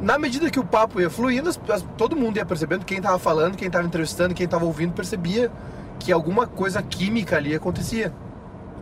Na 0.00 0.18
medida 0.18 0.50
que 0.50 0.60
o 0.60 0.64
papo 0.64 1.00
ia 1.00 1.08
fluindo, 1.08 1.50
todo 1.96 2.14
mundo 2.14 2.36
ia 2.36 2.44
percebendo, 2.44 2.84
quem 2.84 3.00
tava 3.00 3.18
falando, 3.18 3.56
quem 3.56 3.70
tava 3.70 3.86
entrevistando, 3.86 4.34
quem 4.34 4.46
tava 4.46 4.66
ouvindo, 4.66 4.92
percebia 4.92 5.50
que 5.98 6.12
alguma 6.12 6.46
coisa 6.46 6.82
química 6.82 7.36
ali 7.36 7.54
acontecia. 7.54 8.12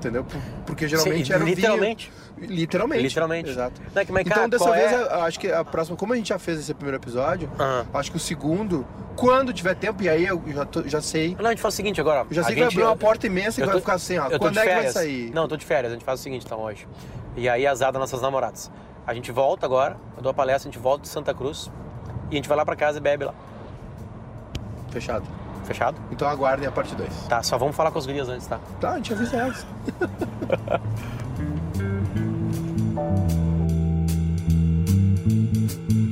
Entendeu? 0.05 0.27
Porque 0.67 0.87
geralmente 0.87 1.27
Sim, 1.27 1.33
era 1.33 1.45
literalmente. 1.45 2.13
Vinho, 2.37 2.53
Literalmente. 2.53 3.03
Literalmente. 3.03 3.51
Exato. 3.51 3.81
Não, 3.95 4.03
é 4.03 4.07
mas, 4.11 4.27
então, 4.27 4.37
cara, 4.37 4.49
dessa 4.49 4.71
vez, 4.71 4.93
é? 4.93 5.15
acho 5.23 5.41
que 5.41 5.51
a 5.51 5.65
próxima, 5.65 5.97
como 5.97 6.13
a 6.13 6.17
gente 6.17 6.29
já 6.29 6.39
fez 6.39 6.59
esse 6.59 6.75
primeiro 6.75 6.99
episódio, 6.99 7.49
uhum. 7.59 7.87
acho 7.99 8.11
que 8.11 8.17
o 8.17 8.21
segundo, 8.21 8.87
quando 9.17 9.53
tiver 9.53 9.75
tempo, 9.75 10.03
e 10.03 10.09
aí 10.09 10.27
eu 10.27 10.43
já, 10.49 10.65
tô, 10.67 10.83
já 10.87 11.01
sei. 11.01 11.35
Não, 11.39 11.47
a 11.47 11.51
gente 11.51 11.63
faz 11.63 11.73
o 11.73 11.77
seguinte 11.77 12.01
agora. 12.01 12.27
Eu 12.29 12.35
já 12.35 12.43
sei 12.43 12.55
que 12.55 12.61
vai 12.61 12.69
abrir 12.69 12.83
uma 12.83 12.97
porta 12.97 13.27
imensa 13.27 13.63
e 13.63 13.65
vai 13.65 13.79
ficar 13.79 13.95
assim, 13.95 14.19
ó. 14.19 14.39
Quando 14.39 14.59
é 14.59 14.63
que 14.63 14.75
vai 14.75 14.89
sair? 14.89 15.31
Não, 15.33 15.43
eu 15.43 15.49
tô 15.49 15.57
de 15.57 15.65
férias, 15.65 15.93
a 15.93 15.95
gente 15.95 16.05
faz 16.05 16.21
o 16.21 16.23
seguinte 16.23 16.45
então 16.45 16.61
hoje. 16.61 16.87
E 17.37 17.49
aí 17.49 17.67
azar 17.67 17.93
das 17.93 18.01
nossas 18.01 18.21
namoradas. 18.21 18.71
A 19.07 19.15
gente 19.15 19.31
volta 19.33 19.65
agora, 19.65 19.97
eu 20.17 20.23
dou 20.23 20.31
a 20.31 20.35
palestra, 20.35 20.69
a 20.69 20.73
gente 20.73 20.81
volta 20.81 21.03
de 21.03 21.09
Santa 21.09 21.33
Cruz 21.33 21.71
e 22.31 22.35
a 22.35 22.37
gente 22.37 22.49
vai 22.49 22.57
lá 22.57 22.65
pra 22.65 22.77
casa 22.77 22.99
e 22.99 23.01
bebe 23.01 23.25
lá. 23.25 23.35
Fechado. 24.91 25.44
Fechado? 25.65 25.97
Então 26.11 26.29
aguardem 26.29 26.67
a 26.67 26.73
parte 26.73 26.95
2. 26.95 27.27
Tá, 27.29 27.43
só 27.43 27.59
vamos 27.59 27.75
falar 27.75 27.91
com 27.91 27.99
os 27.99 28.07
gurias 28.07 28.29
antes, 28.29 28.47
tá? 28.47 28.61
Tá, 28.81 28.93
a 28.93 28.97
gente 28.97 29.13
avisa 29.13 29.37
elas. 29.37 29.67